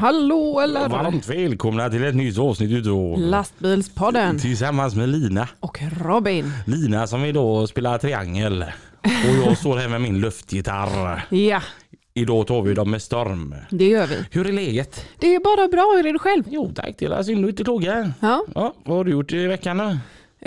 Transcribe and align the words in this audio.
Hallå 0.00 0.60
eller 0.60 0.88
Varmt 0.88 1.28
välkomna 1.28 1.90
till 1.90 2.04
ett 2.04 2.14
nytt 2.14 2.38
avsnitt 2.38 2.70
utav 2.70 3.18
Lastbilspodden 3.18 4.38
Tillsammans 4.38 4.94
med 4.94 5.08
Lina. 5.08 5.48
och 5.60 5.78
Robin. 6.00 6.52
Lina 6.66 7.06
som 7.06 7.24
idag 7.24 7.68
spelar 7.68 7.98
triangel. 7.98 8.64
Och 9.02 9.46
jag 9.46 9.58
står 9.58 9.76
här 9.76 9.88
med 9.88 10.00
min 10.00 10.20
luftgitarr. 10.20 11.26
Ja, 11.30 11.62
Idag 12.14 12.46
tar 12.46 12.62
vi 12.62 12.74
dem 12.74 12.90
med 12.90 13.02
storm. 13.02 13.54
det 13.70 13.86
gör 13.88 14.06
vi. 14.06 14.16
Hur 14.30 14.48
är 14.48 14.52
läget? 14.52 15.06
Det 15.18 15.34
är 15.34 15.40
bara 15.40 15.68
bra, 15.68 15.94
hur 15.96 16.06
är 16.06 16.12
det 16.12 16.18
själv? 16.18 16.44
Jo 16.48 16.72
tack, 16.76 16.94
det 16.98 17.04
är 17.06 17.22
synd 17.22 17.44
att 17.44 17.50
inte 17.50 17.64
klaga. 17.64 18.12
Ja, 18.20 18.44
Ja, 18.54 18.74
vad 18.84 18.96
har 18.96 19.04
du 19.04 19.10
gjort 19.10 19.32
i 19.32 19.46
veckan 19.46 19.76
då? 19.78 19.96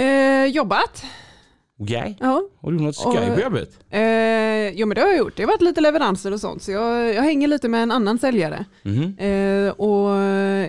eh, 0.04 0.45
jobbat. 0.45 1.05
Okej. 1.83 2.17
Ja, 2.19 2.41
Har 2.61 2.71
du 2.71 2.77
gjort 2.77 2.83
något 2.85 2.95
skoj 2.95 3.31
på 3.35 3.41
jobbet? 3.41 3.79
eh, 3.89 4.69
jo 4.79 4.87
men 4.87 4.95
det 4.95 5.01
har 5.01 5.07
jag 5.07 5.17
gjort. 5.17 5.33
Det 5.37 5.43
har 5.43 5.47
varit 5.47 5.61
lite 5.61 5.81
leveranser 5.81 6.33
och 6.33 6.39
sånt 6.39 6.61
så 6.63 6.71
jag, 6.71 7.13
jag 7.13 7.23
hänger 7.23 7.48
lite 7.48 7.67
med 7.70 7.84
en 7.84 7.91
annan 7.91 8.17
säljare 8.20 8.65
Mhm. 8.84 9.03
eh, 9.17 9.70
och 9.71 10.09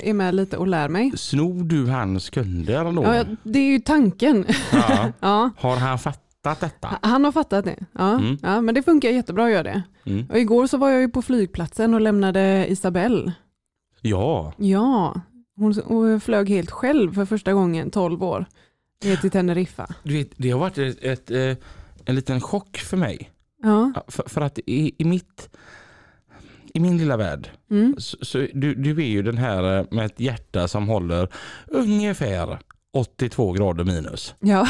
är 0.08 0.12
med 0.12 0.34
lite 0.34 0.56
och 0.56 0.66
lär 0.66 0.88
mig. 0.88 1.12
Snor 1.16 1.64
du 1.64 1.86
hans 1.86 2.30
kunder 2.30 2.92
då? 2.92 3.02
Ja, 3.04 3.24
det 3.42 3.58
är 3.58 3.70
ju 3.72 3.78
tanken. 3.78 4.44
Ja. 4.72 5.12
ja. 5.20 5.50
Har 5.58 5.76
han 5.76 5.98
fattat 5.98 6.60
detta? 6.60 6.88
Han 7.02 7.24
har 7.24 7.32
fattat 7.32 7.64
det. 7.64 7.76
Ja, 7.92 8.10
Mm. 8.18 8.38
ja, 8.42 8.60
men 8.60 8.74
det 8.74 8.82
funkar 8.82 9.08
jättebra 9.10 9.44
att 9.44 9.50
göra 9.52 9.62
det. 9.62 9.82
Mm. 10.06 10.26
Och 10.30 10.38
igår 10.38 10.66
så 10.66 10.76
var 10.78 10.90
jag 10.90 11.00
ju 11.00 11.08
på 11.08 11.22
flygplatsen 11.22 11.94
och 11.94 12.00
lämnade 12.00 12.66
Isabelle. 12.68 13.32
Ja. 14.00 14.52
Ja, 14.56 15.14
hon, 15.56 15.74
hon 15.84 16.20
flög 16.20 16.48
helt 16.48 16.70
själv 16.70 17.14
för 17.14 17.24
första 17.24 17.52
gången, 17.52 17.90
12 17.90 18.22
år, 18.24 18.46
ner 19.04 19.16
till 19.16 19.30
Teneriffa. 19.30 19.94
Du 20.02 20.14
vet, 20.14 20.30
det 20.36 20.50
har 20.50 20.58
varit 20.58 20.78
ett, 20.78 21.04
ett, 21.04 21.30
eh, 21.30 21.56
en 22.04 22.14
liten 22.14 22.40
chock 22.40 22.76
för 22.76 22.96
mig. 22.96 23.30
Ja, 23.62 23.92
För, 24.08 24.28
för 24.28 24.40
att 24.40 24.58
i, 24.58 24.94
i 24.98 25.04
mitt 25.04 25.48
i 26.74 26.80
min 26.80 26.98
lilla 26.98 27.16
värld, 27.16 27.50
mm. 27.70 27.94
så, 27.98 28.16
så 28.20 28.46
du, 28.54 28.74
du 28.74 28.90
är 28.90 29.06
ju 29.06 29.22
den 29.22 29.38
här 29.38 29.78
eh, 29.78 29.84
med 29.90 30.06
ett 30.06 30.20
hjärta 30.20 30.68
som 30.68 30.88
håller 30.88 31.28
ungefär 31.66 32.58
82 32.92 33.52
grader 33.52 33.84
minus. 33.84 34.34
ja. 34.40 34.64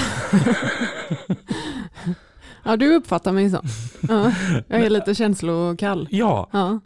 ja, 2.64 2.76
du 2.76 2.94
uppfattar 2.94 3.32
mig 3.32 3.50
så. 3.50 3.60
Ja, 4.08 4.32
jag 4.68 4.80
är 4.80 4.90
lite 4.90 5.14
känslokall. 5.14 6.08
Ja, 6.10 6.48
Ja, 6.52 6.80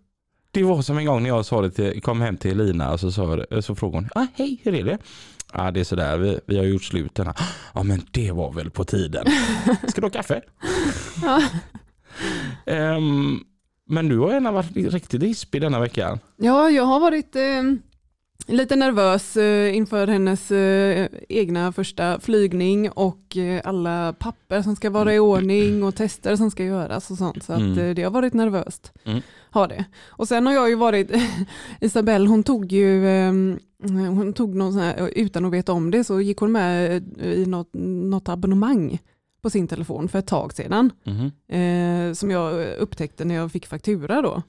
det 0.51 0.63
var 0.63 0.83
som 0.83 0.99
en 0.99 1.07
gång 1.07 1.23
när 1.23 1.29
jag 1.29 1.45
sa 1.45 1.61
det 1.61 1.71
till, 1.71 2.03
kom 2.03 2.21
hem 2.21 2.37
till 2.37 2.59
Lina 2.59 2.93
och 2.93 3.01
så, 3.01 3.13
sa, 3.13 3.45
så 3.61 3.75
frågade 3.75 4.09
hon, 4.15 4.23
ah, 4.23 4.27
hej 4.35 4.61
hur 4.63 4.75
är 4.75 4.85
det? 4.85 4.99
Ja 5.53 5.71
det 5.71 5.81
är 5.81 5.85
sådär, 5.85 6.19
vi, 6.19 6.41
vi 6.47 6.57
har 6.59 6.65
gjort 6.65 6.83
slut. 6.85 7.19
här." 7.19 7.35
Ja 7.75 7.83
men 7.83 8.03
det 8.11 8.33
var 8.33 8.53
väl 8.53 8.71
på 8.71 8.85
tiden. 8.85 9.27
Ska 9.89 10.01
du 10.01 10.05
ha 10.07 10.11
kaffe? 10.11 10.41
ja. 11.23 11.43
Ehm, 12.67 13.41
men 13.89 14.09
du 14.09 14.19
har 14.19 14.33
gärna 14.33 14.53
varit 14.53 14.77
riktigt 14.77 15.23
hispig 15.23 15.61
denna 15.61 15.81
veckan. 15.81 16.19
ja 16.37 16.71
jag 16.71 16.85
har 16.85 17.01
varit 17.01 17.37
eh, 17.37 17.63
lite 18.49 18.77
nervös 18.77 19.37
eh, 19.37 19.77
inför 19.77 20.07
hennes 20.07 20.51
eh, 20.51 21.09
egna 21.29 21.73
första 21.73 22.21
flygning 22.21 22.91
och 22.91 23.37
eh, 23.37 23.61
alla 23.65 24.13
papper 24.19 24.63
som 24.63 24.77
ska 24.77 24.91
vara 24.91 25.15
i 25.15 25.19
ordning 25.19 25.83
och 25.83 25.95
tester 25.95 26.37
som 26.37 26.51
ska 26.51 26.65
göras 26.65 27.11
och 27.11 27.19
sånt. 27.19 27.43
Så 27.45 27.53
Mm. 27.53 27.95
det 27.95 28.03
har 28.03 28.11
varit 28.11 28.35
nervöst. 28.35 28.93
Mm. 29.05 29.21
Har 29.51 29.69
det. 29.69 29.85
Och 30.09 30.29
sen 30.29 30.47
har 30.47 30.53
jag 30.55 30.69
ju 30.69 30.75
varit, 30.75 31.11
Isabelle 31.81 32.29
hon 32.29 32.43
tog 32.43 32.73
ju, 32.73 33.09
eh, 33.09 33.33
hon 33.89 34.33
tog 34.33 34.55
någon 34.55 34.73
sån 34.73 34.83
här, 34.83 35.11
utan 35.15 35.45
att 35.45 35.53
veta 35.53 35.73
om 35.73 35.91
det 35.91 36.05
så 36.05 36.21
gick 36.21 36.39
hon 36.39 36.53
med 36.53 37.03
i 37.23 37.47
något, 37.47 37.71
något 38.11 38.29
abonnemang 38.29 38.99
på 39.43 39.51
sin 39.51 39.69
telefon 39.69 40.09
för 40.09 40.19
ett 40.19 40.27
tag 40.27 40.53
sedan. 40.53 40.91
Eh, 41.49 42.13
som 42.15 42.31
jag 42.31 42.67
upptäckte 42.79 43.25
när 43.25 43.35
jag 43.35 43.53
fick 43.53 43.67
faktura 43.67 44.23
då. 44.23 44.43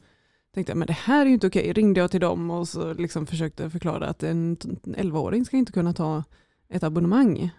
Tänkte 0.54 0.72
jag, 0.72 0.78
men 0.78 0.88
det 0.88 0.94
här 0.94 1.22
är 1.22 1.26
ju 1.26 1.34
inte 1.34 1.48
okej. 1.48 1.74
Ringde 1.74 2.00
jag 2.00 2.12
till 2.12 2.20
dem 2.22 2.52
och 2.52 2.68
så 2.68 2.94
liksom 2.94 3.26
försökte 3.28 3.70
förklara 3.70 4.08
att 4.08 4.24
en 4.24 4.56
t- 4.56 4.70
11-åring 4.84 5.46
ska 5.46 5.58
inte 5.58 5.72
kunna 5.72 5.94
ta 5.94 6.24
ett 6.70 6.84
abonnemang. 6.84 7.50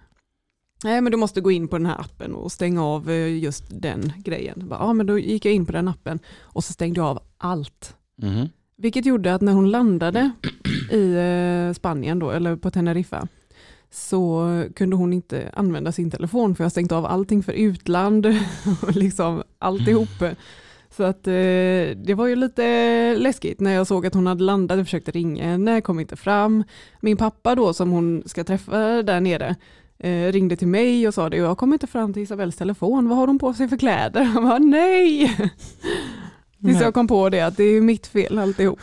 Nej, 0.84 1.00
men 1.00 1.12
du 1.12 1.18
måste 1.18 1.40
gå 1.40 1.50
in 1.50 1.68
på 1.68 1.78
den 1.78 1.86
här 1.86 2.00
appen 2.00 2.34
och 2.34 2.52
stänga 2.52 2.84
av 2.84 3.10
eh, 3.10 3.38
just 3.38 3.64
den 3.70 4.12
grejen. 4.18 4.68
Bara, 4.68 4.80
Ja, 4.80 4.92
men 4.92 5.06
då 5.06 5.18
gick 5.18 5.44
jag 5.44 5.54
in 5.54 5.66
på 5.66 5.72
den 5.72 5.88
appen 5.88 6.18
och 6.40 6.64
så 6.64 6.72
stängde 6.72 7.00
jag 7.00 7.06
av 7.06 7.18
allt. 7.38 7.96
Mhm. 8.16 8.48
Vilket 8.76 9.06
gjorde 9.06 9.34
att 9.34 9.40
när 9.40 9.52
hon 9.52 9.70
landade 9.70 10.30
i 10.90 11.14
eh, 11.14 11.74
Spanien 11.74 12.18
då, 12.18 12.30
eller 12.30 12.56
på 12.56 12.70
Teneriffa, 12.70 13.28
så 13.90 14.46
kunde 14.76 14.96
hon 14.96 15.12
inte 15.12 15.50
använda 15.54 15.92
sin 15.92 16.10
telefon 16.10 16.54
för 16.54 16.64
jag 16.64 16.66
har 16.66 16.70
stängt 16.70 16.92
av 16.92 17.06
allting 17.06 17.42
för 17.42 17.52
utland 17.52 18.26
och 18.82 18.96
liksom 18.96 19.42
alltihop. 19.58 20.22
Så 20.96 21.02
att 21.02 21.26
eh, 21.26 21.32
det 21.96 22.14
var 22.16 22.26
ju 22.26 22.36
lite 22.36 23.14
läskigt 23.16 23.60
när 23.60 23.72
jag 23.72 23.86
såg 23.86 24.06
att 24.06 24.14
hon 24.14 24.26
hade 24.26 24.44
landat 24.44 24.78
och 24.78 24.84
försökte 24.84 25.10
ringa 25.10 25.44
henne, 25.44 25.80
kom 25.80 26.00
inte 26.00 26.16
fram. 26.16 26.64
Min 27.00 27.16
pappa 27.16 27.54
då 27.54 27.74
som 27.74 27.90
hon 27.90 28.22
ska 28.26 28.44
träffa 28.44 29.02
där 29.02 29.20
nere 29.20 29.56
eh, 29.98 30.32
ringde 30.32 30.56
till 30.56 30.68
mig 30.68 31.08
och 31.08 31.14
sa 31.14 31.30
det, 31.30 31.36
jag 31.36 31.58
kommer 31.58 31.74
inte 31.74 31.86
fram 31.86 32.12
till 32.12 32.22
Isabells 32.22 32.56
telefon, 32.56 33.08
vad 33.08 33.18
har 33.18 33.26
hon 33.26 33.38
på 33.38 33.54
sig 33.54 33.68
för 33.68 33.76
kläder? 33.76 34.20
Jag 34.34 34.42
bara, 34.42 34.58
nej! 34.58 35.36
Tills 36.64 36.80
jag 36.80 36.94
kom 36.94 37.06
på 37.08 37.28
det 37.28 37.40
att 37.40 37.56
det 37.56 37.64
är 37.64 37.80
mitt 37.80 38.06
fel 38.06 38.38
alltihop. 38.38 38.80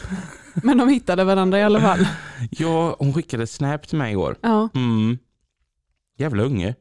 Men 0.63 0.77
de 0.77 0.89
hittade 0.89 1.23
varandra 1.23 1.59
i 1.59 1.63
alla 1.63 1.81
fall. 1.81 1.99
Ja, 2.51 2.95
hon 2.99 3.13
skickade 3.13 3.47
snap 3.47 3.87
till 3.87 3.97
mig 3.97 4.11
igår. 4.11 4.35
Ja, 4.41 4.69
Mm. 4.73 5.17
Jävla 6.17 6.43
unge. 6.43 6.75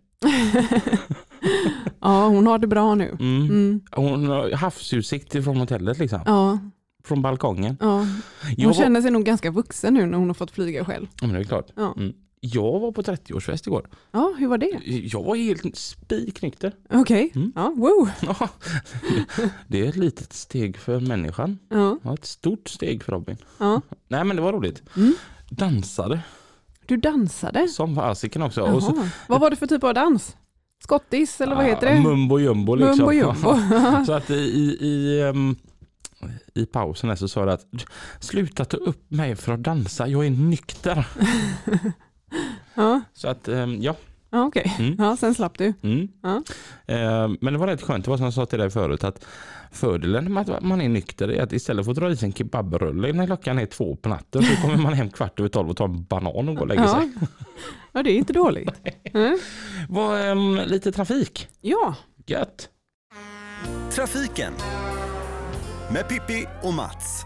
ja 2.01 2.29
hon 2.29 2.47
har 2.47 2.59
det 2.59 2.67
bra 2.67 2.95
nu. 2.95 3.17
Mm. 3.21 3.43
Mm. 3.45 3.81
Hon 3.93 4.27
har 4.29 4.51
havsutsikt 4.53 5.33
från 5.45 5.57
hotellet 5.57 5.99
liksom. 5.99 6.21
Ja, 6.27 6.59
Från 7.05 7.23
balkongen. 7.23 7.77
ja. 7.81 7.97
Hon 7.97 8.07
Jag 8.57 8.77
känner 8.77 9.03
sig 9.03 9.11
nog 9.11 9.25
ganska 9.25 9.51
vuxen 9.51 9.95
nu 9.95 10.07
när 10.07 10.19
hon 10.19 10.27
har 10.29 10.35
fått 10.35 10.51
flyga 10.51 10.85
själv. 10.85 11.07
ja, 11.21 11.27
men 11.27 11.35
det 11.37 11.41
är 11.43 11.45
klart. 11.45 11.67
Ja, 11.77 11.95
Mm. 11.97 12.13
Jag 12.41 12.81
var 12.81 12.93
på 12.93 13.03
30-årsfest 13.03 13.67
igår. 13.69 13.89
ja 14.13 14.35
hur 14.39 14.49
var 14.49 14.59
det? 14.59 14.81
Jag 14.85 15.23
var 15.23 15.37
helt 15.37 15.77
spiknykter. 15.77 16.73
Okej, 16.93 17.33
Mm. 17.35 17.53
ja, 17.55 17.73
wow. 17.77 18.11
Det 19.69 19.81
är 19.85 19.89
ett 19.89 19.97
litet 19.97 20.33
steg 20.33 20.77
för 20.77 21.01
människan. 21.01 21.59
Ja, 21.69 21.99
Ja, 22.03 22.15
ett 22.15 22.25
stort 22.25 22.69
steg 22.69 23.03
för 23.03 23.13
Robin. 23.13 23.37
ja. 23.59 23.81
Nej 24.09 24.25
men 24.25 24.37
det 24.37 24.43
var 24.43 24.53
roligt. 24.53 24.83
Mm. 24.97 25.15
Dansade 25.51 26.21
Du 26.87 26.97
dansade? 26.97 27.69
som 27.69 27.95
fasiken 27.95 28.43
också. 28.43 28.81
Så. 28.81 29.09
Vad 29.29 29.41
var 29.41 29.51
det 29.51 29.57
för 29.57 29.67
typ 29.67 29.85
av 29.85 29.95
dans? 29.95 30.37
Skottis 30.83 31.41
eller 31.41 31.55
vad 31.57 31.65
Ja, 31.65 31.69
heter 31.69 31.95
det? 31.95 32.01
Mumbo 32.01 32.39
jumbo 32.39 32.75
liksom. 32.75 32.99
Mumbo 32.99 33.13
jumbo. 33.13 33.57
Så 34.07 34.13
att 34.13 34.31
i, 34.31 34.35
i, 34.35 35.33
i, 36.55 36.67
pausen 36.67 37.17
så 37.17 37.29
sa 37.29 37.41
jag 37.41 37.49
att 37.49 37.67
sluta 38.21 38.65
ta 38.65 38.77
upp 38.77 39.11
mig 39.11 39.37
för 39.37 39.53
att 39.53 39.63
dansa, 39.63 40.09
jag 40.09 40.27
är 40.27 40.31
nykter. 40.31 41.07
ja, 42.75 43.01
Så 43.15 43.29
att 43.29 43.49
ehm, 43.49 43.83
ja. 44.37 44.47
okej. 44.47 44.77
Mm. 44.79 44.95
Ja, 44.99 45.17
sen 45.17 45.35
slapp 45.35 45.59
du. 45.59 45.73
Mm. 45.83 46.09
Ja. 46.23 46.43
Ehm, 46.87 47.37
Men 47.41 47.53
det 47.53 47.59
var 47.59 47.67
rätt 47.67 47.83
skönt, 47.83 48.05
det 48.05 48.11
var 48.11 48.17
som 48.19 48.25
jag 48.25 48.35
sa 48.35 48.47
till 48.47 48.59
dig 48.59 48.71
förut 48.71 49.05
att 49.05 49.25
fördelen 49.73 50.33
med 50.33 50.51
att 50.51 50.63
man 50.63 50.81
är 50.81 50.89
nykter 50.89 51.29
är 51.31 51.43
att 51.43 51.53
istället 51.53 51.85
för 51.85 51.93
att 51.93 51.99
dra 51.99 52.11
i 52.11 52.17
sig 52.17 52.27
en 52.27 52.33
kebabrulle 52.33 53.13
när 53.13 53.27
klockan 53.27 53.59
är 53.59 53.67
två 53.67 53.97
på 53.97 54.09
natten 54.09 54.43
så 54.43 54.63
kommer 54.63 54.77
man 54.77 54.93
hem 54.93 55.11
kvart 55.11 55.41
över 55.41 55.49
tolv 55.49 55.71
och 55.71 55.77
tar 55.77 55.85
en 55.85 56.05
banan 56.05 56.49
och 56.49 56.55
går 56.55 56.63
och 56.63 56.69
lägger 56.69 56.83
Ja. 56.83 56.95
sig. 57.01 57.13
ja, 57.93 58.03
det 58.03 58.11
är 58.11 58.17
inte 58.17 58.33
dåligt. 58.33 58.71
Mm. 59.15 59.39
Var, 59.89 60.19
ehm, 60.21 60.61
lite 60.67 60.93
trafik, 60.93 61.49
Ja, 61.61 61.95
gött. 62.27 62.69
Trafiken 63.91 64.53
med 65.93 66.09
Pippi 66.09 66.47
och 66.63 66.75
Mats. 66.75 67.25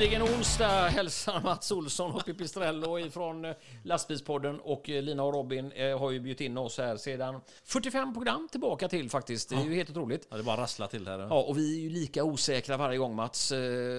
Äntligen 0.00 0.22
onsdag 0.22 0.88
hälsar 0.88 1.40
Mats 1.40 1.72
Olsson 1.72 2.14
och 2.14 2.24
Pippi 2.24 2.48
Strello 2.48 2.98
ifrån 2.98 3.44
eh, 3.44 3.52
Lastbilspodden 3.84 4.60
och 4.60 4.90
eh, 4.90 5.02
Lina 5.02 5.22
och 5.22 5.34
Robin 5.34 5.72
eh, 5.72 5.98
har 5.98 6.10
ju 6.10 6.20
bjudit 6.20 6.40
in 6.40 6.58
oss 6.58 6.78
här 6.78 6.96
sedan 6.96 7.40
45 7.64 8.14
program 8.14 8.48
tillbaka 8.52 8.88
till 8.88 9.10
faktiskt. 9.10 9.48
Det 9.48 9.56
är 9.56 9.64
ju 9.64 9.74
helt 9.74 9.90
otroligt. 9.90 10.26
Ja, 10.30 10.36
det 10.36 10.42
bara 10.42 10.60
rassla 10.60 10.86
till 10.86 11.06
här. 11.06 11.18
Ja, 11.18 11.42
och 11.42 11.58
vi 11.58 11.76
är 11.76 11.80
ju 11.80 11.90
lika 11.90 12.24
osäkra 12.24 12.76
varje 12.76 12.98
gång 12.98 13.14
Mats. 13.14 13.52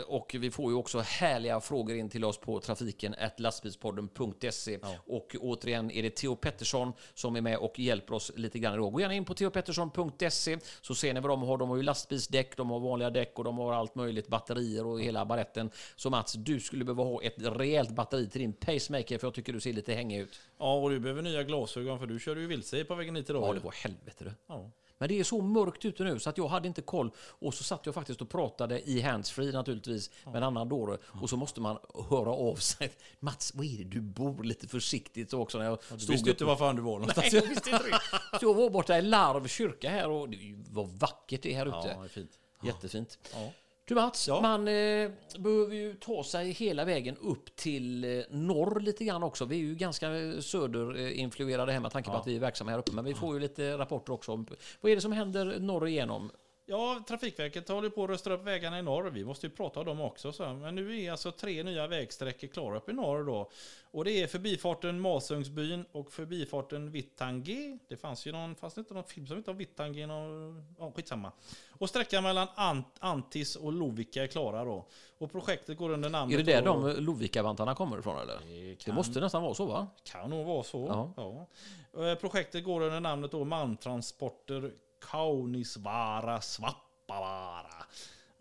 Och 0.07 0.35
vi 0.39 0.51
får 0.51 0.71
ju 0.71 0.77
också 0.77 0.99
härliga 0.99 1.59
frågor 1.59 1.95
in 1.95 2.09
till 2.09 2.25
oss 2.25 2.37
på 2.37 2.59
trafiken 2.59 3.15
lastbilspodden.se. 3.37 4.79
Och 5.07 5.35
återigen 5.39 5.91
är 5.91 6.03
det 6.03 6.09
Theo 6.09 6.35
Pettersson 6.35 6.93
som 7.13 7.35
är 7.35 7.41
med 7.41 7.57
och 7.57 7.79
hjälper 7.79 8.13
oss 8.13 8.31
lite 8.35 8.59
grann 8.59 8.73
idag. 8.73 8.93
Gå 8.93 9.01
gärna 9.01 9.13
in 9.13 9.25
på 9.25 9.33
theopettersson.se 9.33 10.57
så 10.81 10.95
ser 10.95 11.13
ni 11.13 11.19
vad 11.19 11.31
de 11.31 11.41
har. 11.41 11.57
De 11.57 11.69
har 11.69 11.77
ju 11.77 11.83
lastbilsdäck, 11.83 12.57
de 12.57 12.69
har 12.69 12.79
vanliga 12.79 13.09
däck 13.09 13.33
och 13.35 13.43
de 13.43 13.57
har 13.57 13.73
allt 13.73 13.95
möjligt, 13.95 14.27
batterier 14.27 14.85
och 14.85 15.01
hela 15.01 15.25
baretten. 15.25 15.71
Så 15.95 16.09
Mats, 16.09 16.33
du 16.33 16.59
skulle 16.59 16.85
behöva 16.85 17.03
ha 17.03 17.21
ett 17.23 17.35
rejält 17.37 17.89
batteri 17.89 18.29
till 18.29 18.41
din 18.41 18.53
pacemaker 18.53 19.17
för 19.17 19.27
jag 19.27 19.33
tycker 19.33 19.53
du 19.53 19.59
ser 19.59 19.73
lite 19.73 19.93
hängig 19.93 20.19
ut. 20.19 20.39
Ja, 20.57 20.73
och 20.73 20.89
du 20.89 20.99
behöver 20.99 21.21
nya 21.21 21.43
glasögon 21.43 21.99
för 21.99 22.07
du 22.07 22.19
körde 22.19 22.41
ju 22.41 22.47
vilse 22.47 22.83
på 22.83 22.95
vägen 22.95 23.15
hit 23.15 23.29
idag. 23.29 23.43
Ja, 23.47 23.53
det 23.53 23.59
var 23.59 23.71
helvete 23.71 24.23
du. 24.23 24.31
Ja. 24.47 24.71
Men 25.01 25.09
det 25.09 25.19
är 25.19 25.23
så 25.23 25.41
mörkt 25.41 25.85
ute 25.85 26.03
nu 26.03 26.19
så 26.19 26.29
att 26.29 26.37
jag 26.37 26.47
hade 26.47 26.67
inte 26.67 26.81
koll. 26.81 27.11
Och 27.17 27.53
så 27.53 27.63
satt 27.63 27.85
jag 27.85 27.95
faktiskt 27.95 28.21
och 28.21 28.29
pratade 28.29 28.89
i 28.89 29.01
handsfree 29.01 29.51
naturligtvis 29.51 30.09
med 30.25 30.35
en 30.35 30.43
annan 30.43 30.69
dåre. 30.69 30.97
Och 31.21 31.29
så 31.29 31.37
måste 31.37 31.61
man 31.61 31.77
höra 32.09 32.29
av 32.31 32.55
sig. 32.55 32.91
Mats, 33.19 33.55
vad 33.55 33.65
är 33.65 33.77
det 33.77 33.83
du 33.83 34.01
bor 34.01 34.43
lite 34.43 34.67
försiktigt 34.67 35.29
så 35.29 35.41
också 35.41 35.57
när 35.57 35.65
jag 35.65 35.79
Du 35.91 35.99
stod 35.99 36.11
visste 36.13 36.29
inte 36.29 36.45
var 36.45 36.55
fan 36.55 36.75
du 36.75 36.81
var 36.81 36.99
någonstans. 36.99 37.33
Nej, 37.33 37.41
jag 37.41 37.49
visste 37.49 37.69
inte 37.69 37.83
det. 37.83 38.39
Så 38.39 38.45
jag 38.45 38.53
var 38.53 38.69
borta 38.69 38.97
i 38.97 39.01
Larv 39.01 39.47
kyrka 39.47 39.89
här 39.89 40.09
och 40.09 40.29
det 40.29 40.37
var 40.71 40.85
vackert 40.85 41.41
det 41.41 41.53
här 41.53 41.65
ute. 41.65 41.77
Ja, 41.77 41.99
det 41.99 42.05
är 42.05 42.07
fint. 42.07 42.31
Jättefint. 42.63 43.19
Ja. 43.33 43.51
Du 43.91 43.95
Mats, 43.95 44.27
Ja. 44.27 44.41
man 44.41 44.67
eh, 44.67 45.11
behöver 45.39 45.75
ju 45.75 45.93
ta 45.93 46.23
sig 46.23 46.51
hela 46.51 46.85
vägen 46.85 47.17
upp 47.17 47.55
till 47.55 48.03
eh, 48.03 48.23
norr 48.29 48.79
lite 48.79 49.05
grann 49.05 49.23
också. 49.23 49.45
Vi 49.45 49.55
är 49.55 49.59
ju 49.59 49.75
ganska 49.75 50.15
eh, 50.15 50.39
söderinfluerade 50.39 51.71
här 51.71 51.79
med 51.79 51.91
tanke 51.91 52.09
på 52.09 52.15
att 52.15 52.27
vi 52.27 52.35
är 52.35 52.39
verksamma 52.39 52.71
här 52.71 52.77
uppe. 52.77 52.91
Men 52.91 53.05
vi 53.05 53.13
får 53.13 53.33
ju 53.33 53.39
lite 53.39 53.77
rapporter 53.77 54.13
också. 54.13 54.31
om 54.31 54.47
Vad 54.81 54.91
är 54.91 54.95
det 54.95 55.01
som 55.01 55.11
händer 55.11 55.59
norr 55.59 55.87
igenom? 55.87 56.31
Ja, 56.65 57.03
Trafikverket 57.07 57.69
håller 57.69 57.89
på 57.89 58.03
att 58.03 58.09
rusta 58.09 58.33
upp 58.33 58.43
vägarna 58.43 58.79
i 58.79 58.81
norr. 58.81 59.09
Vi 59.09 59.25
måste 59.25 59.45
ju 59.47 59.51
prata 59.51 59.79
om 59.79 59.85
dem 59.85 60.01
också. 60.01 60.31
Så. 60.31 60.53
Men 60.53 60.75
nu 60.75 61.01
är 61.01 61.11
alltså 61.11 61.31
tre 61.31 61.63
nya 61.63 61.87
vägsträckor 61.87 62.47
klara 62.47 62.77
uppe 62.77 62.91
i 62.91 62.93
norr 62.93 63.23
då. 63.23 63.49
Och 63.91 64.05
det 64.05 64.11
är 64.11 64.27
förbifarten 64.27 64.99
Masungsbyn 64.99 65.85
och 65.91 66.11
förbifarten 66.11 66.91
Vittangi. 66.91 67.79
Det 67.87 67.97
fanns 67.97 68.25
ju 68.25 68.31
någon, 68.31 68.55
fanns 68.55 68.73
det 68.73 68.79
inte 68.79 68.93
någon 68.93 69.03
film 69.03 69.27
som 69.27 69.37
hette 69.37 69.53
Vittangi? 69.53 70.05
Någon, 70.05 70.65
ja, 70.79 70.91
skitsamma. 70.95 71.31
Och 71.79 71.89
sträckan 71.89 72.23
mellan 72.23 72.47
Ant, 72.55 72.87
Antis 72.99 73.55
och 73.55 73.73
Lovikka 73.73 74.23
är 74.23 74.27
klara 74.27 74.65
då. 74.65 74.85
Och 75.17 75.31
projektet 75.31 75.77
går 75.77 75.89
under 75.89 76.09
namnet... 76.09 76.39
Är 76.39 76.43
det 76.43 76.51
där 76.53 76.61
de 76.61 76.95
Lovikkavantarna 77.03 77.75
kommer 77.75 77.99
ifrån 77.99 78.19
eller? 78.21 78.39
Det 78.45 78.75
kan- 78.75 78.95
måste 78.95 79.19
nästan 79.19 79.43
vara 79.43 79.53
så 79.53 79.65
va? 79.65 79.87
Kan 80.03 80.29
nog 80.29 80.45
vara 80.45 80.63
så. 80.63 80.85
Ja. 81.17 81.47
Ja. 81.93 82.05
Eh, 82.05 82.15
Projektet 82.15 82.63
går 82.63 82.81
under 82.81 82.99
namnet 82.99 83.31
då 83.31 83.43
Malmtransporter 83.45 84.71
Kaunisvaara 85.01 86.41
Svappavaara. 86.41 87.85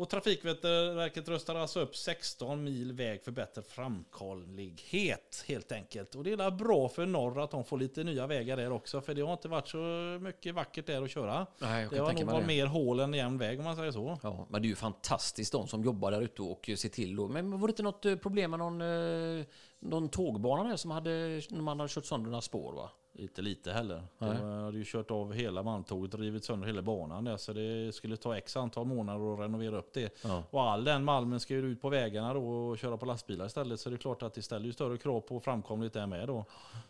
Och 0.00 0.08
Trafikverket 0.08 1.28
röstar 1.28 1.54
alltså 1.54 1.80
upp 1.80 1.96
16 1.96 2.64
mil 2.64 2.92
väg 2.92 3.24
för 3.24 3.32
bättre 3.32 3.62
framkomlighet 3.62 5.44
helt 5.48 5.72
enkelt. 5.72 6.14
Och 6.14 6.24
det 6.24 6.32
är 6.32 6.50
bra 6.50 6.88
för 6.88 7.06
norr 7.06 7.44
att 7.44 7.50
de 7.50 7.64
får 7.64 7.78
lite 7.78 8.04
nya 8.04 8.26
vägar 8.26 8.56
där 8.56 8.72
också. 8.72 9.00
För 9.00 9.14
det 9.14 9.22
har 9.22 9.32
inte 9.32 9.48
varit 9.48 9.68
så 9.68 9.78
mycket 10.20 10.54
vackert 10.54 10.86
där 10.86 11.02
att 11.02 11.10
köra. 11.10 11.46
Nej, 11.58 11.82
jag 11.82 11.92
det 11.92 11.98
har 11.98 12.12
nog 12.12 12.24
varit 12.24 12.46
mer 12.46 12.66
hål 12.66 13.00
än 13.00 13.14
jämn 13.14 13.38
väg 13.38 13.58
om 13.58 13.64
man 13.64 13.76
säger 13.76 13.92
så. 13.92 14.18
Ja, 14.22 14.46
men 14.50 14.62
det 14.62 14.66
är 14.66 14.70
ju 14.70 14.76
fantastiskt 14.76 15.52
de 15.52 15.68
som 15.68 15.84
jobbar 15.84 16.10
där 16.10 16.20
ute 16.22 16.42
och 16.42 16.70
ser 16.76 16.88
till. 16.88 17.16
då. 17.16 17.28
Men 17.28 17.60
var 17.60 17.68
det 17.68 17.72
inte 17.72 17.82
något 17.82 18.06
eh, 18.06 18.16
problem 18.16 18.50
med 18.50 18.58
någon, 18.58 18.80
eh, 18.80 19.44
någon 19.80 20.08
tågbana 20.08 20.64
där 20.68 20.76
som 20.76 20.90
hade, 20.90 21.40
man 21.50 21.80
hade 21.80 21.88
kört 21.92 22.04
sönder 22.04 22.30
några 22.30 22.40
spår 22.42 22.72
va? 22.72 22.90
Inte 23.12 23.42
lite 23.42 23.72
heller. 23.72 24.02
Nej. 24.18 24.30
De 24.36 24.42
hade 24.64 24.78
ju 24.78 24.84
kört 24.86 25.10
av 25.10 25.32
hela 25.32 25.62
malmtåget 25.62 26.14
och 26.14 26.20
rivit 26.20 26.44
sönder 26.44 26.66
hela 26.66 26.82
banan 26.82 27.24
där. 27.24 27.36
Så 27.36 27.52
det 27.52 27.94
skulle 27.94 28.16
ta 28.16 28.36
x 28.36 28.56
antal 28.56 28.86
månader 28.86 29.34
att 29.34 29.40
renovera 29.40 29.76
upp 29.78 29.92
det. 29.94 30.14
Ja. 30.24 30.42
Och 30.50 30.62
all 30.62 30.84
den 30.84 31.04
malmen 31.04 31.40
ska 31.40 31.54
ju 31.54 31.66
ut 31.72 31.82
på 31.82 31.88
vägarna 31.88 32.34
då 32.34 32.42
och 32.50 32.78
köra 32.78 32.96
på 32.96 33.06
lastbilar 33.06 33.46
istället. 33.46 33.80
Så 33.80 33.90
det 33.90 33.96
är 33.96 33.98
klart 33.98 34.22
att 34.22 34.34
det 34.34 34.42
ställer 34.42 34.66
ju 34.66 34.72
större 34.72 34.98
krav 34.98 35.20
på 35.20 35.40
framkomlighet 35.40 35.92
där 35.92 36.06
med 36.06 36.26
då. 36.28 36.44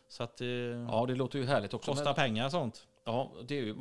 Så 0.09 0.23
att 0.23 0.37
det 0.37 0.47
Ja, 0.91 1.05
det 1.07 1.15
låter 1.15 1.39
ju 1.39 1.45
härligt 1.47 1.75
också. 1.75 1.91
kostar 1.91 2.05
Men, 2.05 2.15
pengar 2.15 2.49
sånt. 2.49 2.87
ja, 3.05 3.31
det 3.49 3.59
är 3.59 3.63
ju, 3.63 3.75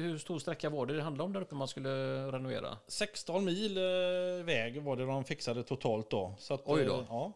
hur 0.00 0.18
stor 0.18 0.38
sträcka 0.38 0.70
var 0.70 0.86
det 0.86 0.96
det 0.96 1.02
handlade 1.02 1.26
om 1.26 1.32
där 1.32 1.40
uppe 1.40 1.54
man 1.54 1.68
skulle 1.68 1.90
renovera? 2.32 2.76
16 2.86 3.44
mil 3.44 3.76
eh, 3.76 4.44
väg 4.44 4.82
var 4.82 4.96
det 4.96 5.06
de 5.06 5.24
fixade 5.24 5.62
totalt 5.62 6.10
då. 6.10 6.34
Så 6.38 6.54
att, 6.54 6.62
Oj 6.64 6.84
då. 6.84 6.94
eh, 6.94 7.04
Ja. 7.08 7.32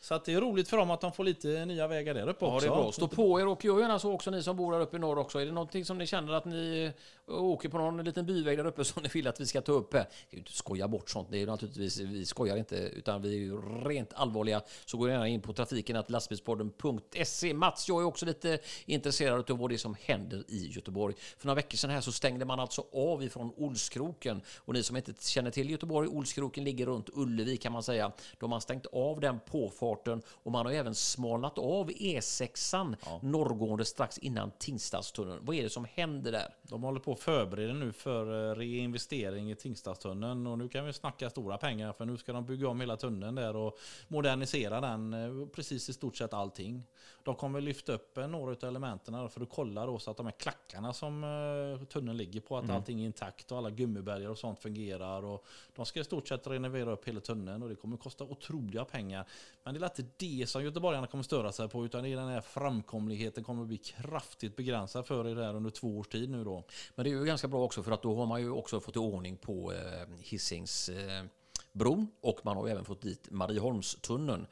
Så 0.00 0.14
att 0.14 0.24
det 0.24 0.34
är 0.34 0.40
roligt 0.40 0.68
för 0.68 0.76
dem 0.76 0.90
att 0.90 1.00
de 1.00 1.12
får 1.12 1.24
lite 1.24 1.64
nya 1.64 1.88
vägar 1.88 2.14
där 2.14 2.28
uppe 2.28 2.44
Ja, 2.44 2.54
också. 2.54 2.66
det 2.68 2.74
är 2.74 2.76
bra. 2.76 2.92
Stå 2.92 3.08
på 3.08 3.40
er 3.40 3.46
och 3.46 3.64
gör 3.64 3.80
gärna 3.80 3.98
så 3.98 4.12
också 4.12 4.30
ni 4.30 4.42
som 4.42 4.56
bor 4.56 4.72
där 4.72 4.80
uppe 4.80 4.96
i 4.96 5.00
norr 5.00 5.18
också. 5.18 5.40
Är 5.40 5.46
det 5.46 5.52
någonting 5.52 5.84
som 5.84 5.98
ni 5.98 6.06
känner 6.06 6.32
att 6.32 6.44
ni 6.44 6.92
eh, 7.28 7.34
åker 7.34 7.68
på 7.68 7.78
någon 7.78 8.04
liten 8.04 8.26
byväg 8.26 8.58
där 8.58 8.66
uppe 8.66 8.84
som 8.84 9.02
ni 9.02 9.08
vill 9.08 9.26
att 9.26 9.40
vi 9.40 9.46
ska 9.46 9.60
ta 9.60 9.72
upp? 9.72 9.90
Det 9.90 9.98
är 9.98 10.06
ju 10.30 10.38
inte 10.38 10.52
skoja 10.52 10.88
bort 10.88 11.10
sånt. 11.10 11.28
Det 11.30 11.42
är 11.42 11.46
naturligtvis, 11.46 12.00
vi 12.00 12.26
skojar 12.26 12.56
inte, 12.56 12.76
utan 12.76 13.22
vi 13.22 13.34
är 13.34 13.38
ju 13.38 13.60
rent 13.84 14.12
allvarliga. 14.12 14.60
Så 14.84 14.96
gå 14.98 15.08
gärna 15.08 15.28
in 15.28 15.40
på 15.40 15.52
trafiken 15.52 15.96
att 15.96 16.10
lastbilspodden.se. 16.10 17.54
Mats, 17.54 17.88
jag 17.88 18.02
är 18.02 18.06
också 18.06 18.26
lite 18.26 18.58
intresserad 18.86 19.50
av 19.50 19.58
vad 19.58 19.70
det 19.70 19.74
är 19.74 19.78
som 19.78 19.96
händer 20.00 20.44
i 20.48 20.66
Göteborg. 20.66 21.14
För 21.38 21.46
några 21.46 21.56
veckor 21.56 21.76
sedan 21.76 21.90
här 21.90 22.00
så 22.00 22.12
stängde 22.12 22.44
man 22.44 22.60
alltså 22.60 22.84
av 22.92 23.22
ifrån 23.22 23.52
Olskroken. 23.56 24.42
Och 24.58 24.74
ni 24.74 24.82
som 24.82 24.96
inte 24.96 25.12
känner 25.20 25.50
till 25.50 25.70
Göteborg, 25.70 26.08
Olskroken 26.08 26.64
ligger 26.64 26.86
runt 26.86 27.08
Ullevi 27.12 27.56
kan 27.56 27.72
man 27.72 27.82
säga. 27.82 28.12
Då 28.38 28.46
har 28.46 28.60
stängt 28.60 28.86
av 28.86 29.20
den 29.20 29.40
påfarten 29.40 29.87
och 30.26 30.52
man 30.52 30.66
har 30.66 30.72
även 30.72 30.94
smalnat 30.94 31.58
av 31.58 31.90
E6an 31.90 32.96
norrgående 33.22 33.84
strax 33.84 34.18
innan 34.18 34.50
Tingstadstunneln. 34.58 35.40
Vad 35.42 35.56
är 35.56 35.62
det 35.62 35.70
som 35.70 35.86
händer 35.94 36.32
där? 36.32 36.54
De 36.62 36.82
håller 36.82 37.00
på 37.00 37.12
att 37.12 37.20
förbereda 37.20 37.72
nu 37.72 37.92
för 37.92 38.50
eh, 38.50 38.54
reinvestering 38.54 39.50
i 39.50 39.54
Tingstadstunneln 39.54 40.46
och 40.46 40.58
nu 40.58 40.68
kan 40.68 40.86
vi 40.86 40.92
snacka 40.92 41.30
stora 41.30 41.58
pengar 41.58 41.92
för 41.92 42.04
nu 42.04 42.16
ska 42.16 42.32
de 42.32 42.46
bygga 42.46 42.68
om 42.68 42.80
hela 42.80 42.96
tunneln 42.96 43.34
där 43.34 43.56
och 43.56 43.78
modernisera 44.08 44.80
den, 44.80 45.12
eh, 45.12 45.48
precis 45.48 45.88
i 45.88 45.92
stort 45.92 46.16
sett 46.16 46.32
allting. 46.34 46.82
De 47.28 47.34
kommer 47.34 47.60
lyfta 47.60 47.92
upp 47.92 48.16
några 48.16 48.50
av 48.50 48.64
elementen 48.64 49.28
för 49.28 49.40
att 49.40 49.50
kolla 49.50 49.86
då 49.86 49.98
så 49.98 50.10
att 50.10 50.16
de 50.16 50.26
här 50.26 50.32
klackarna 50.32 50.92
som 50.92 51.24
eh, 51.24 51.86
tunneln 51.86 52.16
ligger 52.16 52.40
på, 52.40 52.58
att 52.58 52.70
allting 52.70 53.00
är 53.00 53.04
intakt 53.04 53.52
och 53.52 53.58
alla 53.58 53.70
gummibälgar 53.70 54.30
och 54.30 54.38
sånt 54.38 54.58
fungerar. 54.58 55.24
Och 55.24 55.44
de 55.74 55.86
ska 55.86 56.00
i 56.00 56.04
stort 56.04 56.28
sett 56.28 56.46
renovera 56.46 56.92
upp 56.92 57.08
hela 57.08 57.20
tunneln 57.20 57.62
och 57.62 57.68
det 57.68 57.74
kommer 57.74 57.96
kosta 57.96 58.24
otroliga 58.24 58.84
pengar. 58.84 59.28
Men 59.64 59.74
det 59.74 59.80
är 59.80 59.84
inte 59.84 60.04
det 60.16 60.48
som 60.48 60.64
göteborgarna 60.64 61.06
kommer 61.06 61.24
störa 61.24 61.52
sig 61.52 61.68
på 61.68 61.84
utan 61.84 62.02
det 62.02 62.08
är 62.08 62.16
den 62.16 62.28
här 62.28 62.40
framkomligheten 62.40 63.44
kommer 63.44 63.64
bli 63.64 63.78
kraftigt 63.78 64.56
begränsad 64.56 65.06
för 65.06 65.28
er 65.28 65.34
där 65.34 65.54
under 65.54 65.70
två 65.70 65.98
års 65.98 66.08
tid 66.08 66.30
nu 66.30 66.44
då. 66.44 66.64
Men 66.94 67.04
det 67.04 67.10
är 67.10 67.14
ju 67.14 67.24
ganska 67.24 67.48
bra 67.48 67.64
också 67.64 67.82
för 67.82 67.92
att 67.92 68.02
då 68.02 68.16
har 68.16 68.26
man 68.26 68.40
ju 68.40 68.50
också 68.50 68.80
fått 68.80 68.96
i 68.96 68.98
ordning 68.98 69.36
på 69.36 69.72
eh, 69.72 69.78
Hisings 70.20 70.88
eh, 70.88 71.24
och 72.20 72.40
man 72.42 72.56
har 72.56 72.68
även 72.68 72.84
fått 72.84 73.02
dit 73.02 73.30
Marieholmstunneln. 73.30 74.46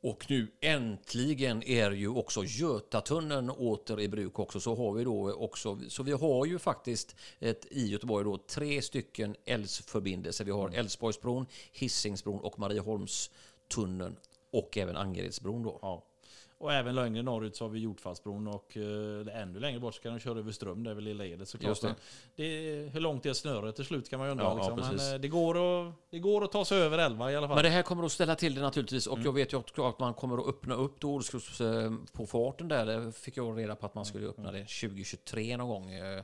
Och 0.00 0.26
nu 0.28 0.48
äntligen 0.60 1.62
är 1.62 1.90
ju 1.90 2.08
också 2.08 2.44
Götatunneln 2.44 3.50
åter 3.50 4.00
i 4.00 4.08
bruk 4.08 4.38
också. 4.38 4.60
Så 4.60 4.74
har 4.74 4.92
vi 4.92 5.04
då 5.04 5.32
också, 5.32 5.78
så 5.88 6.02
vi 6.02 6.12
har 6.12 6.46
ju 6.46 6.58
faktiskt 6.58 7.16
ett, 7.38 7.66
i 7.70 7.88
Göteborg 7.88 8.24
då 8.24 8.38
tre 8.38 8.82
stycken 8.82 9.36
älvsförbindelser. 9.44 10.44
Vi 10.44 10.50
har 10.50 10.70
Älvsborgsbron, 10.70 11.46
Hisingsbron 11.72 12.40
och 12.40 12.58
Marieholmstunneln 12.58 14.16
och 14.50 14.78
även 14.78 14.96
Angeredsbron 14.96 15.62
då. 15.62 15.78
Ja. 15.82 16.07
Och 16.60 16.72
även 16.72 16.94
längre 16.94 17.22
norrut 17.22 17.56
så 17.56 17.64
har 17.64 17.68
vi 17.68 17.78
Jordfallsbron 17.78 18.46
och 18.46 18.76
eh, 18.76 19.42
ännu 19.42 19.60
längre 19.60 19.80
bort 19.80 19.94
så 19.94 20.02
kan 20.02 20.12
de 20.12 20.18
köra 20.18 20.38
över 20.38 20.52
Ström, 20.52 20.84
det 20.84 20.90
är 20.90 20.94
väl 20.94 21.04
Lilla 21.04 21.26
Edet 21.26 21.48
såklart. 21.48 21.80
Det. 21.80 21.86
Men 21.86 21.96
det 22.36 22.90
hur 22.92 23.00
långt 23.00 23.26
är 23.26 23.32
snöret 23.32 23.76
till 23.76 23.84
slut 23.84 24.10
kan 24.10 24.18
man 24.18 24.28
ju 24.28 24.32
undra. 24.32 24.44
Ja, 24.44 24.50
ja, 24.50 24.56
liksom. 24.56 24.76
Men 24.76 24.90
precis. 24.90 25.12
eh, 25.12 25.20
det 25.20 25.28
går, 25.28 25.54
att, 25.88 25.94
det 26.10 26.18
går 26.18 26.44
att 26.44 26.52
ta 26.52 26.64
sig 26.64 26.78
över 26.78 26.98
älva 26.98 27.32
i 27.32 27.36
alla 27.36 27.48
fall. 27.48 27.54
Men 27.54 27.64
det 27.64 27.70
här 27.70 27.82
kommer 27.82 28.04
att 28.04 28.12
ställa 28.12 28.34
till 28.34 28.54
det 28.54 28.60
naturligtvis 28.60 29.06
och 29.06 29.18
jag 29.24 29.32
vet 29.32 29.52
ju 29.52 29.56
också 29.56 29.86
att 29.86 29.98
man 29.98 30.14
kommer 30.14 30.38
att 30.38 30.46
öppna 30.46 30.74
upp 30.74 31.00
då 31.00 31.16
eh, 31.16 31.92
på 32.12 32.26
farten 32.26 32.68
där. 32.68 32.86
Det 32.86 33.12
fick 33.12 33.36
jag 33.36 33.58
reda 33.58 33.76
på 33.76 33.86
att 33.86 33.94
man 33.94 34.04
skulle 34.04 34.26
öppna 34.26 34.52
det 34.52 34.58
2023 34.58 35.56
någon 35.56 35.68
gång. 35.68 35.92
eh. 35.92 36.22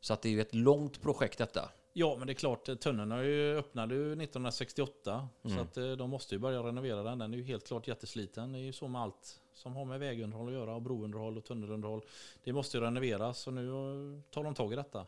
Så 0.00 0.12
att 0.12 0.22
det 0.22 0.28
är 0.28 0.30
ju 0.30 0.40
ett 0.40 0.54
långt 0.54 1.02
projekt 1.02 1.38
detta. 1.38 1.70
Ja, 1.98 2.16
men 2.18 2.26
det 2.26 2.32
är 2.32 2.34
klart, 2.34 2.68
eh, 2.68 2.74
tunneln 2.74 3.10
har 3.10 3.22
ju 3.22 3.58
öppnade 3.58 3.94
ju 3.94 4.12
1968. 4.12 5.28
Mm. 5.42 5.56
Så 5.56 5.62
att 5.62 5.76
eh, 5.76 5.90
de 5.90 6.10
måste 6.10 6.34
ju 6.34 6.38
börja 6.38 6.62
renovera 6.62 7.02
den. 7.02 7.18
Den 7.18 7.34
är 7.34 7.38
ju 7.38 7.44
helt 7.44 7.66
klart 7.66 7.88
jättesliten. 7.88 8.52
Det 8.52 8.58
är 8.58 8.62
ju 8.62 8.72
så 8.72 8.88
med 8.88 9.00
allt 9.00 9.40
som 9.54 9.76
har 9.76 9.84
med 9.84 10.00
vägunderhåll 10.00 10.48
att 10.48 10.54
göra 10.54 10.74
och 10.74 10.82
brounderhåll 10.82 11.38
och 11.38 11.44
tunnelunderhåll. 11.44 12.02
Det 12.44 12.52
måste 12.52 12.76
ju 12.76 12.84
renoveras 12.84 13.46
och 13.46 13.52
nu 13.52 13.68
eh, 13.68 14.20
tar 14.30 14.44
de 14.44 14.54
tag 14.54 14.72
i 14.72 14.76
detta. 14.76 15.06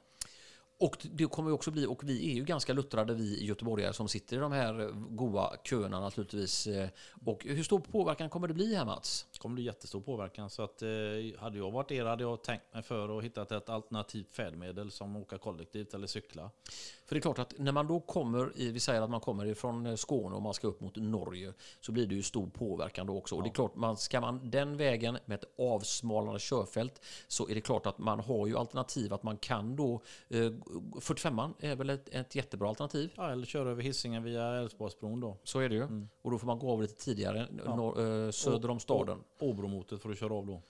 Och 0.80 1.06
det 1.12 1.26
kommer 1.26 1.52
också 1.52 1.70
bli, 1.70 1.87
och 1.87 2.04
vi 2.04 2.30
är 2.30 2.34
ju 2.34 2.44
ganska 2.44 2.72
luttrade 2.72 3.14
vi 3.14 3.44
göteborgare 3.44 3.92
som 3.92 4.08
sitter 4.08 4.37
i 4.37 4.40
de 4.40 4.52
här 4.52 4.90
goa 4.94 5.56
köerna 5.64 6.00
naturligtvis. 6.00 6.66
Eh, 6.66 6.88
Och 7.25 7.44
hur 7.44 7.62
stor 7.62 7.80
påverkan 7.80 8.30
kommer 8.30 8.49
det 8.49 8.54
bli 8.54 8.75
här 8.75 8.84
Mats? 8.84 9.26
Det 9.32 9.38
kommer 9.38 9.54
bli 9.54 9.64
jättestor 9.64 10.00
påverkan. 10.00 10.50
Så 10.50 10.62
att, 10.62 10.82
eh, 10.82 10.88
hade 11.38 11.58
jag 11.58 11.70
varit 11.70 11.90
er 11.90 12.04
hade 12.04 12.22
jag 12.22 12.42
tänkt 12.44 12.75
mig 12.75 12.82
för 12.82 13.08
och 13.10 13.22
hittat 13.22 13.52
ett 13.52 13.68
alternativt 13.68 14.32
färdmedel 14.32 14.90
som 14.90 15.16
åka 15.16 15.38
kollektivt 15.38 15.94
eller 15.94 16.06
cykla. 16.06 16.50
För 17.06 17.14
det 17.14 17.18
är 17.18 17.20
klart 17.20 17.38
att 17.38 17.58
när 17.58 17.72
man 17.72 17.87
då 17.87 18.00
kommer, 18.00 18.52
i, 18.56 18.70
vi 18.72 18.80
säger 18.80 19.02
att 19.02 19.10
man 19.10 19.20
kommer 19.20 19.46
ifrån 19.46 19.87
eh, 19.87 19.94
Skåne 19.94 20.37
och 20.37 20.42
man 20.42 20.54
ska 20.54 20.66
upp 20.68 20.80
mot 20.80 20.96
Norge, 20.96 21.52
så 21.80 21.92
blir 21.92 22.06
det 22.06 22.14
ju 22.14 22.22
stor 22.22 22.46
påverkan 22.46 23.06
då 23.06 23.16
också. 23.16 23.37
Och 23.37 23.42
det 23.42 23.49
är 23.49 23.54
klart, 23.54 23.76
man, 23.76 23.96
ska 23.96 24.20
man 24.20 24.50
den 24.50 24.76
vägen 24.76 25.18
med 25.25 25.34
ett 25.42 25.58
avsmalnande 25.58 26.40
körfält 26.40 27.00
så 27.28 27.49
är 27.49 27.54
det 27.54 27.60
klart 27.60 27.87
att 27.87 27.99
man 27.99 28.20
har 28.20 28.46
ju 28.46 28.56
alternativ 28.56 29.12
att 29.12 29.22
man 29.22 29.37
kan 29.37 29.76
då, 29.76 30.02
eh, 30.28 30.52
45an 31.00 31.54
är 31.58 31.76
väl 31.76 31.90
ett, 31.90 32.08
ett 32.08 32.34
jättebra 32.34 32.68
alternativ. 32.68 33.12
Ja, 33.16 33.30
eller 33.32 33.46
köra 33.46 33.70
över 33.70 33.82
Hisingen 33.82 34.22
via 34.22 34.46
Älvsborgsbron 34.46 35.20
då. 35.20 35.36
Så 35.44 35.58
är 35.60 35.68
det 35.68 35.74
ju. 35.74 36.06
Och 36.22 36.30
då 36.30 36.38
får 36.38 36.46
man 36.46 36.58
gå 36.58 36.70
av 36.72 36.82
lite 36.82 36.94
tidigare 37.04 37.46
norr, 37.50 38.24
eh, 38.26 38.30
söder 38.30 38.70
om 38.70 38.80
staden. 38.80 39.18
Åbromotet 39.40 40.02
får 40.02 40.08
du 40.08 40.16
köra 40.16 40.34
av 40.34 40.46
då. 40.46 40.62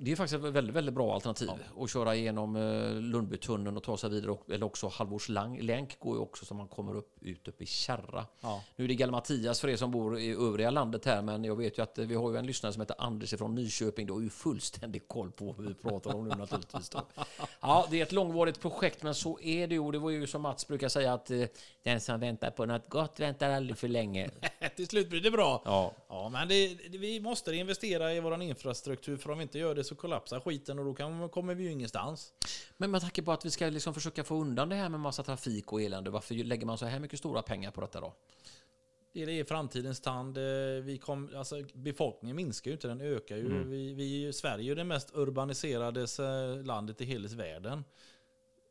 Det 0.00 0.12
är 0.12 0.16
faktiskt 0.16 0.44
ett 0.44 0.52
väldigt, 0.52 0.76
väldigt 0.76 0.94
bra 0.94 1.14
alternativ. 1.14 1.50
Att 1.78 1.90
köra 1.90 2.14
igenom 2.14 2.56
eh, 2.56 2.92
Lundbytunneln 2.92 3.76
och 3.76 3.82
ta 3.82 3.96
sig 3.96 4.10
vidare. 4.10 4.36
Eller 4.52 4.66
också 4.66 4.88
Halvors 4.88 5.28
Lang- 5.28 5.62
länk 5.62 5.98
går 5.98 6.16
ju 6.16 6.22
också 6.22 6.44
så 6.44 6.54
man 6.54 6.68
kommer 6.68 6.96
upp, 6.96 7.16
ut 7.20 7.48
upp 7.48 7.62
i 7.62 7.66
Kärra. 7.66 8.26
Ja. 8.40 8.62
Nu 8.76 8.84
är 8.84 8.88
det 8.88 8.94
Galmattias 8.94 9.60
för 9.60 9.68
er 9.68 9.76
som 9.76 9.90
bor 9.90 10.18
i 10.18 10.30
övriga 10.30 10.70
landet 10.70 11.04
här, 11.04 11.22
men 11.22 11.44
jag 11.44 11.56
vet 11.56 11.78
ju 11.78 11.82
att 11.82 11.98
eh, 11.98 12.06
vi 12.06 12.14
har 12.14 12.30
ju 12.32 12.36
en 12.36 12.46
lyssnare 12.46 12.72
som 12.72 12.80
heter 12.82 12.96
Anders 12.98 13.34
från 13.34 13.54
Nyköping. 13.54 14.06
Du 14.06 14.12
har 14.12 14.20
ju 14.20 14.30
fullständig 14.30 15.08
koll 15.08 15.30
på 15.32 15.52
vad 15.52 15.66
vi 15.66 15.74
pratar 15.74 16.14
om 16.14 16.28
nu 16.28 16.34
naturligtvis. 16.34 16.88
Då. 16.88 17.00
Ja, 17.60 17.86
det 17.90 17.98
är 17.98 18.02
ett 18.02 18.12
långvarigt 18.12 18.60
projekt, 18.60 19.02
men 19.02 19.14
så 19.14 19.40
är 19.40 19.66
det 19.66 19.74
ju. 19.74 19.80
Och 19.80 19.92
det 19.92 19.98
var 19.98 20.10
ju 20.10 20.26
som 20.26 20.42
Mats 20.42 20.68
brukar 20.68 20.88
säga 20.88 21.12
att 21.12 21.30
eh, 21.30 21.42
den 21.82 22.00
som 22.00 22.20
väntar 22.20 22.50
på 22.50 22.66
något 22.66 22.88
gott 22.88 23.20
väntar 23.20 23.50
aldrig 23.50 23.78
för 23.78 23.88
länge. 23.88 24.30
Till 24.76 24.86
slut 24.88 25.10
blir 25.10 25.20
det 25.20 25.30
bra. 25.30 25.62
Ja. 25.64 25.92
Ja, 26.08 26.28
men 26.28 26.48
det, 26.48 26.74
det, 26.88 26.98
vi 26.98 27.20
måste 27.20 27.52
investera 27.54 28.14
i 28.14 28.20
vår 28.20 28.42
infrastruktur 28.42 29.16
för 29.16 29.30
om 29.30 29.38
vi 29.38 29.42
inte 29.42 29.58
gör 29.58 29.74
det 29.74 29.84
så 29.88 29.94
kollapsar 29.94 30.40
skiten 30.40 30.78
och 30.78 30.84
då 30.84 30.94
kan, 30.94 31.28
kommer 31.28 31.54
vi 31.54 31.64
ju 31.64 31.72
ingenstans. 31.72 32.32
Men 32.76 32.90
med 32.90 33.00
tanke 33.00 33.22
på 33.22 33.32
att 33.32 33.44
vi 33.44 33.50
ska 33.50 33.66
liksom 33.66 33.94
försöka 33.94 34.24
få 34.24 34.34
undan 34.40 34.68
det 34.68 34.76
här 34.76 34.88
med 34.88 35.00
massa 35.00 35.22
trafik 35.22 35.72
och 35.72 35.82
elände, 35.82 36.10
varför 36.10 36.34
lägger 36.34 36.66
man 36.66 36.78
så 36.78 36.86
här 36.86 36.98
mycket 37.00 37.18
stora 37.18 37.42
pengar 37.42 37.70
på 37.70 37.80
detta 37.80 38.00
då? 38.00 38.14
Det 39.12 39.40
är 39.40 39.44
framtidens 39.44 40.00
tand. 40.00 40.38
Eh, 40.38 40.42
Vi 40.82 40.98
kom, 41.04 41.30
alltså, 41.36 41.62
befolkningen 41.74 42.36
minskar 42.36 42.70
ju 42.70 42.72
inte, 42.72 42.88
den 42.88 43.00
ökar 43.00 43.36
ju. 43.36 43.64
Vi, 43.64 43.94
vi, 43.94 44.32
Sverige 44.32 44.64
är 44.64 44.68
ju 44.68 44.74
det 44.74 44.84
mest 44.84 45.10
urbaniserade 45.14 46.00
eh, 46.00 46.64
landet 46.64 47.00
i 47.00 47.04
hela 47.04 47.28
världen. 47.28 47.84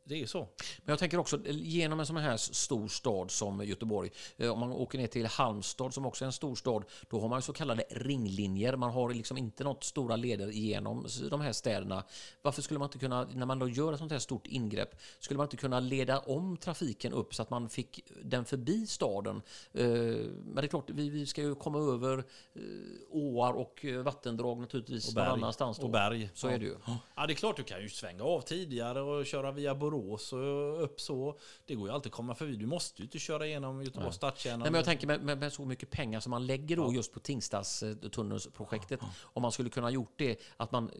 Det 0.08 0.22
är 0.22 0.26
så. 0.26 0.38
Men 0.38 0.92
jag 0.92 0.98
tänker 0.98 1.18
också 1.18 1.38
genom 1.48 2.00
en 2.00 2.06
sån 2.06 2.16
här 2.16 2.36
stor 2.36 2.88
stad 2.88 3.30
som 3.30 3.64
Göteborg. 3.64 4.10
eh, 4.36 4.50
Om 4.52 4.58
man 4.60 4.72
åker 4.72 4.98
ner 4.98 5.06
till 5.06 5.26
Halmstad 5.26 5.94
som 5.94 6.06
också 6.06 6.24
är 6.24 6.26
en 6.26 6.32
stor 6.32 6.54
stad. 6.54 6.84
Då 7.08 7.20
har 7.20 7.28
man 7.28 7.42
så 7.42 7.52
kallade 7.52 7.84
ringlinjer. 7.90 8.76
Man 8.76 8.90
har 8.90 9.14
liksom 9.14 9.36
inte 9.38 9.64
något 9.64 9.84
stora 9.84 10.16
leder 10.16 10.46
genom 10.48 11.06
de 11.30 11.40
här 11.40 11.52
städerna. 11.52 12.04
Varför 12.42 12.62
skulle 12.62 12.78
man 12.78 12.86
inte 12.86 12.98
kunna, 12.98 13.24
när 13.24 13.46
man 13.46 13.58
då 13.58 13.68
gör 13.68 13.92
ett 13.92 13.98
sånt 13.98 14.12
här 14.12 14.18
stort 14.18 14.46
ingrepp, 14.46 15.00
skulle 15.18 15.38
man 15.38 15.44
inte 15.46 15.56
kunna 15.56 15.80
leda 15.80 16.18
om 16.18 16.56
trafiken 16.56 17.12
upp 17.12 17.34
så 17.34 17.42
att 17.42 17.50
man 17.50 17.68
fick 17.68 18.00
den 18.22 18.44
förbi 18.44 18.86
staden? 18.86 19.42
Eh, 19.72 19.86
Men 19.86 20.54
det 20.54 20.62
är 20.62 20.66
klart, 20.66 20.90
vi, 20.90 21.26
ska 21.26 21.42
ju 21.42 21.54
komma 21.54 21.78
över 21.78 22.18
eh, 22.18 22.62
åar 23.10 23.52
och 23.52 23.84
vattendrag 24.04 24.58
naturligtvis 24.60 25.08
Och 25.08 25.14
någon 25.14 25.24
berg. 25.24 25.32
annanstans. 25.32 25.78
Då. 25.78 25.84
Och 25.84 25.90
berg. 25.90 26.30
Så 26.34 26.48
är 26.48 26.58
det 26.58 26.64
ju. 26.64 26.74
Ja, 27.16 27.26
det 27.26 27.32
är 27.32 27.34
klart 27.34 27.56
du 27.56 27.62
kan 27.62 27.82
ju 27.82 27.88
svänga 27.88 28.24
av 28.24 28.40
tidigare 28.40 29.00
och 29.00 29.26
köra 29.26 29.52
via 29.52 29.74
Borås 29.74 29.97
och 29.98 30.82
upp 30.84 31.00
så. 31.00 31.38
Det 31.66 31.74
går 31.74 31.88
ju 31.88 31.94
alltid 31.94 32.10
att 32.10 32.16
komma 32.16 32.34
förbi. 32.34 32.56
Du 32.56 32.66
måste 32.66 33.02
ju 33.02 33.04
inte 33.04 33.18
köra 33.18 33.46
igenom 33.46 33.82
Göteborgs 33.82 34.16
stadskärna. 34.16 34.56
Nej, 34.56 34.70
men 34.70 34.78
jag 34.78 34.84
tänker 34.84 35.06
med, 35.06 35.22
med, 35.22 35.38
med 35.38 35.52
så 35.52 35.64
mycket 35.64 35.90
pengar 35.90 36.20
som 36.20 36.30
man 36.30 36.46
lägger 36.46 36.76
då 36.76 36.92
just 36.92 37.12
på 37.12 37.20
Tingstadstunnelsprojektet. 37.20 39.00
Om 39.22 39.42
man 39.42 39.52
skulle 39.52 39.70
kunna 39.70 39.90
gjort 39.90 40.12
det, 40.16 40.40
att 40.56 40.72
man, 40.72 40.90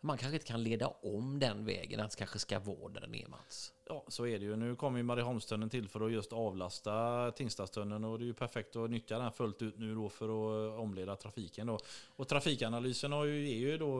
man 0.00 0.18
kanske 0.18 0.36
inte 0.36 0.46
kan 0.46 0.62
leda 0.62 0.86
om 0.86 1.38
den 1.38 1.64
vägen, 1.64 2.00
att 2.00 2.10
det 2.10 2.16
kanske 2.16 2.38
ska 2.38 2.58
vara 2.58 2.92
där 2.92 3.00
den 3.00 3.14
är 3.14 3.28
Mats. 3.28 3.72
Ja, 3.88 4.04
så 4.08 4.26
är 4.26 4.38
det 4.38 4.44
ju. 4.44 4.56
Nu 4.56 4.76
kommer 4.76 4.98
ju 4.98 5.02
Marieholmstunneln 5.02 5.70
till 5.70 5.88
för 5.88 6.00
att 6.06 6.12
just 6.12 6.32
avlasta 6.32 7.30
Tingstadstunneln 7.30 8.04
och 8.04 8.18
det 8.18 8.24
är 8.24 8.26
ju 8.26 8.34
perfekt 8.34 8.76
att 8.76 8.90
nyttja 8.90 9.18
den 9.18 9.32
fullt 9.32 9.62
ut 9.62 9.78
nu 9.78 9.94
då 9.94 10.08
för 10.08 10.24
att 10.24 10.72
eh, 10.74 10.80
omleda 10.80 11.16
trafiken 11.16 11.66
då. 11.66 11.78
Och 12.16 12.28
trafikanalysen 12.28 13.12
har 13.12 13.24
ju, 13.24 13.50
är 13.50 13.56
ju 13.56 13.78
då 13.78 13.98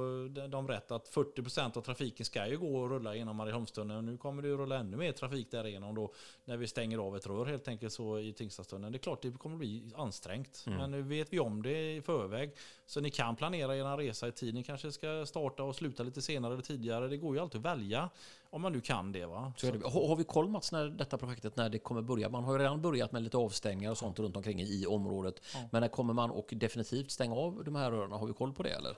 de- 0.49 0.69
rätt 0.69 0.91
att 0.91 1.09
40% 1.15 1.79
av 1.79 1.83
trafiken 1.83 2.27
ska 2.27 2.47
ju 2.47 2.59
gå 2.59 2.77
och 2.77 2.91
rulla 2.91 3.15
genom 3.15 3.37
Marieholmstunneln. 3.37 4.07
Nu 4.07 4.17
kommer 4.17 4.43
det 4.43 4.49
ju 4.49 4.57
rulla 4.57 4.77
ännu 4.79 4.97
mer 4.97 5.13
trafik 5.13 5.51
därigenom 5.51 5.95
då 5.95 6.13
när 6.45 6.57
vi 6.57 6.67
stänger 6.67 6.99
av 6.99 7.17
ett 7.17 7.27
rör 7.27 7.47
helt 7.47 7.69
enkelt 7.69 7.93
så 7.93 8.19
i 8.19 8.33
Tingstadstunneln. 8.33 8.93
Det 8.93 8.97
är 8.97 9.01
klart 9.01 9.23
det 9.23 9.31
kommer 9.39 9.57
bli 9.57 9.93
ansträngt, 9.97 10.63
men 10.67 10.91
nu 10.91 11.03
vet 11.03 11.33
vi 11.33 11.39
om 11.41 11.63
det 11.63 11.95
i 11.97 12.03
förväg. 12.03 12.51
Så 12.87 13.01
ni 13.01 13.11
kan 13.11 13.37
planera 13.37 13.77
er 13.77 13.97
resa 13.97 14.29
i 14.29 14.33
tid. 14.33 14.55
Ni 14.55 14.63
kanske 14.65 14.93
ska 14.93 15.27
starta 15.27 15.63
och 15.63 15.77
sluta 15.77 16.03
lite 16.03 16.23
senare 16.23 16.53
eller 16.53 16.63
tidigare. 16.63 17.09
Det 17.09 17.17
går 17.17 17.35
ju 17.37 17.41
alltid 17.43 17.59
att 17.59 17.65
välja 17.65 18.11
om 18.55 18.63
man 18.63 18.73
nu 18.73 18.81
kan 18.81 19.13
det 19.13 19.27
va. 19.27 19.53
Så 19.57 19.71
det. 19.71 19.85
Har, 19.85 20.09
har 20.09 20.17
vi 20.17 20.25
koll 20.25 20.49
Mats, 20.49 20.73
när 20.73 20.89
detta 20.89 21.19
projektet 21.19 21.57
när 21.57 21.69
det 21.69 21.79
kommer 21.79 22.03
börja? 22.03 22.29
Man 22.29 22.45
har 22.45 22.53
ju 22.53 22.59
redan 22.59 22.83
börjat 22.83 23.13
med 23.13 23.23
lite 23.23 23.37
avstängningar 23.37 23.91
och 23.91 23.99
sånt 23.99 24.19
runt 24.19 24.37
omkring 24.37 24.61
i 24.61 24.87
området. 24.87 25.41
Men 25.73 25.81
när 25.81 25.89
kommer 25.89 26.15
man 26.15 26.31
och 26.31 26.49
definitivt 26.57 27.11
stänga 27.11 27.35
av 27.35 27.65
de 27.65 27.75
här 27.77 27.91
rören? 27.91 28.13
Har 28.13 28.27
vi 28.27 28.33
koll 28.33 28.53
på 28.53 28.63
det 28.63 28.71
eller? 28.71 28.97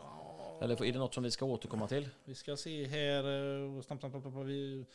Eller 0.63 0.85
är 0.85 0.93
det 0.93 0.99
något 0.99 1.15
som 1.15 1.23
vi 1.23 1.31
ska 1.31 1.45
återkomma 1.45 1.87
till? 1.89 2.09
Vi 2.25 2.35
ska 2.35 2.57
se 2.57 2.87
här. 2.87 3.25
eh, 3.77 3.83
Snabbt, 3.83 4.01
snabbt, 4.01 4.13
snabbt, 4.13 4.35
snabbt, 4.35 4.47
vi, 4.49 4.87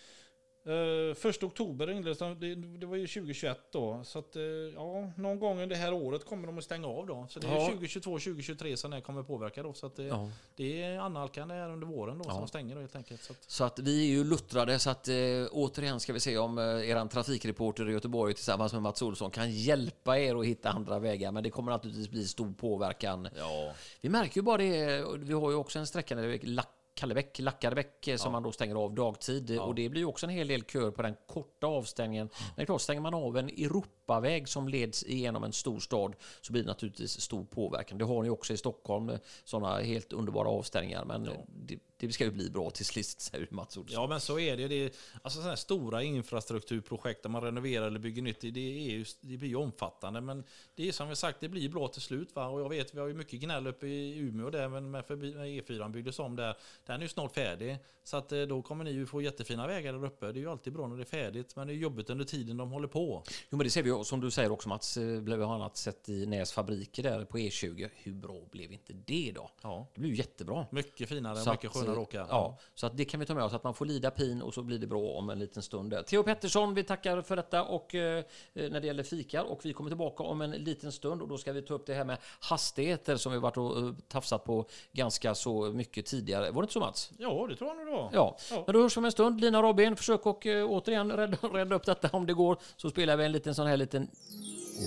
Uh, 0.67 1.13
första 1.13 1.45
oktober 1.45 1.89
inleddes 1.91 2.17
de- 2.17 2.39
det, 2.39 2.55
det 2.55 2.85
var 2.85 2.95
ju 2.95 3.07
2021 3.07 3.57
då. 3.71 4.01
Så 4.03 4.19
att, 4.19 4.35
eh, 4.35 4.41
ja, 4.75 5.11
någon 5.17 5.39
gång 5.39 5.53
under 5.53 5.67
det 5.67 5.75
här 5.81 5.93
året 5.93 6.25
kommer 6.25 6.47
de 6.47 6.57
att 6.57 6.63
stänga 6.63 6.87
av 6.87 7.07
då. 7.07 7.25
Så 7.29 7.39
det 7.39 7.47
är 7.47 7.51
Ja. 7.55 7.65
2022, 7.67 8.19
2023 8.19 8.77
som 8.77 8.91
det 8.91 9.01
kommer 9.01 9.23
påverka 9.23 9.63
då. 9.63 9.73
Så 9.73 9.85
att, 9.85 9.99
eh, 9.99 10.05
Ja. 10.05 10.29
det 10.55 10.83
är 10.83 10.99
annalkande 10.99 11.55
här 11.55 11.69
under 11.69 11.87
våren 11.87 12.17
då 12.17 12.23
Ja. 12.27 12.33
som 12.33 12.47
stänger 12.47 12.75
då 12.75 12.81
helt 12.81 12.95
enkelt. 12.95 13.23
Så 13.23 13.33
att, 13.33 13.43
Så 13.47 13.63
att 13.63 13.79
vi 13.79 14.01
är 14.05 14.09
ju 14.09 14.23
luttrade 14.23 14.79
så 14.79 14.89
att 14.89 15.07
eh, 15.07 15.15
återigen 15.51 15.99
ska 15.99 16.13
vi 16.13 16.19
se 16.19 16.37
om 16.37 16.57
eh, 16.57 16.63
eran 16.89 17.09
trafikreporter 17.09 17.89
i 17.89 17.93
Göteborg 17.93 18.33
tillsammans 18.33 18.73
med 18.73 18.81
Mats 18.81 19.01
Olsson 19.01 19.31
kan 19.31 19.51
hjälpa 19.51 20.19
er 20.19 20.35
att 20.35 20.45
hitta 20.45 20.69
andra 20.69 20.99
vägar. 20.99 21.31
Men 21.31 21.43
det 21.43 21.49
kommer 21.49 21.71
naturligtvis 21.71 22.09
bli 22.09 22.27
stor 22.27 22.53
påverkan. 22.53 23.27
ja. 23.37 23.73
Vi 24.01 24.09
märker 24.09 24.37
ju 24.37 24.41
bara 24.41 24.57
det. 24.57 25.05
Vi 25.17 25.33
har 25.33 25.49
ju 25.51 25.55
också 25.57 25.79
en 25.79 25.87
sträcka 25.87 26.15
där 26.15 26.23
det 26.27 26.33
är 26.33 26.37
Lack- 26.39 26.65
Kallebäck, 26.93 27.39
Lackarbäck 27.39 28.07
eh, 28.07 28.17
som 28.17 28.31
man 28.31 28.43
då 28.43 28.51
stänger 28.51 28.75
av 28.75 28.95
dagtid. 28.95 29.59
Och 29.59 29.75
det 29.75 29.89
blir 29.89 30.05
också 30.05 30.25
en 30.25 30.29
hel 30.29 30.47
del 30.47 30.63
kör 30.63 30.91
på 30.91 31.01
den 31.01 31.15
korta 31.27 31.67
avstängningen. 31.67 32.29
Men 32.39 32.55
det 32.55 32.61
är 32.61 32.65
klart, 32.65 32.81
stänger 32.81 33.01
man 33.01 33.13
av 33.13 33.37
en 33.37 33.49
Europaväg 33.49 34.47
som 34.47 34.67
leds 34.67 35.03
igenom 35.03 35.43
en 35.43 35.53
stor 35.53 35.79
stad 35.79 36.15
så 36.41 36.53
blir 36.53 36.63
det 36.63 36.67
naturligtvis 36.67 37.21
stor 37.21 37.43
påverkan. 37.43 37.97
Det 37.97 38.05
har 38.05 38.23
ni 38.23 38.29
också 38.29 38.53
i 38.53 38.57
Stockholm, 38.57 39.11
sådana 39.43 39.77
helt 39.77 40.13
underbara 40.13 40.47
avstängningar. 40.47 41.05
Men 41.05 41.27
eh, 41.27 41.33
det, 41.47 41.79
det 42.07 42.13
ska 42.13 42.23
ju 42.23 42.31
bli 42.31 42.49
bra 42.49 42.69
till 42.69 42.85
sist, 42.85 43.21
säger 43.21 43.47
Mats 43.51 43.77
Olsson. 43.77 44.01
Ja 44.01 44.07
men 44.07 44.19
så 44.19 44.39
är 44.39 44.57
det. 44.57 44.67
det 44.67 44.75
är, 44.85 44.91
alltså 45.21 45.37
sådana 45.37 45.49
här 45.49 45.55
stora 45.55 46.03
infrastrukturprojekt 46.03 47.23
där 47.23 47.29
man 47.29 47.41
renoverar 47.43 47.87
eller 47.87 47.99
bygger 47.99 48.21
nytt, 48.21 48.41
det, 48.41 48.47
är 48.47 48.91
ju, 48.91 49.05
det 49.21 49.37
blir 49.37 49.49
ju 49.49 49.55
omfattande. 49.55 50.21
Men 50.21 50.43
det 50.75 50.87
är 50.87 50.91
som 50.91 51.09
vi 51.09 51.15
sagt, 51.15 51.37
det 51.39 51.49
blir 51.49 51.69
bra 51.69 51.87
till 51.87 52.01
slut. 52.01 52.35
Va? 52.35 52.47
Och 52.47 52.61
jag 52.61 52.69
vet, 52.69 52.93
vi 52.93 52.99
har 52.99 53.07
ju 53.07 53.13
mycket 53.13 53.39
gnäll 53.39 53.67
uppe 53.67 53.87
i 53.87 54.17
Umeå 54.17 54.49
där, 54.49 54.69
men 54.69 54.91
med 54.91 55.05
förbi, 55.05 55.33
när 55.33 55.45
E4 55.45 55.91
byggdes 55.91 56.19
om 56.19 56.35
där, 56.35 56.57
den 56.85 56.95
är 56.95 57.01
ju 57.01 57.09
snart 57.09 57.33
färdig. 57.33 57.77
Så 58.03 58.17
att 58.17 58.31
eh, 58.31 58.41
då 58.41 58.61
kommer 58.61 58.83
ni 58.83 58.91
ju 58.91 59.05
få 59.05 59.21
jättefina 59.21 59.67
vägar 59.67 59.93
där 59.93 60.05
uppe. 60.05 60.31
Det 60.31 60.39
är 60.39 60.41
ju 60.41 60.49
alltid 60.49 60.73
bra 60.73 60.87
när 60.87 60.95
det 60.95 61.03
är 61.03 61.05
färdigt, 61.05 61.55
men 61.55 61.67
det 61.67 61.73
är 61.73 61.75
jobbigt 61.75 62.09
under 62.09 62.25
tiden 62.25 62.57
de 62.57 62.71
håller 62.71 62.87
på. 62.87 63.23
Jo, 63.49 63.57
men 63.57 63.59
det 63.59 63.69
ser 63.69 63.83
vi 63.83 64.03
som 64.03 64.19
du 64.21 64.31
säger 64.31 64.51
också 64.51 64.69
Mats, 64.69 64.97
eh, 64.97 65.21
blev 65.21 65.43
annat 65.43 65.77
sett 65.77 66.09
i 66.09 66.25
Näs 66.25 66.51
fabriker 66.51 67.03
där 67.03 67.25
på 67.25 67.37
E20. 67.37 67.89
Hur 67.95 68.13
bra 68.13 68.41
blev 68.51 68.71
inte 68.71 68.93
det 68.93 69.31
då? 69.35 69.49
Ja. 69.61 69.87
Det 69.93 69.99
blir 69.99 70.09
ju 70.11 70.17
jättebra. 70.17 70.65
Mycket 70.71 71.09
finare, 71.09 71.35
Så 71.35 71.51
mycket 71.51 71.71
skönare 71.71 71.90
att 71.91 71.97
eh, 71.97 72.01
åka. 72.03 72.27
Ja, 72.29 72.57
så 72.75 72.85
att 72.85 72.97
det 72.97 73.05
kan 73.05 73.19
vi 73.19 73.25
ta 73.25 73.33
med 73.33 73.43
oss, 73.43 73.53
att 73.53 73.63
man 73.63 73.73
får 73.73 73.85
lida 73.85 74.11
pin 74.11 74.41
och 74.41 74.53
så 74.53 74.63
blir 74.63 74.79
det 74.79 74.87
bra 74.87 74.99
om 75.01 75.29
en 75.29 75.39
liten 75.39 75.63
stund. 75.63 76.05
Theo 76.07 76.23
Pettersson, 76.23 76.73
vi 76.73 76.83
tackar 76.83 77.21
för 77.21 77.35
detta 77.35 77.63
och 77.63 77.95
eh, 77.95 78.23
när 78.53 78.79
det 78.79 78.87
gäller 78.87 79.03
fikar 79.03 79.43
och 79.43 79.59
vi 79.65 79.73
kommer 79.73 79.89
tillbaka 79.89 80.23
om 80.23 80.41
en 80.41 80.51
liten 80.51 80.91
stund 80.91 81.21
och 81.21 81.27
då 81.27 81.37
ska 81.37 81.51
vi 81.53 81.61
ta 81.61 81.73
upp 81.73 81.85
det 81.85 81.93
här 81.93 82.03
med 82.05 82.17
hastigheter 82.39 83.15
som 83.15 83.31
vi 83.31 83.37
varit 83.37 83.57
och 83.57 83.77
eh, 83.77 83.93
tafsat 84.07 84.43
på 84.43 84.65
ganska 84.91 85.35
så 85.35 85.61
mycket 85.71 86.05
tidigare. 86.05 86.51
Var 86.51 86.61
det 86.61 86.63
inte 86.65 86.73
så 86.73 86.79
Mats? 86.79 87.11
ja, 87.17 87.45
det 87.49 87.55
tror 87.55 87.67
jag 87.69 87.77
nog 87.77 87.85
det 87.85 87.91
var. 87.91 88.09
Ja, 88.13 88.37
Ja. 88.51 88.63
men 88.65 88.73
då 88.73 88.81
hörs 88.81 88.97
vi 88.97 88.99
om 88.99 89.05
en 89.05 89.11
stund. 89.11 89.41
Lina 89.41 89.57
och 89.57 89.63
Robin, 89.63 89.95
försök 89.95 90.25
och 90.25 90.45
eh, 90.45 90.65
återigen 90.71 91.11
rädda, 91.11 91.37
rädda 91.53 91.75
upp 91.75 91.85
detta 91.85 92.09
om 92.13 92.25
det 92.25 92.33
går. 92.33 92.57
Så 92.77 92.89
spelar 92.89 93.17
vi 93.17 93.25
en 93.25 93.31
liten 93.31 93.55
sån 93.55 93.67
här 93.67 93.77
liten... 93.77 94.07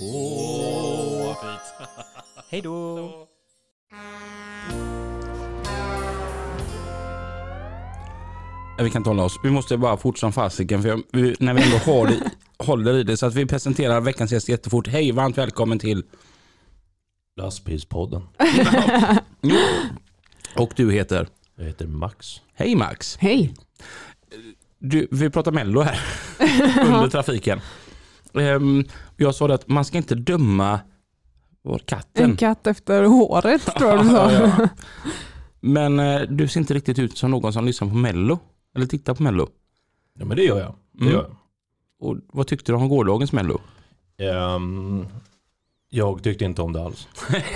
Åh, 0.01 1.25
vad 1.27 1.37
fint. 1.37 1.89
Hej 2.49 2.61
då! 2.61 3.27
Vi 8.77 8.89
kan 8.89 8.99
inte 8.99 9.09
hålla 9.09 9.23
oss. 9.23 9.39
Vi 9.43 9.49
måste 9.49 9.77
bara 9.77 9.97
fort 9.97 10.17
som 10.17 10.33
fasiken 10.33 10.81
för 10.81 10.89
jag, 10.89 11.03
vi, 11.11 11.35
när 11.39 11.53
vi 11.53 11.63
ändå 11.63 11.77
har 11.77 12.07
det, 12.07 12.31
håller 12.65 12.93
i 12.93 13.03
det. 13.03 13.17
Så 13.17 13.25
att 13.25 13.35
vi 13.35 13.45
presenterar 13.45 14.01
veckans 14.01 14.31
gäst 14.31 14.49
jättefort. 14.49 14.87
Hej, 14.87 15.11
varmt 15.11 15.37
välkommen 15.37 15.79
till... 15.79 16.03
Lastbilspodden. 17.41 18.21
Och 20.55 20.73
du 20.75 20.91
heter? 20.91 21.27
Jag 21.55 21.65
heter 21.65 21.87
Max. 21.87 22.41
Hej 22.53 22.75
Max. 22.75 23.17
Hej! 23.17 23.53
Du, 24.79 25.07
vi 25.11 25.29
pratar 25.29 25.51
Mello 25.51 25.81
här 25.81 25.99
under 26.85 27.09
trafiken. 27.09 27.61
Ehm, 28.33 28.83
jag 29.17 29.35
sa 29.35 29.47
det 29.47 29.53
att 29.53 29.67
man 29.67 29.85
ska 29.85 29.97
inte 29.97 30.15
döma 30.15 30.79
var 31.61 31.79
katten. 31.79 32.31
En 32.31 32.37
katt 32.37 32.67
efter 32.67 33.03
håret 33.03 33.65
tror 33.75 33.89
jag 33.89 34.05
du 34.05 34.09
sa. 34.09 34.69
Men 35.59 35.99
eh, 35.99 36.21
du 36.21 36.47
ser 36.47 36.59
inte 36.59 36.73
riktigt 36.73 36.99
ut 36.99 37.17
som 37.17 37.31
någon 37.31 37.53
som 37.53 37.65
lyssnar 37.65 37.87
på 37.87 37.95
Mello. 37.95 38.39
Eller 38.75 38.85
tittar 38.85 39.13
på 39.15 39.23
Mello. 39.23 39.47
Ja 40.19 40.25
men 40.25 40.37
det 40.37 40.43
gör 40.43 40.59
jag. 40.59 40.75
Det 40.91 41.01
Mm. 41.01 41.13
gör 41.13 41.21
jag. 41.23 41.35
Och 41.99 42.17
vad 42.33 42.47
tyckte 42.47 42.71
du 42.71 42.75
om 42.75 42.89
gårdagens 42.89 43.31
Mello? 43.31 43.61
Ehm, 44.17 45.05
jag 45.89 46.23
tyckte 46.23 46.45
inte 46.45 46.61
om 46.61 46.73
det 46.73 46.81
alls. 46.85 47.07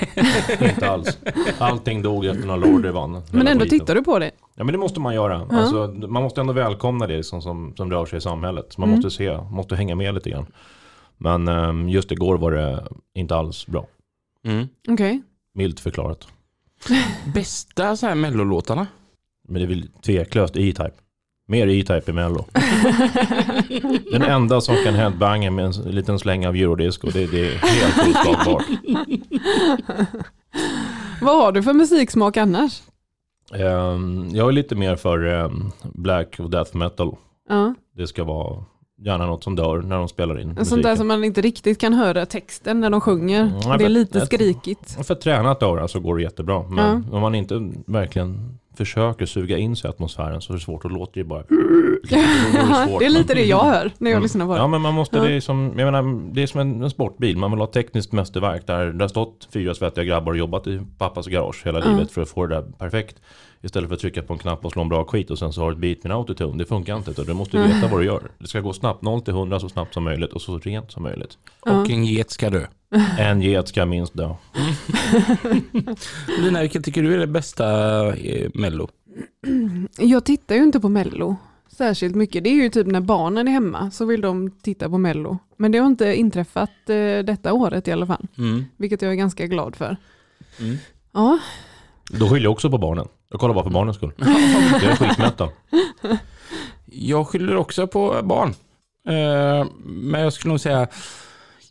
inte 0.61 0.89
alls. 0.89 1.17
Allting 1.57 2.01
dog 2.01 2.25
efter 2.25 2.47
när 2.47 2.57
Lordi 2.57 2.89
vann. 2.89 3.21
Men 3.31 3.47
ändå 3.47 3.65
tittar 3.65 3.95
du 3.95 4.03
på 4.03 4.19
det. 4.19 4.31
Ja 4.55 4.63
men 4.63 4.71
det 4.73 4.77
måste 4.77 4.99
man 4.99 5.13
göra. 5.15 5.47
Ja. 5.51 5.57
Alltså, 5.57 5.87
man 6.07 6.23
måste 6.23 6.41
ändå 6.41 6.53
välkomna 6.53 7.07
det 7.07 7.23
som, 7.23 7.41
som, 7.41 7.73
som 7.77 7.91
rör 7.91 8.05
sig 8.05 8.17
i 8.17 8.21
samhället. 8.21 8.77
Man 8.77 8.89
Mm. 8.89 8.99
måste 9.01 9.17
se, 9.17 9.37
måste 9.51 9.75
hänga 9.75 9.95
med 9.95 10.13
lite 10.13 10.29
grann. 10.29 10.45
Men 11.17 11.47
ehm, 11.47 11.89
just 11.89 12.11
igår 12.11 12.37
var 12.37 12.51
det 12.51 12.87
inte 13.13 13.35
alls 13.35 13.67
bra. 13.67 13.87
Mm. 14.43 14.67
Okej. 14.87 15.21
Milt 15.53 15.79
förklarat. 15.79 16.27
Bästa 17.33 17.95
så 17.97 18.07
här 18.07 18.15
Mello-låtarna? 18.15 18.87
Men 19.47 19.53
det 19.61 19.65
är 19.65 19.67
väl 19.67 19.87
tveklöst 20.05 20.55
E-Type. 20.55 20.91
Mer 21.49 21.67
E-Type 21.67 22.11
i 22.11 22.13
Mello. 22.13 22.45
Den 24.11 24.21
enda 24.21 24.61
som 24.61 24.75
kan 24.83 24.93
headbanga 24.93 25.51
med 25.51 25.65
en 25.65 25.71
liten 25.71 26.19
släng 26.19 26.47
av 26.47 26.55
eurodisco. 26.55 27.09
Det, 27.13 27.31
det 27.31 27.47
är 27.47 27.57
helt 27.57 28.15
oslagbart. 28.17 28.63
Vad 31.21 31.43
har 31.43 31.51
du 31.51 31.63
för 31.63 31.73
musiksmak 31.73 32.37
annars? 32.37 32.81
Ehm, 33.53 34.29
jag 34.33 34.47
är 34.47 34.51
lite 34.51 34.75
mer 34.75 34.95
för 34.95 35.25
ehm, 35.25 35.71
black 35.83 36.39
och 36.39 36.49
death 36.49 36.77
metal. 36.77 37.15
Ja. 37.49 37.73
Det 37.95 38.07
ska 38.07 38.23
vara 38.23 38.63
gärna 39.05 39.25
något 39.25 39.43
som 39.43 39.55
dör 39.55 39.81
när 39.81 39.95
de 39.97 40.07
spelar 40.07 40.39
in 40.39 40.55
Sånt 40.55 40.69
där 40.69 40.75
musiken. 40.75 40.97
som 40.97 41.07
man 41.07 41.23
inte 41.23 41.41
riktigt 41.41 41.79
kan 41.81 41.93
höra 41.93 42.25
texten 42.25 42.79
när 42.79 42.89
de 42.89 43.01
sjunger. 43.01 43.41
Mm, 43.41 43.59
det 43.59 43.67
är 43.67 43.77
men- 43.79 43.93
lite 43.93 44.25
skrikigt. 44.25 45.05
För 45.07 45.15
tränat 45.15 45.63
öra 45.63 45.87
så 45.87 45.99
går 45.99 46.17
det 46.17 46.23
jättebra. 46.23 46.63
Men 46.69 47.05
om 47.11 47.21
man 47.21 47.35
inte 47.35 47.71
verkligen 47.85 48.58
försöker 48.85 49.25
suga 49.25 49.57
in 49.57 49.75
sig 49.75 49.87
i 49.87 49.89
atmosfären 49.89 50.41
så 50.41 50.53
är 50.53 50.57
det 50.57 50.61
svårt. 50.63 50.83
Då 50.83 50.89
låter 50.89 51.19
det 51.21 51.23
bara... 51.23 51.43
Det 52.99 53.05
är 53.05 53.09
lite 53.09 53.33
det 53.33 53.45
jag 53.45 53.63
hör 53.63 53.91
när 53.97 54.11
jag 54.11 54.15
Mm. 54.17 54.23
lyssnar 54.23 54.45
på 54.45 54.53
det. 54.53 54.59
Ja 54.59 54.67
men 54.67 54.81
man 54.81 54.93
måste, 54.93 55.17
Ja. 55.17 55.23
det 55.23 55.31
är 55.31 55.39
som, 55.41 55.73
jag 55.77 55.85
menar, 55.91 56.33
det 56.33 56.43
är 56.43 56.47
som 56.47 56.59
en, 56.61 56.83
en 56.83 56.89
sportbil. 56.89 57.37
Man 57.37 57.51
vill 57.51 57.59
ha 57.59 57.67
tekniskt 57.67 58.11
mästerverk 58.11 58.67
där 58.67 58.85
det 58.85 59.03
har 59.03 59.09
stått 59.09 59.47
fyra 59.53 59.73
svettiga 59.75 60.03
grabbar 60.03 60.31
och 60.31 60.37
jobbat 60.37 60.67
i 60.67 60.81
pappas 60.97 61.27
garage 61.27 61.61
hela 61.65 61.79
livet 61.79 62.11
för 62.11 62.21
att 62.21 62.29
få 62.29 62.45
det 62.45 62.55
där 62.55 62.61
perfekt. 62.77 63.15
Istället 63.61 63.89
för 63.89 63.95
att 63.95 64.01
trycka 64.01 64.21
på 64.21 64.33
en 64.33 64.39
knapp 64.39 64.65
och 64.65 64.71
slå 64.71 64.81
en 64.81 64.89
bra 64.89 65.05
skit 65.05 65.31
och 65.31 65.39
sen 65.39 65.53
så 65.53 65.61
har 65.61 65.67
du 65.71 65.73
ett 65.73 65.79
beat 65.81 66.03
med 66.03 66.11
en 66.11 66.17
autotune. 66.17 66.57
Det 66.57 66.65
funkar 66.65 66.97
inte. 66.97 67.11
utan 67.11 67.25
Du 67.25 67.33
måste 67.33 67.57
veta 67.57 67.87
vad 67.87 67.99
du 67.99 68.05
gör. 68.05 68.31
Det 68.39 68.47
ska 68.47 68.59
gå 68.59 68.73
snabbt, 68.73 69.01
0 69.01 69.21
till 69.21 69.33
100 69.33 69.59
så 69.59 69.69
snabbt 69.69 69.93
som 69.93 70.03
möjligt 70.03 70.33
och 70.33 70.41
så 70.41 70.57
rent 70.57 70.91
som 70.91 71.03
möjligt. 71.03 71.37
Och 71.59 71.89
en 71.89 72.05
get 72.05 72.31
ska 72.31 72.49
dö. 72.49 72.65
En 73.19 73.41
get 73.41 73.67
ska 73.67 73.85
minst 73.85 74.17
dö. 74.17 74.35
Lina, 76.39 76.61
vilken 76.61 76.83
tycker 76.83 77.03
du 77.03 77.13
är 77.13 77.17
det 77.17 77.27
bästa 77.27 77.65
eh, 78.15 78.49
Mello? 78.53 78.87
Jag 79.97 80.25
tittar 80.25 80.55
ju 80.55 80.63
inte 80.63 80.79
på 80.79 80.89
Mello 80.89 81.35
särskilt 81.71 82.15
mycket. 82.15 82.43
Det 82.43 82.49
är 82.49 82.53
ju 82.53 82.69
typ 82.69 82.87
när 82.87 83.01
barnen 83.01 83.47
är 83.47 83.51
hemma 83.51 83.91
så 83.91 84.05
vill 84.05 84.21
de 84.21 84.51
titta 84.51 84.89
på 84.89 84.97
Mello. 84.97 85.37
Men 85.57 85.71
det 85.71 85.77
har 85.77 85.87
inte 85.87 86.15
inträffat 86.15 86.89
eh, 86.89 87.19
detta 87.25 87.53
året 87.53 87.87
i 87.87 87.91
alla 87.91 88.05
fall. 88.05 88.27
Mm. 88.37 88.65
Vilket 88.77 89.01
jag 89.01 89.11
är 89.11 89.15
ganska 89.15 89.47
glad 89.47 89.75
för. 89.75 89.97
Mm. 90.59 90.77
Ja, 91.13 91.39
Då 92.09 92.29
skyller 92.29 92.43
jag 92.43 92.51
också 92.51 92.69
på 92.69 92.77
barnen. 92.77 93.07
Jag 93.31 93.39
kollar 93.39 93.53
bara 93.53 93.63
för 93.63 93.71
barnens 93.71 93.97
skull. 93.97 94.11
Jag 94.17 94.83
är 94.83 94.95
skitmätta. 94.95 95.49
Jag 96.85 97.27
skyller 97.27 97.55
också 97.55 97.87
på 97.87 98.19
barn. 98.23 98.49
Eh, 99.07 99.67
men 99.85 100.21
jag 100.21 100.33
skulle 100.33 100.49
nog 100.49 100.59
säga, 100.59 100.87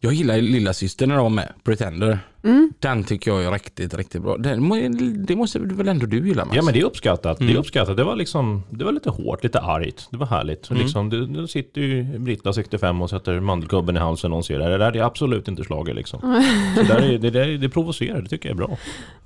jag 0.00 0.12
gillar 0.12 0.36
lilla 0.40 0.72
syster 0.72 1.06
när 1.06 1.14
de 1.16 1.22
var 1.22 1.30
med, 1.30 1.52
Pretender. 1.64 2.18
mm. 2.44 2.72
Den 2.78 3.04
tycker 3.04 3.30
jag 3.30 3.44
är 3.44 3.50
riktigt, 3.52 3.94
riktigt 3.94 4.22
bra. 4.22 4.36
Det, 4.36 4.56
må- 4.56 4.88
det 5.26 5.36
måste 5.36 5.58
väl 5.58 5.88
ändå 5.88 6.06
du 6.06 6.28
gilla 6.28 6.44
Mats? 6.44 6.56
Ja 6.56 6.62
men 6.62 6.74
det 6.74 6.80
är 6.80 6.84
uppskattat. 6.84 7.38
Det 7.38 7.44
är 7.44 7.48
Mm. 7.48 7.60
uppskattat. 7.60 7.96
Det 7.96 8.04
var 8.04 8.16
liksom, 8.16 8.62
det 8.70 8.84
var 8.84 8.92
lite 8.92 9.10
hårt, 9.10 9.42
lite 9.44 9.60
argt. 9.60 10.08
Det 10.10 10.16
var 10.16 10.26
härligt. 10.26 10.70
Mm. 10.70 10.82
Liksom, 10.82 11.10
det, 11.10 11.26
det 11.26 11.48
sitter 11.48 11.80
ju 11.80 12.18
Britta 12.18 12.52
65 12.52 13.02
och 13.02 13.10
sätter 13.10 13.40
mandelgubben 13.40 13.96
i 13.96 13.98
halsen 14.00 14.32
och 14.32 14.36
hon 14.36 14.44
ser 14.44 14.58
det. 14.58 14.68
Det 14.68 14.78
där 14.78 14.96
är 14.96 15.02
absolut 15.02 15.48
inte 15.48 15.64
slager 15.64 15.94
liksom. 15.94 16.20
Så 16.76 16.82
där 16.82 17.02
är, 17.02 17.18
det, 17.18 17.30
där, 17.30 17.46
det 17.48 17.68
provocerar, 17.68 18.20
det 18.22 18.28
tycker 18.28 18.48
jag 18.48 18.54
är 18.60 18.66
bra. 18.66 18.76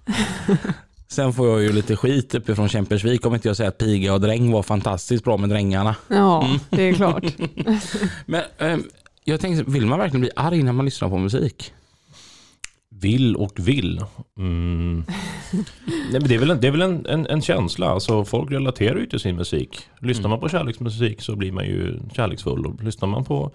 Sen 1.12 1.32
får 1.32 1.48
jag 1.48 1.62
ju 1.62 1.72
lite 1.72 1.96
skit 1.96 2.34
uppifrån 2.34 2.68
Kämpersvik 2.68 3.26
om 3.26 3.34
inte 3.34 3.48
jag 3.48 3.56
säger 3.56 3.68
att 3.68 3.78
Piga 3.78 4.14
och 4.14 4.20
Dräng 4.20 4.52
var 4.52 4.62
fantastiskt 4.62 5.24
bra 5.24 5.36
med 5.36 5.48
Drängarna. 5.48 5.96
ja 6.08 6.44
Mm. 6.44 6.58
det 6.70 6.82
är 6.88 6.92
klart. 6.94 7.24
Men 8.26 8.42
ehm, 8.58 8.84
jag 9.24 9.40
tänkte, 9.40 9.70
vill 9.70 9.86
man 9.86 9.98
verkligen 9.98 10.20
bli 10.20 10.30
arg 10.36 10.62
när 10.62 10.72
man 10.72 10.84
lyssnar 10.84 11.08
på 11.08 11.18
musik? 11.18 11.72
Vill 13.00 13.36
och 13.36 13.52
vill. 13.56 14.00
Mm. 14.38 15.04
Nej, 15.86 16.20
men 16.20 16.28
det 16.28 16.34
är 16.34 16.38
väl, 16.38 16.50
en, 16.50 16.60
det 16.60 16.66
är 16.66 16.70
väl 16.72 16.82
en, 16.82 17.06
en, 17.06 17.26
en 17.26 17.42
känsla. 17.42 17.86
Alltså, 17.86 18.24
folk 18.24 18.50
relaterar 18.52 18.98
ju 18.98 19.06
till 19.06 19.20
sin 19.20 19.36
musik. 19.36 19.78
Lyssnar 20.00 20.28
man 20.28 20.40
på 20.40 20.48
kärleksmusik 20.48 21.22
så 21.22 21.36
blir 21.36 21.52
man 21.52 21.64
ju 21.64 21.98
kärleksfull. 22.16 22.66
Och 22.66 22.82
lyssnar 22.82 23.08
man 23.08 23.24
på 23.24 23.50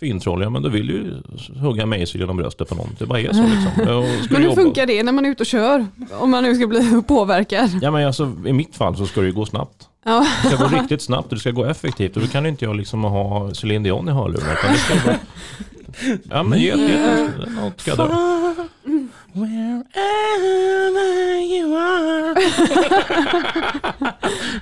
fintroll, 0.00 0.42
ja 0.42 0.50
men 0.50 0.62
då 0.62 0.68
vill 0.68 0.90
ju 0.90 1.14
hugga 1.60 1.86
mejsel 1.86 2.20
genom 2.20 2.36
bröstet 2.36 2.68
på 2.68 2.74
någon. 2.74 2.88
Det 2.98 3.06
bara 3.06 3.20
är 3.20 3.32
så 3.32 3.42
liksom. 3.42 3.70
Men 4.30 4.42
hur 4.42 4.48
jobba- 4.48 4.54
funkar 4.62 4.86
det 4.86 5.02
när 5.02 5.12
man 5.12 5.26
är 5.26 5.30
ute 5.30 5.42
och 5.42 5.46
kör? 5.46 5.86
Om 6.20 6.30
man 6.30 6.42
nu 6.42 6.54
ska 6.54 6.66
bli 6.66 7.02
påverkad. 7.08 7.70
Ja 7.82 7.90
men 7.90 8.06
alltså 8.06 8.32
i 8.46 8.52
mitt 8.52 8.76
fall 8.76 8.96
så 8.96 9.06
ska 9.06 9.20
det 9.20 9.26
ju 9.26 9.32
gå 9.32 9.46
snabbt. 9.46 9.88
Ja. 10.04 10.26
Det 10.42 10.48
ska 10.50 10.68
gå 10.68 10.76
riktigt 10.80 11.02
snabbt 11.02 11.28
och 11.28 11.34
det 11.34 11.40
ska 11.40 11.50
gå 11.50 11.64
effektivt. 11.64 12.16
Och 12.16 12.22
då 12.22 12.28
kan 12.28 12.46
inte 12.46 12.64
jag 12.64 12.76
liksom 12.76 13.04
ha 13.04 13.54
Céline 13.54 13.82
Dion 13.82 14.08
i 14.08 14.12
hörlurarna. 14.12 14.54
Det 14.72 14.78
ska. 14.78 15.12
Ja 16.30 16.42
men 16.42 16.58
ge, 16.58 16.66
ge, 16.66 16.98
något 17.62 17.80
ska 17.80 17.94
dö. 17.94 18.06
Wherever 19.32 21.40
you 21.40 21.76
are. 21.76 22.34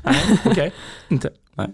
Nej, 0.05 0.39
okej. 0.45 0.73
Inte. 1.09 1.31
Nej. 1.55 1.69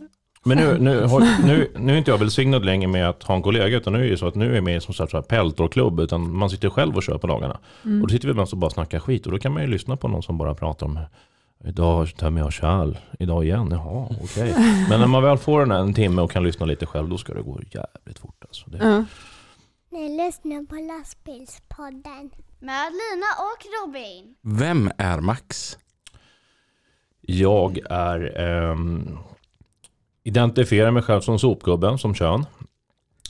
Men 0.45 0.59
nu, 0.59 0.79
nu, 0.79 1.07
nu, 1.45 1.71
nu 1.77 1.93
är 1.93 1.99
inte 1.99 2.11
jag 2.11 2.19
välsignad 2.19 2.65
längre 2.65 2.89
med 2.89 3.09
att 3.09 3.23
ha 3.23 3.35
en 3.35 3.43
kollega. 3.43 3.77
Utan 3.77 3.93
nu 3.93 4.07
är 4.07 4.11
det 4.11 4.17
så 4.17 4.27
att 4.27 4.35
nu 4.35 4.51
är 4.51 4.55
jag 4.55 4.65
med 4.65 4.77
i 4.77 4.81
som 4.81 4.95
sagt 4.95 5.11
så 5.11 5.17
här 5.17 5.23
peltorklubb. 5.23 6.01
Utan 6.01 6.37
man 6.37 6.51
sitter 6.51 6.71
själv 6.71 6.97
och 6.97 7.03
kör 7.03 7.19
på 7.19 7.27
dagarna. 7.27 7.59
Och 7.83 8.09
då 8.09 8.09
sitter 8.09 8.29
vi 8.29 8.35
mest 8.35 8.53
och 8.53 8.59
bara 8.59 8.71
snackar 8.71 8.99
skit. 8.99 9.27
Och 9.27 9.33
då 9.33 9.39
kan 9.39 9.53
man 9.53 9.63
ju 9.63 9.69
lyssna 9.69 9.97
på 9.97 10.09
någon 10.09 10.23
som 10.23 10.39
bara 10.39 10.55
pratar 10.55 10.87
om 10.87 10.99
Idag 11.65 12.17
tömmer 12.17 12.41
jag 12.41 12.53
kärl. 12.53 12.97
Idag 13.19 13.45
igen. 13.45 13.69
Jaha, 13.71 14.09
okej. 14.23 14.55
Men 14.89 15.01
när 15.01 15.07
man 15.07 15.23
väl 15.23 15.39
får 15.39 15.61
den 15.61 15.71
här 15.71 15.79
en 15.79 15.95
timme 15.95 16.23
och 16.23 16.31
kan 16.31 16.45
lyssna 16.45 16.67
lite 16.67 16.87
själv. 16.87 17.09
Då 17.09 17.19
ska 17.19 17.35
det 17.35 17.43
gå 17.43 17.61
jävligt 17.71 18.19
fort. 18.19 18.45
Alltså. 18.45 18.71
Det, 18.71 18.79
Ja. 18.79 19.05
Ni 19.93 20.09
lyssnar 20.27 20.67
på 20.67 20.75
lastbilspodden. 20.75 22.31
Med 22.59 22.93
Lina 22.93 23.27
och 23.39 23.87
Robin. 23.87 24.35
Vem 24.43 24.91
är 24.99 25.21
Max? 25.21 25.79
Jag 27.21 27.79
är 27.91 28.41
ehm, 28.41 29.19
identifierar 30.23 30.91
mig 30.91 31.03
själv 31.03 31.21
som 31.21 31.39
sopgubben, 31.39 31.99
som 31.99 32.15
kön. 32.15 32.45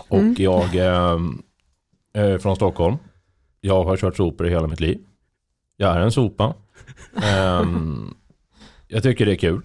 Och 0.09 0.19
Mm. 0.19 0.35
jag 0.39 0.75
är 2.13 2.39
från 2.39 2.57
Stockholm. 2.57 2.97
Jag 3.61 3.85
har 3.85 3.97
kört 3.97 4.17
sopor 4.17 4.47
i 4.47 4.51
hela 4.51 4.67
mitt 4.67 4.81
liv. 4.81 4.99
Jag 5.77 5.97
är 5.97 6.01
en 6.01 6.13
sopa. 6.13 6.55
Ehm, 7.23 8.15
jag 8.89 9.03
tycker 9.03 9.27
det 9.27 9.33
är 9.33 9.37
kul. 9.37 9.61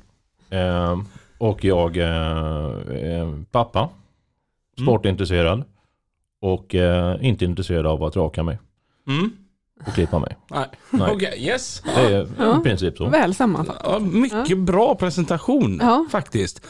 Ehm, 0.50 1.06
och 1.38 1.64
jag 1.64 1.98
eh, 1.98 2.06
är 2.06 3.44
pappa. 3.52 3.90
Sportintresserad. 4.82 5.64
Och 6.42 6.76
eh, 6.76 7.18
inte 7.26 7.46
intresserad 7.46 7.86
av 7.86 8.04
att 8.04 8.16
raka 8.16 8.44
mig 8.44 8.60
Mm. 9.08 9.32
Och 9.88 9.94
klippa 9.94 10.20
mig. 10.20 10.36
Nej. 10.52 10.66
Nej. 10.90 11.12
Okej, 11.14 11.34
yes. 11.48 11.82
Det 11.96 12.02
är 12.02 12.28
Ja. 12.40 12.60
i 12.60 12.64
princip 12.64 12.98
så. 12.98 13.10
Väl 13.10 13.36
sammanfattat. 13.36 13.82
Ja, 13.84 14.00
mycket 14.00 14.58
bra 14.58 14.96
presentation 14.96 15.80
Ja. 15.82 16.06
faktiskt. 16.12 16.62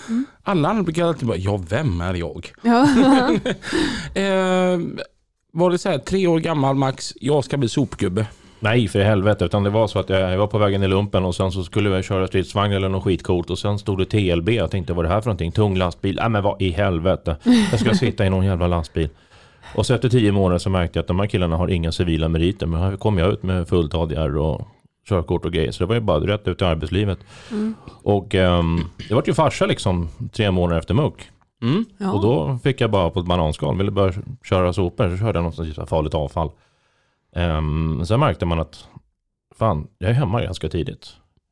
Alla 0.43 0.69
andra 0.69 0.83
brukar 0.83 1.05
alltid 1.05 1.27
bara, 1.27 1.37
ja 1.37 1.59
vem 1.69 2.01
är 2.01 2.13
jag? 2.13 2.51
Ja. 2.61 2.87
Eh, 4.21 4.79
var 5.51 5.69
det 5.71 5.77
så 5.77 5.89
här, 5.89 5.97
tre 5.97 6.27
år 6.27 6.39
gammal 6.39 6.75
Max, 6.75 7.13
jag 7.21 7.43
ska 7.43 7.57
bli 7.57 7.69
sopgubbe. 7.69 8.25
Nej 8.59 8.87
för 8.87 8.99
i 8.99 9.03
helvete, 9.03 9.45
utan 9.45 9.63
det 9.63 9.69
var 9.69 9.87
så 9.87 9.99
att 9.99 10.09
jag, 10.09 10.33
jag 10.33 10.37
var 10.37 10.47
på 10.47 10.57
vägen 10.57 10.83
i 10.83 10.87
lumpen 10.87 11.25
och 11.25 11.35
sen 11.35 11.51
så 11.51 11.63
skulle 11.63 11.89
jag 11.89 12.03
köra 12.03 12.27
stridsvagn 12.27 12.73
eller 12.73 12.89
något 12.89 13.03
skitcoolt 13.03 13.49
och 13.49 13.59
sen 13.59 13.79
stod 13.79 13.97
det 13.97 14.05
TLB. 14.05 14.49
Jag 14.49 14.71
tänkte 14.71 14.93
vad 14.93 15.05
är 15.05 15.09
det 15.09 15.13
här 15.15 15.21
för 15.21 15.27
någonting? 15.29 15.51
Tung 15.51 15.77
lastbil? 15.77 16.15
Nej 16.15 16.29
men 16.29 16.43
vad 16.43 16.61
i 16.61 16.69
helvete. 16.71 17.35
Jag 17.71 17.79
ska 17.79 17.93
sitta 17.93 18.25
i 18.25 18.29
någon 18.29 18.45
jävla 18.45 18.67
lastbil. 18.67 19.09
Och 19.75 19.85
så 19.85 19.93
efter 19.93 20.09
tio 20.09 20.31
månader 20.31 20.57
så 20.59 20.69
märkte 20.69 20.99
jag 20.99 21.01
att 21.03 21.07
de 21.07 21.19
här 21.19 21.27
killarna 21.27 21.57
har 21.57 21.67
inga 21.67 21.91
civila 21.91 22.29
meriter. 22.29 22.65
Men 22.67 22.79
här 22.81 22.97
kom 22.97 23.17
jag 23.17 23.29
ut 23.33 23.43
med 23.43 23.67
fullt 23.67 23.93
ADR 23.93 24.37
och 24.37 24.67
körkort 25.09 25.45
och 25.45 25.51
grejer. 25.53 25.71
Så 25.71 25.83
det 25.83 25.87
var 25.87 25.95
ju 25.95 26.01
bara 26.01 26.19
rätt 26.19 26.47
ut 26.47 26.61
i 26.61 26.65
arbetslivet. 26.65 27.19
Och 28.03 28.35
ehm, 28.35 28.79
det 29.09 29.15
var 29.15 29.23
ju 29.27 29.33
farsa 29.33 29.65
liksom 29.65 30.09
tre 30.31 30.51
månader 30.51 30.79
efter 30.79 30.93
muck. 30.93 31.31
Mm. 31.61 31.85
Ja. 31.97 32.13
Och 32.13 32.21
då 32.21 32.59
fick 32.63 32.81
jag 32.81 32.91
bara 32.91 33.09
på 33.09 33.19
ett 33.19 33.25
bananskal, 33.25 33.77
ville 33.77 33.91
börja 33.91 34.13
köra 34.43 34.73
sopor, 34.73 35.09
så 35.09 35.17
körde 35.17 35.37
jag 35.39 35.43
något 35.43 35.55
sånt 35.55 35.77
här 35.77 35.85
farligt 35.85 36.13
avfall. 36.13 36.51
Um, 37.35 38.05
sen 38.05 38.19
märkte 38.19 38.45
man 38.45 38.59
att 38.59 38.87
fan, 39.55 39.87
jag 39.97 40.09
är 40.09 40.13
hemma 40.13 40.41
ganska 40.41 40.69
tidigt. 40.69 41.07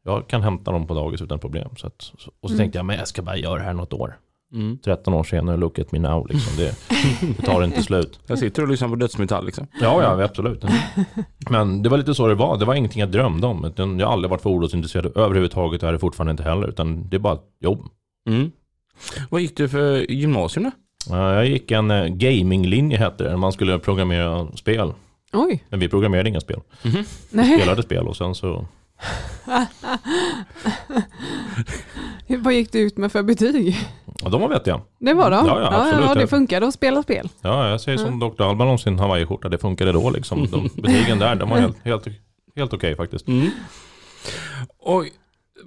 Jag 0.05 0.27
kan 0.27 0.41
hämta 0.41 0.71
dem 0.71 0.87
på 0.87 0.93
dagis 0.93 1.21
utan 1.21 1.39
problem. 1.39 1.69
Så 1.77 1.87
att, 1.87 2.11
och 2.39 2.49
så 2.49 2.53
Mm. 2.55 2.57
tänkte 2.57 2.79
jag, 2.79 2.85
men 2.85 2.97
jag 2.97 3.07
ska 3.07 3.21
bara 3.21 3.37
göra 3.37 3.59
det 3.59 3.65
här 3.65 3.73
något 3.73 3.93
år. 3.93 4.17
Mm. 4.53 4.77
13 4.85 5.13
år 5.13 5.23
senare, 5.23 5.57
look 5.57 5.79
at 5.79 5.91
me 5.91 5.99
now. 5.99 6.27
Liksom. 6.29 6.57
Det, 6.57 6.75
det 7.37 7.41
tar 7.45 7.63
inte 7.63 7.83
slut. 7.83 8.19
Jag 8.27 8.39
sitter 8.39 8.61
och 8.61 8.67
lyssnar 8.67 8.89
på 8.89 8.95
dödsmetall 8.95 9.45
liksom. 9.45 9.67
Ja, 9.81 10.01
ja, 10.03 10.23
absolut. 10.23 10.63
Men 11.49 11.83
det 11.83 11.89
var 11.89 11.97
lite 11.97 12.13
så 12.15 12.27
det 12.27 12.35
var. 12.35 12.57
Det 12.57 12.65
var 12.65 12.73
ingenting 12.75 12.99
jag 12.99 13.11
drömde 13.11 13.47
om. 13.47 13.71
Jag 13.99 14.05
har 14.07 14.13
aldrig 14.13 14.29
varit 14.29 14.41
fordonsintresserad 14.41 15.17
överhuvudtaget 15.17 15.83
och 15.83 15.89
är 15.89 15.93
det 15.93 15.99
fortfarande 15.99 16.31
inte 16.31 16.43
heller. 16.43 16.67
Utan 16.67 17.09
det 17.09 17.15
är 17.17 17.19
bara 17.19 17.33
ett 17.33 17.43
jobb. 17.59 17.79
Mm. 18.29 18.51
Vad 19.29 19.41
gick 19.41 19.57
du 19.57 19.69
för 19.69 20.11
gymnasium 20.11 20.63
då? 20.63 20.71
Ja, 21.15 21.33
Jag 21.35 21.47
gick 21.47 21.71
en 21.71 21.91
eh, 21.91 22.05
gaminglinje 22.05 22.97
hette 22.97 23.23
det. 23.23 23.37
Man 23.37 23.51
skulle 23.51 23.79
programmera 23.79 24.47
spel. 24.55 24.93
Oj, 25.33 25.63
Men 25.69 25.79
vi 25.79 25.89
programmerade 25.89 26.29
inga 26.29 26.39
spel. 26.41 26.59
nej. 27.29 27.59
Spelade 27.59 27.83
spel 27.83 28.07
och 28.07 28.15
sen 28.17 28.35
så... 28.35 28.65
Vad 32.27 32.53
gick 32.53 32.71
du 32.71 32.79
ut 32.79 32.97
med 32.97 33.11
för 33.11 33.23
betyg? 33.23 33.77
Ja, 34.23 34.29
de 34.29 34.41
var 34.41 34.49
vettiga. 34.49 34.81
Det 34.99 35.13
var 35.13 35.31
de? 35.31 35.47
Ja, 35.47 35.59
ja, 35.59 35.81
absolut. 35.81 36.05
ja, 36.05 36.15
det 36.15 36.27
funkade 36.27 36.67
att 36.67 36.73
spela 36.73 37.03
spel. 37.03 37.29
Ja, 37.41 37.69
jag 37.69 37.81
säger 37.81 37.97
som 37.97 38.19
Dr. 38.19 38.43
Alban 38.43 38.67
om 38.67 38.77
sin 38.77 38.99
hawaiiskjorta. 38.99 39.49
Det 39.49 39.57
funkade 39.57 39.91
då 39.91 40.09
liksom. 40.09 40.47
De, 40.51 40.69
betygen 40.81 41.19
där, 41.19 41.35
de 41.35 41.49
var 41.49 41.57
helt, 41.57 41.77
helt, 41.83 42.07
helt 42.55 42.73
okej 42.73 42.95
faktiskt. 42.95 43.27
Mm. 43.27 43.49
Och, 44.77 45.05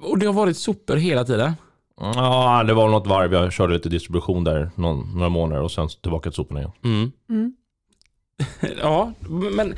och 0.03 0.19
det 0.19 0.27
har 0.27 0.33
varit 0.33 0.57
sopor 0.57 0.97
hela 0.97 1.25
tiden? 1.25 1.53
Ja, 2.01 2.64
det 2.66 2.75
var 2.75 2.88
något 2.88 3.07
varv. 3.07 3.33
Jag 3.33 3.53
körde 3.53 3.75
lite 3.75 3.88
distribution 3.88 4.45
där 4.45 4.71
någon, 4.75 5.14
några 5.14 5.29
månader 5.29 5.62
och 5.62 5.71
sen 5.71 5.88
tillbaka 5.88 6.31
till 6.31 6.37
soporna 6.37 6.61
igen. 6.61 6.73
Mm. 6.85 7.12
Mm. 7.31 7.53
ja, 8.83 9.12
men 9.29 9.75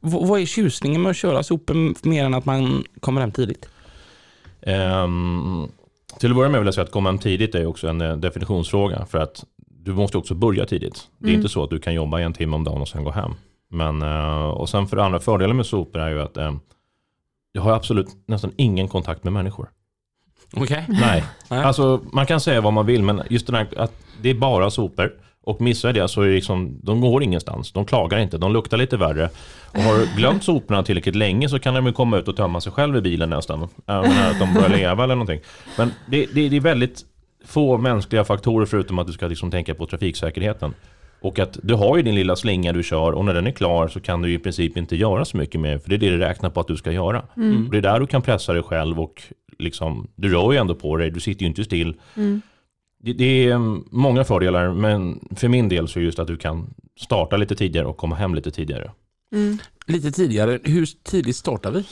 vad 0.00 0.40
är 0.40 0.46
tjusningen 0.46 1.02
med 1.02 1.10
att 1.10 1.16
köra 1.16 1.42
sopor 1.42 2.08
mer 2.08 2.24
än 2.24 2.34
att 2.34 2.44
man 2.44 2.84
kommer 3.00 3.20
hem 3.20 3.32
tidigt? 3.32 3.68
Ehm, 4.62 5.68
till 6.18 6.30
att 6.30 6.36
börja 6.36 6.48
med 6.50 6.60
vill 6.60 6.66
jag 6.66 6.74
säga 6.74 6.84
att 6.84 6.90
komma 6.90 7.08
hem 7.08 7.18
tidigt 7.18 7.54
är 7.54 7.66
också 7.66 7.88
en 7.88 8.00
eh, 8.00 8.16
definitionsfråga. 8.16 9.06
För 9.06 9.18
att 9.18 9.44
du 9.84 9.92
måste 9.92 10.18
också 10.18 10.34
börja 10.34 10.66
tidigt. 10.66 11.08
Det 11.18 11.24
är 11.24 11.28
Mm. 11.28 11.40
inte 11.40 11.48
så 11.52 11.64
att 11.64 11.70
du 11.70 11.78
kan 11.78 11.94
jobba 11.94 12.20
en 12.20 12.32
timme 12.32 12.56
om 12.56 12.64
dagen 12.64 12.80
och 12.80 12.88
sen 12.88 13.04
gå 13.04 13.10
hem. 13.10 13.30
Men, 13.70 14.02
eh, 14.02 14.48
och 14.50 14.68
sen 14.68 14.86
för 14.86 14.96
det 14.96 15.04
andra, 15.04 15.20
fördelen 15.20 15.56
med 15.56 15.66
sopor 15.66 16.00
är 16.00 16.10
ju 16.10 16.20
att 16.22 16.36
eh, 16.36 16.52
jag 17.52 17.62
har 17.62 17.72
absolut 17.72 18.08
nästan 18.26 18.52
ingen 18.56 18.88
kontakt 18.88 19.24
med 19.24 19.32
människor. 19.32 19.68
Okej. 20.56 20.84
Nej, 20.88 21.24
Nej. 21.50 21.62
alltså 21.64 22.00
man 22.12 22.26
kan 22.26 22.40
säga 22.40 22.60
vad 22.60 22.72
man 22.72 22.86
vill 22.86 23.02
men 23.02 23.22
just 23.30 23.46
det 23.46 23.52
där 23.52 23.68
att 23.76 23.92
det 24.22 24.30
är 24.30 24.34
bara 24.34 24.70
sopor. 24.70 25.12
Och 25.50 25.60
missar 25.60 25.92
det 25.92 26.08
så 26.08 26.22
är 26.22 26.26
det 26.26 26.34
liksom, 26.34 26.78
de 26.82 27.00
går 27.00 27.22
ingenstans. 27.22 27.72
De 27.72 27.84
klagar 27.84 28.18
inte, 28.18 28.38
de 28.38 28.52
luktar 28.52 28.76
lite 28.76 28.96
värre. 28.96 29.30
Och 29.72 29.80
har 29.80 29.98
du 29.98 30.08
glömt 30.16 30.44
soporna 30.44 30.82
tillräckligt 30.82 31.14
länge 31.14 31.48
så 31.48 31.58
kan 31.58 31.74
de 31.74 31.86
ju 31.86 31.92
komma 31.92 32.18
ut 32.18 32.28
och 32.28 32.36
tömma 32.36 32.60
sig 32.60 32.72
själv 32.72 32.96
i 32.96 33.00
bilen 33.00 33.30
nästan. 33.30 33.68
Menar 33.86 34.30
att 34.30 34.38
de 34.38 34.54
börjar 34.54 34.68
leva 34.68 35.04
eller 35.04 35.14
någonting. 35.14 35.40
Men 35.78 35.92
det, 36.06 36.26
det, 36.34 36.48
det 36.48 36.56
är 36.56 36.60
väldigt 36.60 37.04
få 37.44 37.78
mänskliga 37.78 38.24
faktorer 38.24 38.66
förutom 38.66 38.98
att 38.98 39.06
du 39.06 39.12
ska 39.12 39.26
liksom 39.26 39.50
tänka 39.50 39.74
på 39.74 39.86
trafiksäkerheten. 39.86 40.74
Och 41.20 41.38
att 41.38 41.58
du 41.62 41.74
har 41.74 41.96
ju 41.96 42.02
din 42.02 42.14
lilla 42.14 42.36
slinga 42.36 42.72
du 42.72 42.82
kör 42.82 43.12
och 43.12 43.24
när 43.24 43.34
den 43.34 43.46
är 43.46 43.50
klar 43.52 43.88
så 43.88 44.00
kan 44.00 44.22
du 44.22 44.32
i 44.32 44.38
princip 44.38 44.76
inte 44.76 44.96
göra 44.96 45.24
så 45.24 45.36
mycket 45.36 45.60
mer. 45.60 45.78
För 45.78 45.88
det 45.90 45.94
är 45.94 45.98
det 45.98 46.10
du 46.10 46.18
räknar 46.18 46.50
på 46.50 46.60
att 46.60 46.68
du 46.68 46.76
ska 46.76 46.92
göra. 46.92 47.22
Och 47.66 47.70
det 47.70 47.76
är 47.76 47.82
där 47.82 48.00
du 48.00 48.06
kan 48.06 48.22
pressa 48.22 48.52
dig 48.52 48.62
själv 48.62 49.00
och 49.00 49.22
liksom, 49.58 50.08
du 50.16 50.28
rör 50.28 50.52
ju 50.52 50.58
ändå 50.58 50.74
på 50.74 50.96
dig, 50.96 51.10
du 51.10 51.20
sitter 51.20 51.42
ju 51.42 51.46
inte 51.46 51.64
still. 51.64 51.94
Mm. 52.16 52.42
Det, 53.02 53.12
det 53.12 53.48
är 53.48 53.58
många 53.96 54.24
fördelar, 54.24 54.74
men 54.74 55.28
för 55.36 55.48
min 55.48 55.68
del 55.68 55.88
så 55.88 55.98
är 55.98 56.02
just 56.02 56.18
att 56.18 56.26
du 56.26 56.36
kan 56.36 56.74
starta 57.00 57.36
lite 57.36 57.56
tidigare 57.56 57.86
och 57.86 57.96
komma 57.96 58.16
hem 58.16 58.34
lite 58.34 58.50
tidigare. 58.50 58.90
Mm. 59.32 59.58
Lite 59.86 60.12
tidigare, 60.12 60.58
hur 60.64 60.86
tidigt 61.02 61.36
startar 61.36 61.70
vi? 61.70 61.84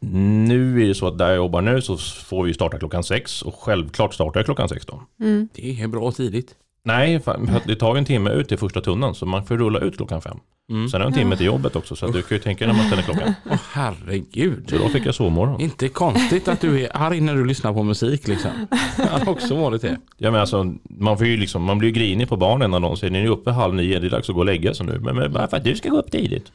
Nu 0.00 0.82
är 0.82 0.88
det 0.88 0.94
så 0.94 1.06
att 1.06 1.18
där 1.18 1.28
jag 1.28 1.36
jobbar 1.36 1.62
nu 1.62 1.82
så 1.82 1.96
får 1.98 2.44
vi 2.44 2.54
starta 2.54 2.78
klockan 2.78 3.04
sex 3.04 3.42
och 3.42 3.54
självklart 3.54 4.14
startar 4.14 4.40
jag 4.40 4.44
klockan 4.44 4.68
sex 4.68 4.86
då. 4.86 5.02
Mm. 5.20 5.48
Det 5.52 5.80
är 5.80 5.88
bra 5.88 6.12
tidigt. 6.12 6.54
Nej, 6.82 7.20
det 7.66 7.76
tar 7.76 7.94
ju 7.94 7.98
en 7.98 8.04
timme 8.04 8.30
ut 8.30 8.48
till 8.48 8.58
första 8.58 8.80
tunneln 8.80 9.14
så 9.14 9.26
man 9.26 9.46
får 9.46 9.56
rulla 9.56 9.78
ut 9.78 9.96
klockan 9.96 10.22
fem. 10.22 10.38
Mm. 10.70 10.88
Sen 10.88 11.00
är 11.00 11.04
det 11.04 11.10
en 11.10 11.14
timme 11.14 11.36
till 11.36 11.46
jobbet 11.46 11.76
också 11.76 11.96
så 11.96 12.06
att 12.06 12.12
du 12.12 12.22
kan 12.22 12.36
ju 12.36 12.42
tänka 12.42 12.66
dig 12.66 12.74
när 12.74 12.80
man 12.80 12.86
ställer 12.86 13.02
klockan. 13.02 13.34
Åh 13.50 13.58
herregud. 13.72 14.70
Så 14.70 14.78
då 14.78 14.88
fick 14.88 15.06
jag 15.06 15.14
sovmorgon. 15.14 15.60
Inte 15.60 15.88
konstigt 15.88 16.48
att 16.48 16.60
du 16.60 16.84
är 16.84 16.96
arg 16.96 17.20
när 17.20 17.34
du 17.34 17.44
lyssnar 17.44 17.72
på 17.72 17.82
musik 17.82 18.28
liksom. 18.28 18.50
Jag 18.98 19.06
har 19.06 19.28
också 19.28 19.56
varit 19.56 19.82
det. 19.82 19.98
Ja, 20.16 20.30
men 20.30 20.40
alltså, 20.40 20.74
man, 20.82 21.18
får 21.18 21.26
ju 21.26 21.36
liksom, 21.36 21.62
man 21.62 21.78
blir 21.78 21.88
ju 21.88 21.94
grinig 21.94 22.28
på 22.28 22.36
barnen 22.36 22.70
när 22.70 22.80
de 22.80 22.96
säger 22.96 23.10
ni 23.10 23.18
är 23.18 23.26
uppe 23.26 23.50
halv 23.50 23.74
nio, 23.74 23.98
det 23.98 24.06
är 24.06 24.10
dags 24.10 24.28
att 24.28 24.34
gå 24.34 24.40
och 24.40 24.46
lägga 24.46 24.74
sig 24.74 24.86
nu. 24.86 24.98
Men, 24.98 25.16
men 25.16 25.32
bara 25.32 25.48
för 25.48 25.56
att 25.56 25.64
du 25.64 25.76
ska 25.76 25.88
gå 25.88 25.98
upp 25.98 26.10
tidigt. 26.10 26.52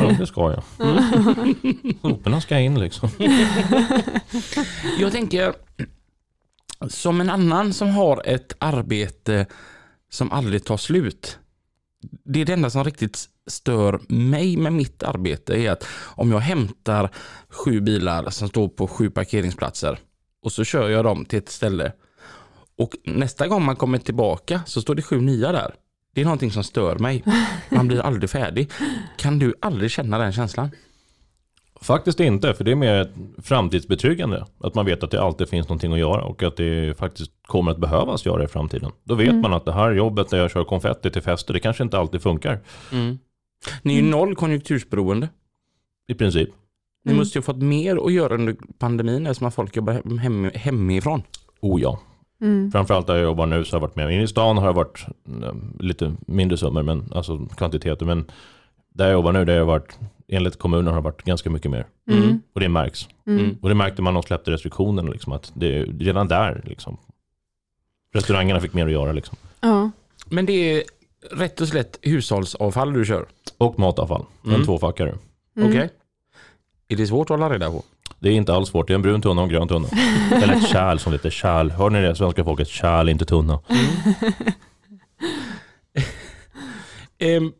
ja, 0.00 0.16
det 0.18 0.26
ska 0.26 0.52
jag. 0.52 0.62
Soporna 2.02 2.40
ska 2.40 2.58
in 2.58 2.80
liksom. 2.80 3.08
Jag 5.00 5.12
tänker, 5.12 5.52
som 6.88 7.20
en 7.20 7.30
annan 7.30 7.72
som 7.72 7.88
har 7.88 8.22
ett 8.24 8.56
arbete 8.58 9.46
som 10.10 10.32
aldrig 10.32 10.64
tar 10.64 10.76
slut. 10.76 11.38
Det 12.24 12.40
är 12.40 12.44
det 12.44 12.52
enda 12.52 12.70
som 12.70 12.84
riktigt 12.84 13.28
stör 13.46 14.00
mig 14.08 14.56
med 14.56 14.72
mitt 14.72 15.02
arbete 15.02 15.54
är 15.54 15.70
att 15.70 15.86
om 16.14 16.32
jag 16.32 16.38
hämtar 16.38 17.10
sju 17.48 17.80
bilar 17.80 18.30
som 18.30 18.48
står 18.48 18.68
på 18.68 18.86
sju 18.86 19.10
parkeringsplatser 19.10 19.98
och 20.42 20.52
så 20.52 20.64
kör 20.64 20.88
jag 20.88 21.04
dem 21.04 21.24
till 21.24 21.38
ett 21.38 21.48
ställe 21.48 21.92
och 22.78 22.90
nästa 23.04 23.46
gång 23.46 23.64
man 23.64 23.76
kommer 23.76 23.98
tillbaka 23.98 24.60
så 24.66 24.80
står 24.82 24.94
det 24.94 25.02
sju 25.02 25.20
nya 25.20 25.52
där. 25.52 25.74
Det 26.14 26.20
är 26.20 26.24
någonting 26.24 26.50
som 26.50 26.64
stör 26.64 26.98
mig. 26.98 27.24
Man 27.68 27.88
blir 27.88 28.00
aldrig 28.00 28.30
färdig. 28.30 28.70
Kan 29.18 29.38
du 29.38 29.54
aldrig 29.60 29.90
känna 29.90 30.18
den 30.18 30.32
känslan? 30.32 30.70
Faktiskt 31.80 32.20
inte, 32.20 32.54
för 32.54 32.64
det 32.64 32.70
är 32.70 32.76
mer 32.76 33.12
framtidsbetryggande. 33.42 34.46
Att 34.60 34.74
man 34.74 34.86
vet 34.86 35.02
att 35.02 35.10
det 35.10 35.22
alltid 35.22 35.48
finns 35.48 35.68
någonting 35.68 35.92
att 35.92 35.98
göra 35.98 36.24
och 36.24 36.42
att 36.42 36.56
det 36.56 36.98
faktiskt 36.98 37.32
kommer 37.46 37.70
att 37.70 37.78
behövas 37.78 38.26
göra 38.26 38.44
i 38.44 38.46
framtiden. 38.46 38.90
Då 39.04 39.14
vet 39.14 39.34
man 39.34 39.52
att 39.52 39.64
det 39.64 39.72
här 39.72 39.92
jobbet 39.92 40.30
där 40.30 40.38
jag 40.38 40.50
kör 40.50 40.64
konfetti 40.64 41.10
till 41.10 41.22
fester, 41.22 41.54
det 41.54 41.60
kanske 41.60 41.82
inte 41.82 41.98
alltid 41.98 42.22
funkar. 42.22 42.60
Ni 43.82 43.92
är 43.92 44.02
ju 44.02 44.10
noll 44.10 44.34
konjunktursberoende. 44.34 45.28
I 46.08 46.14
princip. 46.14 46.48
Ni 47.04 47.10
Mm. 47.12 47.18
måste 47.18 47.38
ju 47.38 47.40
ha 47.40 47.44
fått 47.44 47.62
mer 47.62 48.06
att 48.06 48.12
göra 48.12 48.34
under 48.34 48.56
pandemin 48.78 49.26
eftersom 49.26 49.52
folk 49.52 49.76
jobbar 49.76 49.92
hem, 49.92 50.18
hem, 50.18 50.50
hemifrån. 50.54 51.22
Oh 51.60 51.80
ja. 51.82 52.00
Mm. 52.40 52.72
Framförallt 52.72 53.06
där 53.06 53.14
jag 53.14 53.22
jobbar 53.24 53.46
nu 53.46 53.64
så 53.64 53.76
har 53.76 53.80
jag 53.80 53.88
varit 53.88 53.96
med. 53.96 54.10
Inne 54.14 54.22
i 54.22 54.28
stan 54.28 54.58
har 54.58 54.66
jag 54.66 54.72
varit 54.72 55.06
eh, 55.42 55.54
lite 55.78 56.14
mindre 56.26 56.58
summor, 56.58 56.82
men, 56.82 57.04
alltså 57.14 57.46
kvantiteter. 57.56 58.06
Men 58.06 58.24
där 58.94 59.04
jag 59.04 59.12
jobbar 59.12 59.32
nu, 59.32 59.44
där 59.44 59.52
jag 59.52 59.60
har 59.60 59.66
varit, 59.66 59.98
enligt 60.28 60.58
kommunen 60.58 60.86
har 60.86 60.94
det 60.94 61.00
varit 61.04 61.22
ganska 61.22 61.50
mycket 61.50 61.70
mer. 61.70 61.86
Mm. 62.10 62.40
Och 62.52 62.60
det 62.60 62.68
märks. 62.68 63.08
Mm. 63.26 63.56
Och 63.62 63.68
det 63.68 63.74
märkte 63.74 64.02
man 64.02 64.14
när 64.14 64.20
de 64.22 64.26
släppte 64.26 64.50
restriktionerna, 64.50 65.10
liksom, 65.10 65.32
att 65.32 65.52
det 65.54 65.78
är 65.78 65.84
redan 65.86 66.28
där 66.28 66.62
liksom. 66.64 66.96
Restaurangerna 68.14 68.60
fick 68.60 68.74
mer 68.74 68.86
att 68.86 68.92
göra 68.92 69.12
liksom. 69.12 69.36
Ja. 69.60 69.90
Men 70.30 70.46
det 70.46 70.52
är 70.52 70.82
rätt 71.30 71.60
och 71.60 71.68
slätt 71.68 71.98
hushållsavfall 72.02 72.92
du 72.92 73.04
kör. 73.04 73.26
Och 73.58 73.78
matavfall. 73.78 74.24
Mm. 74.44 74.60
En 74.60 74.66
tvåfackare. 74.66 75.18
Mm. 75.56 75.68
Okej? 75.68 75.90
Är 76.88 76.96
det 76.96 77.06
svårt 77.06 77.30
att 77.30 77.38
hålla 77.40 77.54
reda 77.54 77.70
på? 77.70 77.82
Det 78.18 78.28
är 78.28 78.32
inte 78.32 78.54
alls 78.54 78.68
svårt. 78.68 78.86
Det 78.86 78.92
är 78.92 78.94
en 78.94 79.02
brun 79.02 79.22
tunna 79.22 79.40
och 79.40 79.46
en 79.46 79.52
grön 79.52 79.68
tunna. 79.68 79.88
Eller 80.32 80.54
ett 80.54 80.68
kärl 80.68 80.98
som 80.98 81.12
det 81.12 81.18
heter. 81.18 81.30
Kärl. 81.30 81.70
Hör 81.70 81.90
ni 81.90 82.00
det? 82.02 82.14
Svenska 82.16 82.44
folket. 82.44 82.68
Kärl, 82.68 83.08
inte 83.08 83.24
tunna. 83.24 83.60
Ehm, 87.18 87.52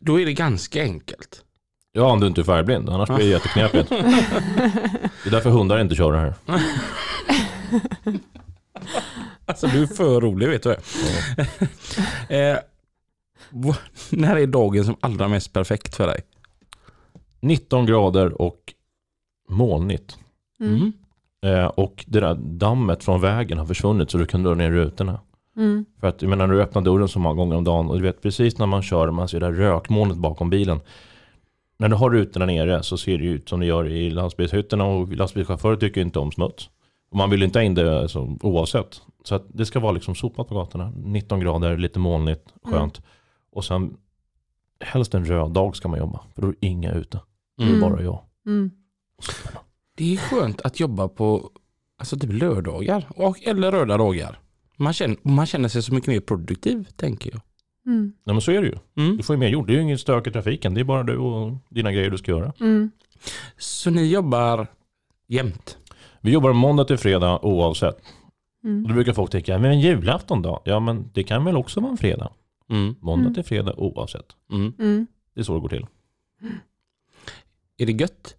då 0.00 0.20
är 0.20 0.26
det 0.26 0.32
ganska 0.32 0.82
enkelt. 0.82 1.44
Ja, 1.92 2.12
om 2.12 2.20
du 2.20 2.26
inte 2.26 2.40
är 2.40 2.44
färgblind. 2.44 2.88
Annars 2.88 3.08
blir 3.08 3.18
det 3.18 3.24
jätteknepigt. 3.30 3.88
Det 3.88 5.26
är 5.26 5.30
därför 5.30 5.50
hundar 5.50 5.80
inte 5.80 5.94
kör 5.94 6.12
det 6.12 6.18
här. 6.18 6.34
Alltså 9.46 9.66
du 9.66 9.82
är 9.82 9.86
för 9.86 10.20
rolig 10.20 10.48
vet 10.48 10.62
du. 10.62 10.70
eh, 12.36 12.58
när 14.10 14.36
är 14.36 14.46
dagen 14.46 14.84
som 14.84 14.96
allra 15.00 15.28
mest 15.28 15.52
perfekt 15.52 15.96
för 15.96 16.06
dig? 16.06 16.20
19 17.40 17.86
grader 17.86 18.42
och 18.42 18.74
molnigt. 19.48 20.18
Mm. 20.60 20.92
Eh, 21.44 21.66
och 21.66 22.04
det 22.08 22.20
där 22.20 22.34
dammet 22.34 23.04
från 23.04 23.20
vägen 23.20 23.58
har 23.58 23.66
försvunnit 23.66 24.10
så 24.10 24.18
du 24.18 24.26
kan 24.26 24.42
dra 24.42 24.54
ner 24.54 24.70
rutorna. 24.70 25.20
Mm. 25.56 25.84
För 26.00 26.06
att 26.06 26.22
jag 26.22 26.28
menar, 26.28 26.46
när 26.46 26.54
du 26.54 26.62
öppnar 26.62 26.82
dörren 26.82 27.08
så 27.08 27.18
många 27.18 27.34
gånger 27.34 27.56
om 27.56 27.64
dagen 27.64 27.88
och 27.90 27.96
du 27.96 28.02
vet 28.02 28.22
precis 28.22 28.58
när 28.58 28.66
man 28.66 28.82
kör, 28.82 29.10
man 29.10 29.28
ser 29.28 29.40
det 29.40 29.46
där 29.46 29.52
rökmolnet 29.52 30.16
bakom 30.16 30.50
bilen. 30.50 30.80
När 31.78 31.88
du 31.88 31.96
har 31.96 32.10
rutorna 32.10 32.46
nere 32.46 32.82
så 32.82 32.96
ser 32.96 33.18
det 33.18 33.24
ut 33.24 33.48
som 33.48 33.60
det 33.60 33.66
gör 33.66 33.88
i 33.88 34.10
lastbilshytterna 34.10 34.84
och 34.84 35.16
lastbilschaufförer 35.16 35.76
tycker 35.76 36.00
inte 36.00 36.18
om 36.18 36.32
smuts. 36.32 36.70
Och 37.10 37.16
man 37.16 37.30
vill 37.30 37.42
inte 37.42 37.58
ha 37.58 37.64
in 37.64 37.74
det 37.74 38.00
alltså, 38.00 38.38
oavsett. 38.40 39.02
Så 39.24 39.34
att 39.34 39.46
det 39.48 39.66
ska 39.66 39.80
vara 39.80 39.92
liksom 39.92 40.14
sopat 40.14 40.48
på 40.48 40.54
gatorna. 40.54 40.92
19 40.96 41.40
grader, 41.40 41.76
lite 41.76 41.98
molnigt, 41.98 42.52
skönt. 42.64 43.00
Och 43.52 43.64
sen 43.64 43.96
helst 44.80 45.14
en 45.14 45.24
röd 45.24 45.50
dag 45.52 45.76
ska 45.76 45.88
man 45.88 45.98
jobba. 45.98 46.20
För 46.34 46.42
då 46.42 46.48
är 46.48 46.52
det 46.60 46.66
inga 46.66 46.92
ute. 46.92 47.20
Det 47.56 47.64
är 47.64 47.68
Mm. 47.68 47.80
bara 47.80 48.02
jag. 48.02 48.20
Mm. 48.46 48.70
Det 49.96 50.12
är 50.14 50.16
skönt 50.16 50.60
att 50.60 50.80
jobba 50.80 51.08
på 51.08 51.50
alltså 51.98 52.18
typ 52.18 52.32
lördagar 52.32 53.06
och, 53.16 53.42
eller 53.46 53.72
röda 53.72 53.96
dagar. 53.96 54.38
Man 54.76 54.92
känner, 54.92 55.16
man 55.22 55.46
känner 55.46 55.68
sig 55.68 55.82
så 55.82 55.94
mycket 55.94 56.08
mer 56.08 56.20
produktiv 56.20 56.88
tänker 56.96 57.30
jag. 57.32 57.40
Mm. 57.86 58.12
Nej 58.24 58.34
men 58.34 58.40
så 58.40 58.50
är 58.52 58.62
det 58.62 58.66
ju. 58.68 58.76
Mm. 58.96 59.16
Du 59.16 59.22
får 59.22 59.36
ju 59.36 59.40
mer 59.40 59.48
gjort. 59.48 59.66
Det 59.66 59.72
är 59.72 59.76
ju 59.76 59.82
ingen 59.82 59.98
stök 59.98 60.26
i 60.26 60.30
trafiken. 60.30 60.74
Det 60.74 60.80
är 60.80 60.84
bara 60.84 61.02
du 61.02 61.16
och 61.16 61.52
dina 61.68 61.92
grejer 61.92 62.10
du 62.10 62.18
ska 62.18 62.30
göra. 62.30 62.52
Mm. 62.60 62.90
Så 63.58 63.90
ni 63.90 64.06
jobbar 64.10 64.66
jämt? 65.26 65.78
Vi 66.20 66.30
jobbar 66.30 66.52
måndag 66.52 66.84
till 66.84 66.98
fredag 66.98 67.44
oavsett. 67.44 67.96
Mm. 68.64 68.82
Och 68.82 68.88
då 68.88 68.94
brukar 68.94 69.12
folk 69.12 69.30
tänka, 69.30 69.58
men 69.58 69.70
en 69.70 69.80
julafton 69.80 70.42
då? 70.42 70.62
Ja 70.64 70.80
men 70.80 71.10
det 71.14 71.22
kan 71.22 71.44
väl 71.44 71.56
också 71.56 71.80
vara 71.80 71.90
en 71.90 71.96
fredag? 71.96 72.30
Mm. 72.70 72.94
Måndag 73.00 73.22
Mm. 73.22 73.34
till 73.34 73.44
fredag 73.44 73.74
oavsett. 73.76 74.26
Mm. 74.52 74.72
Mm. 74.78 75.06
Det 75.34 75.40
är 75.40 75.44
så 75.44 75.54
det 75.54 75.60
går 75.60 75.68
till. 75.68 75.86
Är 77.78 77.86
det 77.86 77.92
gött? 77.92 78.36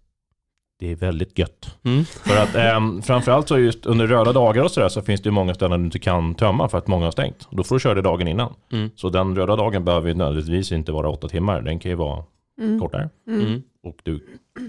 Det 0.78 0.90
är 0.90 0.96
väldigt 0.96 1.38
gött. 1.38 1.76
Mm. 1.84 2.04
För 2.04 2.42
att 2.42 2.54
eh, 2.54 3.02
framförallt 3.02 3.48
så 3.48 3.58
just 3.58 3.86
under 3.86 4.06
röda 4.06 4.32
dagar 4.32 4.64
och 4.64 4.70
sådär 4.70 4.88
så 4.88 5.02
finns 5.02 5.22
det 5.22 5.26
ju 5.26 5.30
många 5.32 5.54
ställen 5.54 5.80
du 5.80 5.84
inte 5.84 5.98
kan 5.98 6.34
tömma 6.34 6.68
för 6.68 6.78
att 6.78 6.86
många 6.86 7.04
har 7.04 7.10
stängt. 7.12 7.48
Då 7.50 7.64
får 7.64 7.74
du 7.76 7.80
köra 7.80 7.94
det 7.94 8.02
dagen 8.02 8.28
innan. 8.28 8.54
Mm. 8.72 8.90
Så 8.96 9.08
den 9.08 9.36
röda 9.36 9.56
dagen 9.56 9.84
behöver 9.84 10.08
ju 10.08 10.14
nödvändigtvis 10.14 10.72
inte 10.72 10.92
vara 10.92 11.08
åtta 11.08 11.28
timmar. 11.28 11.62
Den 11.62 11.78
kan 11.78 11.90
ju 11.90 11.94
vara 11.96 12.24
Mm. 12.60 12.80
kortare. 12.80 13.08
Mm. 13.26 13.46
Mm. 13.46 13.62
Och 13.82 13.96
du, 14.02 14.20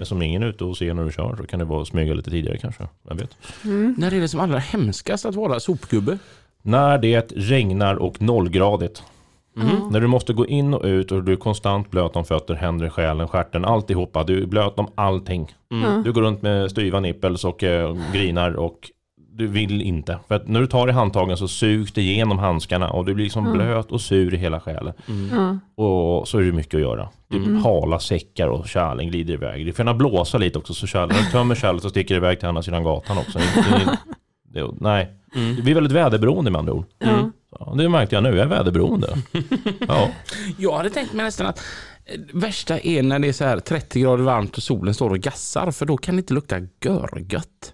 som 0.03 0.21
ingen 0.21 0.43
är 0.43 0.47
ute 0.47 0.63
och 0.63 0.77
ser 0.77 0.93
när 0.93 1.05
du 1.05 1.11
kör 1.11 1.35
så 1.35 1.45
kan 1.45 1.59
det 1.59 1.65
vara 1.65 1.85
smyga 1.85 2.13
lite 2.13 2.29
tidigare 2.31 2.57
kanske. 2.57 2.87
Jag 3.09 3.15
vet. 3.15 3.37
Mm. 3.63 3.95
När 3.97 4.13
är 4.13 4.19
det 4.19 4.27
som 4.27 4.39
allra 4.39 4.59
hemskast 4.59 5.25
att 5.25 5.35
vara 5.35 5.59
sopgubbe? 5.59 6.17
När 6.61 6.97
det 6.97 7.31
regnar 7.35 7.95
och 7.95 8.21
nollgradigt. 8.21 9.03
Mm. 9.57 9.67
Ja. 9.67 9.89
När 9.91 10.01
du 10.01 10.07
måste 10.07 10.33
gå 10.33 10.47
in 10.47 10.73
och 10.73 10.83
ut 10.83 11.11
och 11.11 11.23
du 11.23 11.31
är 11.31 11.35
konstant 11.35 11.91
blöt 11.91 12.15
om 12.15 12.25
fötter, 12.25 12.53
händer, 12.53 12.89
själen, 12.89 13.27
stjärten, 13.27 13.65
alltihopa. 13.65 14.23
Du 14.23 14.43
är 14.43 14.45
blöt 14.45 14.79
om 14.79 14.87
allting. 14.95 15.55
Mm. 15.71 16.03
Du 16.03 16.13
går 16.13 16.21
runt 16.21 16.41
med 16.41 16.71
styva 16.71 16.99
nippels 16.99 17.45
och 17.45 17.63
eh, 17.63 17.97
grinar 18.13 18.53
och 18.53 18.91
du 19.37 19.47
vill 19.47 19.81
inte. 19.81 20.19
För 20.27 20.35
att 20.35 20.47
när 20.47 20.59
du 20.61 20.67
tar 20.67 20.87
i 20.89 20.91
handtagen 20.91 21.37
så 21.37 21.47
sugs 21.47 21.91
det 21.93 22.01
igenom 22.01 22.39
handskarna 22.39 22.89
och 22.89 23.05
du 23.05 23.13
blir 23.13 23.23
liksom 23.25 23.45
Mm. 23.45 23.57
blöt 23.57 23.91
och 23.91 24.01
sur 24.01 24.33
i 24.33 24.37
hela 24.37 24.59
själen. 24.59 24.93
Mm. 25.07 25.59
Och 25.75 26.27
så 26.27 26.37
är 26.39 26.43
det 26.43 26.51
mycket 26.51 26.73
att 26.75 26.81
göra. 26.81 27.09
Det 27.27 27.35
är 27.37 27.41
Mm. 27.41 27.63
hala 27.63 27.99
säckar 27.99 28.47
och 28.47 28.67
kärlen 28.67 29.07
glider 29.07 29.33
iväg. 29.33 29.65
Det 29.65 29.73
får 29.73 29.85
gärna 29.85 29.97
blåsa 29.97 30.37
lite 30.37 30.57
också 30.59 30.73
så 30.73 30.87
kärlen, 30.87 31.09
när 31.15 31.23
du 31.25 31.31
tömmer 31.31 31.55
kärlet 31.55 31.81
så 31.83 31.89
sticker 31.89 32.15
det 32.15 32.17
iväg 32.17 32.39
till 32.39 32.47
andra 32.47 32.63
sidan 32.63 32.83
gatan 32.83 33.17
också. 33.17 33.39
Det, 33.39 33.45
det, 34.53 34.61
det, 34.61 34.71
nej, 34.79 35.11
Mm. 35.35 35.55
vi 35.63 35.71
är 35.71 35.75
väldigt 35.75 35.93
väderberoende 35.93 36.51
med 36.51 36.59
andra 36.59 36.73
ord. 36.73 36.85
Ja, 37.59 37.73
det 37.77 37.89
märkte 37.89 38.15
jag 38.15 38.23
nu, 38.23 38.29
jag 38.29 38.39
är 38.39 38.45
väderberoende. 38.45 39.17
Ja. 39.87 40.09
Jag 40.57 40.77
hade 40.77 40.89
tänkt 40.89 41.13
mig 41.13 41.25
nästan 41.25 41.47
att 41.47 41.59
eh, 42.05 42.19
värsta 42.33 42.79
är 42.79 43.03
när 43.03 43.19
det 43.19 43.27
är 43.27 43.33
så 43.33 43.43
här 43.43 43.59
30 43.59 43.99
grader 44.01 44.23
varmt 44.23 44.57
och 44.57 44.63
solen 44.63 44.93
står 44.93 45.09
och 45.09 45.17
gassar 45.19 45.71
för 45.71 45.85
då 45.85 45.97
kan 45.97 46.15
det 46.15 46.19
inte 46.19 46.33
lukta 46.33 46.55
görgött. 46.85 47.73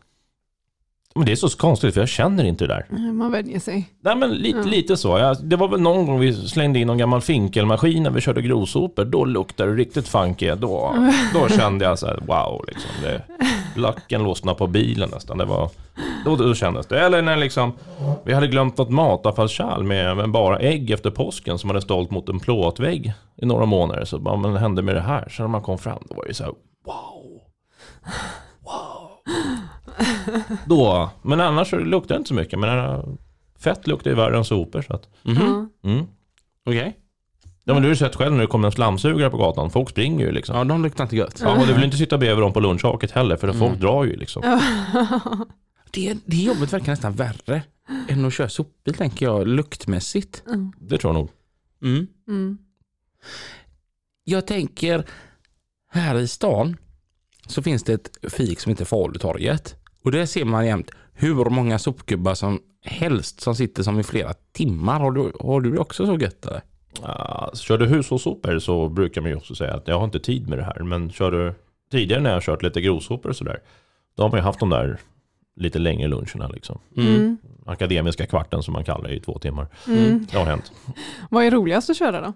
Men 1.16 1.26
det 1.26 1.32
är 1.32 1.36
så 1.36 1.50
konstigt 1.50 1.94
för 1.94 2.02
jag 2.02 2.10
känner 2.10 2.44
inte 2.44 2.68
det 2.68 2.74
där. 2.90 3.12
Man 3.12 3.32
vänjer 3.32 3.60
sig. 3.60 3.90
Nej 4.04 4.16
men 4.16 4.32
lite, 4.32 4.58
Ja. 4.58 4.64
lite 4.66 4.98
så. 4.98 5.18
Jag, 5.18 5.38
det 5.44 5.56
var 5.56 5.68
väl 5.68 5.82
någon 5.82 6.06
gång 6.06 6.20
vi 6.20 6.34
slängde 6.34 6.80
in 6.80 6.88
någon 6.88 6.98
gammal 6.98 7.22
finkelmaskin 7.22 8.04
när 8.04 8.10
vi 8.10 8.22
körde 8.22 8.42
grovsopor. 8.42 9.06
Då 9.06 9.26
luktade 9.26 9.72
det 9.72 9.78
riktigt 9.78 10.08
funky. 10.08 10.52
Då, 10.56 10.96
då 11.34 11.48
kände 11.50 11.86
jag 11.86 12.00
så 12.00 12.08
här, 12.08 12.20
wow 12.26 12.66
liksom. 12.68 12.90
Det, 13.04 13.22
lacken 13.76 14.24
lossnade 14.24 14.58
på 14.58 14.68
bilen 14.68 15.10
nästan. 15.10 15.38
Det 15.38 15.46
var, 15.46 15.70
då, 16.26 16.36
då 16.36 16.54
kändes 16.56 16.88
det. 16.88 17.00
Eller 17.00 17.22
när 17.22 17.38
liksom, 17.38 17.74
vi 18.26 18.34
hade 18.34 18.48
glömt 18.48 18.78
något 18.78 18.90
matavfallskärl 18.90 19.84
med, 19.84 20.18
med 20.18 20.32
bara 20.32 20.60
ägg 20.60 20.92
efter 20.92 21.10
påsken 21.12 21.58
som 21.58 21.70
hade 21.70 21.82
stått 21.82 22.12
mot 22.12 22.30
en 22.30 22.40
plåtvägg 22.40 23.14
i 23.42 23.46
några 23.46 23.66
månader. 23.66 24.06
Så 24.06 24.20
bara, 24.20 24.38
men 24.38 24.52
vad 24.52 24.62
hände 24.62 24.82
med 24.82 24.96
det 24.96 25.02
här? 25.02 25.28
Så 25.30 25.44
när 25.44 25.48
man 25.50 25.62
kom 25.62 25.78
fram, 25.78 26.04
då 26.10 26.16
var 26.16 26.26
det 26.26 26.34
så 26.34 26.44
här. 26.44 26.54
Wow. 26.86 27.42
Då, 30.66 31.10
men 31.22 31.42
annars 31.42 31.72
luktar 31.72 32.16
det 32.16 32.18
inte 32.18 32.28
så 32.28 32.34
mycket. 32.34 32.60
Men 32.60 33.02
fett 33.60 33.88
luktar 33.88 34.10
ju 34.12 34.16
värre 34.16 34.38
än 34.38 34.46
sopor. 34.46 34.82
Så 34.82 34.94
att. 34.94 35.10
Ja. 35.22 35.68
mm. 35.84 36.06
Okej. 36.66 36.98
Ja 37.64 37.74
men 37.74 37.82
du 37.84 37.88
har 37.88 37.92
ju 37.94 37.96
sett 37.96 38.16
själv 38.16 38.34
när 38.34 38.42
det 38.42 38.48
kommer 38.48 38.68
en 38.68 38.72
slamsugare 38.72 39.30
på 39.30 39.38
gatan. 39.38 39.70
Folk 39.70 39.90
springer 39.90 40.26
ju 40.26 40.32
liksom. 40.32 40.56
Ja, 40.58 40.64
de 40.64 40.84
luktar 40.84 41.04
inte 41.04 41.16
gött. 41.16 41.40
Ja, 41.44 41.62
och 41.62 41.68
du 41.68 41.74
vill 41.74 41.84
inte 41.84 41.98
sitta 41.98 42.18
bredvid 42.18 42.44
dem 42.44 42.54
på 42.54 42.60
lunchhaket 42.60 43.12
heller 43.12 43.38
för 43.38 43.48
folk 43.54 43.70
Mm. 43.72 43.80
drar 43.80 44.04
ju 44.04 44.16
liksom. 44.16 44.42
Det, 45.92 46.18
det 46.26 46.38
jobbet 46.38 46.74
verkar 46.74 46.92
nästan 46.92 47.14
värre 47.14 47.64
än 48.08 48.26
att 48.26 48.34
köra 48.34 48.50
sopbil 48.50 48.94
tänker 48.94 49.26
jag 49.26 49.48
luktmässigt. 49.48 50.44
Mm. 50.48 50.72
Det 50.80 50.98
tror 50.98 51.14
jag 51.14 51.20
nog. 51.22 51.30
Mm. 51.84 52.08
Mm. 52.28 52.58
Jag 54.24 54.48
tänker 54.48 55.06
här 55.92 56.20
i 56.20 56.28
stan 56.28 56.78
så 57.48 57.62
finns 57.64 57.84
det 57.84 57.94
ett 57.94 58.34
fik 58.34 58.60
som 58.60 58.70
heter 58.70 58.86
Falutorget. 58.86 59.76
Och 60.04 60.12
där 60.12 60.26
ser 60.26 60.46
man 60.46 60.66
jämt 60.66 60.92
hur 61.14 61.50
många 61.50 61.80
sopgubbar 61.80 62.34
som 62.34 62.60
helst 62.84 63.42
som 63.42 63.56
sitter 63.56 63.84
som 63.84 64.00
i 64.00 64.04
flera 64.04 64.34
timmar. 64.52 65.00
Har 65.00 65.12
du, 65.12 65.32
har 65.40 65.62
du 65.62 65.72
det 65.72 65.80
också 65.80 66.06
så 66.06 66.18
gött 66.18 66.46
eller? 66.46 66.62
Ja, 67.02 67.52
kör 67.54 67.78
du 67.78 67.86
hushållssopor 67.86 68.60
så 68.60 68.90
brukar 68.90 69.22
man 69.22 69.32
ju 69.32 69.38
också 69.38 69.56
säga 69.56 69.74
att 69.74 69.88
jag 69.88 69.98
har 69.98 70.06
inte 70.06 70.20
tid 70.20 70.50
med 70.50 70.58
det 70.58 70.64
här. 70.64 70.84
Men 70.84 71.12
kör 71.12 71.32
du 71.32 71.54
tidigare 71.92 72.22
när 72.22 72.30
jag 72.30 72.36
har 72.36 72.42
kört 72.42 72.64
lite 72.64 72.82
grovsopor 72.82 73.30
och 73.30 73.36
sådär. 73.36 73.60
Då 74.16 74.24
har 74.24 74.30
man 74.30 74.40
ju 74.40 74.44
haft 74.44 74.60
de 74.60 74.70
där 74.70 75.00
lite 75.56 75.80
längre 75.80 76.08
luncherna 76.08 76.48
liksom. 76.48 76.80
Mm. 76.98 77.38
Akademiska 77.66 78.26
kvarten 78.26 78.64
som 78.64 78.74
man 78.74 78.84
kallar 78.84 79.10
det 79.10 79.16
i 79.16 79.20
två 79.20 79.40
timmar. 79.40 79.68
Mm. 79.88 80.28
Det 80.32 80.38
har 80.38 80.46
hänt. 80.46 80.72
Vad 81.30 81.44
är 81.44 81.52
roligast 81.52 81.90
att 81.90 81.98
köra 81.98 82.22
då? 82.22 82.34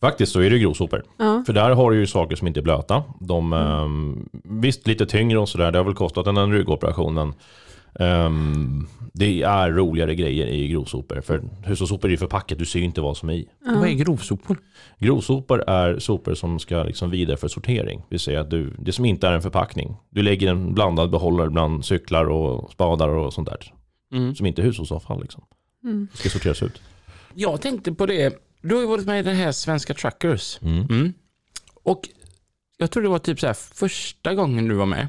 Faktiskt 0.00 0.32
så 0.32 0.40
är 0.40 0.50
det 0.50 0.58
grovsopor. 0.58 1.02
Ja. 1.16 1.42
För 1.46 1.52
där 1.52 1.70
har 1.70 1.90
du 1.90 1.98
ju 1.98 2.06
saker 2.06 2.36
som 2.36 2.46
inte 2.46 2.60
är 2.60 2.62
blöta. 2.62 3.04
De, 3.20 3.52
ehm, 3.52 4.28
visst, 4.44 4.86
lite 4.86 5.06
tyngre 5.06 5.38
och 5.38 5.48
sådär. 5.48 5.72
Det 5.72 5.78
har 5.78 5.84
väl 5.84 5.94
kostat 5.94 6.26
en, 6.26 6.36
en 6.36 6.52
ryggoperation. 6.52 7.34
Um, 8.00 8.88
det 9.12 9.42
är 9.42 9.70
roligare 9.70 10.14
grejer 10.14 10.46
i 10.46 10.68
grovsopor. 10.68 11.20
För 11.20 11.42
hushållssopor 11.64 12.08
är 12.08 12.10
ju 12.10 12.16
förpackat. 12.16 12.58
Du 12.58 12.64
ser 12.64 12.78
ju 12.78 12.84
inte 12.84 13.00
vad 13.00 13.16
som 13.16 13.28
är 13.28 13.34
i. 13.34 13.48
Vad 13.64 13.88
är 13.88 13.92
grovsopor? 13.92 14.56
Grovsopor 14.98 15.64
är 15.66 15.98
sopor 15.98 16.34
som 16.34 16.58
ska 16.58 16.82
liksom 16.82 17.10
vidare 17.10 17.36
för 17.36 17.48
sortering. 17.48 17.98
Det 17.98 18.14
vill 18.14 18.20
säga 18.20 18.40
att 18.40 18.50
du, 18.50 18.74
det 18.78 18.92
som 18.92 19.04
inte 19.04 19.28
är 19.28 19.32
en 19.32 19.42
förpackning. 19.42 19.96
Du 20.10 20.22
lägger 20.22 20.50
en 20.50 20.74
blandad 20.74 21.10
behållare 21.10 21.50
bland 21.50 21.84
cyklar 21.84 22.24
och 22.24 22.70
spadar 22.72 23.08
och 23.08 23.32
sånt 23.32 23.48
där. 23.48 23.72
Mm. 24.12 24.34
Som 24.34 24.46
inte 24.46 24.62
är 24.62 24.64
hushållsavfall. 24.64 25.22
Liksom. 25.22 25.44
Mm. 25.84 26.08
Det 26.12 26.18
ska 26.18 26.28
sorteras 26.28 26.62
ut. 26.62 26.82
Jag 27.34 27.60
tänkte 27.60 27.92
på 27.92 28.06
det. 28.06 28.47
Du 28.60 28.74
har 28.74 28.82
ju 28.82 28.88
varit 28.88 29.06
med 29.06 29.20
i 29.20 29.22
det 29.22 29.32
här 29.32 29.52
Svenska 29.52 29.94
Truckers. 29.94 30.58
Mm. 30.62 30.86
Mm. 30.90 31.12
Och 31.74 32.08
jag 32.76 32.90
tror 32.90 33.02
det 33.02 33.08
var 33.08 33.18
typ 33.18 33.40
så 33.40 33.46
här 33.46 33.54
första 33.54 34.34
gången 34.34 34.68
du 34.68 34.74
var 34.74 34.86
med. 34.86 35.08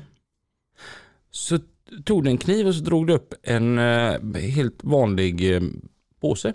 Så 1.31 1.59
tog 2.05 2.23
du 2.23 2.29
en 2.29 2.37
kniv 2.37 2.67
och 2.67 2.75
så 2.75 2.81
drog 2.81 3.07
du 3.07 3.13
upp 3.13 3.33
en 3.43 3.79
eh, 3.79 4.21
helt 4.35 4.83
vanlig 4.83 5.55
eh, 5.55 5.61
påse. 6.21 6.53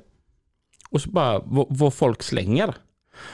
Och 0.91 1.03
så 1.03 1.11
bara 1.11 1.43
vad, 1.69 1.95
folk 1.95 2.23
slänger. 2.23 2.75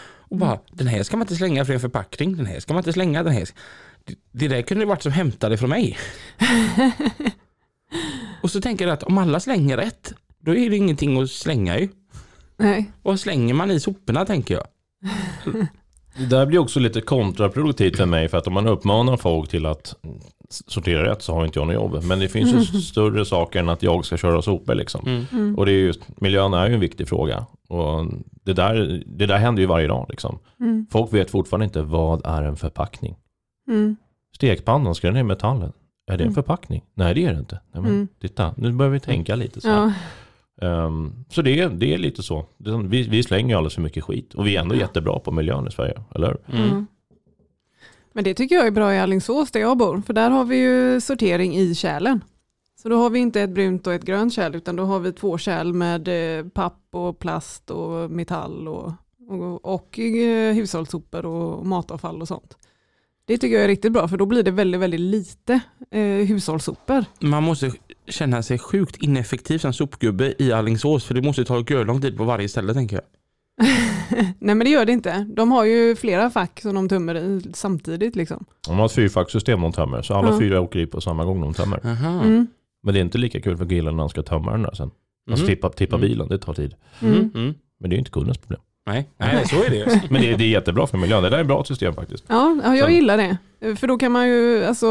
Och 0.02 0.36
bara, 0.36 0.60
den 0.72 0.86
här 0.86 1.02
ska 1.02 1.16
man 1.16 1.24
inte 1.24 1.36
slänga 1.36 1.64
för 1.64 1.72
en 1.72 1.80
förpackning. 1.80 2.36
Den 2.36 2.46
här 2.46 2.60
ska 2.60 2.74
man 2.74 2.80
inte 2.80 2.92
slänga. 2.92 3.22
Den 3.22 3.32
här. 3.32 3.48
Det, 4.04 4.14
det 4.32 4.48
där 4.48 4.62
kunde 4.62 4.84
varit 4.84 5.02
som 5.02 5.12
hämtade 5.12 5.58
från 5.58 5.70
mig. 5.70 5.98
och 8.42 8.50
så 8.50 8.60
tänker 8.60 8.86
jag 8.86 8.94
att 8.94 9.02
om 9.02 9.18
alla 9.18 9.40
slänger 9.40 9.76
rätt, 9.76 10.14
då 10.38 10.54
är 10.54 10.70
det 10.70 10.76
ingenting 10.76 11.22
att 11.22 11.30
slänga 11.30 11.78
ju. 11.78 11.88
Nej. 12.60 12.90
Vad 13.02 13.20
slänger 13.20 13.54
man 13.54 13.70
i 13.70 13.80
soporna 13.80 14.24
tänker 14.24 14.54
jag? 14.54 14.64
Det 16.18 16.26
där 16.26 16.46
blir 16.46 16.58
också 16.58 16.80
lite 16.80 17.00
kontraproduktivt 17.00 17.96
för 17.96 18.06
mig 18.06 18.28
för 18.28 18.38
att 18.38 18.46
om 18.46 18.52
man 18.52 18.66
uppmanar 18.66 19.16
folk 19.16 19.50
till 19.50 19.66
att 19.66 19.94
sortera 20.66 21.10
rätt 21.10 21.22
så 21.22 21.34
har 21.34 21.44
inte 21.44 21.58
jag 21.58 21.66
något 21.66 21.74
jobb. 21.74 22.04
Men 22.04 22.18
det 22.18 22.28
finns 22.28 22.54
ju 22.54 22.80
större 22.80 23.24
saker 23.24 23.60
än 23.60 23.68
att 23.68 23.82
jag 23.82 24.04
ska 24.04 24.16
köra 24.16 24.42
sopor 24.42 24.74
liksom. 24.74 25.06
Mm. 25.06 25.24
Mm. 25.32 25.58
Och 25.58 25.66
det 25.66 25.72
är 25.72 25.78
just, 25.78 26.20
miljön 26.20 26.54
är 26.54 26.68
ju 26.68 26.74
en 26.74 26.80
viktig 26.80 27.08
fråga. 27.08 27.46
Och 27.68 28.06
det 28.44 28.52
där, 28.52 29.02
det 29.06 29.26
där 29.26 29.38
händer 29.38 29.60
ju 29.62 29.66
varje 29.66 29.86
dag 29.88 30.06
liksom. 30.08 30.38
Mm. 30.60 30.86
Folk 30.90 31.12
vet 31.14 31.30
fortfarande 31.30 31.64
inte 31.64 31.82
vad 31.82 32.26
är 32.26 32.42
en 32.42 32.56
förpackning. 32.56 33.16
Mm. 33.68 33.96
Stekpannan, 34.36 34.94
ska 34.94 35.06
den 35.08 35.16
i 35.16 35.22
metallen? 35.22 35.72
Är 36.10 36.16
det 36.16 36.24
en 36.24 36.28
Mm. 36.28 36.34
förpackning? 36.34 36.84
Nej 36.94 37.14
det 37.14 37.24
är 37.24 37.32
det 37.32 37.38
inte. 37.38 37.60
Nej, 37.72 37.82
men 37.82 37.90
Mm. 37.92 38.08
Titta, 38.20 38.54
nu 38.56 38.72
börjar 38.72 38.92
vi 38.92 39.00
tänka 39.00 39.34
lite 39.36 39.60
så. 39.60 39.68
här. 39.68 39.76
Ja. 39.76 39.92
Ehm, 40.60 41.12
så 41.28 41.42
det, 41.42 41.60
är- 41.60 41.68
det 41.68 41.94
är 41.94 41.98
lite 41.98 42.22
så. 42.22 42.46
Vi, 42.88 43.02
vi 43.02 43.22
slänger 43.22 43.48
ju 43.48 43.54
alldeles 43.56 43.74
för 43.74 43.82
mycket 43.82 44.04
skit. 44.04 44.34
Och 44.34 44.46
vi 44.46 44.56
är 44.56 44.60
ändå 44.60 44.74
jättebra 44.74 45.18
på 45.18 45.30
miljön 45.32 45.68
i 45.68 45.70
Sverige, 45.70 46.02
eller? 46.14 46.36
Mm. 46.52 46.64
Mm. 46.70 46.86
Men 48.12 48.24
det 48.24 48.34
tycker 48.34 48.54
jag 48.54 48.66
är 48.66 48.70
bra 48.70 48.94
i 48.94 48.98
Alingsås 48.98 49.50
där 49.50 49.60
jag 49.60 49.78
bor, 49.78 50.02
för 50.06 50.12
där 50.12 50.30
har 50.30 50.44
vi 50.44 50.56
ju 50.56 51.00
sortering 51.00 51.56
i 51.56 51.74
kärlen. 51.74 52.24
Så 52.82 52.88
då 52.88 52.96
har 52.96 53.10
vi 53.10 53.18
inte 53.18 53.40
ett 53.40 53.50
brunt 53.50 53.86
och 53.86 53.92
ett 53.92 54.04
grönt 54.04 54.32
kärl, 54.32 54.54
utan 54.54 54.76
då 54.76 54.84
har 54.84 54.98
vi 55.00 55.12
två 55.12 55.38
kärl 55.38 55.72
med 55.72 56.38
eh, 56.38 56.46
papp 56.48 56.80
och 56.90 57.18
plast 57.18 57.70
och 57.70 58.10
metall 58.10 58.68
och, 58.68 58.92
och, 59.28 59.64
och 59.74 59.98
eh, 59.98 60.54
hushållssopor 60.54 61.26
och 61.26 61.66
matavfall 61.66 62.20
och 62.22 62.28
sånt. 62.28 62.56
Det 63.24 63.38
tycker 63.38 63.54
jag 63.56 63.64
är 63.64 63.68
riktigt 63.68 63.92
bra, 63.92 64.08
för 64.08 64.16
då 64.16 64.26
blir 64.26 64.42
det 64.42 64.50
väldigt, 64.50 64.80
väldigt 64.80 65.00
lite 65.00 65.60
eh, 65.90 66.02
hushållssopor. 66.02 67.04
Man 67.20 67.42
måste 67.42 67.70
känna 68.12 68.42
sig 68.42 68.58
sjukt 68.58 68.96
ineffektiv 68.96 69.58
som 69.58 69.72
sopgubbe 69.72 70.34
i 70.38 70.52
Alingsås 70.52 71.04
för 71.04 71.14
det 71.14 71.22
måste 71.22 71.44
ta 71.44 71.58
lång 71.84 72.00
tid 72.00 72.16
på 72.16 72.24
varje 72.24 72.48
ställe 72.48 72.74
tänker 72.74 72.96
jag. 72.96 73.04
Nej 74.38 74.54
men 74.54 74.58
det 74.58 74.70
gör 74.70 74.84
det 74.84 74.92
inte. 74.92 75.26
De 75.36 75.50
har 75.52 75.64
ju 75.64 75.96
flera 75.96 76.30
fack 76.30 76.60
som 76.60 76.74
de 76.74 76.88
tömmer 76.88 77.14
i 77.14 77.42
samtidigt. 77.54 78.16
Liksom. 78.16 78.44
De 78.66 78.78
har 78.78 78.86
ett 78.86 78.92
fyrfackssystem 78.92 79.60
de 79.60 79.72
tömmer, 79.72 80.02
så 80.02 80.14
alla 80.14 80.30
Ja. 80.30 80.38
fyra 80.38 80.60
åker 80.60 80.78
i 80.78 80.86
på 80.86 81.00
samma 81.00 81.24
gång 81.24 81.40
de 81.40 81.54
tömmer. 81.54 81.80
Mm. 81.84 82.46
Men 82.82 82.94
det 82.94 83.00
är 83.00 83.02
inte 83.04 83.18
lika 83.18 83.40
kul 83.40 83.56
för 83.56 83.68
killen 83.68 83.96
när 83.96 84.02
han 84.02 84.10
ska 84.10 84.22
tömma 84.22 84.50
den 84.52 84.62
där 84.62 84.74
sen. 84.74 84.90
Alltså 85.30 85.44
Mhm. 85.44 85.54
tippa, 85.54 85.68
tippa 85.70 85.96
Mm. 85.96 86.08
bilen, 86.08 86.28
det 86.28 86.38
tar 86.38 86.54
tid. 86.54 86.74
Mm. 87.00 87.14
Mm. 87.14 87.30
Mm. 87.34 87.54
Men 87.80 87.90
det 87.90 87.94
är 87.94 87.96
ju 87.96 87.98
inte 87.98 88.10
kundens 88.10 88.38
problem. 88.38 88.60
Nej, 88.90 89.08
nej 89.16 89.48
så 89.48 89.56
är 89.64 89.70
det. 89.70 90.02
Men 90.10 90.22
det, 90.22 90.36
det 90.36 90.44
är 90.44 90.48
jättebra 90.48 90.86
för 90.86 90.98
miljön. 90.98 91.22
Det 91.22 91.30
där 91.30 91.36
är 91.36 91.40
ett 91.40 91.46
bra 91.46 91.64
system 91.64 91.94
faktiskt. 91.94 92.24
Ja, 92.26 92.56
ja 92.64 92.76
jag 92.76 92.92
gillar 92.92 93.16
det. 93.16 93.36
För 93.76 93.86
då 93.86 93.98
kan 93.98 94.12
man 94.12 94.28
ju, 94.28 94.64
alltså, 94.64 94.88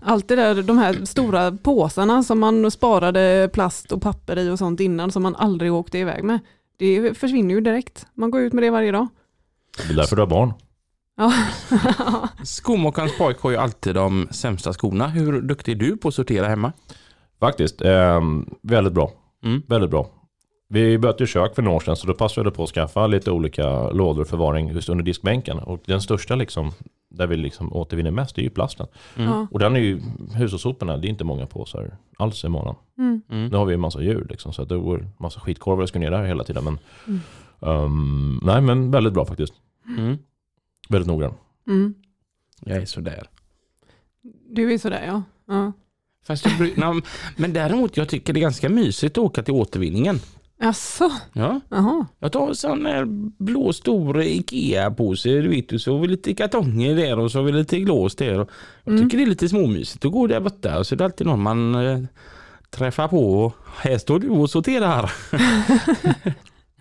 allt 0.00 0.28
det 0.28 0.36
där, 0.36 0.62
de 0.62 0.78
här 0.78 1.04
stora 1.04 1.52
påsarna 1.52 2.22
som 2.22 2.40
man 2.40 2.70
sparade 2.70 3.50
plast 3.52 3.92
och 3.92 4.02
papper 4.02 4.38
i 4.38 4.50
och 4.50 4.58
sånt 4.58 4.80
innan 4.80 5.12
som 5.12 5.22
man 5.22 5.36
aldrig 5.36 5.72
åkte 5.72 5.98
iväg 5.98 6.24
med. 6.24 6.38
Det 6.78 7.18
försvinner 7.18 7.54
ju 7.54 7.60
direkt. 7.60 8.06
Man 8.14 8.30
går 8.30 8.40
ut 8.40 8.52
med 8.52 8.64
det 8.64 8.70
varje 8.70 8.92
dag. 8.92 9.08
Det 9.86 9.92
är 9.92 9.96
därför 9.96 10.16
du 10.16 10.22
har 10.22 10.26
barn. 10.26 10.52
Ja. 11.16 11.32
Skomakarens 12.44 13.18
pojk 13.18 13.40
har 13.40 13.50
ju 13.50 13.56
alltid 13.56 13.94
de 13.94 14.28
sämsta 14.30 14.72
skorna. 14.72 15.08
Hur 15.08 15.40
duktig 15.40 15.72
är 15.72 15.76
du 15.76 15.96
på 15.96 16.08
att 16.08 16.14
sortera 16.14 16.48
hemma? 16.48 16.72
Faktiskt. 17.40 17.82
ehm, 17.82 18.50
väldigt 18.62 18.92
bra. 18.92 19.10
Mm. 19.44 19.62
Väldigt 19.66 19.90
bra. 19.90 20.08
Vi 20.72 20.98
bytte 20.98 21.26
kök 21.26 21.54
för 21.54 21.62
några 21.62 21.76
år 21.76 21.80
sedan 21.80 21.96
så 21.96 22.06
då 22.06 22.14
passade 22.14 22.50
det 22.50 22.54
på 22.54 22.62
att 22.62 22.70
skaffa 22.70 23.06
lite 23.06 23.30
olika 23.30 23.90
lådor 23.90 24.24
förvaring 24.24 24.68
just 24.68 24.88
under 24.88 25.04
diskbänken. 25.04 25.58
Och 25.58 25.80
den 25.86 26.00
största 26.00 26.34
liksom, 26.34 26.72
där 27.08 27.26
vi 27.26 27.36
liksom 27.36 27.72
återvinner 27.72 28.10
mest, 28.10 28.38
är 28.38 28.42
ju 28.42 28.50
plasten. 28.50 28.86
Mm. 29.16 29.46
Och 29.50 29.58
den 29.58 29.76
är 29.76 29.80
ju, 29.80 30.00
hushållssoporna, 30.34 30.96
det 30.96 31.06
är 31.06 31.10
inte 31.10 31.24
många 31.24 31.46
påsar 31.46 31.96
alls 32.16 32.44
i 32.44 32.48
månaden. 32.48 32.74
Mm. 32.98 33.22
Mm. 33.30 33.48
Nu 33.48 33.56
har 33.56 33.64
vi 33.64 33.74
en 33.74 33.80
massa 33.80 34.02
djur 34.02 34.26
liksom, 34.30 34.52
så 34.52 34.64
det 34.64 34.76
går 34.76 35.08
massa 35.18 35.40
skitkorvar 35.40 35.86
ska 35.86 35.98
ner 35.98 36.10
där 36.10 36.24
hela 36.24 36.44
tiden. 36.44 36.64
Men, 36.64 36.78
Mm. 37.06 37.20
ehm, 37.60 38.40
nej 38.42 38.60
men 38.60 38.90
väldigt 38.90 39.12
bra 39.12 39.24
faktiskt. 39.24 39.52
Mm. 39.98 40.18
Väldigt 40.88 41.08
noggrann. 41.08 41.34
Mm. 41.66 41.94
Jag 42.64 42.76
är 42.76 42.86
sådär. 42.86 43.26
Du 44.50 44.72
är 44.74 44.78
sådär 44.78 45.04
ja. 45.06 45.22
ja. 45.46 45.72
Fast 46.26 46.46
jag, 46.46 47.02
men 47.36 47.52
däremot, 47.52 47.96
jag 47.96 48.08
tycker 48.08 48.32
det 48.32 48.40
är 48.40 48.42
ganska 48.42 48.68
mysigt 48.68 49.18
att 49.18 49.24
åka 49.24 49.42
till 49.42 49.54
återvinningen. 49.54 50.20
Jaså? 50.62 51.10
Ja, 51.32 51.60
Jaha. 51.68 52.06
jag 52.18 52.32
tar 52.32 52.48
en 52.48 52.54
sån 52.54 52.86
här 52.86 53.04
blå 53.44 53.72
stor 53.72 54.22
Ikea-påse, 54.22 55.28
du 55.28 55.48
vet, 55.48 55.72
och 55.72 55.80
så 55.80 55.92
har 55.92 56.00
vi 56.00 56.08
lite 56.08 56.34
kartonger 56.34 56.96
där 56.96 57.18
och 57.18 57.30
så 57.32 57.38
har 57.38 57.44
vi 57.44 57.52
lite 57.52 57.78
glas 57.80 58.14
där. 58.14 58.38
Och 58.40 58.50
Jag 58.84 58.92
Mm. 58.94 59.04
tycker 59.04 59.18
det 59.18 59.24
är 59.24 59.28
lite 59.28 59.48
småmysigt 59.48 60.04
att 60.04 60.12
gå 60.12 60.26
där 60.26 60.40
borta 60.40 60.78
och 60.78 60.86
så 60.86 60.94
är 60.94 60.96
det 60.96 61.04
alltid 61.04 61.26
någon 61.26 61.42
man 61.42 61.74
eh, 61.74 61.98
träffar 62.70 63.08
på 63.08 63.44
och 63.44 63.54
här 63.76 63.98
står 63.98 64.18
du 64.18 64.28
och 64.28 64.50
sorterar. 64.50 65.12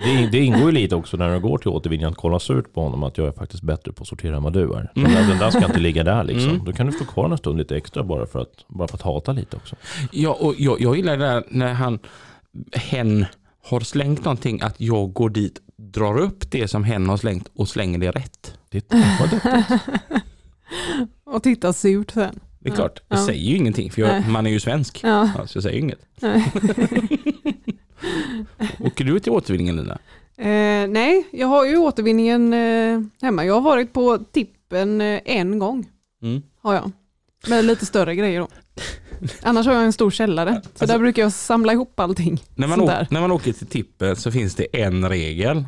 Det, 0.03 0.29
det 0.31 0.39
ingår 0.39 0.61
ju 0.65 0.71
lite 0.71 0.95
också 0.95 1.17
när 1.17 1.33
du 1.33 1.39
går 1.39 1.57
till 1.57 1.67
återvinningen 1.69 2.11
att 2.11 2.17
kolla 2.17 2.39
surt 2.39 2.73
på 2.73 2.81
honom 2.81 3.03
att 3.03 3.17
jag 3.17 3.27
är 3.27 3.31
faktiskt 3.31 3.63
bättre 3.63 3.91
på 3.91 4.01
att 4.01 4.07
sortera 4.07 4.37
än 4.37 4.43
vad 4.43 4.53
du 4.53 4.73
är. 4.73 4.91
Den, 4.95 5.03
där, 5.03 5.27
den 5.27 5.37
där 5.37 5.49
ska 5.49 5.65
inte 5.65 5.79
ligga 5.79 6.03
där 6.03 6.23
liksom. 6.23 6.49
Mm. 6.49 6.65
Då 6.65 6.71
kan 6.73 6.85
du 6.85 6.91
stå 6.91 7.05
kvar 7.05 7.29
en 7.29 7.37
stund 7.37 7.57
lite 7.57 7.77
extra 7.77 8.03
bara 8.03 8.25
för 8.25 8.39
att, 8.39 8.65
bara 8.67 8.87
för 8.87 8.95
att 8.97 9.01
hata 9.01 9.31
lite 9.31 9.55
också. 9.57 9.75
Ja, 10.11 10.37
och 10.39 10.55
jag, 10.57 10.81
jag 10.81 10.95
gillar 10.97 11.17
det 11.17 11.25
där 11.25 11.43
när 11.49 11.73
han, 11.73 11.99
hen 12.73 13.25
har 13.69 13.79
slängt 13.79 14.23
någonting, 14.25 14.61
att 14.61 14.81
jag 14.81 15.13
går 15.13 15.29
dit, 15.29 15.59
drar 15.77 16.17
upp 16.19 16.51
det 16.51 16.67
som 16.67 16.83
hen 16.83 17.09
har 17.09 17.17
slängt 17.17 17.47
och 17.53 17.69
slänger 17.69 17.99
det 17.99 18.11
rätt. 18.11 18.53
Det, 18.69 18.85
vad 19.19 19.29
duktigt. 19.29 19.81
Och 21.23 21.43
titta 21.43 21.73
surt 21.73 22.11
sen. 22.11 22.39
Det 22.59 22.69
är 22.69 22.71
Ja, 22.71 22.75
klart, 22.75 23.01
jag 23.07 23.19
ja. 23.19 23.25
säger 23.25 23.41
ju 23.43 23.55
ingenting 23.57 23.91
för 23.91 24.01
jag, 24.01 24.27
man 24.29 24.45
är 24.45 24.49
ju 24.51 24.59
svensk. 24.59 24.99
Ja. 25.03 25.29
Så 25.47 25.57
jag 25.57 25.63
säger 25.63 25.79
inget. 25.79 25.99
Åker 28.79 29.05
du 29.05 29.19
till 29.19 29.31
återvinningen 29.31 29.75
Lina? 29.75 29.97
Eh, 30.37 30.87
nej, 30.89 31.27
jag 31.31 31.47
har 31.47 31.65
ju 31.65 31.77
återvinningen 31.77 32.53
eh, 32.53 33.01
hemma. 33.21 33.45
Jag 33.45 33.53
har 33.53 33.61
varit 33.61 33.93
på 33.93 34.17
tippen 34.31 35.01
eh, 35.01 35.19
en 35.25 35.59
gång. 35.59 35.87
Mm. 36.21 36.41
Har 36.61 36.73
jag. 36.73 36.91
Med 37.47 37.65
lite 37.65 37.85
större 37.85 38.15
grejer 38.15 38.39
då. 38.39 38.47
Annars 39.41 39.65
har 39.65 39.73
jag 39.73 39.83
en 39.83 39.93
stor 39.93 40.11
källare. 40.11 40.61
Så 40.75 40.85
där 40.85 40.99
brukar 40.99 41.21
jag 41.21 41.31
samla 41.31 41.73
ihop 41.73 41.99
allting. 41.99 42.43
När 42.55 42.67
man, 42.67 42.77
Sånt 42.77 42.89
å- 42.89 42.93
där. 42.93 43.07
när 43.11 43.21
man 43.21 43.31
åker 43.31 43.53
till 43.53 43.67
tippen 43.67 44.15
så 44.15 44.31
finns 44.31 44.55
det 44.55 44.81
en 44.83 45.09
regel. 45.09 45.65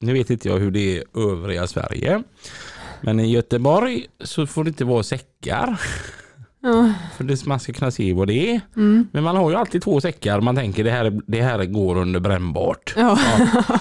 Nu 0.00 0.12
vet 0.12 0.30
inte 0.30 0.48
jag 0.48 0.58
hur 0.58 0.70
det 0.70 0.80
är 0.80 1.00
i 1.00 1.04
övriga 1.32 1.66
Sverige. 1.66 2.22
Men 3.00 3.20
i 3.20 3.30
Göteborg 3.32 4.06
så 4.20 4.46
får 4.46 4.64
det 4.64 4.68
inte 4.68 4.84
vara 4.84 5.02
säckar. 5.02 5.80
Ja. 6.60 6.92
För 7.16 7.24
det, 7.24 7.46
man 7.46 7.60
ska 7.60 7.72
kunna 7.72 7.90
se 7.90 8.12
vad 8.12 8.28
det 8.28 8.50
är. 8.54 8.60
Mm. 8.76 9.08
Men 9.12 9.24
man 9.24 9.36
har 9.36 9.50
ju 9.50 9.56
alltid 9.56 9.82
två 9.82 10.00
säckar. 10.00 10.40
Man 10.40 10.56
tänker 10.56 10.84
det 10.84 10.90
här, 10.90 11.20
det 11.26 11.42
här 11.42 11.64
går 11.64 11.96
under 11.96 12.20
brännbart. 12.20 12.94
Ja. 12.96 13.18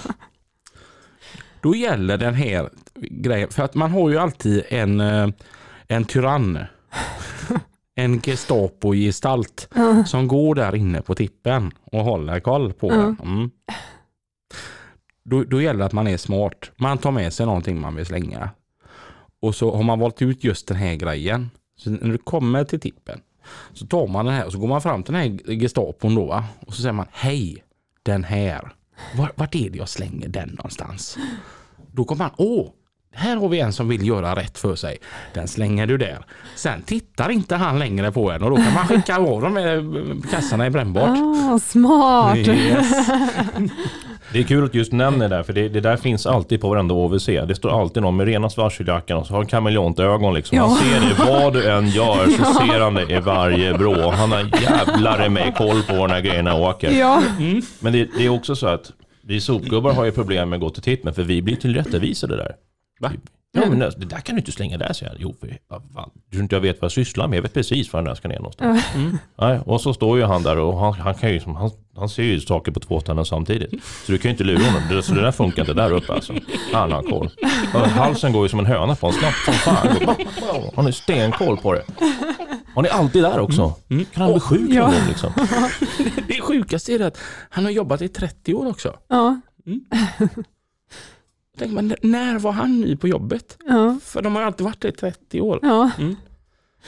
Då 1.62 1.76
gäller 1.76 2.18
den 2.18 2.34
här 2.34 2.70
grejen. 2.96 3.50
För 3.50 3.64
att 3.64 3.76
man 3.76 3.92
har 3.92 4.10
ju 4.10 4.18
alltid 4.18 4.64
en, 4.70 5.00
eh, 5.02 5.28
en 5.88 6.06
tyrann. 6.06 6.60
En 7.96 8.20
Gestapo-gestalt 8.22 9.68
Ja. 9.76 10.04
som 10.06 10.28
går 10.28 10.56
där 10.56 10.76
inne 10.76 11.02
på 11.02 11.16
tippen 11.16 11.72
och 11.92 12.04
håller 12.04 12.40
koll 12.40 12.74
på 12.74 12.88
Ja. 12.92 12.96
den. 12.96 13.18
Mm. 13.24 13.52
Då, 15.26 15.44
då 15.44 15.62
gäller 15.62 15.80
det 15.80 15.86
att 15.86 15.94
man 15.94 16.08
är 16.08 16.18
smart. 16.18 16.72
Man 16.76 16.98
tar 16.98 17.12
med 17.12 17.34
sig 17.34 17.46
någonting 17.46 17.82
man 17.82 17.96
vill 17.96 18.06
slänga. 18.06 18.50
Och 19.42 19.56
så 19.56 19.76
har 19.76 19.84
man 19.84 20.00
valt 20.00 20.22
ut 20.22 20.44
just 20.44 20.68
den 20.68 20.78
här 20.78 20.96
grejen. 20.96 21.50
Så 21.78 21.90
när 21.90 22.12
du 22.12 22.18
kommer 22.18 22.64
till 22.64 22.80
tippen 22.80 23.20
så 23.74 23.86
tar 23.88 24.08
man 24.08 24.26
den 24.26 24.34
här 24.36 24.46
och 24.46 24.52
så 24.52 24.58
går 24.60 24.68
man 24.68 24.82
fram 24.82 25.04
till 25.04 25.14
den 25.14 25.22
här 25.22 25.56
gestapon 25.60 26.16
då 26.16 26.26
va? 26.26 26.44
och 26.68 26.74
så 26.74 26.82
säger 26.82 26.94
man 26.94 27.06
hej, 27.12 27.64
den 28.04 28.24
här. 28.24 28.74
Var, 29.18 29.32
vart 29.36 29.56
är 29.56 29.70
det 29.70 29.78
jag 29.78 29.90
slänger 29.90 30.28
den 30.28 30.50
någonstans? 30.50 31.18
Då 31.92 32.04
kommer 32.04 32.24
man, 32.26 32.34
åh, 32.38 32.70
här 33.14 33.36
har 33.36 33.50
vi 33.50 33.60
en 33.60 33.74
som 33.74 33.88
vill 33.88 34.08
göra 34.08 34.36
rätt 34.36 34.58
för 34.58 34.76
sig. 34.76 34.98
Den 35.34 35.48
slänger 35.48 35.88
du 35.88 35.98
där. 35.98 36.18
Sen 36.56 36.82
tittar 36.82 37.30
inte 37.30 37.56
han 37.56 37.80
längre 37.80 38.12
på 38.12 38.32
en 38.32 38.44
och 38.44 38.50
då 38.50 38.56
kan 38.56 38.74
man 38.74 38.88
skicka 38.88 39.18
av 39.18 39.42
de 39.42 39.56
här 39.56 39.84
kassarna 40.32 40.68
i 40.68 40.70
brännbart. 40.70 41.10
Ah, 41.10 41.60
smart. 41.60 42.38
Yes. 42.38 43.08
Det 44.32 44.40
är 44.40 44.44
kul 44.44 44.66
att 44.66 44.74
just 44.74 44.92
nämner 44.92 45.30
det 45.30 45.36
där, 45.36 45.44
för 45.44 45.54
det, 45.54 45.70
det 45.70 45.82
där 45.82 45.98
finns 45.98 46.26
alltid 46.26 46.62
på 46.62 46.70
varenda 46.70 46.94
OVC. 46.94 47.26
Det 47.26 47.56
står 47.56 47.82
alltid 47.82 48.04
någon 48.04 48.16
med 48.16 48.26
rena 48.28 48.50
varseljackan 48.58 49.18
och 49.18 49.28
så 49.28 49.34
har 49.34 49.38
han 49.38 49.48
kameleontögon 49.48 50.34
liksom. 50.34 50.58
Han 50.58 50.70
Ja. 50.70 50.78
ser 50.78 51.00
dig, 51.00 51.42
vad 51.42 51.54
du 51.54 51.72
än 51.72 51.88
gör 51.88 52.26
så 52.28 52.44
ser 52.68 52.80
han 52.80 52.94
dig 52.94 53.06
i 53.14 53.20
varje 53.20 53.74
vrå. 53.74 54.10
Han 54.12 54.32
har 54.32 54.50
jävlar 54.62 55.26
i 55.26 55.30
mig 55.30 55.54
koll 55.58 55.84
på 55.84 56.08
här 56.08 56.20
grejerna 56.22 56.56
åker. 56.56 56.92
Ja. 56.92 57.22
Men 57.80 57.94
det, 57.94 58.10
det 58.18 58.26
är 58.26 58.30
också 58.30 58.56
så 58.56 58.68
att 58.68 58.92
vi 59.22 59.42
sopgubbar 59.42 59.94
har 59.94 60.06
ju 60.06 60.12
problem 60.12 60.50
med 60.50 60.58
att 60.58 60.62
gå 60.62 60.70
till 60.70 60.84
tippen 60.84 61.14
för 61.14 61.24
vi 61.24 61.42
blir 61.42 61.56
tillrättavisade 61.56 62.36
där. 62.36 62.52
Va? 63.00 63.12
Ja 63.56 63.70
men 63.70 63.80
det 63.80 63.90
där 64.06 64.18
kan 64.20 64.36
du 64.36 64.40
inte 64.40 64.52
slänga 64.52 64.78
där 64.78 64.94
säger 64.94 65.12
jag. 65.12 65.22
Jo 65.22 65.36
för 65.40 65.58
fan. 65.94 66.10
Du 66.26 66.32
tror 66.32 66.44
inte 66.44 66.56
jag 66.56 66.62
vet 66.62 66.82
vad 66.82 66.86
jag 66.86 66.92
sysslar 66.92 67.28
med. 67.28 67.38
Jag 67.38 67.42
vet 67.42 67.54
precis 67.54 67.94
var 67.94 68.00
den 68.02 68.06
där 68.08 68.16
ska 68.16 68.28
ner 68.28 68.36
någonstans. 68.36 68.84
Nej, 69.40 69.60
och 69.66 69.82
så 69.82 69.94
står 69.94 70.18
ju 70.18 70.24
han 70.24 70.44
där 70.44 70.58
och 70.58 70.78
han, 70.80 70.94
han 70.94 71.14
kan 71.16 71.30
ju 71.34 71.40
han, 71.46 71.72
han 71.96 72.10
ser 72.10 72.24
ju 72.24 72.40
saker 72.42 72.72
på 72.72 72.80
två 72.80 73.00
ställen 73.00 73.26
samtidigt. 73.26 73.84
Så 73.84 74.12
du 74.12 74.18
kan 74.18 74.30
ju 74.30 74.32
inte 74.32 74.44
lura 74.44 74.64
honom. 74.64 74.82
Det, 74.90 75.04
så 75.04 75.14
det 75.14 75.22
där 75.22 75.32
funkar 75.32 75.62
inte 75.62 75.74
där 75.74 75.92
uppe 75.92 76.14
alltså. 76.14 76.34
Han 76.74 76.92
har 76.92 77.04
koll. 77.04 77.30
Och 77.74 77.80
halsen 77.80 78.34
går 78.34 78.46
ju 78.46 78.50
som 78.50 78.60
en 78.60 78.66
höna 78.66 78.96
på 78.96 79.08
honom. 79.08 79.20
Snabbt 79.22 79.38
som 79.46 79.54
fan. 79.54 80.16
Han 80.76 80.86
har 80.86 80.92
stenkoll 80.92 81.58
på 81.58 81.74
det. 81.74 81.84
Han 82.76 82.86
är 82.86 82.90
alltid 82.90 83.24
där 83.24 83.40
också. 83.40 83.74
Kan 83.90 84.06
han 84.24 84.32
bli 84.32 84.40
sjuk 84.40 84.60
någon 84.62 84.76
Ja. 84.76 84.84
gång 84.86 85.08
liksom? 85.08 85.32
Det 86.28 86.42
sjukaste 86.42 86.94
är 86.94 87.00
att 87.00 87.18
han 87.50 87.64
har 87.64 87.72
jobbat 87.72 88.02
i 88.02 88.08
30 88.08 88.54
år 88.54 88.68
också. 88.70 88.96
Ja. 89.08 89.42
Jag 89.66 89.80
tänker, 91.60 91.76
men 91.76 91.96
när 92.02 92.40
var 92.40 92.52
han 92.52 92.82
ny 92.82 92.96
på 92.96 93.08
jobbet? 93.08 93.58
Ja. 93.68 93.98
För 94.04 94.22
de 94.22 94.36
har 94.36 94.44
alltid 94.44 94.66
varit 94.66 94.82
det 94.82 94.88
i 94.88 94.92
30 94.92 95.42
år. 95.42 95.60
Ja. 95.62 95.90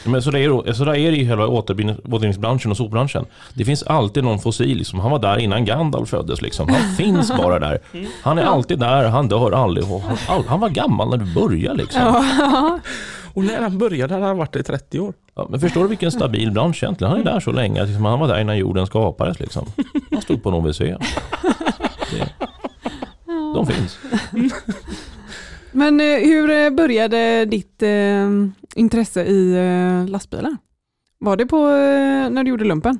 Men 0.05 0.21
så, 0.21 0.29
är, 0.37 0.73
så 0.73 0.85
där 0.85 0.95
är 0.95 1.11
det 1.11 1.17
i 1.17 1.23
hela 1.23 1.47
återvinning- 1.47 1.99
återvinningsbranschen 2.05 2.71
och 2.71 2.77
sopbranschen. 2.77 3.25
Det 3.53 3.65
finns 3.65 3.83
alltid 3.83 4.23
någon 4.23 4.39
fossil. 4.39 4.77
Liksom. 4.77 4.99
Han 4.99 5.11
var 5.11 5.19
där 5.19 5.37
innan 5.37 5.65
Gandalf 5.65 6.09
föddes. 6.09 6.41
Liksom. 6.41 6.69
Han 6.69 6.95
finns 6.97 7.37
bara 7.37 7.59
där. 7.59 7.79
Han 8.21 8.37
är 8.37 8.43
alltid 8.43 8.79
där, 8.79 9.09
han 9.09 9.27
dör 9.27 9.51
aldrig. 9.51 9.85
Han, 10.27 10.43
han 10.47 10.59
var 10.59 10.69
gammal 10.69 11.09
när 11.09 11.17
du 11.17 11.33
började. 11.33 11.77
Liksom. 11.77 12.01
Ja. 12.01 12.79
Och 13.33 13.43
när 13.43 13.61
han 13.61 13.77
började 13.77 14.13
hade 14.13 14.25
han 14.25 14.37
varit 14.37 14.53
det 14.53 14.59
i 14.59 14.63
30 14.63 14.99
år. 14.99 15.13
men 15.49 15.59
förstår 15.59 15.81
du 15.81 15.87
vilken 15.87 16.11
stabil 16.11 16.51
bransch 16.51 16.83
egentligen? 16.83 17.11
Han 17.11 17.19
är 17.21 17.25
där 17.25 17.39
så 17.39 17.51
länge. 17.51 17.85
Liksom, 17.85 18.05
han 18.05 18.19
var 18.19 18.27
där 18.27 18.39
innan 18.39 18.57
jorden 18.57 18.87
skapades. 18.87 19.39
Liksom. 19.39 19.65
Han 20.11 20.21
stod 20.21 20.43
på 20.43 20.49
en 20.49 20.55
OVC. 20.55 20.77
Det, 20.79 20.97
de 23.55 23.67
finns. 23.67 23.99
Men 25.75 26.01
eh, 26.01 26.05
hur 26.05 26.49
eh, 26.49 26.69
började 26.69 27.45
ditt 27.45 27.83
eh, 27.83 28.29
intresse 28.75 29.23
i 29.25 29.55
lastbilar? 30.07 30.57
Var 31.19 31.37
det 31.37 31.45
på 31.45 31.57
när 32.29 32.43
du 32.43 32.49
gjorde 32.49 32.65
lumpen? 32.65 32.99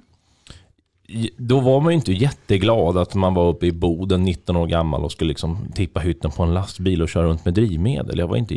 Då 1.38 1.60
var 1.60 1.82
man 1.82 1.92
ju 1.92 1.96
inte 1.96 2.12
jätteglad 2.12 2.98
att 2.98 3.16
man 3.16 3.34
var 3.34 3.50
uppe 3.50 3.66
i 3.66 3.72
Boden 3.72 4.24
19 4.24 4.56
år 4.56 4.68
gammal 4.68 5.04
och 5.04 5.12
skulle 5.12 5.28
liksom 5.28 5.58
tippa 5.76 6.00
hytten 6.00 6.32
på 6.32 6.44
en 6.44 6.54
lastbil 6.54 7.02
och 7.02 7.10
köra 7.10 7.28
runt 7.28 7.46
med 7.46 7.54
drivmedel. 7.54 8.20
Jag 8.20 8.28
var 8.28 8.38
inte, 8.38 8.56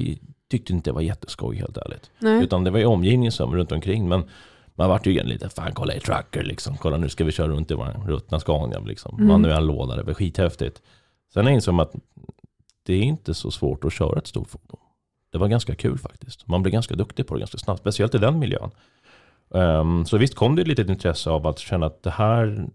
tyckte 0.51 0.73
inte 0.73 0.91
det 0.91 0.95
var 0.95 1.01
jätteskoj 1.01 1.57
helt 1.57 1.77
ärligt. 1.77 2.11
Nej. 2.19 2.45
Utan 2.45 2.65
det 2.65 2.71
var 2.71 2.79
ju 2.79 2.85
omgivningen 2.85 3.33
som 3.33 3.55
runt 3.55 3.73
omkring. 3.73 4.09
Men 4.09 4.25
man 4.75 4.89
vart 4.89 5.07
ju 5.07 5.23
lite, 5.23 5.49
fan 5.49 5.73
kolla 5.75 5.95
i 5.95 6.01
trucker 6.01 6.43
liksom. 6.43 6.77
Kolla 6.77 6.97
nu 6.97 7.09
ska 7.09 7.25
vi 7.25 7.33
köra 7.33 7.49
runt 7.49 7.71
i 7.71 7.75
vår 7.75 8.07
ruttna 8.07 8.41
Scania 8.41 8.79
liksom. 8.79 9.15
Mm. 9.15 9.29
Manuell 9.29 9.67
låda, 9.67 9.97
det 9.97 10.03
var 10.03 10.15
skithäftigt. 10.15 10.83
Sen 11.35 11.49
insåg 11.49 11.75
man 11.75 11.87
att 11.87 11.95
det 12.83 12.95
är 12.95 13.03
inte 13.03 13.35
så 13.35 13.51
svårt 13.51 13.85
att 13.85 13.93
köra 13.93 14.19
ett 14.19 14.27
stort 14.27 14.51
fordon. 14.51 14.81
Det 15.31 15.39
var 15.39 15.49
ganska 15.49 15.75
kul 15.75 15.99
faktiskt. 15.99 16.49
Man 16.49 16.63
blev 16.63 16.73
ganska 16.73 16.95
duktig 16.95 17.27
på 17.27 17.35
det 17.35 17.41
ganska 17.41 17.59
snabbt, 17.59 17.81
speciellt 17.81 18.15
i 18.15 18.19
den 18.19 18.39
miljön. 18.39 18.71
Ehm, 19.55 20.05
så 20.05 20.19
visst 20.19 20.35
kom 20.35 20.57
det 20.57 20.63
ett 20.63 20.69
litet 20.69 20.89
intresse 20.89 21.31
av 21.31 21.47
att 21.47 21.59
känna 21.59 21.87
att 21.87 22.03
det 22.03 22.11
här 22.11 22.69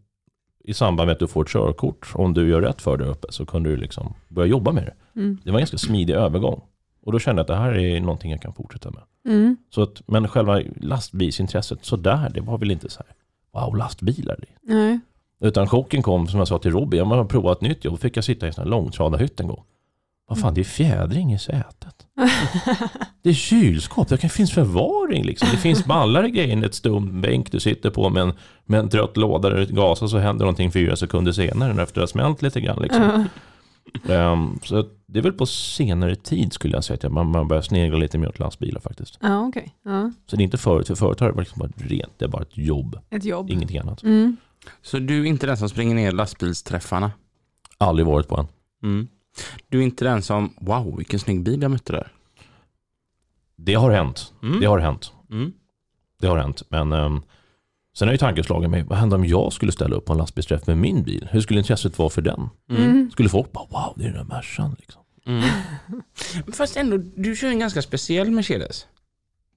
i 0.64 0.74
samband 0.74 1.08
med 1.08 1.14
att 1.14 1.20
du 1.20 1.28
får 1.28 1.42
ett 1.44 1.50
körkort, 1.50 2.12
om 2.14 2.34
du 2.34 2.50
gör 2.50 2.62
rätt 2.62 2.82
för 2.82 2.98
det 2.98 3.06
uppe, 3.06 3.28
så 3.30 3.46
kunde 3.46 3.70
du 3.70 3.78
liksom 3.78 4.14
börja 4.28 4.50
jobba 4.50 4.72
med 4.72 4.84
det. 4.84 5.20
Mm. 5.20 5.38
Det 5.44 5.52
var 5.52 5.58
en 5.58 5.62
ganska 5.62 5.78
smidig 5.78 6.14
övergång. 6.14 6.62
Och 7.02 7.12
då 7.12 7.20
kände 7.20 7.40
jag 7.40 7.44
att 7.44 7.48
det 7.48 7.56
här 7.56 7.74
är 7.74 8.02
någonting 8.02 8.32
jag 8.32 8.42
kan 8.42 8.54
fortsätta 8.54 8.92
med. 8.92 9.04
Mm. 9.34 9.58
Så 9.70 9.82
att, 9.82 10.02
men 10.08 10.28
själva 10.28 10.62
lastbilsintresset, 10.76 11.86
så 11.86 11.96
där, 11.96 12.30
det 12.30 12.42
var 12.42 12.58
väl 12.58 12.72
inte 12.72 12.90
så 12.90 13.04
här, 13.08 13.16
wow, 13.62 13.76
lastbilar. 13.76 14.40
Nej. 14.62 15.00
Utan 15.44 15.68
chocken 15.68 16.02
kom, 16.02 16.28
som 16.28 16.40
jag 16.40 16.48
sa 16.48 16.60
till 16.60 16.72
Robin, 16.72 17.00
jag 17.00 17.06
har 17.06 17.26
provat 17.26 17.58
ett 17.58 17.62
nytt 17.62 17.86
jobb, 17.86 18.00
fick 18.00 18.18
jag 18.18 18.24
sitta 18.24 18.46
i 18.46 18.48
en 18.48 18.54
sån 18.54 18.64
här 18.64 18.70
långtradarhytt 18.70 19.40
en 19.40 19.48
gång. 19.48 19.64
Vad 20.28 20.40
fan, 20.40 20.54
det 20.54 20.62
är 20.62 20.66
fjädring 20.66 21.34
i 21.34 21.40
sätet. 21.40 21.96
Det 23.22 23.30
är 23.30 23.34
kylskåp, 23.34 24.08
det 24.10 24.18
finns 24.18 24.52
förvaring 24.52 25.24
liksom. 25.24 25.48
Det 25.52 25.58
finns 25.58 25.86
ballare 25.86 26.30
grejer, 26.30 26.66
ett 26.66 26.76
stum 26.76 27.22
bänk 27.22 27.52
du 27.52 27.60
sitter 27.60 27.90
på 27.90 28.10
med 28.10 28.24
en, 28.24 28.34
med 28.66 28.80
en 28.80 28.90
trött 28.90 29.18
låda 29.18 29.50
där 29.50 29.58
det 29.58 29.66
gasar 29.66 30.08
så 30.08 30.18
händer 30.18 30.46
någonting 30.46 30.72
fyra 30.72 30.96
sekunder 30.96 31.32
senare 31.32 31.74
när 31.74 31.84
efter 31.84 31.96
det 31.96 32.02
har 32.02 32.08
smält 32.08 32.42
lite 32.42 32.62
grann. 32.62 32.82
Liksom. 32.82 33.28
Ehm, 34.10 34.60
så 34.64 34.80
att 34.80 34.88
det 35.08 35.20
är 35.20 35.24
väl 35.24 35.34
på 35.34 35.46
senare 35.46 36.16
tid 36.16 36.54
skulle 36.54 36.78
jag 36.78 36.84
säga 36.84 37.00
att 37.04 37.12
man, 37.12 37.32
man 37.32 37.48
börjar 37.48 37.62
snegla 37.62 37.98
lite 37.98 38.18
mer 38.18 38.28
åt 38.28 38.40
lastbilar 38.40 38.82
faktiskt. 38.82 39.18
Ja, 39.22 39.48
okej. 39.48 39.76
Ja. 39.86 40.12
Så 40.28 40.36
det 40.36 40.42
är 40.42 40.46
inte 40.46 40.58
förut, 40.58 40.88
för 40.88 40.96
förut 40.96 41.20
har 41.20 41.28
det 41.28 41.34
varit 41.34 41.48
liksom 41.48 41.60
bara 41.60 41.88
rent, 41.88 42.14
det 42.20 42.26
är 42.26 42.30
bara 42.30 42.42
ett 42.42 42.58
jobb, 42.58 43.00
Ett 43.10 43.26
jobb. 43.26 43.50
ingenting 43.50 43.78
annat. 43.78 44.04
Mm. 44.04 44.38
Så 44.82 45.00
du 45.00 45.22
är 45.22 45.26
inte 45.26 45.46
den 45.48 45.58
som 45.58 45.70
springer 45.70 45.96
ner 45.96 46.12
lastbilsträffarna? 46.12 47.12
Aldrig 47.78 48.06
varit 48.06 48.28
på 48.28 48.38
en. 48.38 48.48
Mm. 48.84 49.08
Du 49.70 49.80
är 49.80 49.84
inte 49.84 50.06
den 50.06 50.22
som, 50.22 50.54
wow 50.62 50.98
vilken 50.98 51.20
snygg 51.20 51.44
bil 51.44 51.62
jag 51.62 51.72
mötte 51.72 51.94
där. 51.94 52.12
Det 53.56 53.74
har 53.74 53.92
hänt, 53.92 54.34
Mm. 54.44 54.60
det 54.60 54.66
har 54.66 54.80
hänt. 54.80 55.12
Mm. 55.32 55.54
Det 56.20 56.28
har 56.28 56.38
hänt. 56.38 56.64
Men 56.70 56.94
um, 56.94 57.24
sen 57.98 58.08
har 58.08 58.14
ju 58.14 58.18
tanken 58.18 58.44
slagit 58.44 58.70
mig, 58.70 58.84
vad 58.84 58.98
händer 58.98 59.18
om 59.18 59.26
jag 59.26 59.54
skulle 59.54 59.72
ställa 59.72 59.96
upp 59.96 60.06
på 60.06 60.14
en 60.14 60.20
lastbilsträff 60.20 60.68
med 60.68 60.78
min 60.78 61.04
bil? 61.04 61.28
Hur 61.32 61.42
skulle 61.42 61.60
intresset 61.60 61.98
vara 62.00 62.10
för 62.10 62.22
den? 62.22 62.50
Mm. 62.70 63.12
Skulle 63.12 63.30
folk 63.30 63.52
bara, 63.52 63.66
wow, 63.70 63.94
det 63.96 64.04
är 64.04 64.08
den 64.08 64.28
där 64.28 64.36
Mercan 64.36 64.76
liksom. 64.80 65.02
Mm. 65.26 65.44
Fast 66.54 66.78
ändå, 66.78 66.98
du 67.16 67.36
kör 67.36 67.48
en 67.48 67.60
ganska 67.60 67.82
speciell 67.82 68.32
Mercedes. 68.32 68.88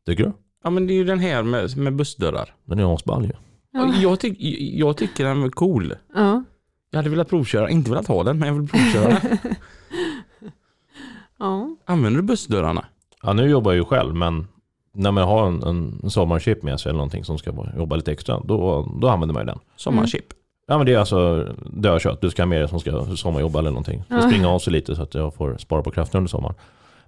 Tycker 0.07 0.25
du? 0.25 0.33
Ja 0.65 0.71
men 0.71 0.87
det 0.87 0.93
är 0.93 0.97
ju 0.97 1.05
den 1.05 1.19
här 1.19 1.43
med, 1.43 1.77
med 1.77 1.97
bussdörrar. 1.97 2.55
Den 2.65 2.79
är 2.79 2.95
asball 2.95 3.25
ju. 3.25 3.33
Ja. 3.77 3.95
Jag, 4.03 4.21
tyck, 4.21 4.37
jag 4.75 4.97
tycker 4.97 5.25
den 5.25 5.43
är 5.43 5.49
cool. 5.49 5.95
Ja. 6.15 6.45
Jag 6.91 6.99
hade 6.99 7.11
velat 7.11 7.29
provköra, 7.29 7.71
inte 7.71 7.91
velat 7.91 8.07
ha 8.07 8.25
den 8.25 8.39
men 8.39 8.49
jag 8.49 8.55
vill 8.55 8.69
provköra 8.69 9.09
den. 9.09 9.39
Ja. 11.39 11.77
Använder 11.85 12.21
du 12.21 12.27
bussdörrarna? 12.27 12.85
Ja, 13.23 13.33
nu 13.33 13.49
jobbar 13.49 13.73
jag 13.73 13.77
ju 13.77 13.85
själv, 13.85 14.15
men 14.15 14.47
när 14.95 15.11
man 15.13 15.25
har 15.25 15.47
en, 15.47 15.63
en, 15.63 16.11
sommarchip 16.11 16.63
med 16.63 16.81
sig 16.81 16.91
eller 16.91 16.97
någonting 16.97 17.25
som 17.25 17.39
ska 17.39 17.53
jobba 17.77 17.97
lite 17.97 18.13
extra, 18.13 18.41
då, 18.45 18.89
då 19.01 19.09
använder 19.09 19.33
man 19.33 19.43
ju 19.43 19.47
den. 19.47 19.59
Sommarchip? 19.77 20.25
Ja 20.67 20.77
men 20.77 20.87
det 20.87 20.95
är 20.95 20.99
alltså 20.99 21.49
dödkött, 21.71 22.21
du 22.21 22.31
ska 22.31 22.43
ha 22.43 22.47
med 22.47 22.61
dig 22.61 22.69
som 22.69 22.81
ska 22.81 23.17
sommarjobba 23.17 23.59
eller 23.59 23.71
någonting. 23.71 24.05
Så 24.09 24.15
Ja. 24.15 24.21
springa 24.21 24.49
av 24.49 24.59
sig 24.59 24.73
lite 24.73 24.97
så 24.97 25.03
att 25.03 25.15
jag 25.15 25.35
får 25.35 25.57
spara 25.59 25.83
på 25.83 25.91
kraften 25.91 26.19
under 26.19 26.29
sommaren. 26.29 26.55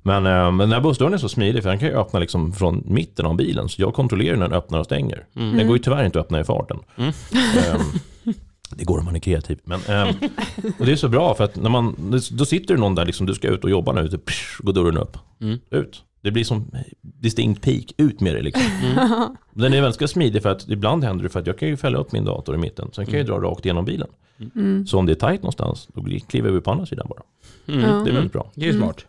Men, 0.09 0.26
eh, 0.26 0.52
men 0.52 0.59
den 0.59 0.72
här 0.72 0.80
bussdörren 0.80 1.14
är 1.14 1.18
så 1.18 1.28
smidig 1.28 1.62
för 1.62 1.70
den 1.70 1.78
kan 1.78 1.88
ju 1.88 1.94
öppna 1.94 2.18
liksom 2.20 2.52
från 2.52 2.82
mitten 2.86 3.26
av 3.26 3.36
bilen. 3.36 3.68
Så 3.68 3.82
jag 3.82 3.94
kontrollerar 3.94 4.36
när 4.36 4.48
den 4.48 4.59
öppnar 4.59 4.78
och 4.78 4.84
stänger. 4.84 5.26
Mm. 5.36 5.56
Den 5.56 5.66
går 5.66 5.76
ju 5.76 5.82
tyvärr 5.82 6.04
inte 6.04 6.20
att 6.20 6.24
öppna 6.26 6.40
i 6.40 6.44
farten. 6.44 6.78
Mm. 6.96 7.12
Ehm, 7.42 8.34
det 8.70 8.84
går 8.84 8.98
om 8.98 9.04
man 9.04 9.16
är 9.16 9.20
kreativ. 9.20 9.59
Men, 9.64 9.80
ehm, 9.88 10.09
och 10.78 10.86
det 10.86 10.92
är 10.92 10.96
så 10.96 11.09
bra 11.09 11.34
för 11.34 11.44
att 11.44 11.56
när 11.56 11.70
man, 11.70 11.96
då 12.30 12.44
sitter 12.44 12.74
det 12.74 12.80
någon 12.80 12.94
där, 12.94 13.04
liksom, 13.04 13.26
du 13.26 13.34
ska 13.34 13.48
ut 13.48 13.64
och 13.64 13.70
jobba 13.70 13.92
nu, 13.92 14.11
så 14.11 14.18
psh, 14.18 14.59
går 14.62 14.72
dörren 14.72 14.98
upp. 14.98 15.18
Mm. 15.40 15.59
Ut. 15.70 16.02
Det 16.22 16.30
blir 16.30 16.44
som 16.44 16.70
distinkt 17.00 17.62
peak, 17.62 17.84
ut 17.96 18.20
med 18.20 18.34
det 18.34 18.42
liksom. 18.42 18.62
Den 19.54 19.74
är 19.74 19.82
ganska 19.82 20.09
smidig 20.09 20.42
för 20.42 20.48
att 20.50 20.68
ibland 20.68 21.04
händer 21.04 21.22
det 21.22 21.28
för 21.28 21.40
att 21.40 21.46
jag 21.46 21.59
kan 21.59 21.68
ju 21.68 21.76
fälla 21.76 21.98
upp 21.98 22.12
min 22.12 22.24
dator 22.24 22.54
i 22.54 22.59
mitten. 22.59 22.90
Sen 22.92 23.06
kan 23.06 23.14
jag 23.14 23.20
ju 23.20 23.26
dra 23.32 23.38
rakt 23.40 23.64
igenom 23.64 23.84
bilen. 23.84 24.09
Mm. 24.54 24.86
Så 24.86 24.98
om 24.98 25.06
det 25.06 25.12
är 25.12 25.14
tajt 25.14 25.42
någonstans, 25.42 25.88
då 25.94 26.02
kliver 26.28 26.50
vi 26.50 26.61
på 26.61 26.70
andra 26.70 26.86
sidan 26.86 27.06
bara. 27.09 27.22
Mm. 27.78 28.04
Det 28.04 28.11
är 28.11 28.14
väldigt 28.14 28.32
bra. 28.32 28.50
Det 28.54 28.61
är 28.61 28.64
ju 28.64 28.70
Mm. 28.70 28.82
smart. 28.82 29.04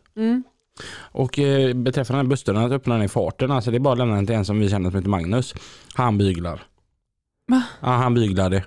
Och 1.12 1.40
eh, 1.40 1.74
beträffande 1.74 2.24
bussdörren, 2.24 2.66
att 2.66 2.72
öppna 2.72 2.96
den 2.96 3.04
i 3.04 3.08
farten, 3.08 3.52
alltså 3.52 3.72
det 3.72 3.78
är 3.78 3.80
bara 3.80 3.92
att 3.92 3.98
lämna 3.98 4.16
den 4.16 4.26
till 4.26 4.36
en 4.36 4.46
som 4.46 4.60
vi 4.60 4.70
känner 4.70 4.90
som 4.90 4.98
heter 4.98 5.10
Magnus. 5.10 5.56
Han 5.94 6.18
byglar. 6.18 6.64
Va? 7.48 7.64
Ja, 7.82 7.88
han 7.88 8.14
byglar 8.14 8.50
det. 8.50 8.64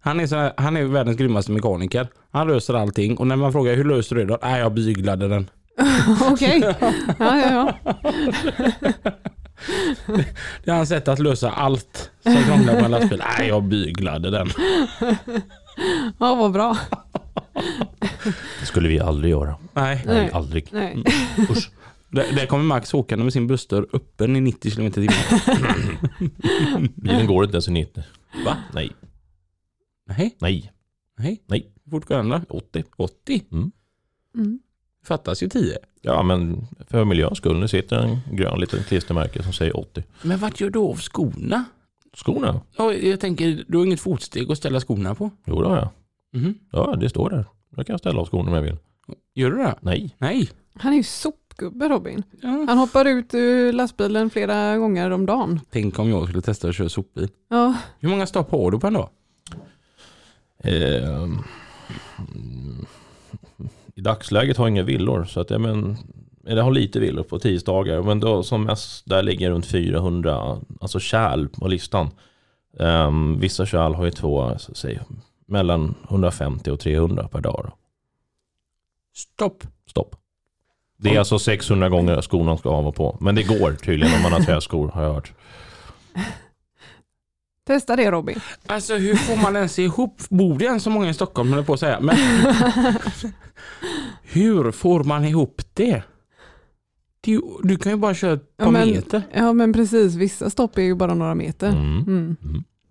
Han 0.00 0.20
är, 0.20 0.26
så 0.26 0.50
han 0.56 0.76
är 0.76 0.84
världens 0.84 1.16
grymmaste 1.16 1.52
mekaniker. 1.52 2.08
Han 2.30 2.48
löser 2.48 2.74
allting 2.74 3.16
och 3.16 3.26
när 3.26 3.36
man 3.36 3.52
frågar 3.52 3.74
hur 3.74 3.84
löser 3.84 4.16
du 4.16 4.24
det 4.24 4.28
då? 4.28 4.38
Nej, 4.42 4.60
jag 4.60 4.72
byglade 4.74 5.28
den. 5.28 5.50
Okej. 6.30 6.60
Ja, 7.18 7.38
ja, 7.38 7.72
ja. 7.84 7.94
Det 10.64 10.70
är 10.70 10.74
hans 10.74 10.88
sätt 10.88 11.08
att 11.08 11.18
lösa 11.18 11.50
allt 11.50 12.10
som 12.22 12.36
krånglar 12.36 12.78
på 12.78 12.84
en 12.84 12.90
lastbil. 12.90 13.22
Nej, 13.38 13.48
jag 13.48 13.62
byglade 13.62 14.30
den. 14.30 14.48
Ja, 16.18 16.34
vad 16.34 16.52
bra. 16.52 16.76
Det 18.60 18.66
skulle 18.66 18.88
vi 18.88 19.00
aldrig 19.00 19.30
göra. 19.30 19.56
Nej. 19.72 20.02
Nej, 20.06 20.30
aldrig. 20.32 20.68
Nej. 20.72 21.04
Usch. 21.50 21.70
Där, 22.10 22.32
där 22.36 22.46
kommer 22.46 22.64
Max 22.64 22.94
åkande 22.94 23.24
med 23.24 23.32
sin 23.32 23.46
bussdörr 23.46 23.86
öppen 23.92 24.36
i 24.36 24.40
90 24.40 24.70
km 24.70 24.86
i. 24.86 25.08
Bilen 26.94 27.26
går 27.26 27.44
inte 27.44 27.54
ens 27.56 27.68
i 27.68 27.70
90. 27.70 28.02
Va? 28.44 28.56
Nej, 28.74 28.92
Nej, 30.08 30.36
nej, 30.40 30.72
nej. 31.18 31.42
nej. 31.46 31.72
Hur 31.84 31.90
fort 31.90 32.08
går 32.08 32.16
den 32.16 32.28
då? 32.28 32.40
80? 32.48 32.84
80? 32.96 33.42
Mm. 33.52 34.58
Fattas 35.04 35.42
ju 35.42 35.48
10. 35.48 35.78
Ja, 36.02 36.22
men 36.22 36.66
för 36.86 37.04
miljöns 37.04 37.38
skull. 37.38 37.58
Nu 37.60 37.68
sitter 37.68 37.96
en 37.96 38.36
grön 38.36 38.60
liten 38.60 38.82
klistermärke 38.82 39.42
som 39.42 39.52
säger 39.52 39.76
80. 39.76 40.02
Men 40.22 40.38
vart 40.38 40.60
gör 40.60 40.70
du 40.70 40.78
av 40.78 40.96
skorna? 40.96 41.64
Skorna? 42.14 42.60
Ja, 42.76 42.92
jag 42.94 43.20
tänker, 43.20 43.64
du 43.68 43.78
har 43.78 43.84
inget 43.84 44.00
fotsteg 44.00 44.50
att 44.52 44.58
ställa 44.58 44.80
skorna 44.80 45.14
på. 45.14 45.30
Jo, 45.46 45.62
det 45.62 45.68
har 45.68 45.76
jag. 45.76 45.88
Mhm. 46.32 46.54
Ja, 46.72 46.96
det 47.00 47.08
står 47.08 47.30
där. 47.30 47.44
Jag 47.76 47.86
kan 47.86 47.98
ställa 47.98 48.20
av 48.20 48.26
skorna 48.26 48.48
om 48.50 48.54
jag 48.54 48.62
vill. 48.62 48.76
Gör 49.34 49.50
du 49.50 49.56
det? 49.56 49.74
Nej. 49.80 50.14
Nej. 50.18 50.48
Han 50.74 50.92
är 50.92 50.96
ju 50.96 51.02
sopgubbe 51.02 51.88
Robin. 51.88 52.22
Ja. 52.42 52.48
Han 52.68 52.78
hoppar 52.78 53.04
ut 53.04 53.34
ur 53.34 53.72
lastbilen 53.72 54.30
flera 54.30 54.76
gånger 54.76 55.10
om 55.10 55.26
dagen. 55.26 55.60
Tänk 55.70 55.98
om 55.98 56.10
jag 56.10 56.24
skulle 56.28 56.42
testa 56.42 56.68
att 56.68 56.74
köra 56.74 56.88
sopbil. 56.88 57.28
Ja, 57.48 57.74
Hur 57.98 58.08
många 58.08 58.26
stopp 58.26 58.50
har 58.50 58.70
du 58.70 58.78
på 58.78 58.86
en 58.86 58.92
dag? 58.94 59.08
Ehm, 60.64 61.38
mm, 62.18 62.86
I 63.94 64.00
dagsläget 64.00 64.56
har 64.56 64.64
jag 64.64 64.70
inga 64.70 64.82
villor. 64.82 65.24
Så 65.24 65.40
att 65.40 65.50
jag, 65.50 65.60
men, 65.60 65.96
eller 66.46 66.56
jag 66.56 66.64
har 66.64 66.72
lite 66.72 67.00
villor 67.00 67.22
på 67.22 67.38
tisdagar. 67.38 68.02
Men 68.02 68.20
då 68.20 68.42
som 68.42 68.64
mest 68.64 69.06
där 69.06 69.22
ligger 69.22 69.50
runt 69.50 69.66
400 69.66 70.58
alltså 70.80 71.00
kärl 71.00 71.48
på 71.48 71.68
listan. 71.68 72.08
Ehm, 72.78 73.40
vissa 73.40 73.66
kärl 73.66 73.94
har 73.94 74.04
ju 74.04 74.10
två, 74.10 74.58
så 74.58 74.74
säg, 74.74 75.00
mellan 75.48 75.94
150 76.08 76.70
och 76.70 76.80
300 76.80 77.28
per 77.28 77.40
dag. 77.40 77.60
Då. 77.64 77.72
Stopp. 79.14 79.64
Stopp. 79.90 80.16
Det 80.96 81.14
är 81.14 81.18
alltså 81.18 81.38
600 81.38 81.88
gånger 81.88 82.22
skorna 82.22 82.56
ska 82.56 82.70
av 82.70 82.86
och 82.86 82.94
på. 82.96 83.18
Men 83.20 83.34
det 83.34 83.42
går 83.42 83.72
tydligen 83.72 84.16
om 84.16 84.22
man 84.22 84.32
har 84.32 84.40
träskor 84.40 84.88
har 84.88 85.02
jag 85.02 85.14
hört. 85.14 85.32
testa 87.66 87.96
det 87.96 88.10
Robin. 88.10 88.40
Alltså 88.66 88.96
hur 88.96 89.14
får 89.14 89.36
man 89.42 89.56
ens 89.56 89.78
ihop, 89.78 90.20
bor 90.30 90.58
det 90.58 90.64
ens 90.64 90.82
så 90.82 90.90
många 90.90 91.08
i 91.08 91.14
Stockholm 91.14 91.52
höll 91.52 91.64
på 91.64 91.72
att 91.74 91.80
säga. 91.80 92.00
Men 92.00 92.16
hur 94.22 94.70
får 94.72 95.04
man 95.04 95.24
ihop 95.24 95.62
det? 95.74 96.02
ju, 97.26 97.40
du 97.62 97.76
kan 97.76 97.92
ju 97.92 97.98
bara 97.98 98.14
köra 98.14 98.32
ett 98.32 98.56
par 98.56 98.66
Ja, 98.66 98.70
men- 98.70 98.88
meter. 98.90 99.22
Ja 99.32 99.52
men 99.52 99.72
precis, 99.72 100.14
vissa 100.14 100.50
stopp 100.50 100.78
är 100.78 100.82
ju 100.82 100.94
bara 100.94 101.14
några 101.14 101.34
meter. 101.34 101.68
Mm. 101.68 102.02
Mm. 102.06 102.36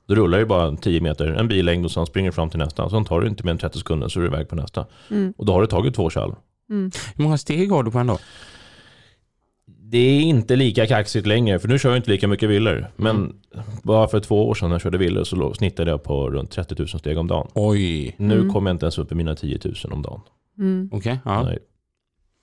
Du 0.08 0.16
rullar 0.16 0.40
ju 0.40 0.46
bara 0.46 0.76
10 0.76 1.02
meter, 1.02 1.26
en 1.28 1.48
billängd 1.48 1.86
och 1.86 1.92
sen 1.92 2.06
springer 2.06 2.30
du 2.30 2.34
fram 2.34 2.50
till 2.50 2.60
nästa. 2.60 2.90
Sen 2.90 3.06
tar 3.06 3.22
du 3.22 3.28
inte 3.28 3.44
mer 3.44 3.52
än 3.52 3.58
30 3.58 3.78
sekunder 3.80 4.08
så 4.08 4.20
är 4.20 4.22
du 4.22 4.28
iväg 4.28 4.50
på 4.50 4.56
nästa. 4.56 4.86
Mm. 5.12 5.34
Och 5.38 5.46
då 5.46 5.54
har 5.54 5.62
du 5.62 5.68
tagit 5.68 5.96
två 5.96 6.10
kärl. 6.10 6.32
Mm. 6.70 6.92
Hur 7.16 7.24
många 7.24 7.38
steg 7.38 7.72
har 7.72 7.84
du 7.84 7.92
på 7.92 8.00
en 8.00 8.08
dag? 8.08 8.20
Det 9.82 9.98
är 9.98 10.22
inte 10.22 10.56
lika 10.56 10.86
kaxigt 10.88 11.28
längre, 11.28 11.60
för 11.60 11.68
nu 11.68 11.80
kör 11.80 11.90
jag 11.90 11.98
inte 11.98 12.12
lika 12.12 12.28
mycket 12.28 12.50
villor. 12.50 12.88
Men 12.96 13.16
Mm. 13.16 13.36
bara 13.84 14.08
för 14.08 14.20
två 14.20 14.50
år 14.50 14.54
sedan 14.54 14.70
när 14.70 14.74
jag 14.76 14.82
körde 14.82 14.98
villor 14.98 15.24
så 15.24 15.54
snittade 15.54 15.92
jag 15.92 16.04
på 16.04 16.30
runt 16.30 16.52
30 16.52 16.76
000 16.78 16.88
steg 16.88 17.18
om 17.18 17.28
dagen. 17.28 17.48
Oj. 17.54 18.16
Nu 18.18 18.36
Mm. 18.40 18.54
kommer 18.54 18.70
jag 18.70 18.76
inte 18.76 18.86
ens 18.86 18.98
upp 18.98 19.12
i 19.12 19.16
mina 19.16 19.36
10 19.36 19.60
000 19.66 19.74
om 19.94 20.02
dagen. 20.02 20.22
Mm. 20.60 20.90
Okej, 20.94 21.20
ja. 21.26 21.52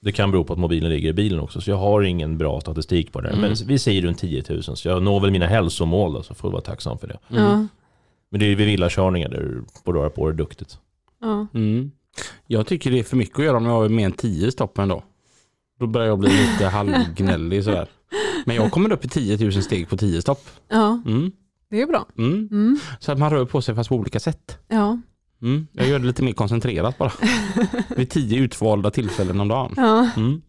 Det 0.05 0.13
kan 0.13 0.31
bero 0.31 0.45
på 0.45 0.53
att 0.53 0.59
mobilen 0.59 0.91
ligger 0.91 1.09
i 1.09 1.13
bilen 1.13 1.41
också, 1.41 1.61
så 1.61 1.71
jag 1.71 1.77
har 1.77 2.03
ingen 2.03 2.39
bra 2.39 2.61
statistik 2.61 3.13
på 3.13 3.21
det. 3.21 3.29
Mm. 3.29 3.41
Men 3.41 3.55
vi 3.67 3.79
säger 3.79 4.03
runt 4.03 4.19
10 4.19 4.45
000, 4.49 4.63
så 4.63 4.89
jag 4.89 5.03
når 5.03 5.21
väl 5.21 5.31
mina 5.31 5.47
hälsomål 5.47 6.13
då, 6.13 6.23
så 6.23 6.35
får 6.35 6.49
jag 6.49 6.53
vara 6.53 6.63
tacksam 6.63 6.99
för 6.99 7.07
det. 7.07 7.19
Mm. 7.31 7.69
Men 8.31 8.41
det 8.41 8.47
är 8.47 8.49
ju 8.49 8.55
vid 8.55 8.67
villakörningar 8.67 9.29
där 9.29 9.41
du 9.41 9.65
får 9.85 9.93
röra 9.95 10.11
på 10.11 10.29
dig 10.29 10.37
duktigt. 10.37 10.79
Ja. 11.21 11.47
Mm. 11.55 11.91
Jag 12.47 12.67
tycker 12.67 12.91
det 12.91 12.99
är 12.99 13.03
för 13.05 13.17
mycket 13.17 13.39
att 13.39 13.45
göra 13.45 13.57
om 13.57 13.65
jag 13.67 13.73
har 13.73 13.89
mer 13.89 14.07
än 14.07 14.13
10 14.13 14.51
stopp 14.53 14.79
en 14.79 14.89
dag. 14.89 15.03
Då 15.81 15.87
börjar 15.87 16.09
jag 16.09 16.19
bli 16.19 16.31
lite 16.31 16.67
halvgnällig 16.67 17.65
sådär. 17.65 17.89
Men 18.47 18.57
jag 18.57 18.73
kommer 18.73 18.93
upp 18.93 19.05
i 19.05 19.09
10 19.09 19.37
000 19.45 19.53
steg 19.53 19.89
på 19.89 19.97
10 19.97 20.23
stopp. 20.23 20.47
ja, 20.69 21.03
Mm. 21.07 21.33
det 21.71 21.81
är 21.83 21.87
bra. 21.87 22.07
Mm. 22.19 22.49
Mm. 22.51 22.79
Så 23.01 23.13
att 23.13 23.19
man 23.19 23.31
rör 23.31 23.45
på 23.45 23.63
sig 23.63 23.75
fast 23.75 23.89
på 23.89 23.97
olika 23.97 24.21
sätt. 24.21 24.59
Ja. 24.69 24.99
Mm. 25.45 25.67
Jag 25.73 25.89
gör 25.89 25.99
det 25.99 26.07
lite 26.07 26.23
mer 26.23 26.33
koncentrerat 26.33 26.99
bara. 26.99 27.13
Vid 27.97 28.11
10 28.11 28.39
utvalda 28.41 28.91
tillfällen 28.91 29.41
om 29.41 29.49
dagen. 29.49 29.75
Ja. 29.77 30.11
Mm. 30.17 30.43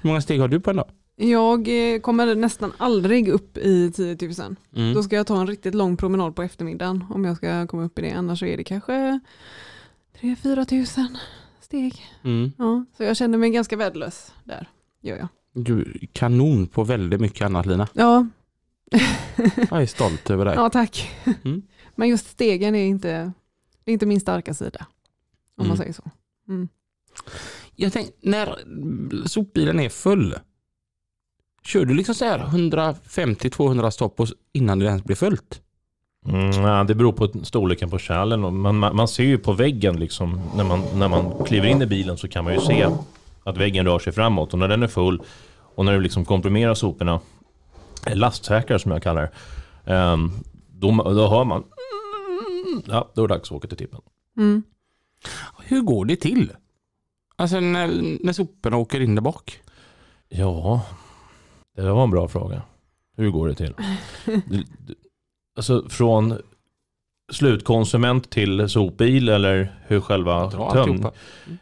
Hur 0.00 0.08
många 0.08 0.20
steg 0.20 0.40
har 0.40 0.48
du 0.48 0.60
på 0.60 0.70
en 0.70 0.76
dag? 0.76 0.88
Jag 1.16 1.94
eh, 1.94 2.00
kommer 2.00 2.34
nästan 2.34 2.72
aldrig 2.78 3.28
upp 3.28 3.58
i 3.58 3.92
10 3.92 4.16
000. 4.20 4.56
Mm. 4.76 4.94
Då 4.94 5.02
ska 5.02 5.16
jag 5.16 5.26
ta 5.26 5.40
en 5.40 5.46
riktigt 5.46 5.74
lång 5.74 5.96
promenad 5.96 6.36
på 6.36 6.42
eftermiddagen 6.42 7.04
om 7.10 7.24
jag 7.24 7.36
ska 7.36 7.66
komma 7.66 7.84
upp 7.84 7.98
i 7.98 8.02
det. 8.02 8.10
Annars 8.10 8.42
är 8.42 8.56
det 8.56 8.64
kanske 8.64 9.20
3-4 10.20 10.98
000 10.98 11.08
steg. 11.60 12.02
Mm. 12.24 12.52
Ja, 12.58 12.84
så 12.96 13.02
jag 13.02 13.16
känner 13.16 13.38
mig 13.38 13.50
ganska 13.50 13.76
värdelös 13.76 14.32
där. 14.44 14.68
Gör 15.02 15.16
jag. 15.16 15.28
Du 15.54 15.80
är 15.80 16.06
kanon 16.12 16.66
på 16.66 16.84
väldigt 16.84 17.20
mycket 17.20 17.46
annat 17.46 17.66
Lina. 17.66 17.88
Ja, 17.92 18.26
Jag 19.70 19.82
är 19.82 19.86
stolt 19.86 20.30
över 20.30 20.44
dig. 20.44 20.54
ja 20.54 20.70
tack. 20.70 21.10
Mm. 21.44 21.62
Men 21.94 22.08
just 22.08 22.26
stegen 22.30 22.74
är 22.74 22.84
inte, 22.84 23.10
är 23.84 23.92
inte 23.92 24.06
min 24.06 24.20
starka 24.20 24.54
sida. 24.54 24.86
Om 25.56 25.66
man 25.66 25.66
Mm. 25.66 25.76
säger 25.76 25.92
så. 25.92 26.02
Mm. 26.48 26.68
Jag 27.76 27.92
tänkte, 27.92 28.12
när 28.20 28.58
sopbilen 29.28 29.80
är 29.80 29.88
full, 29.88 30.34
kör 31.62 31.84
du 31.84 31.94
liksom 31.94 32.14
så 32.14 32.24
här 32.24 32.38
150-200 32.38 33.90
stopp 33.90 34.20
innan 34.52 34.78
det 34.78 34.84
ens 34.86 35.04
blir 35.04 35.16
fullt? 35.16 35.60
Mm, 36.28 36.50
ja, 36.50 36.84
det 36.84 36.94
beror 36.94 37.12
på 37.12 37.44
storleken 37.44 37.90
på 37.90 37.98
kärlen. 37.98 38.40
Man, 38.40 38.78
man, 38.78 38.96
man 38.96 39.08
ser 39.08 39.24
ju 39.24 39.38
på 39.38 39.52
väggen 39.52 39.96
liksom, 40.00 40.40
när 40.56 40.64
man, 40.64 40.82
när 40.94 41.08
man 41.08 41.44
kliver 41.44 41.66
in 41.68 41.82
i 41.82 41.86
bilen 41.86 42.16
så 42.16 42.28
kan 42.28 42.44
man 42.44 42.54
ju 42.54 42.60
se 42.60 42.88
att 43.44 43.56
väggen 43.56 43.86
rör 43.86 43.98
sig 43.98 44.12
framåt. 44.12 44.52
Och 44.52 44.58
när 44.58 44.68
den 44.68 44.82
är 44.82 44.88
full 44.88 45.22
och 45.74 45.84
när 45.84 45.92
du 45.92 46.00
liksom 46.00 46.24
komprimerar 46.24 46.74
soporna, 46.74 47.20
lastsäkrar 48.14 48.78
som 48.78 48.92
jag 48.92 49.02
kallar 49.02 49.22
det, 49.22 49.30
ehm, 49.94 50.30
då, 50.72 50.90
då 50.90 51.28
hör 51.28 51.44
man 51.44 51.64
Ja, 52.86 53.10
då 53.14 53.24
är 53.24 53.28
det 53.28 53.34
dags 53.34 53.50
att 53.50 53.56
åka 53.56 53.68
till 53.68 53.78
tippen. 53.78 54.00
Mm. 54.36 54.62
Hur 55.64 55.80
går 55.80 56.04
det 56.04 56.16
till? 56.16 56.52
Alltså 57.36 57.60
när, 57.60 58.18
när 58.24 58.32
soporna 58.32 58.76
åker 58.76 59.00
in 59.00 59.14
där 59.14 59.22
bak? 59.22 59.60
Ja, 60.28 60.86
det 61.76 61.82
var 61.82 62.04
en 62.04 62.10
bra 62.10 62.28
fråga. 62.28 62.62
Hur 63.16 63.30
går 63.30 63.48
det 63.48 63.54
till? 63.54 63.74
Alltså 65.56 65.88
från 65.88 66.38
slutkonsument 67.32 68.30
till 68.30 68.68
sopbil 68.68 69.28
eller 69.28 69.72
hur 69.86 70.00
själva 70.00 70.50
töm... 70.50 70.60
alltihopa. 70.62 71.10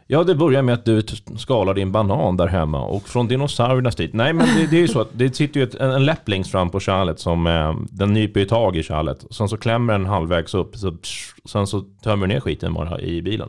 Ja, 0.06 0.24
det 0.24 0.34
börjar 0.34 0.62
med 0.62 0.74
att 0.74 0.84
du 0.84 1.02
skalar 1.36 1.74
din 1.74 1.92
banan 1.92 2.36
där 2.36 2.46
hemma 2.46 2.82
och 2.84 3.08
från 3.08 3.28
dinosauriernas 3.28 3.96
tid. 3.96 4.14
Nej, 4.14 4.32
men 4.32 4.46
det, 4.46 4.66
det 4.70 4.76
är 4.76 4.80
ju 4.80 4.88
så 4.88 5.00
att 5.00 5.08
det 5.12 5.36
sitter 5.36 5.60
ju 5.60 5.64
ett, 5.64 5.74
en, 5.74 5.90
en 5.90 6.04
läpp 6.04 6.28
längst 6.28 6.50
fram 6.50 6.70
på 6.70 6.80
kärlet 6.80 7.20
som 7.20 7.46
eh, 7.46 7.74
den 7.90 8.12
nyper 8.12 8.44
tag 8.44 8.76
i 8.76 8.82
kärlet. 8.82 9.24
Sen 9.30 9.48
så 9.48 9.56
klämmer 9.56 9.92
den 9.92 10.06
halvvägs 10.06 10.54
upp, 10.54 10.76
så, 10.76 10.92
psh, 10.92 11.34
sen 11.44 11.66
så 11.66 11.84
tömmer 12.02 12.26
ner 12.26 12.40
skiten 12.40 12.74
bara 12.74 13.00
i 13.00 13.22
bilen. 13.22 13.48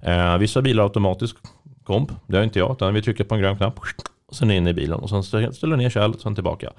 Eh, 0.00 0.38
vissa 0.38 0.62
bilar 0.62 0.82
har 0.82 0.88
automatisk 0.88 1.36
komp, 1.84 2.12
det 2.26 2.36
har 2.36 2.44
inte 2.44 2.58
jag, 2.58 2.72
utan 2.72 2.94
vi 2.94 3.02
trycker 3.02 3.24
på 3.24 3.34
en 3.34 3.40
grön 3.40 3.56
knapp 3.56 3.80
och 4.28 4.36
sen 4.36 4.50
in 4.50 4.66
i 4.66 4.74
bilen 4.74 4.98
och 4.98 5.10
sen 5.10 5.20
stä- 5.20 5.52
ställer 5.52 5.76
ner 5.76 5.90
kärlet 5.90 6.16
och 6.16 6.22
sen 6.22 6.34
tillbaka. 6.34 6.72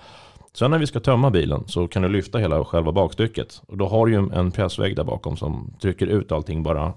Sen 0.54 0.72
när 0.72 0.78
vi 0.80 0.88
ska 0.88 1.00
tömma 1.00 1.32
bilen 1.32 1.64
så 1.68 1.88
kan 1.88 2.02
du 2.02 2.10
lyfta 2.10 2.38
hela 2.38 2.66
själva 2.66 2.92
bakstycket 2.92 3.62
och 3.68 3.78
då 3.78 3.88
har 3.88 4.06
du 4.06 4.12
ju 4.12 4.30
en- 4.34 4.52
pressvägg 4.52 4.96
där 4.96 5.04
bakom 5.04 5.38
som 5.38 5.74
trycker 5.82 6.08
ut 6.08 6.32
allting 6.32 6.64
bara 6.64 6.94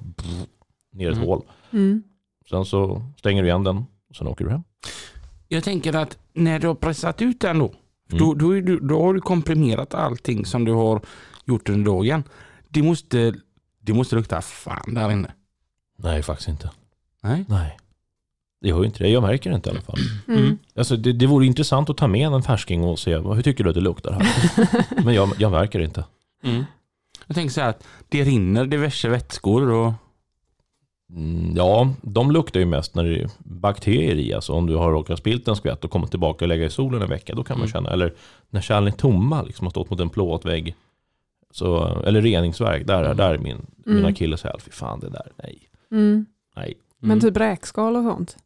ner 0.92 1.06
i 1.08 1.10
ett 1.10 1.16
Mm. 1.16 1.28
hål. 1.28 1.42
Mm. 1.70 2.02
Sen 2.50 2.64
så 2.64 3.02
stänger 3.18 3.42
du 3.42 3.48
igen 3.48 3.64
den 3.64 3.76
och 4.10 4.16
sen 4.16 4.26
åker 4.26 4.44
du 4.44 4.50
hem. 4.50 4.62
Jag 5.48 5.64
tänker 5.64 5.96
att 5.96 6.18
när 6.32 6.58
du 6.58 6.66
har 6.66 6.74
pressat 6.74 7.22
ut 7.22 7.40
den 7.40 7.58
då, 7.58 7.64
Mm. 7.66 8.18
då, 8.18 8.34
då, 8.34 8.56
är 8.56 8.60
du, 8.62 8.78
då 8.80 9.02
har 9.02 9.14
du 9.14 9.20
komprimerat 9.20 9.94
allting 9.94 10.44
som 10.46 10.64
du 10.64 10.72
har 10.72 11.00
gjort 11.44 11.68
under 11.68 11.84
dagen. 11.92 12.24
Det 12.68 12.82
måste, 12.82 13.34
det 13.80 13.92
måste 13.92 14.16
lukta 14.16 14.40
fan 14.40 14.94
där 14.94 15.10
inne. 15.12 15.32
Nej, 15.98 16.22
faktiskt 16.22 16.48
inte. 16.48 16.70
Nej. 17.22 17.44
Nej. 17.48 17.76
Det 18.60 18.68
gör 18.68 18.78
ju 18.80 18.84
inte 18.86 19.04
det. 19.04 19.08
Jag 19.08 19.22
märker 19.22 19.50
det 19.50 19.56
inte 19.56 19.68
i 19.70 19.72
alla 19.72 19.80
fall. 19.80 19.98
Mm. 20.28 20.58
Alltså, 20.74 20.96
det, 20.96 21.12
det 21.12 21.26
vore 21.26 21.46
intressant 21.46 21.90
att 21.90 21.96
ta 21.96 22.06
med 22.06 22.32
en 22.32 22.42
färsking 22.42 22.84
och 22.84 22.98
se 22.98 23.16
hur 23.18 23.42
tycker 23.42 23.64
du 23.64 23.70
att 23.70 23.74
det 23.74 23.80
luktar 23.80 24.12
här? 24.12 24.24
Men 25.04 25.14
jag, 25.14 25.30
jag 25.38 25.50
märker 25.50 25.78
det 25.78 25.84
inte. 25.84 26.04
Mm. 26.42 26.64
Jag 27.26 27.34
tänker 27.36 27.52
så 27.52 27.60
här 27.60 27.68
att 27.68 27.86
det 28.08 28.24
rinner 28.24 28.66
diverse 28.66 29.08
vätskor 29.08 29.70
och 29.70 29.92
Mm, 31.12 31.56
ja, 31.56 31.94
de 32.02 32.30
luktar 32.30 32.60
ju 32.60 32.66
mest 32.66 32.94
när 32.94 33.04
det 33.04 33.20
är 33.20 33.30
bakterier 33.38 34.14
i. 34.16 34.32
Alltså 34.34 34.52
om 34.52 34.66
du 34.66 34.76
har 34.76 34.90
råkat 34.90 35.18
spilt 35.18 35.48
en 35.48 35.56
skvätt 35.56 35.84
och 35.84 35.90
kommit 35.90 36.10
tillbaka 36.10 36.44
och 36.44 36.48
lägga 36.48 36.64
i 36.64 36.70
solen 36.70 37.02
en 37.02 37.08
vecka, 37.08 37.34
då 37.34 37.44
kan 37.44 37.58
man 37.58 37.66
Mm. 37.66 37.72
känna. 37.72 37.90
Eller 37.90 38.14
när 38.50 38.60
kärlen 38.60 38.86
är 38.92 38.96
tomma, 38.96 39.42
liksom 39.42 39.66
har 39.66 39.70
stått 39.70 39.90
mot 39.90 40.00
en 40.00 40.08
plåtvägg. 40.10 40.74
Så, 41.50 41.84
eller 42.06 42.22
reningsverk, 42.22 42.86
där, 42.86 43.04
Mm. 43.04 43.16
där 43.16 43.34
är 43.34 43.38
min, 43.38 43.56
Mm. 43.56 43.66
min 43.96 44.04
akilleshäl. 44.04 44.60
Fy 44.60 44.70
fan, 44.70 45.00
det 45.00 45.08
där, 45.10 45.32
nej. 45.42 45.58
Mm. 45.92 46.26
nej. 46.56 46.74
Men 47.00 47.20
typ 47.20 47.36
räkskal 47.36 47.96
och 47.96 48.02
sånt. 48.04 48.36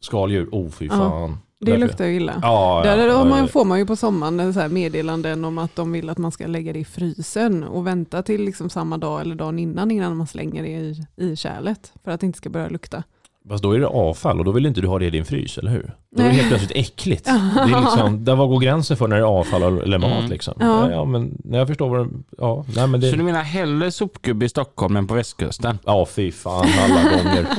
Skaldjur, 0.00 0.48
oh 0.52 0.70
fy 0.70 0.86
Ja, 0.86 0.90
fan. 0.96 1.38
Det 1.60 1.70
Därför- 1.70 1.86
luktar 1.86 2.04
ju 2.04 2.16
illa. 2.16 2.38
Ja, 2.42 2.80
Där 2.84 3.06
ja, 3.06 3.16
har 3.16 3.24
man, 3.24 3.38
ja, 3.38 3.46
får 3.46 3.64
man 3.64 3.78
ju 3.78 3.86
på 3.86 3.96
sommaren 3.96 4.54
så 4.54 4.60
här 4.60 4.68
meddelanden 4.68 5.44
om 5.44 5.58
att 5.58 5.76
de 5.76 5.92
vill 5.92 6.10
att 6.10 6.18
man 6.18 6.32
ska 6.32 6.46
lägga 6.46 6.72
det 6.72 6.78
i 6.78 6.84
frysen 6.84 7.64
och 7.64 7.86
vänta 7.86 8.22
till 8.22 8.42
liksom 8.44 8.70
samma 8.70 8.98
dag 8.98 9.20
eller 9.20 9.34
dagen 9.34 9.58
innan 9.58 9.90
innan 9.90 10.16
man 10.16 10.26
slänger 10.26 10.62
det 10.62 10.68
i, 10.68 11.04
i 11.16 11.36
kärlet 11.36 11.92
för 12.04 12.10
att 12.10 12.20
det 12.20 12.26
inte 12.26 12.36
ska 12.38 12.50
börja 12.50 12.68
lukta. 12.68 13.02
Fast 13.48 13.62
då 13.62 13.72
är 13.72 13.78
det 13.78 13.86
avfall 13.86 14.38
och 14.38 14.44
då 14.44 14.52
vill 14.52 14.66
inte 14.66 14.80
du 14.80 14.86
ha 14.86 14.98
det 14.98 15.06
i 15.06 15.10
din 15.10 15.24
frys, 15.24 15.58
eller 15.58 15.70
hur? 15.70 15.94
Då 16.16 16.22
är 16.22 16.26
det 16.26 16.32
helt 16.34 16.48
plötsligt 16.48 16.72
äckligt. 16.76 17.24
Det 17.24 17.30
är 17.60 17.80
liksom, 17.80 18.24
där 18.24 18.36
var 18.36 18.46
går 18.46 18.60
gränsen 18.60 18.96
för 18.96 19.08
när 19.08 19.16
det 19.16 19.22
är 19.22 19.26
avfall 19.26 19.62
eller 19.62 19.98
mat 19.98 20.12
Mm. 20.18 20.30
liksom? 20.30 20.54
Ja. 20.60 20.90
Ja. 20.90 21.04
men 21.04 21.36
när 21.44 21.58
jag 21.58 21.66
förstår 21.68 21.88
vad 21.88 22.06
det, 22.06 22.12
ja, 22.38 22.64
nej 22.76 22.86
men 22.86 23.00
Så 23.02 23.06
du 23.10 23.16
det, 23.16 23.22
menar 23.22 23.42
hellre 23.42 23.90
sopgubbe 23.90 24.46
i 24.46 24.48
Stockholm 24.48 24.96
än 24.96 25.06
på 25.06 25.14
västkusten? 25.14 25.78
ja 25.86 26.06
fy 26.06 26.32
fan 26.32 26.66
alla 26.84 27.02
gånger. 27.16 27.46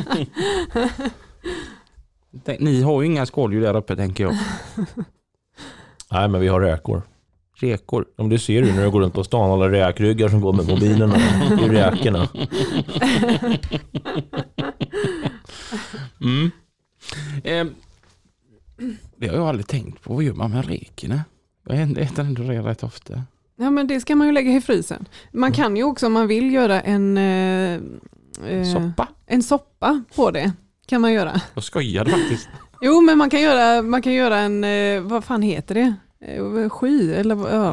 Tänk, 2.44 2.60
Ni 2.60 2.82
har 2.82 3.02
ju 3.02 3.08
inga 3.08 3.26
skaldjur 3.26 3.62
där 3.62 3.76
uppe 3.76 3.96
tänker 3.96 4.24
jag. 4.24 4.34
Nej 6.12 6.28
men 6.28 6.42
vi 6.42 6.48
har 6.48 6.62
räkor. 6.62 7.02
Rekor. 7.56 8.06
Om 8.18 8.30
du 8.30 8.40
ser 8.40 8.64
ju 8.64 8.74
när 8.74 8.84
du 8.84 8.92
går 8.92 9.02
runt 9.02 9.14
på 9.14 9.24
stan, 9.24 9.52
alla 9.52 9.72
räkryggar 9.72 10.30
som 10.30 10.42
går 10.42 10.54
med 10.54 10.68
mobilerna. 10.68 11.16
Det 11.50 11.66
är 11.66 11.70
räkorna. 11.70 12.28
Mm. 16.22 16.52
Eh, 17.44 17.68
det 19.18 19.28
har 19.28 19.36
jag 19.36 19.48
aldrig 19.48 19.68
tänkt 19.68 20.04
på. 20.04 20.14
Vad 20.14 20.24
gör 20.24 20.34
man 20.34 20.52
med 20.52 20.66
rekorna? 20.68 21.24
Jag 21.68 21.98
äter 21.98 22.26
ändå 22.26 22.44
det 22.44 22.62
rätt 22.62 22.84
ofta. 22.84 23.24
Ja 23.56 23.70
men 23.70 23.88
det 23.88 24.00
ska 24.00 24.16
man 24.16 24.28
ju 24.28 24.34
lägga 24.34 24.52
i 24.52 24.62
frysen. 24.62 25.06
Man 25.32 25.52
kan 25.52 25.78
ju 25.78 25.84
också 25.84 26.06
om 26.06 26.14
man 26.14 26.28
vill 26.28 26.54
göra 26.54 26.82
en, 26.82 27.18
eh, 27.18 27.80
eh, 28.48 28.74
Soppa? 28.74 29.08
en 29.26 29.44
soppa 29.44 30.04
på 30.16 30.32
det. 30.32 30.54
Kan 30.90 31.02
man 31.02 31.14
göra. 31.14 31.42
Jag 31.54 31.64
skojade 31.64 32.12
faktiskt. 32.12 32.50
Jo 32.82 33.02
men 33.02 33.18
man 33.18 33.30
kan 33.30 33.42
göra, 33.42 33.82
man 33.82 34.02
kan 34.02 34.14
göra 34.14 34.38
en, 34.40 34.64
eh, 34.64 35.02
vad 35.02 35.24
fan 35.24 35.42
heter 35.42 35.76
det? 35.76 35.94
Eh, 36.26 36.70
Sky 36.70 37.14
eller 37.14 37.36
vad- 37.36 37.54
ja. 37.54 37.72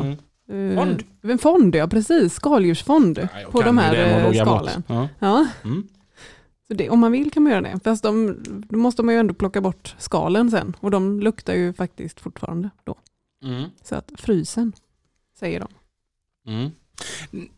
Mm. 0.51 0.71
Eh, 0.71 0.77
Fond. 0.85 1.03
En 1.23 1.39
fond 1.39 1.75
ja 1.75 1.87
precis, 1.89 2.35
skaldjursfond 2.35 3.19
Ja, 3.19 3.51
på 3.51 3.63
de 3.63 3.79
här 3.79 4.33
skalen. 4.45 4.83
Ja. 4.87 5.09
Ja. 5.19 5.47
Mm. 5.65 5.89
Så 6.69 6.75
det, 6.75 6.91
om 6.91 6.99
man 7.01 7.13
vill 7.13 7.31
kan 7.31 7.43
man 7.43 7.53
göra 7.53 7.61
det. 7.63 7.81
Fast 7.85 8.03
de, 8.03 8.37
då 8.69 8.79
måste 8.79 9.03
man 9.03 9.15
ju 9.15 9.21
ändå 9.21 9.35
plocka 9.35 9.61
bort 9.61 9.95
skalen 9.99 10.51
sen. 10.51 10.77
Och 10.81 10.91
de 10.91 11.21
luktar 11.21 11.55
ju 11.55 11.73
faktiskt 11.73 12.21
fortfarande 12.21 12.71
då. 12.85 12.95
Mm. 13.45 13.71
Så 13.83 13.95
att 13.95 14.13
frysen, 14.19 14.73
säger 15.39 15.61
de. 15.61 15.69
Mm. 16.53 16.71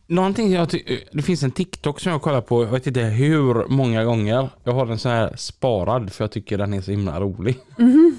Någonting 0.06 0.52
jag 0.52 0.70
ty- 0.70 1.00
det 1.12 1.22
finns 1.22 1.42
en 1.42 1.50
TikTok 1.50 2.00
som 2.00 2.12
jag 2.12 2.22
kollar 2.22 2.40
på, 2.40 2.64
jag 2.64 2.70
vet 2.70 2.86
inte 2.86 3.00
hur 3.00 3.68
många 3.68 4.04
gånger. 4.04 4.48
Jag 4.64 4.72
har 4.72 4.86
den 4.86 4.98
så 4.98 5.08
här 5.08 5.36
sparad 5.36 6.12
för 6.12 6.24
jag 6.24 6.32
tycker 6.32 6.58
den 6.58 6.74
är 6.74 6.80
så 6.80 6.90
himla 6.90 7.20
rolig. 7.20 7.58
Mhm. 7.78 8.16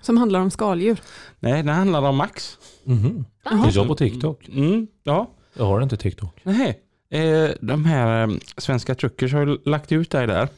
Som 0.00 0.16
handlar 0.16 0.40
om 0.40 0.50
skaldjur. 0.50 1.00
Nej, 1.40 1.52
den 1.62 1.68
handlar 1.74 2.02
om 2.02 2.16
Max. 2.16 2.58
Mhm. 2.84 3.24
Jaha. 3.44 3.62
Finns 3.62 3.76
jag 3.76 3.86
på 3.88 3.94
TikTok? 3.94 4.48
Mm, 4.48 4.86
ja. 5.02 5.30
Jag 5.54 5.64
har 5.64 5.82
inte 5.82 5.96
TikTok. 5.96 6.40
Nej. 6.42 6.80
Eh, 7.10 7.50
de 7.60 7.84
här 7.84 8.28
eh, 8.28 8.34
svenska 8.56 8.94
truckers 8.94 9.32
har 9.32 9.68
lagt 9.68 9.92
ut 9.92 10.10
dig 10.10 10.26
där. 10.26 10.48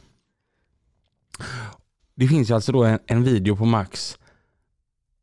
Det 2.15 2.27
finns 2.27 2.49
ju 2.49 2.53
alltså 2.53 2.71
då 2.71 2.83
en, 2.83 2.99
en 3.05 3.23
video 3.23 3.55
på 3.55 3.65
Max 3.65 4.17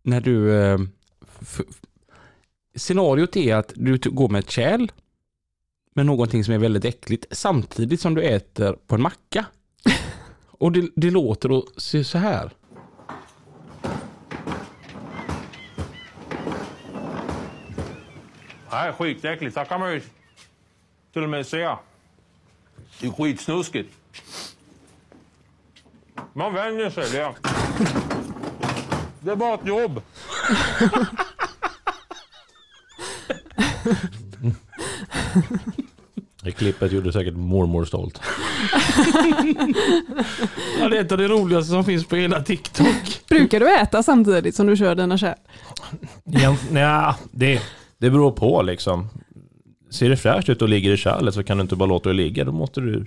när 0.03 0.21
du 0.21 0.55
eh, 0.63 0.79
Scenariot 2.75 3.37
är 3.37 3.57
att 3.57 3.73
du 3.77 3.99
går 3.99 4.29
med 4.29 4.39
ett 4.39 4.51
kärl 4.51 4.91
med 5.95 6.07
någonting 6.07 6.45
som 6.45 6.55
är 6.55 6.59
väldigt 6.59 6.85
äckligt 6.85 7.27
samtidigt 7.31 8.01
som 8.01 8.15
du 8.15 8.23
äter 8.23 8.73
på 8.87 8.95
en 8.95 9.03
macka. 9.03 9.47
Och 10.47 10.73
det, 10.73 10.91
det 10.97 11.11
låter 11.11 11.49
då 11.49 11.67
se 11.77 12.05
så 12.05 12.19
här. 12.19 12.51
Nej, 18.71 18.93
skitäckligt. 18.93 19.55
Där 19.55 19.65
kan 19.65 19.81
man 19.81 19.93
ju 19.93 20.03
till 21.13 21.23
och 21.23 21.29
med 21.29 21.47
se. 21.47 21.77
Det 23.01 23.07
är 23.07 23.11
skitsnuskigt. 23.11 23.95
Man 26.33 26.55
vänjer 26.55 26.91
sig. 26.91 27.11
Det, 27.13 27.35
det 29.21 29.31
är 29.31 29.37
bara 29.37 29.55
ett 29.55 29.67
jobb. 29.67 30.03
Det 36.43 36.51
klippet 36.53 36.93
gjorde 36.93 37.13
säkert 37.13 37.35
mormor 37.35 37.85
stolt. 37.85 38.21
Ja, 40.81 40.89
det 40.89 40.97
är 40.97 41.01
ett 41.01 41.13
av 41.13 41.19
det 41.19 41.29
roligaste 41.29 41.71
som 41.71 41.85
finns 41.85 42.05
på 42.07 42.17
hela 42.17 42.43
TikTok. 42.43 43.21
Brukar 43.29 43.61
du 43.61 43.75
äta 43.77 44.03
samtidigt 44.03 44.55
som 44.55 44.67
du 44.67 44.77
kör 44.77 44.95
dina 44.95 45.19
kärl? 45.19 45.35
Nja, 46.71 47.17
det, 47.31 47.63
det 47.99 48.11
beror 48.11 48.33
på 48.33 48.63
liksom. 48.63 49.09
Ser 49.91 50.09
det 50.09 50.17
fräscht 50.17 50.49
ut 50.49 50.63
och 50.63 50.69
ligger 50.69 50.91
i 50.93 50.97
kärlet 50.97 51.35
så 51.35 51.43
kan 51.43 51.57
du 51.57 51.63
inte 51.63 51.77
bara 51.77 51.87
låta 51.87 52.09
det 52.09 52.15
ligga. 52.15 52.45
Då 52.45 52.53
måste 52.53 52.81
du 52.81 53.05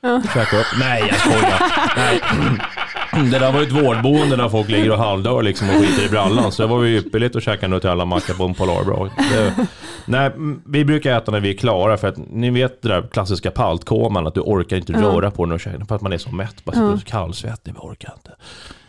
Ja. 0.00 0.22
käka 0.34 0.60
upp. 0.60 0.66
Nej, 0.80 1.04
jag 1.10 1.20
skojar. 1.20 1.62
Nej. 1.96 2.20
Det 3.12 3.38
där 3.38 3.52
var 3.52 3.60
ju 3.60 3.66
ett 3.66 3.72
vårdboende 3.72 4.36
där 4.36 4.48
folk 4.48 4.68
ligger 4.68 4.90
och 4.90 4.98
halvdör 4.98 5.42
liksom 5.42 5.68
och 5.70 5.74
skiter 5.74 6.06
i 6.06 6.08
brallan. 6.08 6.52
Så 6.52 6.62
det 6.62 6.68
var 6.68 6.82
ju 6.84 6.98
ypperligt 6.98 7.36
att 7.36 7.42
käka 7.42 7.68
Nutella-macka 7.68 8.34
på 8.34 8.44
en 8.44 8.54
Polarbra. 8.54 9.10
Nej, 10.06 10.26
mm, 10.26 10.60
vi 10.66 10.84
brukar 10.84 11.16
äta 11.18 11.32
när 11.32 11.40
vi 11.40 11.50
är 11.50 11.54
klara 11.56 11.96
för 11.96 12.08
att 12.08 12.16
ni 12.30 12.50
vet 12.50 12.82
det 12.82 12.88
där 12.88 13.02
klassiska 13.02 13.50
paltkoman 13.50 14.26
att 14.26 14.34
du 14.34 14.40
orkar 14.40 14.76
inte 14.76 14.92
röra 14.92 15.30
på 15.30 15.44
den 15.44 15.52
och 15.52 15.60
käka 15.60 15.84
för 15.84 15.94
att 15.94 16.02
man 16.02 16.12
är 16.12 16.18
så 16.18 16.30
mätt. 16.30 16.64
Bara 16.64 16.98
så 16.98 17.04
kallsvettig, 17.06 17.72
vi 17.74 17.78
orkar 17.80 18.12
inte. 18.16 18.30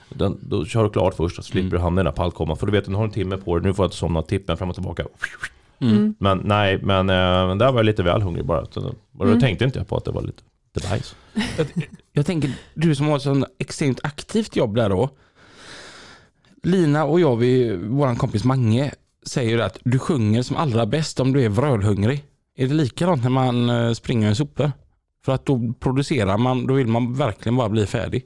Den, 0.09 0.37
då 0.41 0.65
kör 0.65 0.83
du 0.83 0.89
klart 0.89 1.13
först 1.13 1.35
så 1.35 1.43
slipper 1.43 1.77
du 1.77 1.83
hamna 1.83 2.01
i 2.01 2.03
den 2.03 2.11
här 2.11 2.15
paltkoman. 2.17 2.57
För 2.57 2.65
du 2.65 2.71
vet, 2.71 2.85
du 2.85 2.95
har 2.95 3.03
en 3.03 3.11
timme 3.11 3.37
på 3.37 3.57
dig, 3.57 3.67
nu 3.67 3.73
får 3.73 3.83
jag 3.83 3.87
inte 3.87 3.97
somna 3.97 4.21
tippen 4.21 4.57
fram 4.57 4.69
och 4.69 4.75
tillbaka. 4.75 5.03
Mm. 5.81 6.15
Men 6.19 6.41
nej, 6.43 6.79
men 6.83 7.09
eh, 7.09 7.55
där 7.55 7.71
var 7.71 7.79
jag 7.79 7.85
lite 7.85 8.03
väl 8.03 8.21
hungrig 8.21 8.45
bara. 8.45 8.65
Så, 8.65 8.79
och 8.79 8.93
då 9.17 9.23
Mm. 9.25 9.39
tänkte 9.39 9.65
inte 9.65 9.79
jag 9.79 9.87
på 9.87 9.97
att 9.97 10.05
det 10.05 10.11
var 10.11 10.21
lite, 10.21 10.43
lite 10.73 10.89
bajs. 10.89 11.15
Jag 12.11 12.25
tänker, 12.25 12.51
du 12.73 12.95
som 12.95 13.07
har 13.07 13.15
ett 13.15 13.21
sånt 13.21 13.45
extremt 13.57 13.99
aktivt 14.03 14.55
jobb 14.55 14.75
där 14.75 14.89
då. 14.89 15.09
Lina 16.63 17.05
och 17.05 17.19
jag, 17.19 17.35
vi, 17.35 17.75
vår 17.75 18.15
kompis 18.15 18.43
Mange, 18.43 18.91
säger 19.23 19.59
att 19.59 19.77
du 19.83 19.99
sjunger 19.99 20.41
som 20.41 20.57
allra 20.57 20.85
bäst 20.85 21.19
om 21.19 21.33
du 21.33 21.45
är 21.45 21.49
vrölhungrig. 21.49 22.23
Är 22.55 22.67
det 22.67 22.73
likadant 22.73 23.23
när 23.23 23.29
man 23.29 23.69
eh, 23.69 23.93
springer 23.93 24.31
i 24.31 24.35
sopor? 24.35 24.71
För 25.25 25.33
att 25.33 25.45
då 25.45 25.73
producerar 25.79 26.37
man, 26.37 26.67
då 26.67 26.73
vill 26.73 26.87
man 26.87 27.13
verkligen 27.13 27.55
bara 27.55 27.69
bli 27.69 27.85
färdig. 27.85 28.25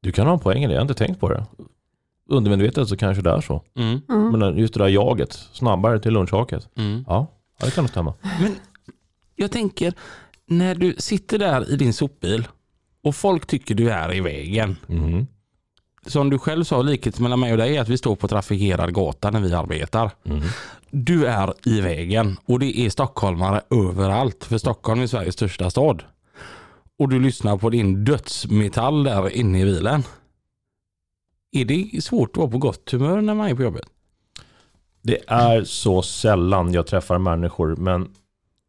Du 0.00 0.12
kan 0.12 0.26
ha 0.26 0.32
en 0.32 0.38
poäng 0.40 0.64
i 0.64 0.66
det, 0.66 0.72
jag 0.72 0.80
har 0.80 0.82
inte 0.82 1.06
tänkt 1.06 1.20
på 1.20 1.28
det. 1.28 1.46
Undermedvetet 2.28 2.88
så 2.88 2.96
kanske 2.96 3.22
det 3.22 3.30
är 3.30 3.40
så. 3.40 3.62
Mm. 3.74 4.00
Mm. 4.08 4.38
Men 4.38 4.58
just 4.58 4.74
det 4.74 4.80
där 4.80 4.88
jaget, 4.88 5.32
snabbare 5.52 6.00
till 6.00 6.12
lunchhaket. 6.12 6.68
Mm. 6.76 7.04
Ja, 7.06 7.26
ja, 7.58 7.66
det 7.66 7.72
kan 7.72 7.84
nog 7.84 7.90
stämma. 7.90 8.14
Men 8.40 8.56
jag 9.36 9.52
tänker, 9.52 9.94
när 10.58 10.74
du 10.74 10.94
sitter 10.98 11.38
där 11.38 11.70
i 11.70 11.76
din 11.76 11.92
sopbil 11.92 12.48
och 13.02 13.14
folk 13.14 13.46
tycker 13.46 13.74
du 13.74 13.90
är 13.90 14.14
i 14.14 14.20
vägen. 14.20 14.76
Mhm. 14.86 15.26
Som 16.06 16.30
du 16.30 16.38
själv 16.38 16.64
sa, 16.64 16.82
likheten 16.82 17.22
mellan 17.22 17.40
mig 17.40 17.52
och 17.52 17.58
dig 17.58 17.76
är 17.76 17.80
att 17.80 17.88
vi 17.88 17.98
står 17.98 18.16
på 18.16 18.28
trafikerad 18.28 18.94
gata 18.94 19.30
när 19.30 19.40
vi 19.40 19.54
arbetar. 19.54 20.10
Mhm. 20.22 20.42
Du 20.90 21.26
är 21.26 21.54
i 21.64 21.80
vägen 21.80 22.36
och 22.44 22.58
det 22.58 22.78
är 22.80 22.90
stockholmare 22.90 23.60
överallt. 23.70 24.44
För 24.44 24.58
Stockholm 24.58 25.00
är 25.00 25.06
Sveriges 25.06 25.34
största 25.34 25.70
stad. 25.70 26.02
Och 26.98 27.08
du 27.08 27.20
lyssnar 27.20 27.58
på 27.58 27.70
din 27.70 28.04
dödsmetall 28.04 29.04
där 29.04 29.36
inne 29.36 29.60
i 29.60 29.64
bilen. 29.64 30.02
Är 31.52 31.64
det 31.64 32.04
svårt 32.04 32.30
att 32.30 32.36
vara 32.36 32.50
på 32.50 32.58
gott 32.58 32.90
humör 32.90 33.20
när 33.20 33.34
man 33.34 33.48
är 33.48 33.54
på 33.54 33.62
jobbet? 33.62 33.84
Det 35.02 35.18
är 35.26 35.64
så 35.64 36.02
sällan 36.02 36.72
jag 36.72 36.86
träffar 36.86 37.18
människor, 37.18 37.76
men 37.76 38.08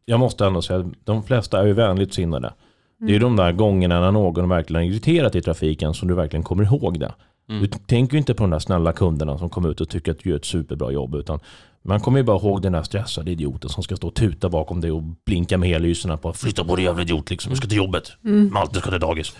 jag 0.04 0.20
måste 0.20 0.46
ändå 0.46 0.62
säga 0.62 0.78
att 0.80 0.86
de 1.04 1.22
flesta 1.22 1.60
är 1.60 1.66
ju 1.66 1.72
vänligt 1.72 2.14
sinnade. 2.14 2.54
Det 2.98 3.06
är 3.06 3.10
ju 3.10 3.18
de 3.18 3.36
där 3.36 3.52
gångerna 3.52 4.00
när 4.00 4.12
någon 4.12 4.48
verkligen 4.48 4.82
är 4.82 4.86
irriterat 4.90 5.34
i 5.34 5.42
trafiken 5.42 5.94
som 5.94 6.08
du 6.08 6.14
verkligen 6.14 6.42
kommer 6.42 6.64
ihåg 6.64 7.00
det. 7.00 7.14
Mm. 7.48 7.62
Du 7.62 7.68
tänker 7.68 8.12
ju 8.14 8.18
inte 8.18 8.34
på 8.34 8.42
de 8.42 8.50
där 8.50 8.58
snälla 8.58 8.92
kunderna 8.92 9.38
som 9.38 9.50
kommer 9.50 9.68
ut 9.70 9.80
och 9.80 9.88
tycker 9.88 10.12
att 10.12 10.18
du 10.18 10.30
gör 10.30 10.36
ett 10.36 10.44
superbra 10.44 10.90
jobb, 10.90 11.14
utan 11.14 11.40
man 11.82 12.00
kommer 12.00 12.18
ju 12.18 12.24
bara 12.24 12.36
ihåg 12.36 12.62
den 12.62 12.72
där 12.72 12.82
stressade 12.82 13.30
idioten 13.30 13.70
som 13.70 13.82
ska 13.82 13.96
stå 13.96 14.08
och 14.08 14.14
tuta 14.14 14.48
bakom 14.48 14.80
dig 14.80 14.90
och 14.90 15.02
blinka 15.02 15.58
med 15.58 15.68
hellyserna 15.68 16.16
på 16.16 16.32
flytta 16.32 16.64
på 16.64 16.76
dig 16.76 16.84
jävla 16.84 17.02
idiot 17.02 17.30
liksom, 17.30 17.50
du 17.50 17.56
ska 17.56 17.68
till 17.68 17.76
jobbet. 17.76 18.12
Mm. 18.24 18.52
Malte 18.52 18.78
ska 18.80 18.90
till 18.90 19.00
dagis. 19.00 19.36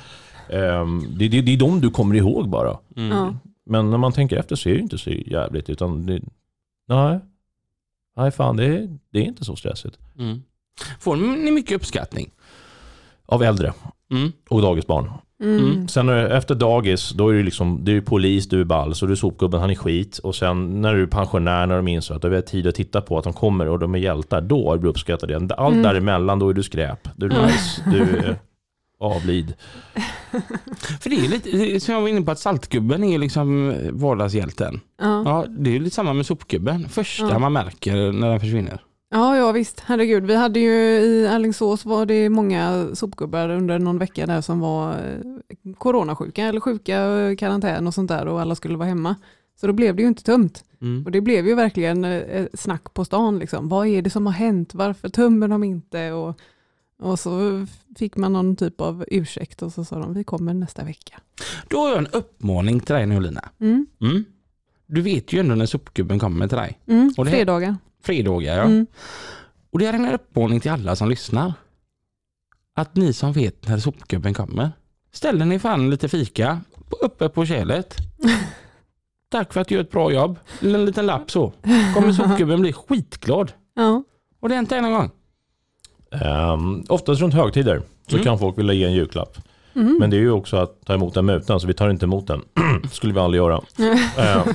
Ehm, 0.51 1.05
det, 1.19 1.29
det, 1.29 1.41
det 1.41 1.53
är 1.53 1.57
de 1.59 1.81
du 1.81 1.91
kommer 1.91 2.15
ihåg 2.15 2.49
bara. 2.49 2.79
Ja. 2.95 3.35
Men 3.67 3.91
när 3.91 3.99
man 3.99 4.13
tänker 4.13 4.37
efter 4.37 4.57
så 4.57 4.69
är 4.69 4.75
det 4.75 4.81
inte 4.81 4.99
så 4.99 5.11
jävligt, 5.11 5.71
utan 5.71 6.07
det, 6.07 6.21
nej. 6.89 7.21
Nej 8.17 8.31
fan, 8.31 8.57
det, 8.57 8.65
är- 8.65 8.99
det 9.13 9.19
är 9.19 9.23
inte 9.25 9.45
så 9.45 9.57
stressigt. 9.57 9.99
Mm. 10.19 10.43
Får 11.01 11.17
ni 11.17 11.51
mycket 11.51 11.77
uppskattning? 11.77 12.31
Av 13.27 13.43
äldre 13.43 13.73
Mm. 14.11 14.33
och 14.49 14.63
dagisbarn. 14.63 15.11
Mm. 15.43 15.89
Sen 15.89 16.09
är 16.09 16.15
det, 16.15 16.37
efter 16.37 16.55
dagis, 16.55 17.11
då 17.11 17.29
är 17.29 17.35
det 17.35 17.43
liksom, 17.43 17.85
det 17.85 17.93
är 17.97 18.01
polis, 18.01 18.49
du 18.49 18.61
är 18.61 18.65
ball, 18.65 18.95
så 18.95 19.07
du 19.07 19.13
är 19.13 19.17
sopgubben, 19.17 19.61
han 19.61 19.71
är 19.71 19.75
skit. 19.75 20.19
Och 20.19 20.35
sen 20.35 20.81
när 20.83 20.95
du 20.95 21.03
är 21.03 21.07
pensionär, 21.07 21.67
när 21.67 21.77
de 21.77 21.89
inser 21.89 22.15
att 22.15 22.23
du 22.23 22.35
har 22.35 22.41
tid 22.41 22.67
att 22.67 22.75
titta 22.75 23.01
på 23.01 23.19
att 23.19 23.25
de 23.25 23.33
kommer 23.33 23.69
och 23.69 23.79
de 23.79 23.95
är 23.95 23.99
hjältar, 23.99 24.41
då 24.41 24.69
har 24.71 24.79
du 24.79 24.89
uppskattat 24.89 25.29
det. 25.29 25.55
Allt 25.55 25.73
Mm. 25.73 25.83
däremellan, 25.83 26.39
då 26.39 26.49
är 26.49 26.55
du 26.55 26.63
skräp. 26.63 27.09
Du 27.17 27.27
är 27.27 27.31
Ja. 27.31 27.47
nice, 27.47 27.83
du 27.91 28.01
är 28.17 28.37
avlid. 29.01 29.55
För 31.01 31.11
det 31.11 31.17
är 31.17 31.29
lite, 31.29 31.51
är 31.51 31.79
som 31.81 31.95
jag 31.95 32.01
var 32.01 32.09
inne 32.09 32.23
på 32.23 32.31
att 32.31 32.39
saltgubben 32.39 33.05
är 33.05 33.19
liksom 33.19 33.75
vardagshjälten. 33.93 34.81
Ja. 35.03 35.23
Ja, 35.25 35.45
det 35.59 35.71
är 35.71 35.75
ju 35.75 35.79
lite 35.81 35.95
samma 35.97 36.13
med 36.13 36.27
sopgubben. 36.27 36.89
Första 36.89 37.29
Ja. 37.29 37.39
man 37.39 37.53
märker 37.53 38.13
när 38.13 38.31
den 38.31 38.41
försvinner. 38.41 38.79
Ja, 39.15 39.37
ja 39.37 39.53
visst. 39.53 39.81
Herregud. 39.81 40.27
Vi 40.27 40.35
hade 40.37 40.61
ju 40.61 40.73
i 41.01 41.27
Alingsås 41.27 41.85
var 41.85 42.07
det 42.07 42.29
många 42.29 42.89
sopgubbar 42.95 43.49
under 43.49 43.79
någon 43.79 43.99
vecka 43.99 44.27
där 44.27 44.41
som 44.41 44.61
var 44.61 44.93
eh, 44.93 45.75
coronasjuka 45.79 46.45
eller 46.45 46.61
sjuka, 46.61 47.01
eh, 47.01 47.37
karantän 47.37 47.87
och 47.87 47.95
sånt 47.95 48.09
där 48.09 48.27
och 48.27 48.41
alla 48.41 48.55
skulle 48.55 48.77
vara 48.77 48.89
hemma. 48.89 49.17
Så 49.61 49.67
då 49.67 49.73
blev 49.73 49.97
det 49.97 50.03
ju 50.03 50.09
inte 50.09 50.23
tömt. 50.23 50.65
Mm. 50.81 51.05
Och 51.05 51.11
det 51.11 51.21
blev 51.21 51.47
ju 51.47 51.55
verkligen 51.55 52.05
eh, 52.05 52.47
snack 52.55 52.95
på 52.95 53.05
stan. 53.05 53.39
Liksom. 53.39 53.69
Vad 53.69 53.87
är 53.87 54.03
det 54.03 54.11
som 54.11 54.27
har 54.27 54.33
hänt? 54.33 54.75
Varför 54.75 55.09
tömmer 55.09 55.49
de 55.49 55.65
inte? 55.65 56.13
Och, 56.13 56.41
och 56.99 57.19
så 57.19 57.67
fick 57.99 58.17
man 58.17 58.33
någon 58.33 58.57
typ 58.57 58.81
av 58.81 59.05
ursäkt 59.09 59.63
och 59.63 59.73
så 59.73 59.85
sa 59.85 59.99
de 59.99 60.15
vi 60.15 60.25
kommer 60.25 60.55
nästa 60.55 60.85
vecka. 60.85 61.21
Då 61.69 61.81
har 61.81 61.89
jag 61.89 61.99
en 61.99 62.07
uppmaning 62.07 62.81
till 62.81 62.95
dig 62.95 63.07
nu 63.07 63.21
Lina. 63.21 63.49
Mm. 63.61 63.87
Mm. 64.01 64.25
Du 64.87 65.03
vet 65.03 65.33
ju 65.33 65.41
ändå 65.41 65.55
när 65.55 65.67
sopgubben 65.67 66.19
kommer 66.19 66.49
till 66.49 66.59
dig. 66.59 66.79
Mm. 66.87 67.15
Fredagar. 67.15 67.77
Fredagar 68.05 68.57
ja. 68.57 68.63
Mm. 68.63 68.87
Och 69.73 69.79
det 69.79 69.87
är 69.87 69.93
en 69.93 70.09
uppmaning 70.15 70.61
till 70.61 70.71
alla 70.71 70.97
som 70.97 71.11
lyssnar. 71.11 71.53
Att 72.77 72.97
ni 72.97 73.13
som 73.13 73.33
vet 73.33 73.69
när 73.69 73.79
sopgubben 73.79 74.35
kommer. 74.35 74.73
Ställer 75.13 75.45
ni 75.45 75.59
fan 75.59 75.91
lite 75.91 76.09
fika 76.09 76.61
uppe 77.03 77.29
på 77.29 77.47
kärlet. 77.47 77.97
Tack 79.29 79.53
för 79.53 79.61
att 79.61 79.69
du 79.69 79.75
gör 79.75 79.83
ett 79.83 79.91
bra 79.91 80.13
jobb. 80.13 80.39
En 80.61 80.85
liten 80.85 81.07
lapp 81.07 81.31
så. 81.31 81.53
Kommer 81.95 82.13
sopgubben 82.13 82.61
bli 82.61 82.73
skitglad. 82.73 83.53
Ja. 83.75 84.03
Och 84.41 84.49
det 84.49 84.55
har 84.55 84.57
hänt 84.57 84.73
en 84.73 84.93
gång. 84.93 85.11
Um, 86.55 86.85
oftast 86.89 87.21
runt 87.21 87.35
högtider 87.35 87.83
så 88.09 88.15
Mm. 88.17 88.25
kan 88.25 88.39
folk 88.39 88.59
vilja 88.59 88.75
ge 88.75 88.85
en 88.85 88.93
julklapp. 88.93 89.37
Mm. 89.75 89.97
Men 90.01 90.11
det 90.11 90.17
är 90.17 90.21
ju 90.21 90.31
också 90.31 90.57
att 90.57 90.85
ta 90.85 90.95
emot 90.95 91.17
en 91.17 91.27
muta, 91.27 91.59
så 91.59 91.67
vi 91.67 91.75
tar 91.75 91.91
inte 91.91 92.05
emot 92.07 92.27
den. 92.27 92.43
skulle 92.93 93.13
vi 93.15 93.21
aldrig 93.21 93.39
göra. 93.39 93.61
Eh, 94.19 94.47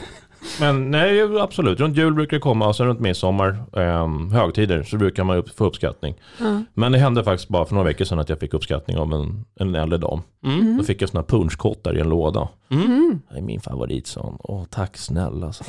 men 0.59 0.91
nej, 0.91 1.37
absolut. 1.39 1.79
Runt 1.79 1.97
jul 1.97 2.13
brukar 2.13 2.37
det 2.37 2.41
komma 2.41 2.67
och 2.67 2.75
sen 2.75 2.85
runt 2.87 2.99
midsommar, 2.99 3.63
um, 3.71 4.31
högtider, 4.31 4.83
så 4.83 4.97
brukar 4.97 5.23
man 5.23 5.37
upp, 5.37 5.57
få 5.57 5.65
uppskattning. 5.65 6.15
Ja. 6.39 6.63
Men 6.73 6.91
det 6.91 6.97
hände 6.97 7.23
faktiskt 7.23 7.49
bara 7.49 7.65
för 7.65 7.75
några 7.75 7.87
veckor 7.87 8.05
sedan 8.05 8.19
att 8.19 8.29
jag 8.29 8.39
fick 8.39 8.53
uppskattning 8.53 8.97
av 8.97 9.13
en, 9.13 9.45
en 9.59 9.75
äldre 9.75 9.97
dam. 9.97 10.21
Mm. 10.45 10.77
Då 10.77 10.83
fick 10.83 11.01
jag 11.01 11.09
såna 11.09 11.23
punschkottar 11.23 11.97
i 11.97 11.99
en 11.99 12.09
låda. 12.09 12.47
Mm. 12.71 12.85
Mm. 12.85 13.21
Det 13.31 13.37
är 13.37 13.41
min 13.41 13.59
favorit, 13.61 14.07
sa 14.07 14.21
hon. 14.21 14.37
Åh, 14.39 14.63
tack 14.69 14.97
snälla. 14.97 15.53
Så. 15.53 15.63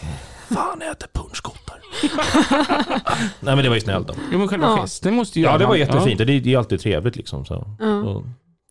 Fan, 0.48 0.78
jag 0.80 0.90
äter 0.90 1.08
punschkottar. 1.12 1.76
nej, 3.40 3.56
men 3.56 3.58
det 3.64 3.68
var 3.68 3.74
ju 3.76 3.80
snällt 3.80 4.08
då. 4.08 4.14
Jo 4.32 4.38
men 4.38 4.48
själva 4.48 4.66
Ja. 4.66 4.76
festen 4.82 5.14
måste 5.14 5.40
ju 5.40 5.46
Ja, 5.46 5.58
det 5.58 5.66
var 5.66 5.76
jättefint. 5.76 6.18
Det, 6.18 6.24
det 6.40 6.54
är 6.54 6.58
alltid 6.58 6.80
trevligt 6.80 7.16
liksom. 7.16 7.44
Så. 7.44 7.66
Ja. 7.78 8.02
Så, 8.02 8.24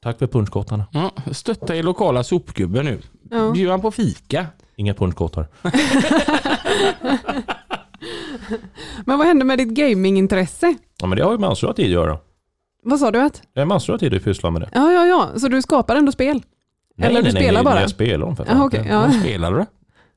tack 0.03 0.19
för 0.19 0.27
punschkottarna. 0.27 0.85
Ja. 0.91 1.11
Ja, 1.25 1.33
stötta 1.33 1.75
er 1.75 1.83
lokala 1.83 2.23
sopgubbe 2.23 2.83
nu. 2.83 2.99
Ja. 3.31 3.51
Bjud 3.51 3.69
han 3.69 3.81
på 3.81 3.91
fika. 3.91 4.45
Inga 4.75 4.93
punschkottar. 4.93 5.47
Men 9.05 9.17
vad 9.17 9.27
hände 9.27 9.45
med 9.45 9.57
ditt 9.57 9.67
gamingintresse? 9.69 10.75
Ja, 11.01 11.07
men 11.07 11.17
det 11.17 11.23
har 11.23 11.31
ju 11.31 11.37
massor 11.37 11.69
av 11.69 11.73
tid 11.73 11.85
att 11.85 11.91
göra. 11.91 12.17
Vad 12.83 12.99
sa 12.99 13.11
du 13.11 13.19
att? 13.21 13.41
Det 13.53 13.61
är 13.61 13.65
massor 13.65 13.93
av 13.93 13.97
tid 13.97 14.13
att 14.13 14.23
pyssla 14.23 14.49
med 14.51 14.61
det. 14.61 14.69
Ja, 14.73 14.91
ja, 14.91 15.05
ja. 15.05 15.39
Så 15.39 15.47
du 15.47 15.61
skapar 15.61 15.95
ändå 15.95 16.11
spel? 16.11 16.41
Eller 16.97 17.21
du 17.21 17.31
spelar 17.31 17.53
nej, 17.53 17.63
bara? 17.63 17.81
Jag 17.81 17.89
spelar 17.89 18.25
dem 18.25 18.35
för 18.35 18.45
fan. 18.45 18.57
Ja, 18.57 18.65
okej. 18.65 18.85
ja. 18.89 19.11
Spelar 19.11 19.51
du? 19.53 19.65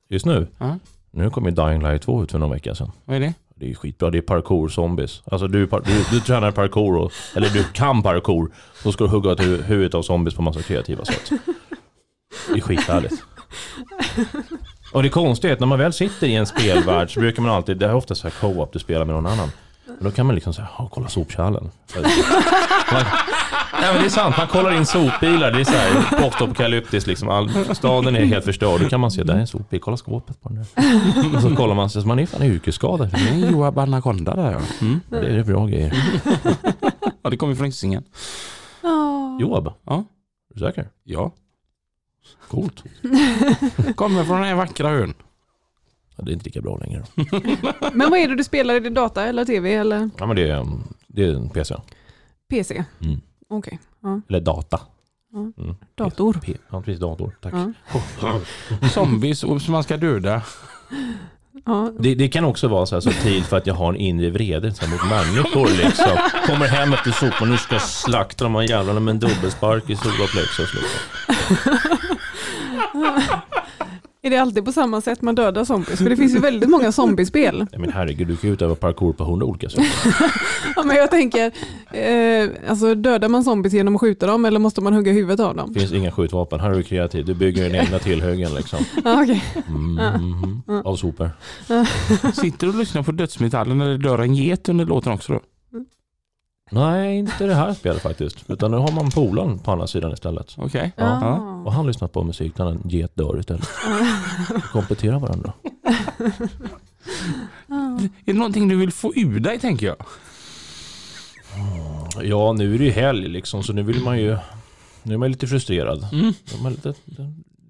Just 0.08 0.26
nu? 0.26 0.46
Ja. 0.58 0.78
Nu 1.10 1.30
kom 1.30 1.44
ju 1.44 1.50
Dying 1.50 1.82
Light 1.82 2.02
2 2.02 2.22
ut 2.22 2.32
för 2.32 2.38
någon 2.38 2.50
vecka 2.50 2.74
sedan. 2.74 2.92
Vad 3.04 3.16
är 3.16 3.20
det? 3.20 3.34
Det 3.54 3.70
är 3.70 3.74
skitbra. 3.74 4.10
Det 4.10 4.18
är 4.18 4.22
parkour 4.22 4.68
zombies. 4.68 5.22
Alltså 5.24 5.46
du, 5.48 5.66
du, 5.66 6.04
du 6.10 6.20
tränar 6.20 6.50
parkour, 6.50 6.96
och, 6.96 7.12
eller 7.36 7.48
du 7.48 7.64
kan 7.64 8.02
parkour. 8.02 8.52
Så 8.82 8.92
ska 8.92 9.04
du 9.04 9.10
hugga 9.10 9.32
ett 9.32 9.40
hu- 9.40 9.62
huvudet 9.62 9.94
av 9.94 10.02
zombies 10.02 10.34
på 10.34 10.42
massa 10.42 10.62
kreativa 10.62 11.04
sätt. 11.04 11.30
Det 12.48 12.54
är 12.54 12.60
skithärligt. 12.60 13.22
Och 14.92 15.02
det 15.02 15.08
konstiga 15.08 15.50
är 15.50 15.54
att 15.54 15.60
när 15.60 15.66
man 15.66 15.78
väl 15.78 15.92
sitter 15.92 16.26
i 16.26 16.34
en 16.34 16.46
spelvärld 16.46 17.14
så 17.14 17.20
brukar 17.20 17.42
man 17.42 17.52
alltid, 17.52 17.76
det 17.78 17.86
är 17.86 17.94
ofta 17.94 18.14
så 18.14 18.22
här 18.28 18.34
co-op, 18.40 18.72
du 18.72 18.78
spelar 18.78 19.04
med 19.04 19.14
någon 19.14 19.26
annan. 19.26 19.50
Men 19.86 20.04
då 20.04 20.10
kan 20.10 20.26
man 20.26 20.34
liksom 20.34 20.54
säga, 20.54 20.68
"Ja, 20.78 20.88
kolla 20.92 21.08
sopkärlen. 21.08 21.70
Man, 21.94 22.02
nej 23.80 23.92
men 23.92 24.00
det 24.00 24.06
är 24.06 24.08
sant, 24.08 24.34
man 24.38 24.46
kollar 24.48 24.72
in 24.76 24.86
sopbilar, 24.86 25.50
det 25.52 25.60
är 25.60 25.64
så 25.64 25.72
här 25.72 26.20
postapokalyptiskt 26.22 27.06
liksom. 27.06 27.28
All, 27.28 27.50
staden 27.74 28.16
är 28.16 28.24
helt 28.24 28.44
förstörd, 28.44 28.80
då 28.80 28.88
kan 28.88 29.00
man 29.00 29.10
se, 29.10 29.22
där 29.22 29.34
är 29.34 29.38
en 29.38 29.46
sopbil, 29.46 29.80
kolla 29.80 29.96
skåpet 29.96 30.42
på 30.42 30.48
den 30.48 30.56
där. 30.74 31.36
Och 31.36 31.42
så 31.42 31.56
kollar 31.56 31.74
man, 31.74 31.90
så 31.90 32.00
man 32.00 32.18
är 32.18 32.26
fan 32.26 32.42
yrkesskadad. 32.42 33.10
Det 33.10 33.46
är 33.46 33.50
Joab 33.50 33.78
Anaconda 33.78 34.34
där 34.36 34.52
ja. 34.52 34.60
Mm. 34.80 35.00
Det 35.08 35.16
är 35.38 35.44
bra 35.44 35.66
grejer. 35.66 35.92
Ja 37.22 37.30
det 37.30 37.36
kommer 37.36 37.54
från 37.54 37.66
Hisingen. 37.66 38.04
Ja. 38.82 39.38
Jobb? 39.40 39.72
Ja. 39.86 39.94
Är 40.50 40.54
du 40.54 40.60
säker? 40.60 40.88
Ja. 41.04 41.32
Coolt. 42.48 42.84
Kommer 43.96 44.24
från 44.24 44.36
den 44.36 44.44
här 44.48 44.54
vackra 44.54 44.90
ön. 44.90 45.14
Ja, 46.16 46.24
det 46.24 46.30
är 46.30 46.32
inte 46.32 46.44
lika 46.44 46.60
bra 46.60 46.76
längre. 46.78 47.04
Men 47.92 48.10
vad 48.10 48.18
är 48.18 48.28
det 48.28 48.36
du 48.36 48.44
spelar? 48.44 48.74
Är 48.74 48.80
det 48.80 48.90
data 48.90 49.24
eller 49.24 49.44
tv 49.44 49.74
eller 49.74 50.10
Ja, 50.18 50.26
men 50.26 50.36
det 50.36 50.50
är, 50.50 50.66
det 51.06 51.24
är 51.24 51.34
en 51.34 51.48
PC. 51.50 51.74
PC? 52.50 52.84
Mm. 53.00 53.20
Okej, 53.48 53.78
Eller 54.28 54.40
data. 54.40 54.80
Ja. 55.32 55.38
Mm. 55.62 55.76
dator. 55.94 56.38
P- 56.42 56.56
Ja, 56.70 56.82
precis. 56.82 57.00
Dator. 57.00 57.36
Tack. 57.40 57.54
Ja. 58.22 58.40
Zombies 58.90 59.38
som 59.38 59.60
man 59.68 59.82
ska 59.82 59.96
döda. 59.96 60.42
Ja. 61.66 61.92
Det, 61.98 62.14
det 62.14 62.28
kan 62.28 62.44
också 62.44 62.68
vara 62.68 62.86
så 62.86 62.94
här 62.96 63.00
subtilt 63.00 63.46
för 63.46 63.56
att 63.56 63.66
jag 63.66 63.74
har 63.74 63.88
en 63.88 63.96
inre 63.96 64.30
vrede 64.30 64.74
så 64.74 64.84
här, 64.84 64.92
mot 64.92 65.08
människor 65.08 65.68
liksom. 65.68 66.18
Kommer 66.46 66.66
hem 66.66 66.92
efter 66.92 67.10
sopan, 67.10 67.50
nu 67.50 67.56
ska 67.56 67.74
jag 67.74 67.82
slakta 67.82 68.44
de 68.44 68.54
här 68.54 68.62
jävlarna 68.62 69.00
med 69.00 69.12
en 69.12 69.18
dubbelspark 69.18 69.90
i 69.90 69.96
solarplexus 69.96 70.74
liksom. 70.74 71.00
Är 74.24 74.30
det 74.30 74.36
alltid 74.36 74.64
på 74.64 74.72
samma 74.72 75.00
sätt 75.00 75.22
man 75.22 75.34
dödar 75.34 75.64
zombies? 75.64 75.98
För 75.98 76.10
det 76.10 76.16
finns 76.16 76.34
ju 76.34 76.38
väldigt 76.38 76.70
många 76.70 76.92
zombiespel. 76.92 77.58
Nej, 77.58 77.80
men 77.80 77.92
herregud, 77.92 78.28
du 78.28 78.36
kan 78.36 78.50
ju 78.50 78.54
utöva 78.54 78.74
parkour 78.74 79.12
på 79.12 79.24
hundra 79.24 79.46
olika 79.46 79.68
sätt. 79.68 79.82
Ja, 80.76 80.82
men 80.82 80.96
jag 80.96 81.10
tänker, 81.10 81.52
eh, 81.92 82.50
alltså 82.70 82.94
dödar 82.94 83.28
man 83.28 83.44
zombies 83.44 83.74
genom 83.74 83.94
att 83.94 84.00
skjuta 84.00 84.26
dem 84.26 84.44
eller 84.44 84.58
måste 84.58 84.80
man 84.80 84.92
hugga 84.92 85.12
huvudet 85.12 85.40
av 85.40 85.56
dem? 85.56 85.72
Det 85.72 85.80
finns 85.80 85.92
inga 85.92 86.10
skjutvapen. 86.12 86.60
Här 86.60 86.70
är 86.70 86.74
du 86.74 86.82
kreativ. 86.82 87.24
Du 87.24 87.34
bygger 87.34 87.64
din 87.64 87.74
egna 87.74 87.98
tillhyggen 87.98 88.54
liksom. 88.54 88.78
Ja, 89.04 89.22
okej. 89.22 89.44
Mm, 89.68 89.98
mm, 89.98 90.62
mm. 90.68 90.86
Av 90.86 90.96
sopor. 90.96 91.30
Sitter 92.34 92.66
du 92.66 92.72
och 92.72 92.78
lyssnar 92.78 93.02
på 93.02 93.12
dödsmetallen 93.12 93.80
eller 93.80 93.98
dör 93.98 94.18
en 94.18 94.34
get 94.34 94.68
under 94.68 94.84
låten 94.84 95.12
också 95.12 95.32
då? 95.32 95.40
Nej, 96.74 97.18
inte 97.18 97.46
det 97.46 97.54
här 97.54 97.74
spelet 97.74 98.02
faktiskt. 98.02 98.50
Utan 98.50 98.70
nu 98.70 98.76
har 98.76 98.92
man 98.92 99.10
polaren 99.10 99.58
på 99.58 99.72
andra 99.72 99.86
sidan 99.86 100.12
istället. 100.12 100.54
Okej. 100.58 100.92
Ja. 100.96 101.04
Ah. 101.04 101.62
Och 101.64 101.72
han 101.72 101.86
lyssnar 101.86 102.08
på 102.08 102.24
musik 102.24 102.58
när 102.58 102.66
en 102.66 102.82
get 102.84 103.16
dör 103.16 103.40
istället. 103.40 103.68
Kompletterar 104.72 105.18
varandra. 105.18 105.52
Är 107.68 108.08
det 108.24 108.32
någonting 108.32 108.68
du 108.68 108.76
vill 108.76 108.92
få 108.92 109.12
ur 109.14 109.40
dig 109.40 109.58
tänker 109.58 109.86
jag? 109.86 109.96
Ja, 112.22 112.52
nu 112.52 112.74
är 112.74 112.78
det 112.78 112.84
ju 112.84 112.90
helg 112.90 113.28
liksom, 113.28 113.62
så 113.62 113.72
nu 113.72 113.82
vill 113.82 114.02
man 114.02 114.18
ju... 114.18 114.36
Nu 115.02 115.14
är 115.14 115.18
man 115.18 115.30
lite 115.30 115.46
frustrerad. 115.46 116.08
Mm. 116.12 116.32
Man 116.62 116.72
är 116.72 116.76
lite, 116.76 116.94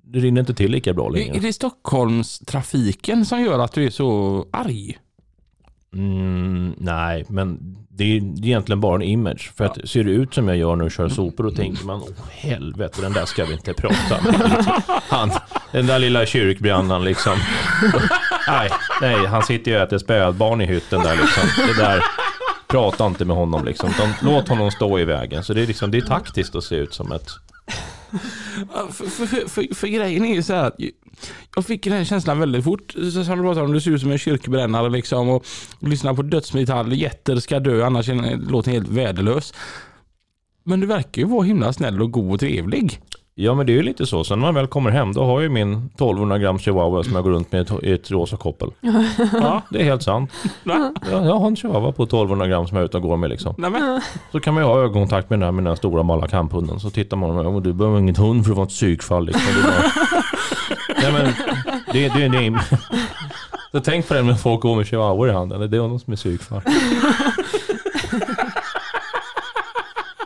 det 0.05 0.19
rinner 0.19 0.41
inte 0.41 0.55
till 0.55 0.71
lika 0.71 0.95
bra 0.95 1.09
längre. 1.09 1.37
är 1.37 1.41
det 1.41 1.53
Stockholmstrafiken 1.53 3.27
som 3.27 3.41
gör 3.41 3.59
att 3.59 3.73
du 3.73 3.85
är 3.87 3.91
så 3.91 4.47
arg? 4.51 4.99
Mm, 5.95 6.75
nej, 6.79 7.25
men 7.29 7.77
det 7.95 8.05
är 8.05 8.17
egentligen 8.17 8.81
bara 8.81 8.95
en 8.95 9.03
image. 9.03 9.53
För 9.57 9.65
att 9.65 9.89
ser 9.89 10.05
det 10.05 10.11
ut 10.11 10.35
som 10.35 10.49
jag 10.49 10.57
gör 10.57 10.77
när 10.77 10.85
jag 10.85 10.93
kör 10.93 11.09
sopor, 11.09 11.45
då 11.45 11.51
tänker 11.51 11.85
man 11.85 12.03
åh 12.03 12.25
helvete, 12.31 13.03
den 13.03 13.13
där 13.13 13.25
ska 13.25 13.45
vi 13.45 13.53
inte 13.53 13.75
prata 13.75 14.23
med. 14.25 14.35
Han, 15.09 15.31
den 15.73 15.87
där 15.87 15.99
lilla 15.99 16.27
kyrkbranden 16.27 17.05
liksom. 17.05 17.39
Nej, 18.49 18.71
nej, 19.01 19.27
han 19.27 19.43
sitter 19.43 19.71
ju 19.71 19.77
och 19.77 19.83
äter 19.83 19.99
spädbarn 19.99 20.61
i 20.61 20.67
hytten 20.67 21.01
där 21.03 21.17
liksom. 21.17 21.67
Det 21.67 21.83
där, 21.83 22.03
prata 22.73 23.07
inte 23.07 23.25
med 23.25 23.37
honom 23.37 23.65
liksom. 23.65 23.91
Låt 24.23 24.49
honom 24.49 24.71
stå 24.71 24.99
i 24.99 25.05
vägen. 25.05 25.45
Så 25.45 25.55
det 25.55 25.63
är 25.63 25.67
liksom, 25.67 25.91
det 25.91 25.99
är 25.99 26.03
taktiskt 26.03 26.55
att 26.55 26.65
se 26.65 26.77
ut 26.77 26.95
som 26.95 27.13
ett... 27.13 27.29
För, 28.91 29.05
för, 29.05 29.27
för, 29.27 29.49
för, 29.49 29.75
för 29.75 29.87
grejen 29.87 30.25
är 30.25 30.35
ju 30.35 30.43
så 30.43 30.53
här 30.53 30.65
att 30.65 30.77
jag 31.57 31.65
fick 31.67 31.85
den 31.85 31.93
här 31.93 32.05
känslan 32.05 32.39
väldigt 32.39 32.65
fort. 32.65 32.93
Som 32.93 33.03
du 33.11 33.25
pratade 33.43 33.61
om, 33.61 33.73
du 33.73 33.81
ser 33.81 33.91
ut 33.91 34.01
som 34.01 34.11
en 34.11 34.19
kyrkbrännare 34.19 34.91
liksom 34.91 35.29
och, 35.29 35.45
och 35.81 35.89
lyssnar 35.89 36.15
på 36.15 36.23
dödsmetall, 36.23 36.93
jätter 36.93 37.37
ska 37.37 37.61
dö 37.61 37.85
annars 37.87 38.09
är 38.09 38.15
den- 38.15 38.41
låten 38.51 38.73
helt 38.73 38.89
värdelös. 38.89 39.55
Men 40.65 40.81
du 40.81 40.87
verkar 40.87 41.23
ju 41.23 41.29
vara 41.29 41.43
himla 41.43 41.73
snäll 41.73 42.03
och 42.03 42.11
god 42.13 42.33
och 42.35 42.41
trevlig. 42.41 43.01
Ja 43.35 43.55
men 43.55 43.67
det 43.67 43.73
är 43.73 43.75
ju 43.75 43.83
lite 43.83 44.07
så. 44.07 44.25
Sen 44.25 44.39
när 44.39 44.47
man 44.47 44.55
väl 44.55 44.67
kommer 44.67 44.91
hem 44.91 45.13
då 45.13 45.25
har 45.25 45.33
jag 45.33 45.43
ju 45.43 45.49
min 45.49 45.73
1200 45.73 46.39
gram 46.39 46.59
chihuahua 46.59 47.03
som 47.05 47.15
jag 47.15 47.25
går 47.25 47.31
runt 47.31 47.53
med 47.53 47.71
i 47.83 47.93
ett- 47.93 48.11
rosa 48.11 48.37
koppel. 48.37 48.71
Ja, 49.33 49.63
det 49.71 49.81
är 49.81 49.85
helt 49.85 50.03
sant. 50.03 50.31
Ja, 50.65 50.93
jag 51.11 51.19
har 51.39 51.47
en 51.47 51.57
chihuahua 51.57 51.93
på 51.93 52.03
1200 52.03 52.47
gram 52.47 52.67
som 52.67 52.77
jag 52.77 52.83
är 52.83 52.87
ute 52.87 52.97
och 52.97 53.03
går 53.03 53.17
med 53.17 53.31
liksom. 53.31 53.55
Så 54.33 54.41
kan 54.41 54.55
man 54.55 54.63
ju 54.63 54.69
ha 54.69 54.79
ögonkontakt 54.81 55.31
med 55.31 55.39
den 55.39 55.45
här, 55.45 55.53
med 55.53 55.65
den 55.65 55.71
här 55.71 55.77
stora 55.77 56.03
malla 56.03 56.29
kamphunden. 56.29 56.81
Så 56.81 56.91
tittar 56.91 57.17
man 57.17 57.31
och 57.47 57.55
"Ja, 57.57 57.61
du 57.61 57.73
behöver 57.73 57.99
ingen 57.99 58.17
hund 58.17 58.45
för 58.45 58.51
att 58.53 58.57
vara 58.57 58.67
ett 58.67 58.73
psykfall. 58.73 59.27
Liksom. 59.27 59.43
Det. 59.63 59.93
Nej, 61.03 61.13
men, 61.13 61.33
det, 61.93 62.09
det, 62.09 62.29
det 62.29 62.47
är... 62.47 62.61
Så 63.73 63.81
tänk 63.81 64.09
på 64.09 64.15
det 64.15 64.23
när 64.23 64.35
folk 64.35 64.61
går 64.61 64.77
med 64.77 64.87
chihuahua 64.87 65.29
i 65.29 65.33
handen. 65.33 65.71
Det 65.71 65.77
är 65.77 65.81
någon 65.81 66.01
som 66.01 66.13
är 66.13 66.17
psykfall. 66.17 66.61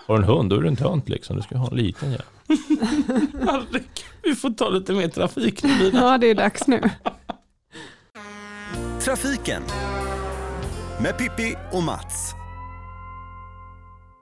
Har 0.06 0.18
du 0.18 0.22
en 0.22 0.28
hund 0.28 0.50
då 0.50 0.56
är 0.56 0.60
du 0.60 0.68
en 0.68 0.76
tönt 0.76 1.08
liksom. 1.08 1.36
Du 1.36 1.42
ska 1.42 1.56
ha 1.56 1.70
en 1.70 1.76
liten 1.76 2.10
jävel. 2.10 2.26
vi 4.22 4.34
får 4.34 4.50
ta 4.50 4.68
lite 4.68 4.92
mer 4.92 5.08
trafik 5.08 5.62
nu 5.62 5.78
Lina. 5.78 5.98
Ja, 5.98 6.18
det 6.18 6.26
är 6.26 6.34
dags 6.34 6.66
nu. 6.66 6.90
Trafiken 9.00 9.62
med 11.02 11.18
Pippi 11.18 11.54
och 11.72 11.82
Mats. 11.82 12.34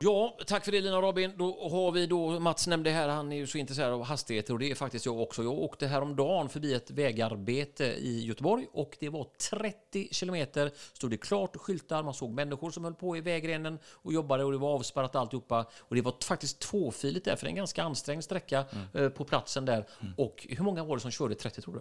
Ja, 0.05 0.37
tack 0.47 0.65
för 0.65 0.73
det 0.73 0.81
Lina 0.81 0.97
och 0.97 1.03
Robin. 1.03 1.33
Då 1.37 1.69
har 1.71 1.93
vi 1.93 2.07
då, 2.07 2.41
Mats 2.41 2.67
nämnde 2.67 2.91
här, 2.91 3.09
han 3.09 3.33
är 3.33 3.37
ju 3.37 3.47
så 3.47 3.59
intresserad 3.59 3.93
av 3.93 4.03
hastigheter 4.03 4.53
och 4.53 4.59
det 4.59 4.71
är 4.71 4.75
faktiskt 4.75 5.07
jag 5.07 5.21
också. 5.21 5.43
Jag 5.43 5.53
åkte 5.53 5.87
häromdagen 5.87 6.49
förbi 6.49 6.75
ett 6.75 6.91
vägarbete 6.91 7.85
i 7.85 8.25
Göteborg 8.25 8.67
och 8.73 8.97
det 9.01 9.09
var 9.09 9.27
30 9.51 10.09
kilometer, 10.11 10.73
stod 10.93 11.11
det 11.11 11.17
klart 11.17 11.57
skyltar, 11.57 12.03
man 12.03 12.15
såg 12.15 12.31
människor 12.31 12.71
som 12.71 12.85
höll 12.85 12.95
på 12.95 13.17
i 13.17 13.21
vägrenen 13.21 13.79
och 13.87 14.13
jobbade 14.13 14.45
och 14.45 14.53
det 14.53 14.59
var 14.59 14.75
avspärrat 14.75 15.17
alltihopa. 15.17 15.67
Och 15.79 15.95
det 15.95 16.03
var 16.03 16.15
faktiskt 16.25 16.61
tvåfiligt 16.61 17.25
där, 17.25 17.37
för 17.37 17.45
det 17.45 17.49
är 17.49 17.51
en 17.51 17.57
ganska 17.57 17.83
ansträngd 17.83 18.25
sträcka 18.25 18.65
eh, 18.95 19.09
på 19.09 19.25
platsen 19.25 19.65
där. 19.65 19.87
Och 20.17 20.47
hur 20.51 20.65
många 20.65 20.85
var 20.85 20.97
det 20.97 21.01
som 21.01 21.11
körde 21.11 21.35
30 21.35 21.63
tror 21.63 21.75
du? 21.75 21.81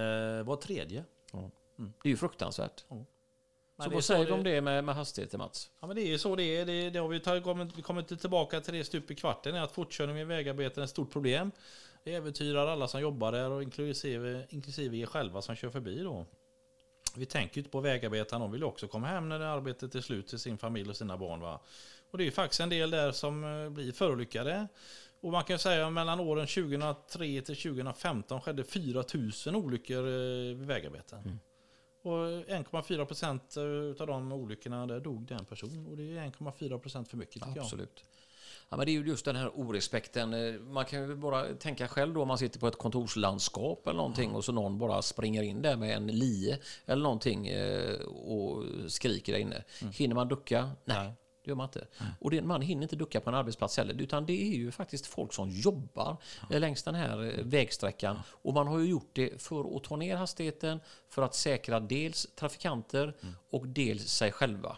Eh, 0.00 0.44
var 0.44 0.56
tredje. 0.56 1.04
Det 1.76 2.08
är 2.08 2.10
ju 2.10 2.16
fruktansvärt. 2.16 2.84
Men 3.76 3.84
Så 3.84 3.94
vad 3.94 4.04
säger 4.04 4.26
du 4.26 4.32
om 4.32 4.44
det 4.44 4.60
med, 4.60 4.84
med 4.84 4.94
hastigheter 4.94 5.38
Mats? 5.38 5.70
Ja 5.80 5.86
men 5.86 5.96
det 5.96 6.02
är 6.02 6.06
ju 6.06 6.18
så 6.18 6.36
det 6.36 6.42
är. 6.44 6.66
Det, 6.66 6.90
det 6.90 6.98
har 6.98 7.08
vi, 7.08 7.20
tagit, 7.20 7.44
kommit, 7.84 8.10
inte 8.10 8.16
tillbaka 8.16 8.60
till 8.60 8.74
det 8.74 8.84
stup 8.84 9.10
i 9.10 9.14
kvarten. 9.14 9.54
Är 9.54 9.62
att 9.62 9.72
fortkörning 9.72 10.16
med 10.16 10.26
vägarbeten 10.26 10.80
är 10.80 10.84
ett 10.84 10.90
stort 10.90 11.12
problem. 11.12 11.50
Det 12.04 12.14
äventyrar 12.14 12.66
alla 12.66 12.88
som 12.88 13.00
jobbar 13.00 13.32
där 13.32 13.50
och 13.50 13.62
inklusive, 13.62 14.46
inklusive 14.48 14.96
er 14.96 15.06
själva 15.06 15.42
som 15.42 15.54
kör 15.54 15.70
förbi 15.70 16.02
då. 16.02 16.26
Vi 17.16 17.26
tänker 17.26 17.56
ju 17.56 17.60
inte 17.60 17.70
på 17.70 17.80
vägarbetarna. 17.80 18.44
De 18.44 18.52
vill 18.52 18.60
ju 18.60 18.66
också 18.66 18.88
komma 18.88 19.06
hem 19.06 19.28
när 19.28 19.38
det 19.38 19.48
arbetet 19.48 19.94
är 19.94 20.00
slut 20.00 20.28
till 20.28 20.38
sin 20.38 20.58
familj 20.58 20.90
och 20.90 20.96
sina 20.96 21.16
barn. 21.16 21.40
Va? 21.40 21.60
Och 22.10 22.18
det 22.18 22.24
är 22.24 22.26
ju 22.26 22.30
faktiskt 22.30 22.60
en 22.60 22.68
del 22.68 22.90
där 22.90 23.12
som 23.12 23.44
eh, 23.44 23.70
blir 23.70 23.92
förolyckade. 23.92 24.68
Och 25.20 25.32
man 25.32 25.44
kan 25.44 25.58
säga 25.58 25.86
att 25.86 25.92
mellan 25.92 26.20
åren 26.20 26.46
2003 26.46 27.40
till 27.40 27.56
2015 27.56 28.40
skedde 28.40 28.64
4000 28.64 29.56
olyckor 29.56 30.06
eh, 30.06 30.12
vid 30.56 30.66
vägarbeten. 30.66 31.40
Och 32.04 32.12
1,4 32.12 33.04
procent 33.04 33.56
av 34.00 34.06
de 34.06 34.32
olyckorna 34.32 34.86
där 34.86 35.00
dog 35.00 35.22
det 35.26 35.34
en 35.34 35.44
person. 35.44 35.86
Och 35.90 35.96
det 35.96 36.02
är 36.02 36.30
1,4 36.30 36.78
procent 36.78 37.08
för 37.08 37.16
mycket 37.16 37.34
tycker 37.34 37.52
jag. 37.56 37.58
Absolut. 37.64 38.04
Ja, 38.68 38.76
men 38.76 38.86
det 38.86 38.92
är 38.92 38.94
ju 39.00 39.06
just 39.06 39.24
den 39.24 39.36
här 39.36 39.50
orespekten. 39.54 40.34
Eh, 40.34 40.60
Man 40.60 40.84
kan 40.84 41.08
ju 41.08 41.14
bara 41.16 41.44
tänka 41.54 41.88
själv 41.88 42.14
då 42.14 42.22
om 42.22 42.28
man 42.28 42.38
sitter 42.38 42.60
på 42.60 42.68
ett 42.68 42.78
kontorslandskap 42.78 43.86
eller 43.86 43.96
någonting 43.96 44.30
och 44.30 44.44
så 44.44 44.52
någon 44.52 44.78
bara 44.78 45.02
springer 45.02 45.42
in 45.42 45.62
där 45.62 45.76
med 45.76 45.96
en 45.96 46.06
lie 46.06 46.58
eller 46.86 47.02
någonting 47.02 47.48
eh, 47.48 47.94
och 48.04 48.64
skriker 48.88 49.32
där 49.32 49.40
inne. 49.40 49.62
Hinner 49.92 50.14
man 50.14 50.28
ducka? 50.28 50.70
Nej. 50.84 51.12
Det 51.44 51.50
gör 51.50 51.56
man 51.56 51.68
inte. 51.68 51.86
Och 52.20 52.30
det, 52.30 52.42
man 52.42 52.62
hinner 52.62 52.82
inte 52.82 52.96
ducka 52.96 53.20
på 53.20 53.30
en 53.30 53.36
arbetsplats 53.36 53.76
heller, 53.76 54.02
utan 54.02 54.26
det 54.26 54.32
är 54.32 54.56
ju 54.56 54.70
faktiskt 54.70 55.06
folk 55.06 55.32
som 55.32 55.50
jobbar 55.50 56.16
eh, 56.50 56.60
längs 56.60 56.82
den 56.82 56.94
här 56.94 57.38
eh, 57.38 57.44
vägsträckan. 57.44 58.18
Och 58.28 58.54
man 58.54 58.66
har 58.66 58.78
ju 58.78 58.86
gjort 58.86 59.10
det 59.12 59.42
för 59.42 59.76
att 59.76 59.84
ta 59.84 59.96
ner 59.96 60.16
hastigheten, 60.16 60.80
för 61.08 61.22
att 61.22 61.34
säkra 61.34 61.80
dels 61.80 62.26
trafikanter 62.34 63.14
och 63.50 63.68
dels 63.68 64.08
sig 64.08 64.32
själva. 64.32 64.76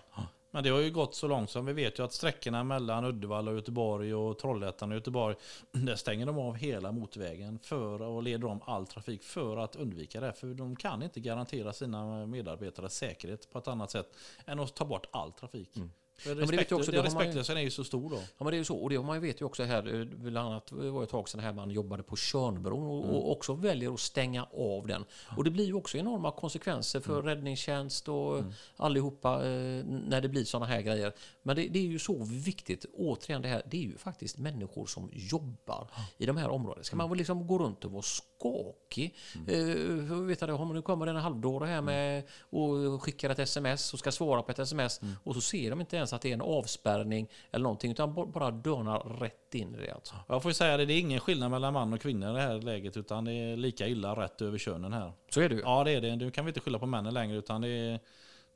Men 0.57 0.64
det 0.64 0.71
har 0.71 0.81
ju 0.81 0.91
gått 0.91 1.14
så 1.14 1.29
långt 1.29 1.51
som 1.51 1.67
vi 1.67 1.73
vet 1.73 1.99
ju 1.99 2.05
att 2.05 2.12
sträckorna 2.12 2.64
mellan 2.64 3.05
Uddevalla 3.05 3.51
och 3.51 3.57
Göteborg 3.57 4.14
och 4.14 4.39
Trollhättan 4.39 4.91
och 4.91 4.97
Göteborg, 4.97 5.37
där 5.73 5.97
stänger 5.97 6.27
de 6.27 6.39
av 6.39 6.55
hela 6.55 6.93
motorvägen 6.93 7.59
för 7.59 8.03
och 8.03 8.23
leder 8.23 8.49
om 8.49 8.61
all 8.64 8.87
trafik 8.87 9.23
för 9.23 9.57
att 9.57 9.77
undvika 9.77 10.21
det. 10.21 10.33
För 10.33 10.47
de 10.47 10.77
kan 10.77 11.03
inte 11.03 11.21
garantera 11.21 11.73
sina 11.73 12.27
medarbetares 12.27 12.97
säkerhet 12.97 13.51
på 13.51 13.59
ett 13.59 13.69
annat 13.69 13.91
sätt 13.91 14.17
än 14.47 14.61
att 14.61 14.75
ta 14.75 14.85
bort 14.85 15.07
all 15.11 15.33
trafik. 15.33 15.77
För 16.19 16.29
men 16.29 16.37
det 16.37 16.41
vet 16.43 16.51
respekt, 16.51 16.71
jag 16.71 16.79
också, 16.79 16.91
det 16.91 16.97
det 16.97 17.03
har 17.09 17.14
man 17.14 17.23
ju- 17.23 17.29
respektlösheten 17.29 17.57
är 17.57 17.62
ju 17.64 17.71
så 17.71 17.85
stor 17.85 18.11
då. 18.11 18.17
Ja 18.17 18.45
men 18.45 18.47
det 18.47 18.55
är 18.57 18.59
ju 18.59 18.64
så, 18.64 18.77
och 18.77 18.91
det 18.91 18.97
har 18.97 19.05
man 19.05 19.17
ju 19.17 19.21
vet 19.21 19.41
ju 19.41 19.45
också 19.45 19.62
här, 19.64 19.95
eh, 20.01 20.05
bland 20.05 20.49
annat 20.49 20.73
var 20.73 21.03
ett 21.03 21.11
tag 21.11 21.29
sedan 21.29 21.41
här 21.41 21.53
man 21.53 21.71
jobbade 21.71 22.03
på 22.03 22.17
Tjörnbron 22.17 22.87
och, 22.87 23.17
och 23.17 23.33
också 23.33 23.55
väljer 23.55 23.95
att 23.95 24.01
stänga 24.01 24.45
av 24.45 24.87
den. 24.87 25.05
Och 25.37 25.45
det 25.45 25.51
blir 25.51 25.64
ju 25.64 25.75
också 25.75 25.99
enorma 25.99 26.31
konsekvenser 26.31 27.01
för 27.01 27.23
räddningstjänst 27.23 28.09
och 28.09 28.43
allihopa 28.77 29.35
eh, 29.35 29.85
när 29.85 30.21
det 30.21 30.29
blir 30.29 30.45
sådana 30.45 30.67
här 30.67 30.81
grejer. 30.81 31.12
Men 31.43 31.57
det, 31.57 31.69
det 31.69 31.79
är 31.79 31.83
ju 31.83 31.99
så 31.99 32.25
viktigt, 32.25 32.85
återigen 32.95 33.43
det 33.43 33.49
här, 33.49 33.62
det 33.71 33.77
är 33.77 33.83
ju 33.83 33.97
faktiskt 33.99 34.39
människor 34.39 34.87
som 34.87 35.11
jobbar 35.12 35.91
i 36.19 36.27
de 36.27 36.37
här 36.37 36.49
områdena. 36.49 36.85
Ska 36.85 36.97
man 36.97 37.09
väl 37.09 37.19
liksom 37.19 37.47
gå 37.47 37.59
runt 37.59 37.85
och 37.85 37.93
vara 37.93 38.03
skakig? 38.03 39.14
Eh, 39.49 39.57
hur 39.57 40.27
vet 40.27 40.41
jag 40.41 40.67
nu 40.75 40.83
kommer 40.83 41.07
en 41.07 41.17
halvdåre 41.17 41.67
här 41.67 41.83
med 41.83 42.23
och 42.41 43.03
skickar 43.03 43.31
ett 43.31 43.39
sms 43.39 43.93
och 43.93 43.99
ska 43.99 44.12
svara 44.12 44.43
på 44.43 44.51
ett 44.53 44.59
sms 44.59 45.01
och 45.25 45.35
så 45.35 45.41
ser 45.41 45.71
de 45.71 45.81
inte 45.81 45.97
ens 45.97 46.05
ens 46.07 46.12
att 46.12 46.22
det 46.22 46.28
är 46.28 46.34
en 46.34 46.40
avspärrning 46.40 47.28
eller 47.52 47.62
någonting, 47.62 47.90
utan 47.90 48.14
bara 48.32 48.50
dörnar 48.50 48.98
rätt 48.98 49.54
in 49.54 49.74
i 49.74 49.78
det. 49.86 49.90
Alltså. 49.90 50.14
Jag 50.28 50.42
får 50.42 50.50
ju 50.50 50.54
säga 50.54 50.76
det, 50.76 50.84
det 50.84 50.92
är 50.92 51.00
ingen 51.00 51.20
skillnad 51.20 51.50
mellan 51.50 51.72
man 51.72 51.92
och 51.92 52.00
kvinna 52.00 52.30
i 52.30 52.34
det 52.34 52.40
här 52.40 52.61
läget 52.61 52.96
utan 52.96 53.24
det 53.24 53.32
är 53.32 53.57
lika 53.57 53.88
illa 53.88 54.22
rätt 54.22 54.42
över 54.42 54.59
könen 54.59 54.92
här. 54.92 55.12
Så 55.30 55.40
är 55.40 55.48
det 55.48 55.54
ju. 55.54 55.61
Ja 55.61 55.84
det 55.84 55.90
är 55.90 56.00
det, 56.00 56.16
nu 56.16 56.30
kan 56.30 56.44
vi 56.44 56.50
inte 56.50 56.61
skylla 56.61 56.78
på 56.78 56.86
männen 56.86 57.14
längre 57.14 57.36
utan 57.36 57.61
det 57.61 57.68
är, 57.68 58.00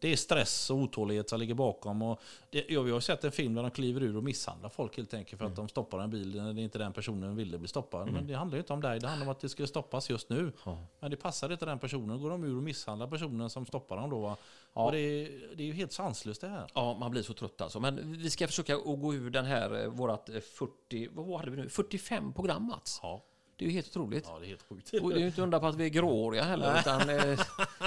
det 0.01 0.13
är 0.13 0.17
stress 0.17 0.71
och 0.71 0.77
otålighet 0.77 1.29
som 1.29 1.41
ligger 1.41 1.55
bakom. 1.55 2.03
Och 2.03 2.21
det, 2.51 2.65
jag 2.69 2.93
har 2.93 3.01
sett 3.01 3.25
en 3.25 3.33
film 3.33 3.55
där 3.55 3.63
de 3.63 3.71
kliver 3.71 4.03
ur 4.03 4.17
och 4.17 4.25
misshandlar 4.25 4.69
folk 4.69 4.97
helt 4.97 5.15
enkelt 5.15 5.39
för 5.39 5.47
att 5.47 5.57
de 5.57 5.69
stoppar 5.69 5.99
en 5.99 6.11
bil 6.11 6.43
när 6.43 6.53
det 6.53 6.63
inte 6.63 6.79
den 6.79 6.93
personen 6.93 7.37
ville 7.37 7.59
bli 7.59 7.69
stoppad. 7.69 8.13
Men 8.13 8.27
det 8.27 8.35
handlar 8.35 8.59
inte 8.59 8.73
om 8.73 8.81
dig, 8.81 9.01
det 9.01 9.09
handlar 9.09 9.27
om 9.27 9.33
att 9.33 9.41
det 9.41 9.49
skulle 9.49 9.69
stoppas 9.69 10.11
just 10.11 10.29
nu. 10.29 10.53
Men 11.01 11.11
det 11.11 11.17
passade 11.17 11.55
inte 11.55 11.67
den 11.67 11.79
personen, 11.79 12.09
då 12.09 12.19
går 12.19 12.31
de 12.31 12.45
ur 12.45 12.57
och 12.57 12.63
misshandlar 12.63 13.07
personen 13.07 13.51
som 13.51 13.67
stoppar 13.67 13.97
dem 13.97 14.11
då. 14.11 14.21
va. 14.21 14.37
Och 14.73 14.93
det, 14.93 14.99
är, 14.99 15.57
det 15.57 15.63
är 15.63 15.67
ju 15.67 15.73
helt 15.73 15.93
sanslöst 15.93 16.41
det 16.41 16.49
här. 16.49 16.67
Ja, 16.75 16.97
man 17.01 17.11
blir 17.11 17.23
så 17.23 17.35
trött 17.35 17.61
alltså. 17.61 17.81
Men 17.81 18.13
vi 18.13 18.31
ska 18.31 18.47
försöka 18.47 18.77
att 18.77 19.01
gå 19.01 19.15
ur 19.15 19.31
den 19.31 19.45
här, 19.45 19.83
eh, 19.83 19.89
vårat 19.89 20.29
eh, 20.29 20.41
40, 20.41 21.09
vad 21.13 21.39
hade 21.39 21.51
vi 21.51 21.57
nu, 21.57 21.69
45 21.69 22.33
program 22.33 22.67
Mats. 22.67 23.01
Ja. 23.03 23.25
Det 23.61 23.65
är 23.67 23.69
ju 23.69 23.75
helt 23.75 23.89
otroligt. 23.89 24.25
Ja, 24.29 24.39
det 24.39 24.47
är 24.47 24.49
helt 24.49 24.65
sjukt. 24.69 24.95
Och 25.03 25.11
det 25.11 25.17
är 25.17 25.21
ju 25.21 25.27
inte 25.27 25.43
undra 25.43 25.61
på 25.61 25.67
att 25.67 25.75
vi 25.75 25.85
är 25.85 25.89
gråhåriga 25.89 26.43
heller. 26.43 26.79
Utan, 26.81 27.11
eh, 27.11 27.39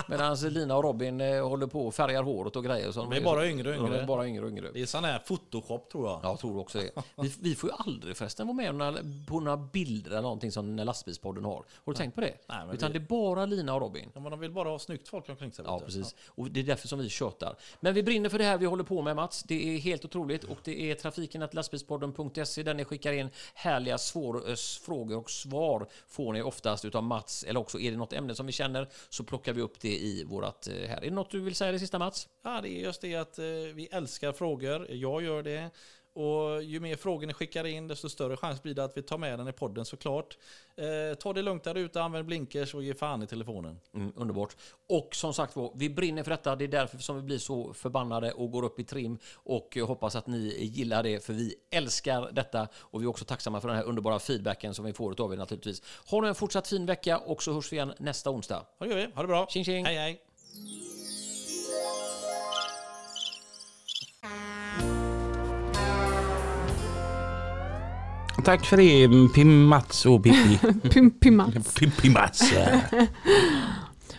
medan 0.08 0.36
Lina 0.38 0.76
och 0.78 0.84
Robin 0.84 1.22
eh, 1.22 1.48
håller 1.48 1.68
på 1.68 1.88
och 1.88 1.96
färgar 1.96 2.24
håret 2.24 2.56
och 2.56 2.64
grejer. 2.64 2.92
Så 2.92 3.00
De 3.00 3.10
blir 3.10 3.22
bara 3.22 3.48
yngre 3.50 3.70
och 3.70 3.76
De 3.76 3.86
yngre. 3.86 4.02
är 4.02 4.06
bara 4.08 4.28
yngre 4.28 4.44
och 4.46 4.50
yngre. 4.50 4.72
Det 4.74 4.82
är 4.82 4.86
sån 4.86 5.04
här 5.04 5.20
photoshop 5.28 5.90
tror 5.92 6.08
jag. 6.08 6.20
Ja, 6.24 6.30
jag 6.30 6.40
tror 6.40 6.60
också 6.60 6.78
det. 6.80 6.92
Vi, 7.22 7.34
vi 7.40 7.56
får 7.56 7.70
ju 7.70 7.76
aldrig 7.80 8.18
förresten 8.18 8.48
vara 8.48 8.56
med 8.58 8.70
om 8.70 8.78
några, 8.78 8.98
på 9.28 9.40
några 9.40 9.58
bilder 9.58 10.12
eller 10.12 10.22
någonting 10.22 10.52
som 10.52 10.76
lastbilspodden 10.76 11.46
har. 11.46 11.52
Har 11.54 11.64
du 11.86 11.94
tänkt 11.94 12.16
på 12.16 12.22
det? 12.22 12.34
Nej, 12.48 12.58
Utan 12.74 12.92
vi- 12.92 13.00
det 13.00 13.06
är 13.06 13.08
bara 13.08 13.46
Lina 13.46 13.74
och 13.76 13.82
Robin. 13.82 14.10
Ja, 14.14 14.20
men 14.20 14.32
de 14.32 14.40
vill 14.40 14.52
bara 14.52 14.70
ha 14.70 14.80
snyggt 14.80 15.08
folk 15.08 15.30
omkring 15.30 15.52
sig. 15.52 15.66
Ja, 15.68 15.80
precis. 15.86 16.16
Och 16.28 16.52
det 16.52 16.60
är 16.60 16.64
därför 16.64 16.88
som 16.88 17.00
vi 17.00 17.10
tjötar. 17.10 17.56
Men 17.80 17.94
vi 17.94 18.04
brinner 18.04 18.30
för 18.30 18.38
det 18.38 18.44
här 18.46 18.58
vi 18.58 18.66
håller 18.66 18.84
på 18.84 19.02
med 19.02 19.16
Mats. 19.16 19.44
Det 19.44 19.76
är 19.76 19.80
helt 19.80 20.06
otroligt. 20.06 20.44
Och 20.44 20.58
det 20.64 20.92
är 20.92 20.96
trafiken 20.96 21.42
att 21.44 21.54
lastbilspodden.se 21.54 22.64
där 22.64 22.74
ni 22.74 22.86
skickar 22.86 23.14
in 23.14 23.30
härliga 23.54 23.98
svår, 23.98 24.50
eh, 24.50 24.56
frågor 24.86 25.18
och 25.18 25.30
svar 25.32 25.63
Svar 25.64 25.88
får 26.08 26.34
ni 26.34 26.42
oftast 26.42 26.86
utav 26.86 27.04
Mats. 27.04 27.44
Eller 27.44 27.60
också 27.60 27.80
är 27.80 27.92
det 27.92 27.98
något 27.98 28.14
ämne 28.14 28.36
som 28.36 28.46
vi 28.46 28.52
känner 28.52 28.90
så 29.10 29.24
plockar 29.24 29.54
vi 29.54 29.62
upp 29.62 29.80
det 29.82 29.98
i 29.98 30.24
vårat 30.24 30.68
eh, 30.68 30.90
här. 30.90 30.98
Är 30.98 31.10
det 31.10 31.16
något 31.16 31.32
du 31.32 31.40
vill 31.40 31.56
säga 31.56 31.72
det 31.72 31.80
sista 31.80 32.00
Mats? 32.00 32.28
Ja, 32.44 32.60
det 32.62 32.70
är 32.70 32.84
just 32.84 33.02
det 33.02 33.16
att 33.16 33.40
eh, 33.40 33.46
vi 33.74 33.88
älskar 33.92 34.32
frågor. 34.32 34.88
Jag 34.90 35.24
gör 35.24 35.44
det. 35.44 35.70
Och 36.14 36.64
ju 36.64 36.80
mer 36.80 36.96
frågor 36.96 37.28
ni 37.28 37.34
skickar 37.34 37.66
in, 37.66 37.88
desto 37.88 38.10
större 38.10 38.38
chans 38.38 38.64
blir 38.64 38.74
det 38.74 38.84
att 38.84 38.98
vi 38.98 39.02
tar 39.02 39.18
med 39.18 39.40
den 39.40 39.48
i 39.48 39.52
podden 39.52 39.86
såklart. 39.86 40.38
Eh, 40.76 41.18
ta 41.18 41.34
det 41.34 41.42
lugnt 41.42 41.64
där 41.64 41.76
ute, 41.76 42.02
använd 42.02 42.26
blinkers 42.26 42.76
och 42.76 42.84
ge 42.84 42.94
fan 42.94 43.24
i 43.24 43.28
telefonen. 43.28 43.80
Mm, 43.94 44.14
underbart. 44.16 44.56
Och 44.90 45.16
som 45.16 45.34
sagt 45.34 45.56
var, 45.56 45.72
vi 45.76 45.90
brinner 45.90 46.24
för 46.24 46.32
detta. 46.32 46.56
Det 46.56 46.64
är 46.64 46.68
därför 46.68 46.98
som 46.98 47.16
vi 47.16 47.22
blir 47.22 47.38
så 47.38 47.74
förbannade 47.74 48.32
och 48.32 48.52
går 48.52 48.64
upp 48.64 48.80
i 48.80 48.84
trim. 48.84 49.18
Och 49.34 49.78
hoppas 49.88 50.16
att 50.16 50.28
ni 50.28 50.66
gillar 50.66 51.04
det, 51.04 51.26
för 51.26 51.34
vi 51.34 51.56
älskar 51.72 52.32
detta. 52.32 52.68
Och 52.76 53.02
vi 53.02 53.06
är 53.06 53.10
också 53.10 53.26
tacksamma 53.26 53.62
för 53.62 53.68
den 53.68 53.78
här 53.78 53.84
underbara 53.84 54.20
feedbacken 54.20 54.74
som 54.74 54.86
vi 54.86 54.94
får 54.94 55.22
av 55.22 55.34
er 55.34 55.38
naturligtvis. 55.38 55.82
Ha 56.06 56.22
nu 56.22 56.28
en 56.28 56.36
fortsatt 56.36 56.68
fin 56.68 56.86
vecka 56.86 57.18
och 57.18 57.44
så 57.44 57.54
hörs 57.54 57.72
vi 57.72 57.76
igen 57.76 57.94
nästa 57.98 58.30
onsdag. 58.30 58.66
Ha 58.80 58.86
det 58.86 58.94
gör 58.94 59.08
vi. 59.08 59.14
Ha 59.14 59.22
det 59.22 59.28
bra. 59.28 59.48
Tjing 59.50 59.66
tjing! 59.66 59.86
Hej 59.86 59.96
hej. 59.96 61.03
Tack 68.44 68.66
för 68.66 68.78
det 68.78 69.34
Pim 69.34 69.66
Mats 69.66 70.06
och 70.06 70.24
Pippi. 70.24 70.60
Pim, 72.02 72.14
Mats. 72.14 72.54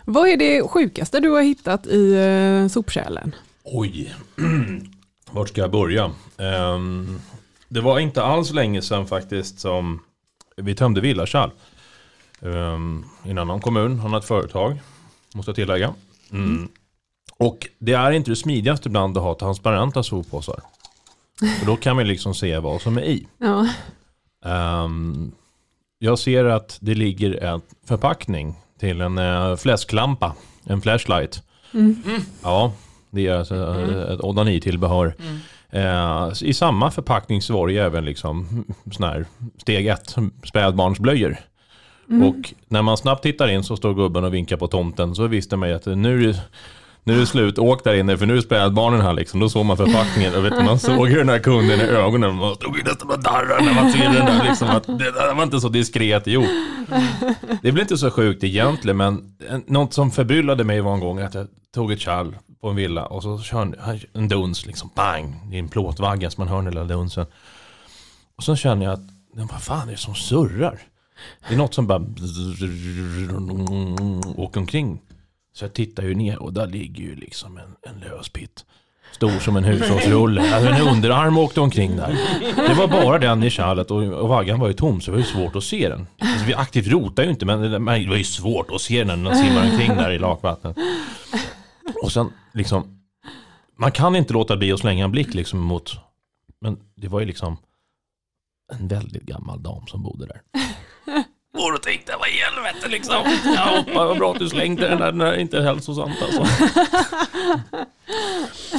Vad 0.05 0.29
är 0.29 0.37
det 0.37 0.69
sjukaste 0.69 1.21
du 1.21 1.29
har 1.29 1.43
hittat 1.43 1.87
i 1.87 2.15
uh, 2.15 2.69
sopkärlen? 2.69 3.35
Oj, 3.65 4.15
vart 5.31 5.49
ska 5.49 5.61
jag 5.61 5.71
börja? 5.71 6.11
Ehm, 6.39 7.21
det 7.69 7.81
var 7.81 7.99
inte 7.99 8.23
alls 8.23 8.53
länge 8.53 8.83
sedan 8.83 9.07
faktiskt 9.07 9.61
som 9.61 10.01
vi 10.57 10.75
tömde 10.75 11.01
villakärl. 11.01 11.51
Um, 12.41 13.05
I 13.25 13.31
en 13.31 13.39
annan 13.39 13.61
kommun, 13.61 13.99
han 13.99 14.11
har 14.11 14.19
ett 14.19 14.25
företag, 14.25 14.81
måste 15.35 15.49
jag 15.49 15.57
tillägga. 15.57 15.95
Mm. 16.33 16.69
Och 17.37 17.69
det 17.79 17.93
är 17.93 18.11
inte 18.11 18.31
det 18.31 18.37
smidigaste 18.37 18.89
ibland 18.89 19.17
att 19.17 19.23
ha 19.23 19.35
transparenta 19.35 20.03
soppåsar. 20.03 20.61
För 21.59 21.67
då 21.67 21.77
kan 21.77 21.97
man 21.97 22.09
liksom 22.09 22.35
se 22.35 22.59
vad 22.59 22.81
som 22.81 22.99
är 22.99 23.03
i. 23.03 23.27
Ja. 23.39 23.69
Ehm, 24.45 25.32
jag 25.99 26.18
ser 26.18 26.45
att 26.45 26.78
det 26.80 26.95
ligger 26.95 27.45
en 27.45 27.61
förpackning 27.86 28.55
till 28.78 29.01
en 29.01 29.18
uh, 29.18 29.57
fläsklampa, 29.57 30.34
en 30.64 30.80
flashlight. 30.80 31.42
Ja, 32.42 32.72
det 33.11 33.26
är 33.26 33.34
alltså 33.34 33.55
eh, 33.55 34.12
ett 34.12 34.24
onanitillbehör. 34.24 35.14
Eh, 35.70 36.32
I 36.42 36.55
samma 36.55 36.90
förpackning 36.90 37.42
så 37.42 37.55
var 37.55 37.66
det 37.66 37.72
ju 37.72 37.78
även 37.78 38.05
liksom 38.05 38.64
sån 38.90 39.07
här 39.07 39.26
steg 39.57 39.86
ett, 39.86 40.16
spädbarnsblöjor. 40.45 41.36
Och 42.07 42.55
när 42.68 42.82
man 42.82 42.97
snabbt 42.97 43.22
tittar 43.22 43.49
in 43.49 43.64
så 43.64 43.76
står 43.76 43.95
gubben 43.95 44.24
och 44.24 44.34
vinkar 44.34 44.57
på 44.57 44.66
tomten 44.66 45.14
så 45.14 45.26
visste 45.26 45.57
man 45.57 45.68
ju 45.68 45.74
att 45.74 45.86
nu 45.86 46.34
nu 47.07 47.15
är 47.15 47.19
det 47.19 47.27
slut, 47.27 47.59
åk 47.59 47.85
där 47.85 47.95
inne 47.95 48.17
för 48.19 48.27
nu 48.27 48.37
är 48.37 48.41
spädbarnen 48.41 49.01
här 49.01 49.13
liksom. 49.13 49.41
Då 49.41 49.49
såg 49.49 49.67
man 49.67 49.77
förpackningen 49.77 50.35
och 50.35 50.45
vet, 50.45 50.65
man 50.65 50.79
såg 50.79 51.09
ju 51.09 51.17
den 51.17 51.29
här 51.29 51.39
kunden 51.39 51.81
i 51.81 51.83
ögonen. 51.83 52.35
Man 52.35 52.55
stod 52.55 52.77
ju 52.77 52.83
nästan 52.83 53.11
och 53.11 53.23
darrade 53.23 53.65
när 53.65 53.75
man 53.75 53.93
ser 53.93 54.05
den 54.05 54.27
där 54.27 54.45
liksom. 54.49 54.69
Att 54.69 54.87
det 54.87 55.13
där 55.13 55.35
var 55.35 55.43
inte 55.43 55.61
så 55.61 55.69
diskret 55.69 56.27
gjort. 56.27 56.49
Det 57.63 57.73
blir 57.73 57.83
inte 57.83 57.99
så 57.99 58.11
sjukt 58.11 58.45
egentligen 58.45 58.97
men 58.97 59.37
något 59.67 59.93
som 59.93 60.11
förbryllade 60.11 60.65
mig 60.65 60.81
var 60.81 60.95
en 60.95 61.01
gång 61.01 61.21
att 61.21 61.35
jag 61.35 61.47
tog 61.75 61.93
ett 61.93 62.01
kärl 62.01 62.35
på 62.61 62.69
en 62.69 62.77
villa 62.77 63.07
och 63.07 63.23
så 63.23 63.39
körde 63.39 64.01
en 64.13 64.29
duns 64.29 64.67
liksom, 64.67 64.91
bang, 64.95 65.35
i 65.53 65.59
en 65.59 65.69
plåtvagga 65.69 66.31
så 66.31 66.41
man 66.41 66.49
hör 66.49 66.57
den 66.57 66.65
lilla 66.65 66.85
dunsen. 66.85 67.27
Och 68.37 68.43
så 68.45 68.57
känner 68.57 68.85
jag 68.85 68.93
att, 68.93 69.01
vad 69.51 69.63
fan 69.63 69.89
är 69.89 69.93
det 69.93 69.99
som 69.99 70.15
surrar? 70.15 70.79
Det 71.49 71.55
är 71.55 71.59
något 71.59 71.75
som 71.75 71.87
bara 71.87 72.07
åker 74.37 74.61
omkring. 74.61 75.01
Så 75.55 75.65
jag 75.65 75.73
tittar 75.73 76.03
ju 76.03 76.15
ner 76.15 76.43
och 76.43 76.53
där 76.53 76.67
ligger 76.67 77.03
ju 77.03 77.17
liksom 77.17 77.59
en, 77.59 77.77
en 77.83 78.01
löspitt. 78.01 78.65
Stor 79.13 79.39
som 79.39 79.57
en 79.57 79.65
hushållsrulle. 79.65 80.55
Alltså 80.55 80.71
en 80.71 80.89
underarm 80.89 81.39
åkte 81.39 81.61
omkring 81.61 81.97
där. 81.97 82.19
Det 82.69 82.75
var 82.75 82.89
bara 82.89 83.19
den 83.19 83.43
i 83.43 83.51
kärlet 83.51 83.91
och, 83.91 84.03
och 84.03 84.29
vaggan 84.29 84.61
var 84.61 84.69
ju 84.69 84.75
tom 84.75 85.01
så 85.01 85.11
det 85.11 85.17
var 85.17 85.25
ju 85.25 85.33
svårt 85.33 85.57
att 85.57 85.65
se 85.65 85.89
den. 85.89 86.07
Alltså, 86.19 86.47
vi 86.47 86.55
aktivt 86.55 86.87
rotade 86.87 87.25
ju 87.25 87.31
inte 87.31 87.47
men 87.47 87.61
det, 87.61 87.79
men 87.79 88.03
det 88.03 88.09
var 88.09 88.17
ju 88.17 88.25
svårt 88.25 88.71
att 88.71 88.81
se 88.81 89.05
den 89.05 89.23
när 89.23 89.31
den 89.31 89.45
simmar 89.45 89.71
omkring 89.71 89.97
där 89.97 90.11
i 90.11 90.19
lakvattnet. 90.19 90.77
Och 92.03 92.13
sen 92.13 92.33
liksom, 92.53 93.01
man 93.77 93.93
kan 93.93 94.17
inte 94.17 94.33
låta 94.33 94.57
bli 94.57 94.73
att 94.73 94.81
slänga 94.81 95.05
en 95.05 95.11
blick 95.11 95.35
liksom 95.35 95.61
mot, 95.61 95.93
men 96.61 96.79
det 96.95 97.09
var 97.09 97.21
ju 97.21 97.27
liksom 97.27 97.57
en 98.73 98.89
väldigt 98.89 99.23
gammal 99.23 99.63
dam 99.63 99.87
som 99.87 100.03
bodde 100.03 100.27
där. 100.27 100.41
Och 101.55 101.73
då 101.73 101.79
tänkte 101.79 102.17
vad 102.19 102.29
i 102.29 102.33
helvete 102.33 102.89
liksom. 102.89 103.15
Ja, 103.55 103.77
hoppa, 103.87 104.07
vad 104.07 104.19
bra 104.19 104.33
att 104.33 104.39
du 104.39 104.49
slängde 104.49 104.89
den 104.89 104.99
där, 104.99 105.13
den 105.13 105.21
är 105.21 105.39
inte 105.39 105.63
hälsosamt 105.63 106.23
alltså. 106.23 106.47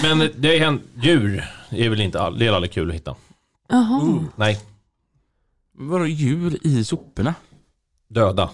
Men 0.02 0.32
det 0.38 0.58
är 0.60 0.68
en 0.68 0.82
djur, 1.02 1.46
det 1.70 1.86
är 1.86 1.90
väl 1.90 2.02
inte 2.02 2.22
all, 2.22 2.40
det 2.40 2.48
är 2.48 2.52
aldrig 2.54 2.72
kul 2.72 2.90
att 2.90 2.96
hitta. 2.96 3.16
Jaha. 3.70 4.24
Nej, 4.36 4.60
Vadå 5.78 6.08
djur 6.08 6.58
i 6.68 6.84
soporna? 6.84 7.34
döda. 8.08 8.50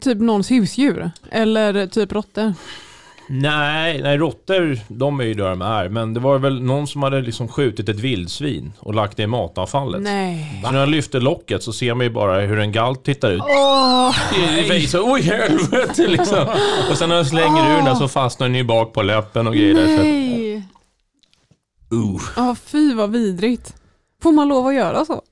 Typ 0.00 0.18
någons 0.18 0.50
husdjur? 0.50 1.10
Eller 1.30 1.86
typ 1.86 2.12
råttor? 2.12 2.54
Nej, 3.28 4.02
nej 4.02 4.16
råttor, 4.18 4.78
de 4.88 5.20
är 5.20 5.24
ju 5.24 5.34
där 5.34 5.50
de 5.50 5.62
är. 5.62 5.88
Men 5.88 6.14
det 6.14 6.20
var 6.20 6.38
väl 6.38 6.62
någon 6.62 6.86
som 6.86 7.02
hade 7.02 7.20
liksom 7.20 7.48
skjutit 7.48 7.88
ett 7.88 8.00
vildsvin 8.00 8.72
och 8.78 8.94
lagt 8.94 9.16
det 9.16 9.22
i 9.22 9.26
matavfallet. 9.26 10.02
Nej. 10.02 10.60
Så 10.64 10.70
när 10.70 10.80
jag 10.80 10.88
lyfter 10.88 11.20
locket 11.20 11.62
så 11.62 11.72
ser 11.72 11.94
man 11.94 12.06
ju 12.06 12.10
bara 12.12 12.40
hur 12.40 12.58
en 12.58 12.72
galt 12.72 13.04
tittar 13.04 13.30
ut. 13.32 13.42
Åh, 13.42 14.14
I 14.58 14.62
fejset, 14.68 15.00
oj 15.04 15.22
helvete 15.22 16.06
liksom. 16.08 16.46
Och 16.90 16.98
sen 16.98 17.08
när 17.08 17.16
jag 17.16 17.26
slänger 17.26 17.70
ur 17.72 17.76
den 17.76 17.84
där 17.84 17.94
så 17.94 18.08
fastnar 18.08 18.46
den 18.48 18.56
ju 18.56 18.64
bak 18.64 18.92
på 18.92 19.02
läppen 19.02 19.46
och 19.46 19.54
grejer. 19.54 19.74
där, 19.74 19.96
Så 19.96 20.02
nej. 20.02 20.54
uh. 21.92 22.20
Ja, 22.36 22.56
fy 22.64 22.94
vad 22.94 23.10
vidrigt. 23.10 23.74
Får 24.22 24.32
man 24.32 24.48
lov 24.48 24.66
att 24.66 24.74
göra 24.74 25.04
så? 25.04 25.22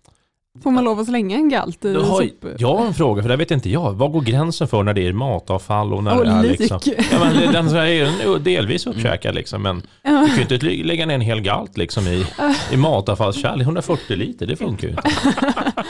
Får 0.63 0.71
man 0.71 0.85
lov 0.85 1.01
att 1.01 1.07
slänga 1.07 1.37
en 1.37 1.49
galt 1.49 1.85
i 1.85 1.95
har 1.95 2.23
sop? 2.23 2.45
jag 2.59 2.77
har 2.77 2.87
en 2.87 2.95
fråga, 2.95 3.23
för 3.23 3.29
det 3.29 3.37
vet 3.37 3.51
inte 3.51 3.71
jag. 3.71 3.93
Vad 3.93 4.13
går 4.13 4.21
gränsen 4.21 4.69
för 4.69 4.83
när 4.83 4.95
det 4.95 5.07
är 5.09 5.13
matavfall 5.13 5.93
och 5.95 6.05
när 6.05 6.19
Och 6.19 6.25
det 6.25 6.31
är 6.31 6.43
lik. 6.43 6.59
liksom... 6.61 6.81
Ja, 6.87 7.19
men 7.25 7.53
den 7.53 7.69
är 7.77 7.87
ju 7.87 8.39
delvis 8.39 8.87
uppkäkad 8.87 9.35
liksom, 9.35 9.63
men 9.63 9.81
du 10.03 10.09
kan 10.27 10.37
ju 10.37 10.43
inte 10.43 10.59
lä- 10.59 10.85
lägga 10.85 11.07
ner 11.07 11.15
en 11.15 11.21
hel 11.21 11.41
galt 11.41 11.77
liksom 11.77 12.07
i, 12.07 12.27
i 12.73 12.77
matavfallskärl. 12.77 13.61
140 13.61 14.17
liter, 14.17 14.47
det 14.47 14.57
funkar 14.57 14.89
ju 14.89 14.95
inte. 14.95 15.11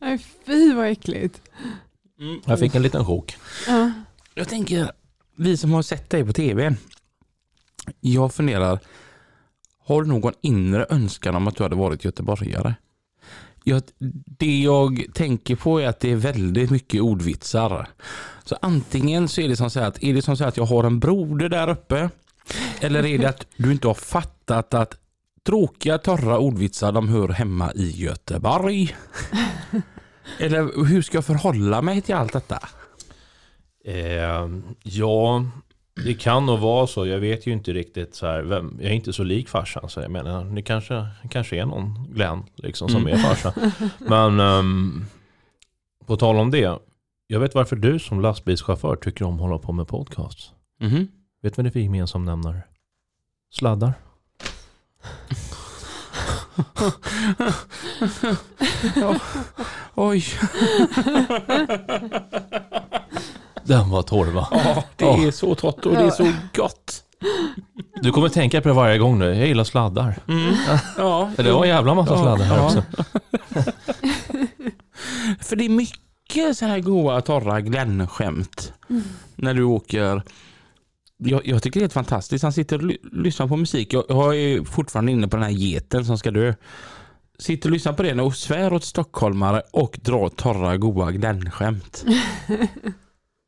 Nej, 0.00 0.18
fy 0.46 0.74
vad 0.74 0.86
äckligt. 0.86 1.40
Jag 2.44 2.58
fick 2.58 2.74
en 2.74 2.82
liten 2.82 3.04
chock. 3.04 3.36
Ja. 3.68 3.90
Jag 4.34 4.48
tänker, 4.48 4.90
vi 5.36 5.56
som 5.56 5.72
har 5.72 5.82
sett 5.82 6.10
dig 6.10 6.24
på 6.24 6.32
tv. 6.32 6.74
Jag 8.00 8.34
funderar, 8.34 8.78
har 9.86 10.02
du 10.02 10.08
någon 10.08 10.32
inre 10.42 10.86
önskan 10.90 11.34
om 11.36 11.48
att 11.48 11.56
du 11.56 11.62
hade 11.62 11.76
varit 11.76 12.04
göteborgare? 12.04 12.74
Jag, 13.68 13.82
det 14.38 14.58
jag 14.58 15.04
tänker 15.14 15.56
på 15.56 15.80
är 15.80 15.88
att 15.88 16.00
det 16.00 16.12
är 16.12 16.16
väldigt 16.16 16.70
mycket 16.70 17.00
ordvitsar. 17.00 17.88
Så 18.44 18.56
antingen 18.62 19.28
så 19.28 19.40
är 19.40 19.48
det 19.48 19.56
som 19.56 19.70
så 19.70 19.80
att, 19.80 20.02
är 20.02 20.14
det 20.14 20.22
som 20.22 20.36
så 20.36 20.44
att 20.44 20.56
jag 20.56 20.64
har 20.64 20.84
en 20.84 21.00
broder 21.00 21.48
där 21.48 21.68
uppe. 21.68 22.10
Eller 22.80 23.06
är 23.06 23.18
det 23.18 23.26
att 23.26 23.46
du 23.56 23.72
inte 23.72 23.86
har 23.86 23.94
fattat 23.94 24.74
att 24.74 24.94
tråkiga, 25.46 25.98
torra 25.98 26.38
ordvitsar 26.38 26.92
de 26.92 27.08
hör 27.08 27.28
hemma 27.28 27.72
i 27.72 27.90
Göteborg? 27.90 28.96
Eller 30.38 30.86
hur 30.86 31.02
ska 31.02 31.16
jag 31.16 31.24
förhålla 31.24 31.82
mig 31.82 32.02
till 32.02 32.14
allt 32.14 32.32
detta? 32.32 32.58
Eh, 33.84 34.48
ja, 34.82 35.44
det 36.04 36.14
kan 36.14 36.46
nog 36.46 36.58
vara 36.58 36.86
så. 36.86 37.06
Jag 37.06 37.18
vet 37.18 37.46
ju 37.46 37.52
inte 37.52 37.72
riktigt 37.72 38.14
så 38.14 38.26
här. 38.26 38.42
Vem, 38.42 38.76
jag 38.80 38.90
är 38.90 38.94
inte 38.94 39.12
så 39.12 39.24
lik 39.24 39.48
farsan 39.48 39.88
så 39.88 40.00
jag 40.00 40.10
menar, 40.10 40.44
det 40.44 40.62
kanske, 40.62 41.06
kanske 41.30 41.56
är 41.60 41.66
någon 41.66 42.08
Glenn 42.12 42.42
liksom 42.54 42.88
som 42.88 43.00
Mm. 43.06 43.14
är 43.14 43.18
farsa. 43.18 43.54
Men 43.98 44.40
ehm, 44.40 45.04
på 46.06 46.16
tal 46.16 46.36
om 46.36 46.50
det. 46.50 46.78
Jag 47.26 47.40
vet 47.40 47.54
varför 47.54 47.76
du 47.76 47.98
som 47.98 48.20
lastbilschaufför 48.20 48.96
tycker 48.96 49.24
om 49.24 49.34
att 49.34 49.40
hålla 49.40 49.58
på 49.58 49.72
med 49.72 49.88
podcast. 49.88 50.52
Mhm. 50.80 51.08
Vet 51.42 51.56
du 51.56 51.56
vad 51.56 51.64
det 51.64 51.68
är 51.68 51.72
för 51.72 51.80
gemensam 51.80 52.24
nämnare? 52.24 52.62
Sladdar. 53.50 53.92
Oj, 59.94 60.24
Den 63.66 63.90
var 63.90 64.02
torr 64.02 64.26
va? 64.26 64.48
ja, 64.50 64.82
det 64.96 65.04
är 65.26 65.30
så 65.30 65.54
torrt 65.54 65.86
och 65.86 65.92
det 65.92 66.00
är 66.00 66.10
så 66.10 66.32
gott. 66.54 67.02
Du 68.02 68.12
kommer 68.12 68.28
tänka 68.28 68.60
på 68.60 68.68
det 68.68 68.74
varje 68.74 68.98
gång 68.98 69.18
nu. 69.18 69.24
Jag 69.34 69.46
gillar 69.48 69.64
sladdar. 69.64 70.18
Mm. 70.28 70.54
Ja, 70.98 71.30
Det 71.36 71.52
var 71.52 71.62
en 71.62 71.68
jävla 71.68 71.94
massa 71.94 72.12
Ja, 72.14 72.22
sladdar 72.22 72.44
här 72.44 72.56
ja. 72.56 72.64
också. 72.66 72.82
För 75.40 75.56
det 75.56 75.64
är 75.64 75.68
mycket 75.68 76.56
så 76.56 76.66
här 76.66 76.80
goa, 76.80 77.20
torra 77.20 77.60
Glenn-skämt 77.60 78.72
när 79.36 79.54
du 79.54 79.62
åker. 79.62 80.22
Jag, 81.18 81.46
jag 81.46 81.62
tycker 81.62 81.80
det 81.80 81.82
är 81.82 81.84
helt 81.84 81.92
fantastiskt. 81.92 82.42
Han 82.42 82.52
sitter 82.52 82.76
och 82.76 82.82
ly- 82.82 82.98
lyssnar 83.12 83.46
på 83.46 83.56
musik. 83.56 83.92
Jag, 83.92 84.04
jag 84.08 84.36
är 84.36 84.64
fortfarande 84.64 85.12
inne 85.12 85.28
på 85.28 85.36
den 85.36 85.44
här 85.44 85.50
geten 85.52 86.04
som 86.04 86.18
ska 86.18 86.30
dö. 86.30 86.54
Sitter 87.38 87.68
och 87.68 87.72
lyssnar 87.72 87.92
på 87.92 88.02
det 88.02 88.20
och 88.22 88.36
svär 88.36 88.72
åt 88.72 88.84
stockholmare 88.84 89.62
och 89.72 89.98
drar 90.02 90.28
torra, 90.28 90.76
goa 90.76 91.10
Glenn-skämt. 91.12 92.04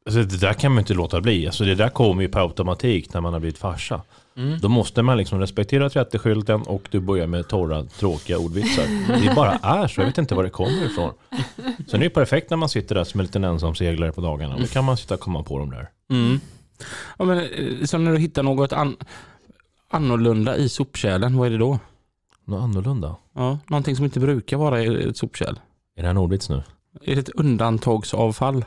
Alltså, 0.09 0.23
det 0.23 0.37
där 0.47 0.53
kan 0.53 0.73
man 0.73 0.79
inte 0.79 0.95
låta 0.95 1.21
bli. 1.21 1.47
Alltså, 1.47 1.65
det 1.65 1.75
där 1.75 1.89
kommer 1.89 2.23
ju 2.23 2.29
på 2.29 2.39
automatik 2.39 3.15
när 3.15 3.21
man 3.21 3.33
har 3.33 3.41
blivit 3.41 3.59
farsa. 3.59 4.03
Mm. 4.37 4.59
Då 4.59 4.69
måste 4.69 5.03
man 5.03 5.17
liksom 5.17 5.41
respektera 5.41 5.89
30-skylten 5.89 6.63
och 6.63 6.89
du 6.91 7.01
börjar 7.01 7.27
med 7.27 7.49
torra, 7.49 7.85
tråkiga 7.85 8.39
ordvitsar. 8.39 8.85
Det 9.23 9.35
bara 9.35 9.53
är 9.53 9.89
så. 9.89 10.01
Jag 10.01 10.07
vet 10.07 10.19
inte 10.19 10.35
var 10.35 10.45
det 10.45 10.51
kommer 10.51 10.85
ifrån. 10.85 11.13
Sen 11.89 12.01
är 12.01 12.05
det 12.05 12.11
perfekt 12.11 12.51
när 12.51 12.57
man 12.57 12.69
sitter 12.69 12.95
där 12.95 13.05
som 13.05 13.21
en 13.21 13.27
liten 13.27 13.45
ensam 13.45 13.75
seglare 13.75 14.13
på 14.13 14.21
dagarna. 14.21 14.59
Då 14.59 14.67
kan 14.67 14.85
man 14.85 14.97
sitta 14.97 15.15
och 15.15 15.21
komma 15.21 15.43
på 15.43 15.59
dem 15.59 15.71
där. 15.71 15.89
Mm. 16.11 16.41
Ja, 17.19 17.25
men, 17.25 17.39
eh, 17.39 17.85
så 17.85 17.99
när 17.99 18.13
du 18.13 18.19
hittar 18.19 18.43
något 18.43 18.73
an 18.73 18.97
annorlunda 19.91 20.57
i 20.57 20.69
sopkärlen, 20.69 21.37
vad 21.37 21.47
är 21.47 21.51
det 21.51 21.59
då? 21.59 21.79
Något 22.45 22.63
annorlunda. 22.63 23.17
Ja, 23.35 23.59
någonting 23.67 23.97
som 23.97 24.05
inte 24.05 24.21
brukar 24.21 24.57
vara 24.57 24.83
i 24.83 25.09
ett 25.09 25.17
sopkärl. 25.17 25.55
Är 25.97 26.03
det 26.03 26.09
en 26.09 26.17
ordvits 26.17 26.49
nu? 26.49 26.63
Är 27.05 27.15
det 27.15 27.21
ett 27.21 27.29
undantagsavfall? 27.29 28.65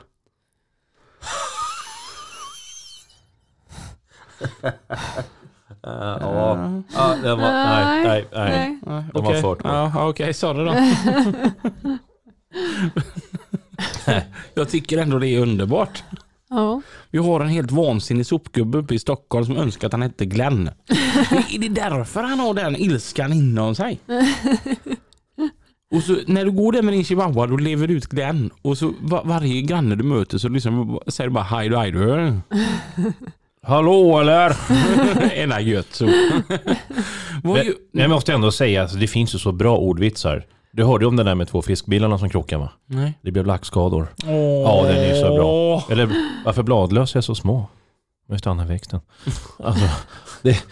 Ja. 5.81 6.81
ja 6.93 7.15
det 7.23 7.35
var, 7.35 7.51
nej, 7.51 8.03
nej, 8.03 8.27
nej. 8.33 8.79
Ja, 8.85 9.03
De 9.13 9.23
var 9.23 9.29
okej. 9.29 9.41
för 9.41 9.55
torrt. 9.55 9.59
Ja, 9.63 10.09
okej, 10.09 10.33
sorry 10.33 10.65
då. 10.65 10.75
Jag 14.53 14.69
tycker 14.69 14.97
ändå 14.97 15.19
det 15.19 15.27
är 15.27 15.39
underbart. 15.39 16.03
Ja. 16.49 16.81
Vi 17.11 17.17
har 17.17 17.39
en 17.39 17.47
helt 17.49 17.71
vansinnig 17.71 18.25
sopgubbe 18.25 18.77
uppe 18.77 18.95
i 18.95 18.99
Stockholm 18.99 19.45
som 19.45 19.57
önskar 19.57 19.87
att 19.87 19.93
han 19.93 20.01
hette 20.01 20.25
Glenn. 20.25 20.67
är 21.49 21.59
det 21.59 21.69
därför 21.69 22.23
han 22.23 22.39
har 22.39 22.53
den 22.53 22.75
ilskan 22.75 23.33
inom 23.33 23.75
sig? 23.75 23.99
Och 25.91 26.03
så 26.03 26.17
när 26.27 26.45
du 26.45 26.51
går 26.51 26.71
där 26.71 26.81
med 26.81 26.93
din 26.93 27.03
chihuahua 27.03 27.47
då 27.47 27.57
lever 27.57 27.87
du 27.87 27.93
ut 27.93 28.05
Glenn 28.07 28.49
och 28.61 28.77
så 28.77 28.93
var, 29.01 29.21
varje 29.25 29.61
granne 29.61 29.95
du 29.95 30.03
möter 30.03 30.37
så 30.37 30.49
liksom 30.49 30.99
säger 31.07 31.27
du 31.29 31.33
bara 31.33 31.43
hej 31.43 31.69
du 31.69 31.77
hej 31.77 31.91
du. 31.91 32.33
Hallå 33.63 34.19
eller? 34.19 34.55
Ena 35.35 35.61
gött 35.61 35.87
så. 35.91 36.05
Men, 37.43 37.55
ju- 37.65 37.75
jag 37.91 38.09
måste 38.09 38.33
ändå 38.33 38.51
säga, 38.51 38.81
alltså, 38.81 38.97
det 38.97 39.07
finns 39.07 39.35
ju 39.35 39.39
så 39.39 39.51
bra 39.51 39.77
ordvitsar. 39.77 40.45
Du 40.71 40.83
hörde 40.83 41.05
om 41.05 41.15
den 41.15 41.25
där 41.25 41.35
med 41.35 41.47
två 41.47 41.61
fiskbilarna 41.61 42.17
som 42.17 42.29
krockade 42.29 42.61
va? 42.63 42.69
Nej. 42.85 43.13
Det 43.21 43.31
blev 43.31 43.45
lackskador. 43.45 44.07
Ja, 44.65 44.83
den 44.87 44.95
är 44.97 45.15
ju 45.15 45.21
så 45.21 45.35
bra. 45.35 45.83
Eller 45.89 46.09
varför 46.45 46.63
bladlöss 46.63 47.15
är 47.15 47.21
så 47.21 47.35
små? 47.35 47.65
De 48.27 48.37
stannar 48.39 48.65
växten. 48.65 48.99
Alltså, 49.63 49.85
det, 50.41 50.63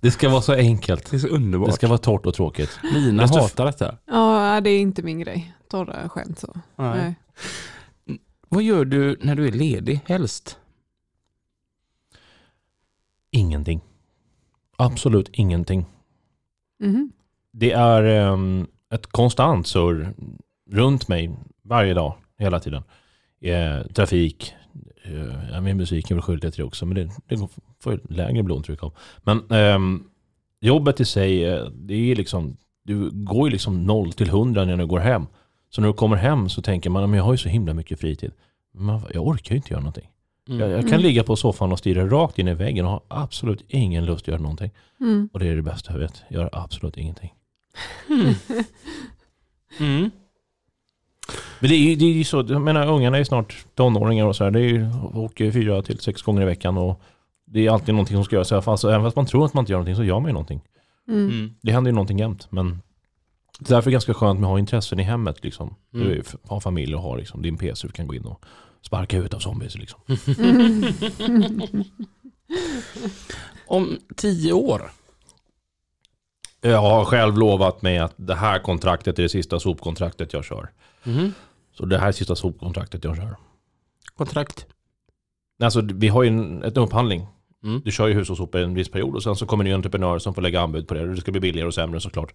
det 0.00 0.10
ska 0.10 0.28
vara 0.28 0.42
så 0.42 0.52
enkelt. 0.52 1.10
Det 1.10 1.16
är 1.16 1.20
så 1.20 1.28
underbart. 1.28 1.68
Det 1.68 1.72
ska 1.74 1.88
vara 1.88 1.98
torrt 1.98 2.26
och 2.26 2.34
tråkigt. 2.34 2.78
Lina 2.92 3.22
Nästa- 3.22 3.40
hatar 3.40 3.64
detta. 3.66 3.96
ja, 4.06 4.60
det 4.60 4.70
är 4.70 4.80
inte 4.80 5.02
min 5.02 5.18
grej. 5.20 5.54
Torra 5.70 6.08
skämt 6.08 6.38
så. 6.38 6.54
Nej. 6.76 6.98
Nej. 6.98 7.14
Vad 8.48 8.62
gör 8.62 8.84
du 8.84 9.16
när 9.22 9.34
du 9.34 9.46
är 9.48 9.52
ledig 9.52 10.00
helst? 10.06 10.58
Ingenting. 13.30 13.80
Absolut 14.76 15.28
ingenting. 15.32 15.86
Mhm. 16.80 17.12
Det 17.52 17.72
är 17.72 18.02
ehm, 18.02 18.66
ett 18.94 19.06
konstant 19.06 19.66
surr 19.66 20.14
runt 20.70 21.08
mig 21.08 21.36
varje 21.62 21.94
dag, 21.94 22.14
hela 22.38 22.60
tiden. 22.60 22.82
Eh, 23.40 23.82
trafik, 23.86 24.54
ja, 25.52 25.60
med 25.60 25.76
musiken 25.76 26.14
är 26.14 26.14
väl 26.14 26.22
skyldig 26.22 26.52
till 26.52 26.62
det 26.62 26.66
också, 26.66 26.86
men 26.86 26.94
det, 26.94 27.10
det 27.28 27.36
får 27.80 27.92
jag 27.92 28.00
lägre 28.08 28.42
blodtryck 28.42 28.82
av. 28.82 28.92
Men 29.22 29.50
ehm, 29.50 30.04
jobbet 30.60 31.00
i 31.00 31.04
sig, 31.04 31.44
eh, 31.44 31.64
det 31.66 31.94
är 31.94 32.16
liksom, 32.16 32.56
du 32.84 33.10
går 33.10 33.48
ju 33.48 33.52
liksom 33.52 33.84
0 33.84 34.12
till 34.12 34.28
100 34.28 34.64
när 34.64 34.76
du 34.76 34.86
går 34.86 34.98
hem. 34.98 35.26
Så 35.70 35.80
när 35.80 35.88
du 35.88 35.94
kommer 35.94 36.16
hem 36.16 36.48
så 36.48 36.62
tänker 36.62 36.90
man, 36.90 37.10
men 37.10 37.16
jag 37.16 37.24
har 37.24 37.32
ju 37.32 37.38
så 37.38 37.48
himla 37.48 37.74
mycket 37.74 38.00
fritid. 38.00 38.32
Men 38.74 39.00
jag 39.14 39.26
orkar 39.26 39.50
ju 39.50 39.56
inte 39.56 39.72
göra 39.72 39.80
någonting. 39.80 40.08
Jag, 40.46 40.70
jag 40.70 40.80
kan 40.80 40.88
Mm. 40.88 41.00
ligga 41.02 41.22
på 41.24 41.36
soffan 41.36 41.72
och 41.72 41.78
stirra 41.78 42.06
rakt 42.08 42.38
in 42.38 42.48
i 42.48 42.54
väggen 42.54 42.84
och 42.84 42.90
ha 42.90 43.02
absolut 43.08 43.64
ingen 43.68 44.04
lust 44.04 44.22
att 44.24 44.28
göra 44.28 44.40
någonting. 44.40 44.70
Mm. 45.00 45.28
Och 45.32 45.38
det 45.40 45.48
är 45.48 45.56
det 45.56 45.62
bästa 45.62 45.92
jag 45.92 45.98
vet. 46.00 46.22
Jag 46.28 46.40
gör 46.40 46.50
absolut 46.52 46.96
ingenting. 46.96 47.32
Men 51.60 51.70
det 51.70 51.76
är 51.76 51.78
ju, 51.78 51.94
det 51.96 52.04
är 52.04 52.12
ju 52.12 52.24
så, 52.24 52.44
jag 52.48 52.60
menar 52.62 52.86
ungarna 52.86 53.18
är 53.18 53.24
snart 53.24 53.66
tonåringar 53.74 54.26
och 54.26 54.36
så 54.36 54.44
här. 54.44 54.50
Det 54.50 54.60
är 54.60 54.64
ju, 54.68 54.90
åker 55.14 55.44
ju 55.44 55.52
fyra 55.52 55.82
till 55.82 55.98
sex 55.98 56.22
gånger 56.22 56.42
i 56.42 56.44
veckan 56.44 56.78
och 56.78 57.00
det 57.46 57.66
är 57.66 57.70
alltid 57.70 57.94
någonting 57.94 58.16
som 58.16 58.24
ska 58.24 58.36
göras. 58.36 58.50
i 58.50 58.54
alla 58.54 58.62
fall. 58.62 58.78
Så 58.78 58.88
även 58.88 59.02
fast 59.06 59.16
man 59.16 59.26
tror 59.26 59.44
att 59.44 59.54
man 59.54 59.62
inte 59.62 59.72
gör 59.72 59.78
någonting 59.78 59.96
så 59.96 60.04
gör 60.04 60.20
man 60.20 60.28
ju 60.28 60.32
någonting. 60.32 60.60
Mm. 61.08 61.24
Mm. 61.28 61.54
Det 61.62 61.72
händer 61.72 61.90
ju 61.90 61.94
någonting 61.94 62.18
jämt. 62.18 62.46
Men 62.50 62.82
det 63.60 63.70
är 63.70 63.74
därför 63.74 63.90
ganska 63.90 64.14
skönt 64.14 64.40
med 64.40 64.46
att 64.46 64.52
ha 64.52 64.58
intressen 64.58 65.00
i 65.00 65.02
hemmet. 65.02 65.44
Liksom. 65.44 65.74
Mm. 65.94 66.06
Du 66.08 66.18
är- 66.18 66.24
har 66.48 66.60
familj 66.60 66.94
och 66.94 67.02
har 67.02 67.16
liksom, 67.18 67.42
din 67.42 67.56
PC 67.56 67.86
du 67.86 67.92
kan 67.92 68.06
gå 68.06 68.14
in 68.14 68.24
och 68.24 68.44
sparka 68.82 69.16
ut 69.18 69.34
av 69.34 69.38
zombies. 69.38 69.78
Liksom. 69.78 70.00
Om 73.66 73.98
tio 74.16 74.52
år. 74.52 74.90
Jag 76.60 76.80
har 76.80 77.04
själv 77.04 77.38
lovat 77.38 77.82
mig 77.82 77.98
att 77.98 78.14
det 78.16 78.34
här 78.34 78.58
kontraktet 78.58 79.18
är 79.18 79.22
det 79.22 79.28
sista 79.28 79.60
sopkontraktet 79.60 80.32
jag 80.32 80.44
kör. 80.44 80.70
Mhm. 81.04 81.32
Så 81.72 81.86
det 81.86 81.98
här 81.98 82.08
är 82.08 82.12
sista 82.12 82.36
sopkontraktet 82.36 83.04
jag 83.04 83.16
kör. 83.16 83.36
Kontrakt. 84.16 84.66
Alltså 85.62 85.80
vi 85.80 86.08
har 86.08 86.22
ju 86.22 86.28
en, 86.28 86.62
en 86.62 86.74
upphandling. 86.74 87.26
Mm. 87.64 87.82
Du 87.84 87.92
kör 87.92 88.08
ju 88.08 88.14
hus 88.14 88.30
och 88.30 88.36
sopor 88.36 88.60
en 88.60 88.74
viss 88.74 88.88
period 88.88 89.14
och 89.14 89.22
sen 89.22 89.36
så 89.36 89.46
kommer 89.46 89.64
det 89.64 89.70
ju 89.70 89.74
entreprenörer 89.74 90.18
som 90.18 90.34
får 90.34 90.42
lägga 90.42 90.60
anbud 90.60 90.88
på 90.88 90.94
det. 90.94 91.06
Det 91.06 91.16
ska 91.16 91.30
bli 91.30 91.40
billigare 91.40 91.68
och 91.68 91.74
sämre 91.74 92.00
såklart. 92.00 92.34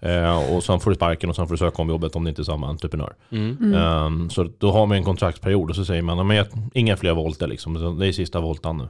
Eh, 0.00 0.54
och 0.54 0.64
sen 0.64 0.80
får 0.80 0.90
du 0.90 0.94
sparken 0.94 1.30
och 1.30 1.36
sen 1.36 1.46
får 1.46 1.54
du 1.54 1.58
söka 1.58 1.82
om 1.82 1.88
jobbet 1.88 2.16
om 2.16 2.24
det 2.24 2.28
inte 2.28 2.42
är 2.42 2.44
samma 2.44 2.68
entreprenör. 2.68 3.14
Mm. 3.30 3.56
Mm. 3.60 3.74
Ehm, 3.74 4.30
så 4.30 4.50
då 4.58 4.72
har 4.72 4.86
man 4.86 4.96
en 4.96 5.04
kontraktsperiod 5.04 5.70
och 5.70 5.76
så 5.76 5.84
säger 5.84 6.02
man 6.02 6.26
men 6.26 6.36
jag, 6.36 6.46
inga 6.74 6.96
fler 6.96 7.14
volter 7.14 7.46
liksom. 7.46 7.98
Det 7.98 8.06
är 8.06 8.12
sista 8.12 8.40
voltan 8.40 8.76
nu. 8.76 8.88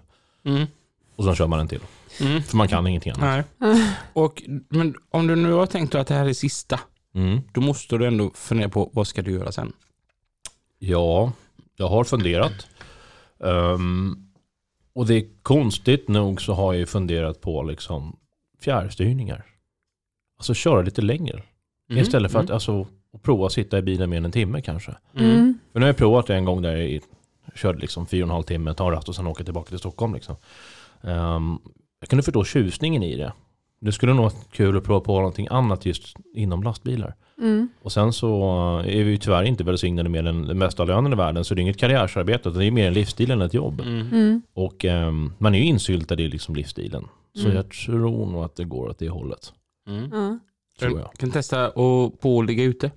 Mm. 0.52 0.66
Och 1.16 1.24
sen 1.24 1.34
kör 1.34 1.46
man 1.46 1.60
en 1.60 1.68
till. 1.68 1.80
Mm. 2.20 2.42
För 2.42 2.56
man 2.56 2.68
kan 2.68 2.86
ingenting 2.86 3.12
annat. 3.12 3.46
Nej. 3.58 3.94
Och, 4.12 4.42
men 4.68 4.94
om 5.10 5.26
du 5.26 5.36
nu 5.36 5.52
har 5.52 5.66
tänkt 5.66 5.94
att 5.94 6.06
det 6.06 6.14
här 6.14 6.28
är 6.28 6.32
sista, 6.32 6.80
Mm. 7.14 7.40
då 7.52 7.60
måste 7.60 7.96
du 7.98 8.06
ändå 8.06 8.30
fundera 8.34 8.68
på 8.68 8.90
vad 8.92 9.06
ska 9.06 9.22
du 9.22 9.32
göra 9.32 9.52
sen? 9.52 9.72
Ja, 10.78 11.32
jag 11.76 11.88
har 11.88 12.04
funderat. 12.04 12.66
Ehm, 13.44 14.16
och 14.94 15.06
det 15.06 15.14
är 15.14 15.24
konstigt 15.42 16.08
nog 16.08 16.42
så 16.42 16.52
har 16.52 16.74
jag 16.74 16.88
funderat 16.88 17.40
på 17.40 17.62
liksom 17.62 18.16
fjärrstyrningar. 18.60 19.44
Alltså 20.38 20.54
köra 20.54 20.82
lite 20.82 21.02
längre. 21.02 21.42
Mm. 21.90 22.02
Istället 22.02 22.32
för 22.32 22.38
att 22.38 22.44
Mm. 22.44 22.54
alltså, 22.54 22.86
prova 23.22 23.46
att 23.46 23.52
sitta 23.52 23.78
i 23.78 23.82
bilen 23.82 24.10
mer 24.10 24.16
än 24.16 24.24
en 24.24 24.32
timme 24.32 24.62
kanske. 24.62 24.94
Mm. 25.16 25.58
För 25.72 25.80
nu 25.80 25.84
har 25.84 25.88
jag 25.88 25.96
provat 25.96 26.26
det 26.26 26.34
en 26.36 26.44
gång 26.44 26.62
där 26.62 26.76
jag 26.76 27.00
körde 27.54 27.78
liksom 27.78 28.06
fyra 28.06 28.24
och 28.24 28.28
en 28.28 28.34
halv 28.34 28.42
timme, 28.42 28.74
ta 28.74 28.86
en 28.86 28.92
rast 28.92 29.08
och 29.08 29.14
sen 29.16 29.26
åka 29.26 29.44
tillbaka 29.44 29.68
till 29.68 29.78
Stockholm. 29.78 30.14
Liksom. 30.14 30.36
Ehm, 31.02 31.58
jag 32.00 32.08
kunde 32.08 32.22
förstå 32.22 32.44
tjusningen 32.44 33.02
i 33.02 33.16
det. 33.16 33.32
Det 33.84 33.92
skulle 33.92 34.14
nog 34.14 34.22
vara 34.22 34.32
kul 34.52 34.76
att 34.76 34.84
prova 34.84 35.00
på 35.00 35.16
någonting 35.16 35.46
annat 35.50 35.86
just 35.86 36.16
inom 36.34 36.62
lastbilar. 36.62 37.14
Mm. 37.38 37.68
Och 37.82 37.92
sen 37.92 38.12
så 38.12 38.42
är 38.86 39.04
vi 39.04 39.10
ju 39.10 39.16
tyvärr 39.16 39.42
inte 39.42 39.64
välsignade 39.64 40.08
med 40.08 40.24
den, 40.24 40.46
den 40.46 40.58
mesta 40.58 40.84
lönen 40.84 41.12
i 41.12 41.16
världen. 41.16 41.44
Så 41.44 41.54
det 41.54 41.60
är 41.60 41.62
inget 41.62 41.78
karriärsarbete, 41.78 42.48
utan 42.48 42.60
det 42.60 42.66
är 42.66 42.70
mer 42.70 42.86
en 42.88 42.94
livsstil 42.94 43.30
än 43.30 43.40
ett 43.42 43.54
jobb. 43.54 43.80
Mm. 43.80 44.08
Mm. 44.12 44.42
Och 44.54 44.84
ehm, 44.84 45.32
man 45.38 45.54
är 45.54 45.58
ju 45.58 45.64
insyltad 45.64 46.14
i 46.20 46.28
liksom 46.28 46.54
livsstilen. 46.54 47.08
Så 47.34 47.44
Mm. 47.44 47.56
jag 47.56 47.70
tror 47.70 48.26
nog 48.26 48.44
att 48.44 48.56
det 48.56 48.64
går 48.64 48.88
åt 48.88 48.98
det 48.98 49.08
hållet. 49.08 49.52
Mm. 49.88 50.40
Tror 50.80 50.98
jag. 51.00 51.12
Kan 51.12 51.30
testa 51.30 51.70
och 51.70 52.20
på 52.20 52.40
att 52.40 52.46
ligga 52.46 52.64
ute. 52.64 52.90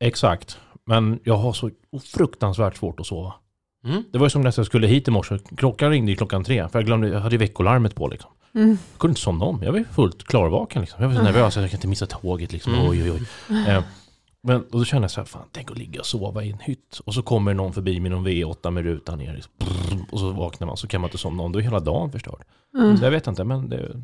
Exakt. 0.00 0.58
Men 0.86 1.20
jag 1.24 1.36
har 1.36 1.52
så 1.52 1.70
fruktansvärt 2.04 2.76
svårt 2.76 3.00
att 3.00 3.06
sova. 3.06 3.34
Mm. 3.84 4.02
Det 4.12 4.18
var 4.18 4.26
ju 4.26 4.30
som 4.30 4.42
när 4.42 4.54
jag 4.56 4.66
skulle 4.66 4.86
hit 4.86 5.08
i 5.08 5.10
morse. 5.10 5.38
Klockan 5.56 5.90
ringde 5.90 6.10
ju 6.12 6.16
klockan 6.16 6.44
tre. 6.44 6.68
För 6.68 6.78
jag 6.78 6.86
glömde, 6.86 7.08
jag 7.08 7.20
hade 7.20 7.36
veckolarmet 7.36 7.94
på 7.94 8.08
liksom. 8.08 8.30
Mm. 8.54 8.68
Jag 8.68 8.98
kunde 8.98 9.10
inte 9.12 9.20
somna 9.20 9.44
om. 9.44 9.62
Jag 9.62 9.72
var 9.72 9.84
fullt 9.92 10.24
klarvaken 10.24 10.80
liksom. 10.82 11.02
Jag 11.02 11.08
var 11.08 11.16
så 11.16 11.22
nervös. 11.22 11.56
Jag 11.56 11.70
kan 11.70 11.76
inte 11.78 11.88
missa 11.88 12.06
tåget 12.06 12.52
liksom. 12.52 12.74
Mm. 12.74 12.90
Oj, 12.90 13.02
oj, 13.12 13.20
oj. 13.48 13.68
Eh, 13.68 13.84
men 14.42 14.56
och 14.62 14.78
då 14.78 14.84
kände 14.84 15.04
jag 15.04 15.10
så 15.10 15.20
här, 15.20 15.26
fan 15.26 15.46
tänk 15.52 15.70
att 15.70 15.78
ligga 15.78 16.00
och 16.00 16.06
sova 16.06 16.44
i 16.44 16.50
en 16.50 16.58
hytt. 16.58 17.00
Och 17.04 17.14
så 17.14 17.22
kommer 17.22 17.54
någon 17.54 17.72
förbi 17.72 18.00
med 18.00 18.10
någon 18.10 18.26
V8 18.26 18.70
med 18.70 18.84
rutan 18.84 19.18
ner. 19.18 19.34
liksom. 19.34 19.52
Brrr, 19.58 20.04
Och 20.12 20.18
så 20.18 20.30
vaknar 20.30 20.66
man 20.66 20.76
så 20.76 20.88
kan 20.88 21.00
man 21.00 21.08
inte 21.08 21.18
somna 21.18 21.42
om. 21.42 21.52
Då 21.52 21.58
är 21.58 21.62
hela 21.62 21.80
dagen 21.80 22.12
förstörd. 22.12 22.42
Mm. 22.74 22.96
Så 22.96 23.04
jag 23.04 23.10
vet 23.10 23.26
inte, 23.26 23.44
men 23.44 23.68
det, 23.68 24.02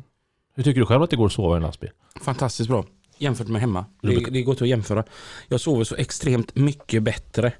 hur 0.55 0.63
tycker 0.63 0.79
du 0.79 0.85
själv 0.85 1.03
att 1.03 1.09
det 1.09 1.15
går 1.15 1.25
att 1.25 1.31
sova 1.33 1.55
i 1.55 1.57
en 1.57 1.63
lastbil? 1.63 1.89
Fantastiskt 2.21 2.69
bra. 2.69 2.85
Jämfört 3.17 3.47
med 3.47 3.61
hemma. 3.61 3.85
Det, 4.01 4.15
det 4.31 4.41
går 4.41 4.53
inte 4.53 4.63
att 4.63 4.69
jämföra. 4.69 5.03
Jag 5.47 5.59
sover 5.61 5.83
så 5.83 5.95
extremt 5.95 6.55
mycket 6.55 7.03
bättre 7.03 7.53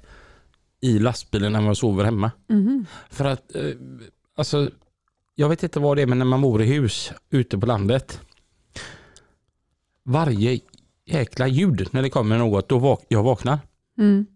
i 0.80 0.98
lastbilen 0.98 1.54
än 1.54 1.62
vad 1.62 1.68
jag 1.70 1.76
sover 1.76 2.04
hemma. 2.04 2.30
Mhm. 2.48 2.86
För 3.10 3.24
att, 3.24 3.56
eh, 3.56 3.62
alltså, 4.36 4.70
jag 5.40 5.48
vet 5.48 5.62
inte 5.62 5.80
vad 5.80 5.96
det 5.96 6.02
är, 6.02 6.06
men 6.06 6.18
när 6.18 6.24
man 6.24 6.40
bor 6.42 6.62
i 6.62 6.66
hus 6.66 7.12
ute 7.30 7.58
på 7.58 7.66
landet. 7.66 8.20
Varje 10.04 10.60
jäkla 11.06 11.48
ljud 11.48 11.88
när 11.90 12.02
det 12.02 12.10
kommer 12.10 12.38
något, 12.38 12.68
då 12.68 12.78
vak- 12.78 13.04
jag 13.08 13.22
vaknar. 13.22 13.58
Mm. 13.98 14.26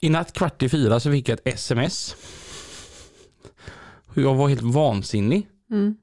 I 0.00 0.08
natt 0.08 0.32
kvart 0.32 0.62
i 0.62 0.68
fyra 0.68 1.00
så 1.00 1.10
fick 1.10 1.28
jag 1.28 1.38
ett 1.38 1.54
sms. 1.54 2.16
Jag 4.14 4.34
var 4.34 4.48
helt 4.48 4.62
vansinnig. 4.62 5.46
Mm. 5.70 5.94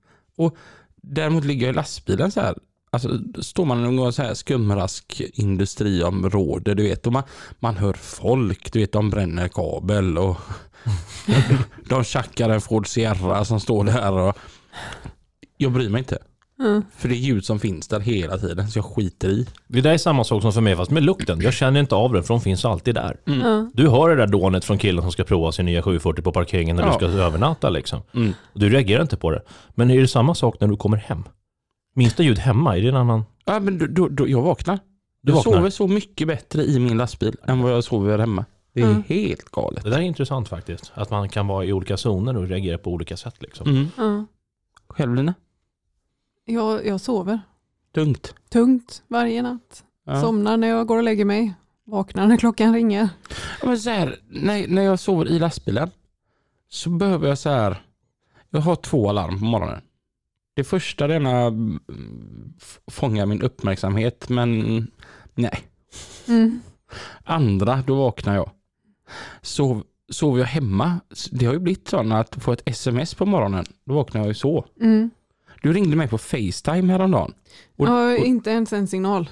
Däremot 0.96 1.46
ligger 1.46 1.66
jag 1.66 1.74
i 1.74 1.76
lastbilen 1.76 2.32
så 2.32 2.42
här. 2.42 2.56
Alltså, 2.90 3.20
står 3.42 3.66
man 3.66 3.86
i 3.86 3.92
någon 3.92 4.14
så 4.14 4.22
här 4.22 4.34
skumrask 4.34 5.22
industriområde, 5.34 6.74
du 6.74 6.84
vet. 6.84 7.08
Och 7.08 7.14
man, 7.14 7.24
man 7.60 7.78
hör 7.78 7.94
folk, 7.94 8.74
du 8.74 8.80
vet, 8.80 8.92
de 8.92 9.10
bränner 9.10 9.48
kabel 9.48 10.18
och 10.18 10.38
de 11.90 12.04
tjackar 12.04 12.50
en 12.50 12.62
Ford 12.62 12.88
Sierra 12.88 13.46
som 13.46 13.60
står 13.60 13.84
där. 13.84 14.12
Och 14.12 14.38
jag 15.58 15.72
bryr 15.72 15.90
mig 15.90 16.00
inte. 16.00 16.18
Mm. 16.60 16.84
För 16.98 17.10
det 17.10 17.16
är 17.16 17.18
ljud 17.18 17.46
som 17.46 17.60
finns 17.60 17.88
där 17.88 18.00
hela 18.00 18.38
tiden, 18.38 18.68
så 18.70 18.78
jag 18.78 18.86
skiter 18.86 19.30
i. 19.30 19.48
Det 19.68 19.82
där 19.82 19.94
är 19.94 19.98
samma 19.98 20.24
sak 20.24 20.42
som 20.42 20.54
för 20.54 20.62
mig 20.62 20.76
fast 20.76 20.92
med 20.92 21.04
lukten. 21.04 21.42
Jag 21.42 21.54
känner 21.54 21.80
inte 21.80 21.96
av 21.96 22.14
den 22.14 22.24
för 22.24 22.34
de 22.34 22.42
finns 22.42 22.66
alltid 22.66 22.96
där. 22.96 23.18
Ja. 23.26 23.70
Du 23.74 23.90
hör 23.90 24.10
det 24.10 24.16
där 24.16 24.28
dånet 24.28 24.66
från 24.66 24.78
killen 24.78 25.02
som 25.02 25.12
ska 25.12 25.24
prova 25.24 25.52
sin 25.52 25.66
nya 25.66 25.82
740 25.82 26.22
på 26.24 26.32
parkeringen 26.32 26.76
när 26.76 26.84
Ja. 26.84 26.90
du 26.90 26.96
ska 26.96 27.06
övernatta 27.06 27.70
liksom. 27.70 28.02
Mm. 28.14 28.34
Och 28.54 28.60
du 28.60 28.70
reagerar 28.70 29.02
inte 29.02 29.18
på 29.18 29.32
det. 29.32 29.42
Men 29.70 29.92
är 29.92 30.02
det 30.02 30.08
samma 30.08 30.36
sak 30.36 30.56
när 30.60 30.68
du 30.68 30.78
kommer 30.78 30.98
hem? 30.98 31.24
Minsta 31.96 32.24
ljud 32.24 32.40
hemma, 32.40 32.78
är 32.78 32.82
det 32.82 32.90
en 32.90 32.96
annan? 32.96 33.24
Ja, 33.46 33.60
men 33.60 33.78
då, 33.78 33.86
då, 33.86 34.08
då, 34.08 34.28
jag 34.28 34.42
vaknar. 34.42 34.80
Du 35.22 35.32
jag 35.32 35.36
vaknar. 35.36 35.54
sover 35.54 35.70
så 35.70 35.88
mycket 35.88 36.28
bättre 36.28 36.64
i 36.64 36.80
min 36.80 36.98
lastbil 36.98 37.36
än 37.48 37.62
vad 37.62 37.72
jag 37.72 37.84
sover 37.84 38.20
hemma. 38.20 38.46
Det 38.74 38.82
är 38.82 38.86
Mm. 38.86 39.04
helt 39.08 39.44
galet. 39.52 39.84
Det 39.84 39.90
där 39.90 39.98
är 39.98 40.02
intressant 40.02 40.48
faktiskt. 40.50 40.92
Att 40.96 41.10
man 41.10 41.30
kan 41.30 41.48
vara 41.48 41.66
i 41.66 41.74
olika 41.74 41.98
zoner 41.98 42.38
och 42.38 42.48
reagera 42.48 42.78
på 42.78 42.92
olika 42.92 43.18
sätt 43.18 43.36
liksom. 43.42 43.70
Mm. 43.70 43.88
Ja. 43.98 44.26
Själv 44.88 45.16
Lina? 45.16 45.34
Jag, 46.46 46.86
jag 46.86 47.02
sover 47.02 47.40
Tungt. 47.96 48.36
tungt 48.50 49.04
varje 49.08 49.42
natt. 49.42 49.84
Ja. 50.06 50.22
Somnar 50.22 50.58
när 50.58 50.68
jag 50.68 50.88
går 50.88 50.98
och 50.98 51.04
lägger 51.04 51.26
mig. 51.26 51.54
Vaknar 51.86 52.28
när 52.28 52.38
klockan 52.38 52.74
ringer. 52.74 53.10
Ja, 53.62 53.68
men 53.68 53.80
så 53.80 53.90
här, 53.90 54.20
när, 54.30 54.68
när 54.68 54.82
jag 54.82 55.00
sover 55.00 55.28
i 55.28 55.40
lastbilen 55.40 55.90
så 56.70 56.90
behöver 56.90 57.28
jag 57.28 57.38
så 57.38 57.50
här. 57.50 57.82
Jag 58.50 58.62
har 58.62 58.76
två 58.76 59.10
alarm 59.10 59.40
på 59.40 59.46
morgonen. 59.46 59.82
Det 60.56 60.64
första 60.64 61.08
det 61.08 61.16
ena 61.16 61.32
mm, 61.42 61.80
fångar 62.88 63.26
min 63.26 63.42
uppmärksamhet 63.42 64.30
men 64.30 64.88
nej. 65.36 65.60
Mm. 66.28 66.60
Andra 67.24 67.84
då 67.88 67.96
vaknar 67.96 68.36
jag. 68.36 68.50
Sov, 69.42 69.84
sover 70.10 70.40
jag 70.40 70.46
hemma, 70.48 71.00
det 71.32 71.46
har 71.46 71.54
ju 71.54 71.60
blivit 71.60 71.88
så 71.88 72.14
att 72.14 72.44
få 72.44 72.52
ett 72.52 72.62
sms 72.66 73.14
på 73.16 73.26
morgonen, 73.26 73.66
då 73.86 73.94
vaknar 73.94 74.22
jag 74.22 74.28
ju 74.28 74.34
så. 74.34 74.66
Mm. 74.82 75.10
Du 75.62 75.74
ringde 75.74 75.96
mig 75.96 76.08
på 76.08 76.18
Facetime 76.18 76.92
häromdagen. 76.94 77.34
Och, 77.78 77.88
ja, 77.88 78.12
och, 78.12 78.26
inte 78.26 78.50
ens 78.50 78.74
en 78.74 78.88
signal. 78.88 79.30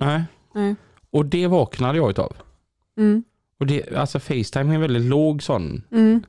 nej. 0.00 0.24
Nej. 0.54 0.74
och 1.10 1.26
det 1.26 1.46
vaknade 1.46 1.98
jag 1.98 2.10
utav. 2.10 2.32
Mm. 2.98 3.24
Och 3.60 3.66
det, 3.66 3.92
alltså 3.96 4.20
Facetime 4.20 4.70
är 4.70 4.74
en 4.74 4.80
väldigt 4.80 5.02
låg 5.02 5.42
sån. 5.42 5.82
Mm. 5.92 6.22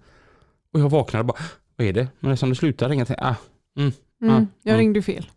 Och 0.74 0.80
jag 0.80 0.89
vaknade 0.89 1.24
bara, 1.24 1.38
vad 1.76 1.88
är 1.88 1.93
det? 1.93 2.07
Men 2.20 2.38
som 2.38 2.49
det 2.49 2.55
slutar 2.55 2.89
ringa 2.89 3.05
till, 3.05 3.15
ah, 3.18 3.36
Mm. 3.78 3.91
Ja. 4.20 4.45
Jag 4.63 4.74
Mm. 4.74 4.78
ringde 4.80 5.01
fel. 5.01 5.30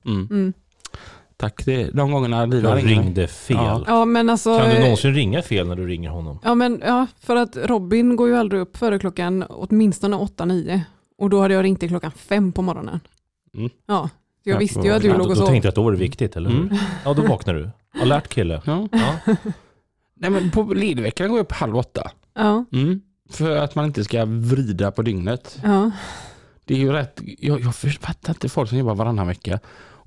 Tack, 1.41 1.65
det, 1.65 1.91
de 1.91 2.11
gångerna 2.13 2.47
Lina 2.47 2.69
Jag 2.69 2.87
ringde 2.87 3.27
fel. 3.27 3.57
Ja. 3.57 3.85
Ja, 3.87 4.05
men 4.05 4.31
alltså, 4.31 4.59
Kan 4.59 4.71
du 4.71 4.81
någonsin 4.81 5.15
ringa 5.15 5.43
fel 5.43 5.69
när 5.69 5.77
du 5.77 5.87
ringer 5.87 6.11
honom? 6.11 6.39
Ja, 6.45 6.55
men, 6.55 6.83
ja, 6.87 7.07
för 7.21 7.37
att 7.37 7.57
Robin 7.57 8.17
går 8.17 8.29
ju 8.29 8.37
aldrig 8.37 8.61
upp 8.63 8.77
före 8.77 8.99
klockan 8.99 9.43
åtminstone 9.49 10.17
8-9. 10.17 10.81
Och 11.19 11.31
då 11.31 11.41
hade 11.41 11.55
jag 11.55 11.65
ringt 11.65 11.81
till 11.81 11.89
klockan 11.89 12.11
fem 12.13 12.53
på 12.53 12.63
morgonen. 12.63 13.01
Mm. 13.55 13.71
Ja, 13.87 14.09
jag 14.43 14.55
Ja, 14.55 14.59
visste 14.59 14.81
ju 14.81 14.91
att 14.93 15.03
du 15.03 15.09
Ja, 15.09 15.17
låg 15.17 15.27
då, 15.27 15.31
och 15.31 15.37
då 15.37 15.41
sov. 15.41 15.47
tänkte 15.47 15.67
jag 15.67 15.71
att 15.71 15.75
då 15.77 15.83
var 15.83 15.93
det 15.93 15.99
viktigt, 15.99 16.37
eller 16.37 16.51
hur? 16.51 16.61
Mm. 16.61 16.77
Ja, 17.05 17.15
då 17.15 17.23
vaknar 17.23 17.55
du. 17.55 17.71
Alert 18.03 18.29
kille. 18.29 18.63
Ja. 18.65 18.89
Ja. 18.93 19.35
Nej 20.17 20.31
men 20.31 20.51
på 20.51 20.63
ledigveckan 20.63 21.29
går 21.29 21.39
jag 21.39 21.45
upp 21.45 21.53
halv 21.53 21.77
åtta. 21.77 22.11
Ja, 22.35 22.65
Mm. 22.73 23.01
För 23.31 23.57
att 23.57 23.75
man 23.75 23.85
inte 23.85 24.05
ska 24.05 24.25
vrida 24.25 24.91
på 24.91 25.03
dygnet. 25.03 25.59
ja. 25.65 25.91
Det 26.65 26.75
är 26.75 26.79
ju 26.79 26.93
rätt, 26.93 27.21
jag, 27.39 27.61
jag 27.61 27.75
fattar 27.75 28.31
inte 28.33 28.49
folk 28.49 28.69
som 28.69 28.79
jobbar 28.79 28.95
varannan 28.95 29.27
vecka. 29.27 29.59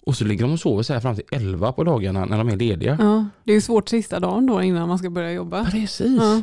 Och 0.06 0.16
så 0.16 0.26
ligger 0.26 0.44
de 0.46 0.54
och 0.54 0.60
sover 0.60 0.84
så 0.84 0.94
här 0.94 1.00
fram 1.00 1.16
till 1.16 1.24
elva 1.32 1.72
på 1.72 1.84
dagarna 1.84 2.26
när 2.26 2.38
de 2.38 2.50
är 2.50 2.56
lediga. 2.56 2.98
ja. 3.00 3.26
Det 3.44 3.52
är 3.52 3.56
ju 3.56 3.62
svårt 3.62 3.90
sista 3.90 4.20
dagen 4.20 4.46
då 4.46 4.62
innan 4.62 4.88
man 4.88 4.98
ska 5.00 5.10
börja 5.10 5.32
jobba. 5.32 5.66
Precis. 5.66 6.22
Ja. 6.22 6.42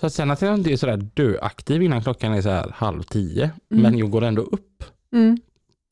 Så 0.00 0.06
att 0.06 0.12
sen 0.12 0.30
att 0.30 0.42
jag 0.42 0.54
inte 0.54 0.72
är 0.72 0.76
sådär 0.76 0.96
döaktiv 1.14 1.82
innan 1.82 2.02
klockan 2.02 2.32
är 2.32 2.42
så 2.42 2.48
här 2.48 2.70
halv 2.74 3.02
tio. 3.02 3.50
Mm. 3.70 3.82
Men 3.82 3.98
jag 3.98 4.10
går 4.10 4.24
ändå 4.24 4.42
upp, 4.42 4.84
Mm. 5.12 5.38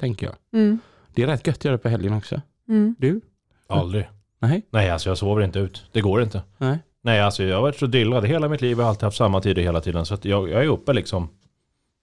tänker 0.01 0.27
jag. 0.27 0.35
Mm. 0.61 0.79
Det 1.15 1.23
är 1.23 1.27
rätt 1.27 1.47
gött 1.47 1.57
att 1.57 1.65
göra 1.65 1.77
det 1.77 1.83
på 1.83 1.89
helgen 1.89 2.13
också. 2.13 2.41
Mm. 2.69 2.95
Du? 2.99 3.21
Aldrig. 3.69 4.09
Nej. 4.39 4.63
Nej, 4.71 4.91
alltså 4.91 5.09
jag 5.11 5.19
sover 5.19 5.43
inte 5.43 5.59
ut. 5.59 5.85
Det 5.93 6.01
går 6.01 6.23
inte. 6.23 6.43
Nej. 6.59 6.79
Nej, 7.03 7.21
alltså 7.21 7.43
jag 7.45 7.55
har 7.57 7.63
varit 7.63 7.79
så 7.79 7.87
drillad 7.87 8.27
hela 8.27 8.49
mitt 8.49 8.61
liv. 8.61 8.79
Jag 8.79 8.85
har 8.85 8.91
alltid 8.91 9.03
haft 9.05 9.17
samma 9.17 9.41
tider 9.41 9.63
hela 9.63 9.81
tiden. 9.81 10.07
Så 10.07 10.15
att 10.15 10.25
jag, 10.25 10.49
jag 10.51 10.65
är 10.65 10.69
uppe 10.69 10.93
liksom 10.93 11.29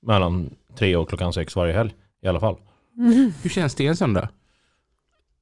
mellan 0.06 0.50
tre 0.78 0.96
och 0.96 1.10
klockan 1.10 1.34
sex 1.34 1.56
varje 1.56 1.74
helg 1.74 1.94
i 2.24 2.28
alla 2.28 2.40
fall. 2.40 2.56
Mm. 2.98 3.34
Hur 3.44 3.50
känns 3.50 3.76
det 3.76 3.88
en 3.88 3.96
söndag? 3.96 4.30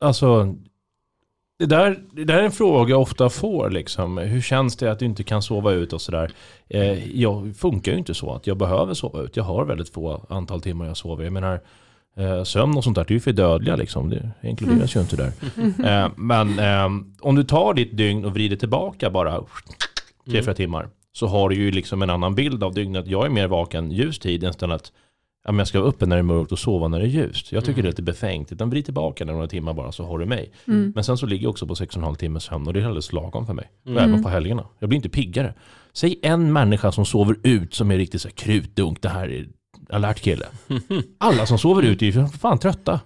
Alltså, 0.01 0.55
det 1.59 1.65
där, 1.65 1.99
det 2.11 2.23
där 2.23 2.39
är 2.39 2.43
en 2.43 2.51
fråga 2.51 2.89
jag 2.89 3.01
ofta 3.01 3.29
får 3.29 3.69
liksom. 3.69 4.17
Hur 4.17 4.41
känns 4.41 4.75
det 4.75 4.91
att 4.91 4.99
du 4.99 5.05
inte 5.05 5.23
kan 5.23 5.41
sova 5.41 5.71
ut 5.71 5.93
och 5.93 6.01
sådär? 6.01 6.31
Eh, 6.69 7.19
jag 7.19 7.55
funkar 7.55 7.91
ju 7.91 7.97
inte 7.97 8.13
så 8.13 8.33
att 8.33 8.47
jag 8.47 8.57
behöver 8.57 8.93
sova 8.93 9.21
ut. 9.21 9.35
Jag 9.35 9.43
har 9.43 9.65
väldigt 9.65 9.89
få 9.89 10.25
antal 10.29 10.61
timmar 10.61 10.85
jag 10.85 10.97
sover. 10.97 11.23
Jag 11.23 11.33
menar, 11.33 11.61
eh, 12.17 12.43
sömn 12.43 12.77
och 12.77 12.83
sånt 12.83 12.95
där, 12.95 13.05
det 13.07 13.11
är 13.11 13.15
ju 13.15 13.19
för 13.19 13.31
dödliga 13.31 13.75
liksom. 13.75 14.09
Det 14.09 14.31
inkluderas 14.43 14.95
ju 14.95 14.99
inte 14.99 15.15
där. 15.15 15.31
Eh, 15.83 16.09
men 16.15 16.59
eh, 16.59 17.03
om 17.21 17.35
du 17.35 17.43
tar 17.43 17.73
ditt 17.73 17.97
dygn 17.97 18.25
och 18.25 18.33
vrider 18.33 18.55
tillbaka 18.55 19.09
bara 19.09 19.43
tre, 20.25 20.43
fyra 20.43 20.53
timmar. 20.53 20.89
Så 21.13 21.27
har 21.27 21.49
du 21.49 21.55
ju 21.55 21.71
liksom 21.71 22.01
en 22.01 22.09
annan 22.09 22.35
bild 22.35 22.63
av 22.63 22.73
dygnet. 22.73 23.07
Jag 23.07 23.25
är 23.25 23.29
mer 23.29 23.47
vaken 23.47 23.91
ljus 23.91 24.19
tid 24.19 24.43
istället 24.43 24.75
att 24.75 24.91
ja, 25.43 25.51
men 25.51 25.57
jag 25.57 25.67
ska 25.67 25.79
vara 25.79 25.89
uppe 25.89 26.05
när 26.05 26.15
det 26.15 26.19
är 26.19 26.23
mörkt 26.23 26.51
och 26.51 26.59
sova 26.59 26.87
när 26.87 26.99
det 26.99 27.05
är 27.05 27.09
ljust. 27.09 27.51
Jag 27.51 27.65
tycker 27.65 27.81
det 27.81 27.87
är 27.87 27.91
lite 27.91 28.01
befängt. 28.01 28.51
Utan 28.51 28.69
vrid 28.69 28.85
tillbaka 28.85 29.25
några 29.25 29.47
timmar 29.47 29.73
bara 29.73 29.91
så 29.91 30.05
har 30.05 30.19
du 30.19 30.25
mig. 30.25 30.51
Mm. 30.67 30.91
Men 30.95 31.03
sen 31.03 31.17
så 31.17 31.25
ligger 31.25 31.43
jag 31.43 31.49
också 31.49 31.67
på 31.67 31.73
6,5 31.73 32.15
timmars 32.15 32.43
sömn 32.43 32.67
och 32.67 32.73
det 32.73 32.79
är 32.79 32.83
alldeles 32.85 33.13
lagom 33.13 33.45
för 33.45 33.53
mig. 33.53 33.69
Mm. 33.85 33.97
även 33.97 34.23
på 34.23 34.29
helgerna. 34.29 34.65
Jag 34.79 34.89
blir 34.89 34.95
inte 34.97 35.09
piggare. 35.09 35.53
Säg 35.93 36.19
en 36.21 36.53
människa 36.53 36.91
som 36.91 37.05
sover 37.05 37.35
ut 37.43 37.73
som 37.73 37.91
är 37.91 37.97
riktigt 37.97 38.21
så 38.21 38.27
här 38.27 38.35
krutdunk. 38.35 39.01
Det 39.01 39.09
här 39.09 39.29
är 39.31 39.47
alert 39.89 40.19
kille. 40.21 40.45
Alla 41.17 41.45
som 41.45 41.57
sover 41.57 41.83
ut 41.83 42.01
är 42.01 42.05
ju 42.05 42.11
för 42.11 42.25
fan 42.25 42.57
trötta. 42.59 42.99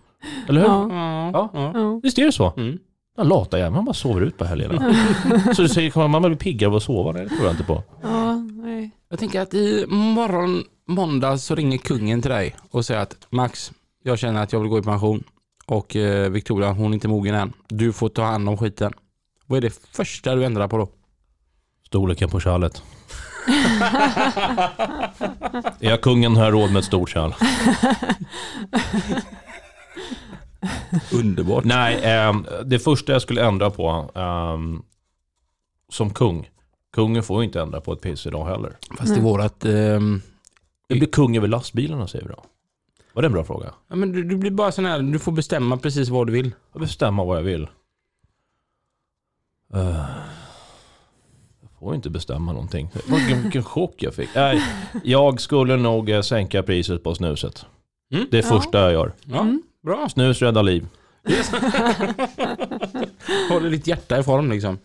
Eller 0.49 0.61
hur? 0.61 0.67
Ja. 0.67 0.89
Ja. 1.33 1.49
Ja. 1.53 1.71
Ja. 1.73 1.99
Visst 2.03 2.17
är 2.17 2.25
det 2.25 2.31
så? 2.31 2.53
Mm. 2.57 2.77
Den 3.17 3.27
lata 3.27 3.57
jäveln, 3.57 3.75
man 3.75 3.85
bara 3.85 3.93
sover 3.93 4.21
ut 4.21 4.37
på 4.37 4.45
helgerna. 4.45 4.95
så 5.55 5.61
du 5.61 5.69
säger, 5.69 5.91
kommer 5.91 6.07
man 6.07 6.21
bli 6.21 6.35
piggare 6.35 6.69
av 6.69 6.75
att 6.75 6.83
sova? 6.83 7.11
Nej, 7.11 7.23
det 7.23 7.29
tror 7.29 7.43
jag 7.43 7.53
inte 7.53 7.63
på. 7.63 7.83
Ja, 8.01 8.35
nej. 8.35 8.91
Jag 9.09 9.19
tänker 9.19 9.41
att 9.41 9.53
i 9.53 9.85
morgon, 9.87 10.63
måndag 10.85 11.37
så 11.37 11.55
ringer 11.55 11.77
kungen 11.77 12.21
till 12.21 12.31
dig 12.31 12.55
och 12.71 12.85
säger 12.85 13.01
att 13.01 13.27
Max, 13.29 13.71
jag 14.03 14.19
känner 14.19 14.43
att 14.43 14.53
jag 14.53 14.59
vill 14.59 14.69
gå 14.69 14.79
i 14.79 14.81
pension 14.81 15.23
och 15.65 15.95
eh, 15.95 16.29
Victoria, 16.29 16.71
hon 16.71 16.91
är 16.91 16.93
inte 16.93 17.07
mogen 17.07 17.35
än. 17.35 17.53
Du 17.67 17.93
får 17.93 18.09
ta 18.09 18.23
hand 18.23 18.49
om 18.49 18.57
skiten. 18.57 18.93
Vad 19.45 19.57
är 19.57 19.61
det 19.61 19.87
första 19.91 20.35
du 20.35 20.45
ändrar 20.45 20.67
på 20.67 20.77
då? 20.77 20.89
Storleken 21.85 22.29
på 22.29 22.39
kärlet. 22.39 22.83
är 25.79 25.89
jag 25.89 26.01
kungen 26.01 26.35
har 26.35 26.43
jag 26.43 26.53
råd 26.53 26.71
med 26.71 26.79
ett 26.79 26.85
stort 26.85 27.09
kärl. 27.09 27.31
Underbart. 31.13 31.63
Nej, 31.63 31.99
ehm, 32.03 32.45
det 32.65 32.79
första 32.79 33.11
jag 33.11 33.21
skulle 33.21 33.45
ändra 33.45 33.69
på 33.69 34.11
ehm, 34.15 34.81
som 35.89 36.13
kung. 36.13 36.49
Kungen 36.93 37.23
får 37.23 37.41
ju 37.41 37.45
inte 37.45 37.61
ändra 37.61 37.81
på 37.81 37.93
ett 37.93 38.01
piss 38.01 38.25
idag 38.25 38.45
heller. 38.45 38.77
Fast 38.97 39.17
i 39.17 39.19
vårat... 39.19 39.65
ehm, 39.65 40.21
Det 40.87 40.95
blir 40.95 41.07
kung 41.07 41.37
över 41.37 41.47
lastbilarna 41.47 42.07
säger 42.07 42.25
vi 42.25 42.31
då. 42.31 42.43
Var 43.13 43.21
det 43.21 43.25
en 43.25 43.31
bra 43.31 43.43
fråga? 43.43 43.73
Ja, 43.87 43.95
men 43.95 44.11
du, 44.11 44.23
du 44.23 44.35
blir 44.37 44.51
bara 44.51 44.71
sån 44.71 44.85
här, 44.85 44.99
du 44.99 45.19
får 45.19 45.31
bestämma 45.31 45.77
precis 45.77 46.09
vad 46.09 46.27
du 46.27 46.33
vill. 46.33 46.51
Jag 46.73 46.81
bestämma 46.81 47.23
vad 47.23 47.37
jag 47.37 47.43
vill. 47.43 47.63
Eh, 49.73 50.05
jag 51.61 51.69
får 51.79 51.95
inte 51.95 52.09
bestämma 52.09 52.53
någonting. 52.53 52.89
Vilken, 53.07 53.41
vilken 53.43 53.63
chock 53.63 53.93
jag 53.97 54.13
fick. 54.13 54.29
Nej, 54.35 54.61
jag 55.03 55.41
skulle 55.41 55.77
nog 55.77 56.09
eh, 56.09 56.21
sänka 56.21 56.63
priset 56.63 57.03
på 57.03 57.15
snuset. 57.15 57.65
Mm. 58.13 58.27
Det 58.31 58.37
är 58.37 58.43
Ja. 58.43 58.49
första 58.59 58.79
jag 58.81 58.91
gör. 58.91 59.13
Ja, 59.25 59.39
Mm. 59.41 59.61
bra. 59.83 60.09
Snus 60.09 60.41
räddar 60.41 60.63
liv. 60.63 60.87
Håller 63.49 63.69
ditt 63.69 63.87
hjärta 63.87 64.19
i 64.19 64.23
form 64.23 64.51
liksom. 64.51 64.77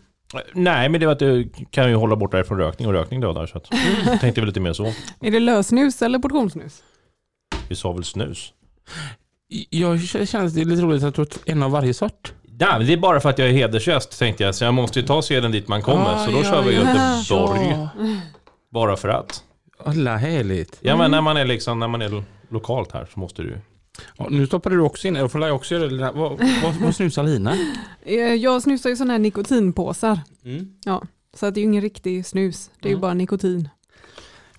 Nej, 0.53 0.89
men 0.89 0.99
det 0.99 1.05
var 1.05 1.13
att 1.13 1.19
du 1.19 1.49
kan 1.71 1.89
ju 1.89 1.95
hålla 1.95 2.15
borta 2.15 2.39
ifrån 2.39 2.57
rökning 2.57 2.87
och 2.87 2.93
rökning 2.93 3.21
dödar. 3.21 3.45
Så 3.45 3.57
att, 3.57 3.67
jag 4.05 4.19
tänkte 4.19 4.41
väl 4.41 4.47
lite 4.47 4.59
mer 4.59 4.73
så. 4.73 4.85
Är 5.21 5.31
det 5.31 5.39
lösnus 5.39 6.01
eller 6.01 6.19
portionssnus? 6.19 6.83
Vi 7.69 7.75
sa 7.75 7.91
väl 7.91 8.03
snus? 8.03 8.53
Jag 9.69 10.01
känner 10.01 10.45
att 10.45 10.55
det 10.55 10.61
är 10.61 10.65
lite 10.65 10.81
roligt 10.81 11.03
att 11.03 11.15
du 11.15 11.21
har 11.21 11.27
en 11.45 11.63
av 11.63 11.71
varje 11.71 11.93
sort. 11.93 12.33
Nej, 12.59 12.69
men 12.77 12.87
det 12.87 12.93
är 12.93 12.97
bara 12.97 13.19
för 13.19 13.29
att 13.29 13.37
jag 13.39 13.47
är 13.47 13.53
hedersgäst 13.53 14.19
tänkte 14.19 14.43
jag. 14.43 14.55
Så 14.55 14.63
jag 14.63 14.73
måste 14.73 14.99
ju 14.99 15.05
ta 15.05 15.21
seden 15.21 15.51
dit 15.51 15.67
man 15.67 15.81
kommer. 15.81 16.13
Ah, 16.15 16.25
så 16.25 16.31
då 16.31 16.37
ja, 16.37 16.43
kör 16.43 16.61
vi 16.61 16.75
ja. 16.75 17.17
Göteborg. 17.17 17.87
Bara 18.71 18.97
för 18.97 19.09
att. 19.09 19.43
Alla 19.85 20.17
härligt. 20.17 20.77
Ja, 20.81 20.97
men 20.97 21.11
när 21.11 21.21
man 21.21 21.37
är 21.37 21.45
liksom, 21.45 21.79
när 21.79 21.87
man 21.87 22.01
är 22.01 22.09
lo- 22.09 22.23
lokalt 22.49 22.91
här 22.91 23.07
så 23.13 23.19
måste 23.19 23.41
du 23.41 23.57
Ja, 24.17 24.27
nu 24.29 24.47
stoppar 24.47 24.69
du 24.69 24.79
också 24.81 25.07
in, 25.07 25.15
jag 25.15 25.31
får 25.31 25.41
jag 25.41 25.55
också 25.55 25.75
göra 25.75 25.87
det. 25.87 26.11
Vad, 26.11 26.39
vad, 26.63 26.75
vad 26.81 26.95
snusar 26.95 27.23
Lina? 27.23 27.57
Eh, 28.03 28.15
Jag 28.33 28.61
snusar 28.61 28.89
ju 28.89 28.95
sådana 28.95 29.13
här 29.13 29.19
nikotinpåsar. 29.19 30.19
Mm. 30.43 30.73
Ja, 30.85 31.03
så 31.33 31.45
att 31.45 31.53
det 31.53 31.59
är 31.59 31.61
ju 31.61 31.67
ingen 31.67 31.81
riktig 31.81 32.25
snus. 32.25 32.71
Det 32.79 32.87
är 32.87 32.89
ju 32.89 32.93
Mm. 32.93 33.01
bara 33.01 33.13
nikotin. 33.13 33.69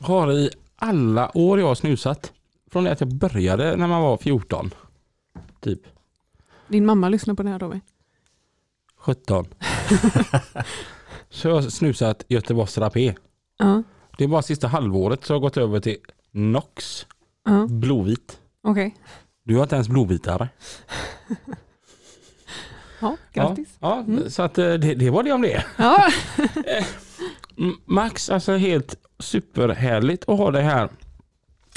Har 0.01 0.33
i 0.33 0.51
alla 0.77 1.37
år 1.39 1.61
jag 1.61 1.67
har 1.67 1.75
snusat, 1.75 2.33
från 2.71 2.85
det 2.85 2.93
att 2.93 3.01
jag 3.01 3.15
började 3.15 3.77
när 3.77 3.87
man 3.87 4.03
var 4.03 4.17
14, 4.17 4.71
typ 5.61 5.81
Din 6.69 6.87
mamma 6.87 7.09
lyssnar 7.09 7.35
på 7.35 7.43
det 7.43 7.49
här 7.51 7.59
Robin. 7.59 7.81
17. 8.97 9.47
så 11.31 11.49
jag 11.49 11.55
har 11.55 11.63
snusat 11.63 12.25
Göteborgs 12.29 12.79
Rapé. 12.79 13.15
Ja, 13.59 13.83
Det 14.19 14.25
är 14.25 14.29
bara 14.29 14.43
sista 14.43 14.69
halvåret 14.69 15.25
så 15.25 15.33
har 15.33 15.37
jag 15.37 15.43
gått 15.43 15.57
över 15.57 15.81
till 15.81 15.97
Nox 16.31 17.07
ja, 17.45 17.67
blåvit. 17.67 18.39
Okej. 18.63 18.95
Du 19.45 19.57
har 19.57 19.63
inte 19.63 19.75
ens 19.75 19.89
blåvitare. 19.89 20.49
Ja, 23.01 23.17
grattis. 23.33 23.69
Ja, 23.81 23.89
ja 23.97 24.13
Mm. 24.13 24.31
så 24.31 24.43
att 24.43 24.59
eh, 24.59 24.65
det, 24.75 24.95
det 24.95 25.11
var 25.11 25.23
det 25.23 25.33
om 25.33 25.43
det. 25.43 25.65
Ja. 25.77 26.11
Mm, 27.59 27.77
Max, 27.85 28.31
alltså 28.31 28.57
helt 28.57 28.95
superhärligt 29.19 30.29
att 30.29 30.39
ha 30.39 30.51
det 30.51 30.61
här. 30.61 30.89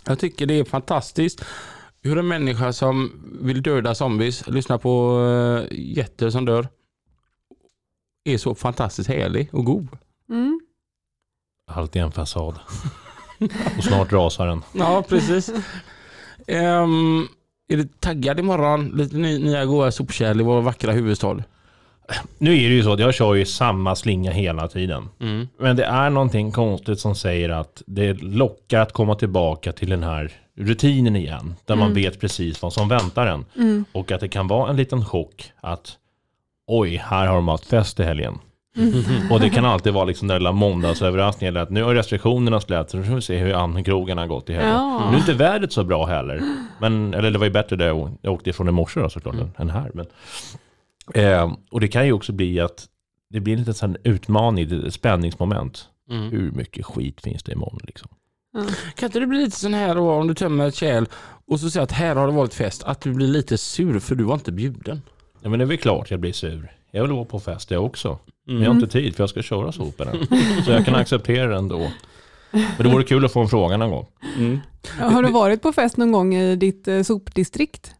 Jag 0.05 0.19
tycker 0.19 0.45
det 0.45 0.53
är 0.59 0.63
fantastiskt 0.63 1.45
hur 2.01 2.17
en 2.17 2.27
människa 2.27 2.73
som 2.73 3.11
vill 3.41 3.63
döda 3.63 3.95
zombies, 3.95 4.47
lyssna 4.47 4.77
på 4.77 5.17
uh, 5.19 5.67
jätter 5.71 6.29
som 6.29 6.45
dör, 6.45 6.67
är 8.23 8.37
så 8.37 8.55
fantastiskt 8.55 9.09
härlig 9.09 9.49
och 9.53 9.65
god. 9.65 9.87
Mm. 10.29 10.59
Allt 11.67 11.95
är 11.95 11.99
en 12.01 12.11
fasad. 12.11 12.59
Och 13.77 13.83
snart 13.83 14.11
rasar 14.11 14.47
den. 14.47 14.61
Ja, 14.73 15.03
precis. 15.09 15.51
Ehm, 16.47 17.27
är 17.69 17.77
du 17.77 17.83
taggad 17.99 18.39
imorgon? 18.39 18.91
Lite 18.95 19.17
ny, 19.17 19.39
nya 19.39 19.65
goda 19.65 19.91
sopkärl 19.91 20.39
i 20.39 20.43
vår 20.43 20.61
vackra 20.61 20.91
huvudstad. 20.91 21.43
Nu 22.37 22.51
är 22.63 22.69
det 22.69 22.75
ju 22.75 22.83
så 22.83 22.93
att 22.93 22.99
jag 22.99 23.13
kör 23.13 23.33
ju 23.33 23.45
samma 23.45 23.95
slinga 23.95 24.31
hela 24.31 24.67
tiden. 24.67 25.09
Mm. 25.21 25.47
Men 25.59 25.75
det 25.75 25.83
är 25.85 26.09
någonting 26.09 26.51
konstigt 26.51 26.99
som 26.99 27.15
säger 27.15 27.49
att 27.49 27.83
det 27.85 28.13
lockar 28.21 28.79
att 28.81 28.91
komma 28.91 29.15
tillbaka 29.15 29.71
till 29.71 29.89
den 29.89 30.03
här 30.03 30.31
rutinen 30.57 31.15
igen. 31.15 31.55
Där 31.65 31.75
man 31.75 31.91
Mm. 31.91 31.95
vet 32.03 32.19
precis 32.19 32.61
vad 32.61 32.73
som 32.73 32.87
väntar 32.89 33.27
en. 33.27 33.45
Mm. 33.57 33.85
Och 33.91 34.11
att 34.11 34.21
det 34.21 34.27
kan 34.27 34.47
vara 34.47 34.69
en 34.69 34.75
liten 34.75 35.05
chock 35.05 35.51
att 35.61 35.97
oj, 36.67 36.95
här 37.05 37.27
har 37.27 37.35
de 37.35 37.47
haft 37.47 37.65
fest 37.65 37.99
i 37.99 38.03
helgen. 38.03 38.39
Mm. 38.77 39.31
Och 39.31 39.39
det 39.39 39.49
kan 39.49 39.65
alltid 39.65 39.93
vara 39.93 40.05
liksom 40.05 40.27
den 40.27 40.37
lilla 40.37 40.51
måndagsöverraskningen. 40.51 41.53
eller 41.55 41.63
Att 41.63 41.69
nu 41.69 41.83
har 41.83 41.95
restriktionerna 41.95 42.59
släppts, 42.61 42.91
så 42.91 42.97
nu 42.97 43.03
får 43.03 43.15
vi 43.15 43.21
se 43.21 43.37
hur 43.37 43.53
andkrogarna 43.53 44.21
har 44.21 44.27
gått 44.27 44.49
i 44.49 44.53
helgen. 44.53 44.71
Ja. 44.71 45.09
Nu 45.09 45.15
är 45.15 45.19
inte 45.19 45.33
vädret 45.33 45.71
så 45.73 45.83
bra 45.83 46.05
heller. 46.05 46.41
Men, 46.81 47.13
eller 47.13 47.31
det 47.31 47.37
var 47.37 47.45
ju 47.45 47.51
bättre 47.51 47.75
där 47.75 47.87
jag, 47.87 48.17
åkte 48.23 48.49
ifrån 48.49 48.67
i 48.69 48.71
morse 48.71 48.99
då, 48.99 49.09
såklart, 49.09 49.35
Mm. 49.35 49.49
än 49.57 49.69
här. 49.69 49.91
Men, 49.93 50.05
eh, 51.13 51.53
och 51.71 51.79
det 51.81 51.87
kan 51.87 52.05
ju 52.05 52.11
också 52.13 52.31
bli 52.33 52.59
att 52.59 52.85
det 53.29 53.39
blir 53.39 53.53
en 53.53 53.59
liten 53.59 53.73
sån 53.73 53.97
utmaning, 54.03 54.85
ett 54.87 54.93
spänningsmoment. 54.93 55.85
Mm. 56.11 56.31
Hur 56.31 56.51
mycket 56.51 56.85
skit 56.85 57.21
finns 57.21 57.43
det 57.43 57.51
imorgon 57.51 57.79
liksom? 57.83 58.07
Kan 58.95 59.07
inte 59.07 59.19
det 59.19 59.27
bli 59.27 59.37
lite 59.39 59.59
sån 59.59 59.73
här 59.73 59.95
då 59.95 60.11
om 60.11 60.27
du 60.27 60.33
tömmer 60.33 60.67
ett 60.67 60.75
kärl 60.75 61.05
och 61.47 61.59
så 61.59 61.69
säger 61.69 61.83
att 61.83 61.91
här 61.91 62.15
har 62.15 62.27
det 62.27 62.33
varit 62.33 62.53
fest, 62.53 62.83
att 62.83 63.01
du 63.01 63.13
blir 63.13 63.27
lite 63.27 63.57
sur 63.57 63.99
för 63.99 64.15
du 64.15 64.23
var 64.23 64.33
inte 64.33 64.51
bjuden? 64.51 65.01
Ja 65.41 65.49
men 65.49 65.59
det 65.59 65.63
är 65.65 65.67
väl 65.67 65.77
klart 65.77 66.11
jag 66.11 66.19
blir 66.19 66.31
sur. 66.33 66.71
Jag 66.91 67.01
vill 67.03 67.11
vara 67.11 67.25
på 67.25 67.39
fest 67.39 67.71
jag 67.71 67.85
också. 67.85 68.17
Men 68.45 68.61
jag 68.61 68.69
har 68.69 68.75
inte 68.75 68.87
tid 68.87 69.15
för 69.15 69.23
jag 69.23 69.29
ska 69.29 69.41
köra 69.41 69.71
soporna. 69.71 70.11
så 70.65 70.71
jag 70.71 70.85
kan 70.85 70.95
acceptera 70.95 71.47
det 71.47 71.55
ändå. 71.55 71.91
Men 72.51 72.77
det 72.77 72.89
vore 72.89 73.03
kul 73.03 73.25
att 73.25 73.33
få 73.33 73.41
en 73.41 73.47
fråga 73.47 73.77
någon 73.77 73.91
gång. 73.91 74.07
Mm. 74.37 74.59
Har 74.99 75.23
du 75.23 75.31
varit 75.31 75.61
på 75.61 75.73
fest 75.73 75.97
någon 75.97 76.11
gång 76.11 76.35
i 76.35 76.55
ditt 76.55 76.87
eh, 76.87 77.01
sopdistrikt? 77.01 77.91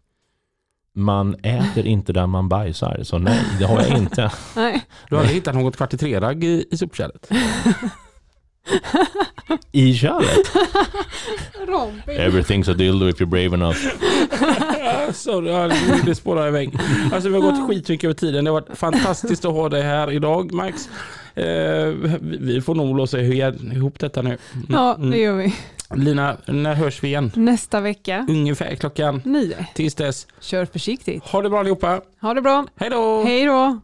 Man 0.94 1.36
äter 1.36 1.86
inte 1.86 2.14
där 2.14 2.28
man 2.28 2.50
bajsar, 2.50 3.00
så 3.04 3.18
nej, 3.18 3.40
det 3.60 3.66
har 3.66 3.82
jag 3.82 3.98
inte. 3.98 4.32
Nej. 4.56 4.86
Du 5.10 5.16
har 5.16 5.22
aldrig 5.22 5.36
hittat 5.36 5.56
något 5.56 5.78
kvart 5.78 5.94
i 5.94 5.98
tre-ragg 5.98 6.44
i, 6.44 6.66
i 6.72 6.78
sopkärlet? 6.78 7.30
I. 9.72 9.94
Robin. 11.68 12.02
Everything's 12.08 12.70
a 12.70 12.74
dildo 12.74 13.10
if 13.10 13.20
you're 13.22 13.26
brave 13.30 13.54
enough. 13.54 13.78
Sorry, 15.14 15.70
det- 16.06 16.16
spårar 16.16 16.48
iväg. 16.48 16.74
Alltså 17.14 17.30
vi 17.30 17.36
har 17.36 17.42
gått 17.42 17.68
skitmycket 17.68 18.04
över 18.04 18.14
tiden. 18.14 18.46
Det 18.46 18.52
har 18.52 18.62
varit 18.62 18.78
fantastiskt 18.78 19.46
att 19.46 19.54
ha 19.54 19.70
dig 19.70 19.82
här 19.82 20.12
idag 20.12 20.54
Max. 20.54 20.90
Eh, 21.36 21.46
vi- 22.22 22.62
får 22.66 22.76
nog 22.76 22.98
låsa 22.98 23.20
ihop 23.20 24.00
detta 24.00 24.22
nu. 24.22 24.30
Mm, 24.54 24.66
Ja, 24.70 24.98
det 25.12 25.18
gör 25.18 25.34
vi. 25.38 25.56
Lina, 25.96 26.38
när 26.46 26.74
hörs 26.74 27.04
vi 27.04 27.08
igen? 27.08 27.32
Nästa 27.36 27.82
vecka, 27.82 28.26
Ungefär 28.30 28.76
klockan 28.76 29.22
nio. 29.26 29.66
tills 29.74 29.96
dess. 29.96 30.28
Kör 30.40 30.66
försiktigt. 30.66 31.24
Ha 31.24 31.42
det 31.42 31.50
bra 31.50 31.60
allihopa. 31.60 32.02
Ha 32.22 32.34
det 32.34 32.42
bra. 32.42 32.66
Hej 32.76 32.90
då! 32.90 33.24
Hej 33.24 33.46
då. 33.46 33.80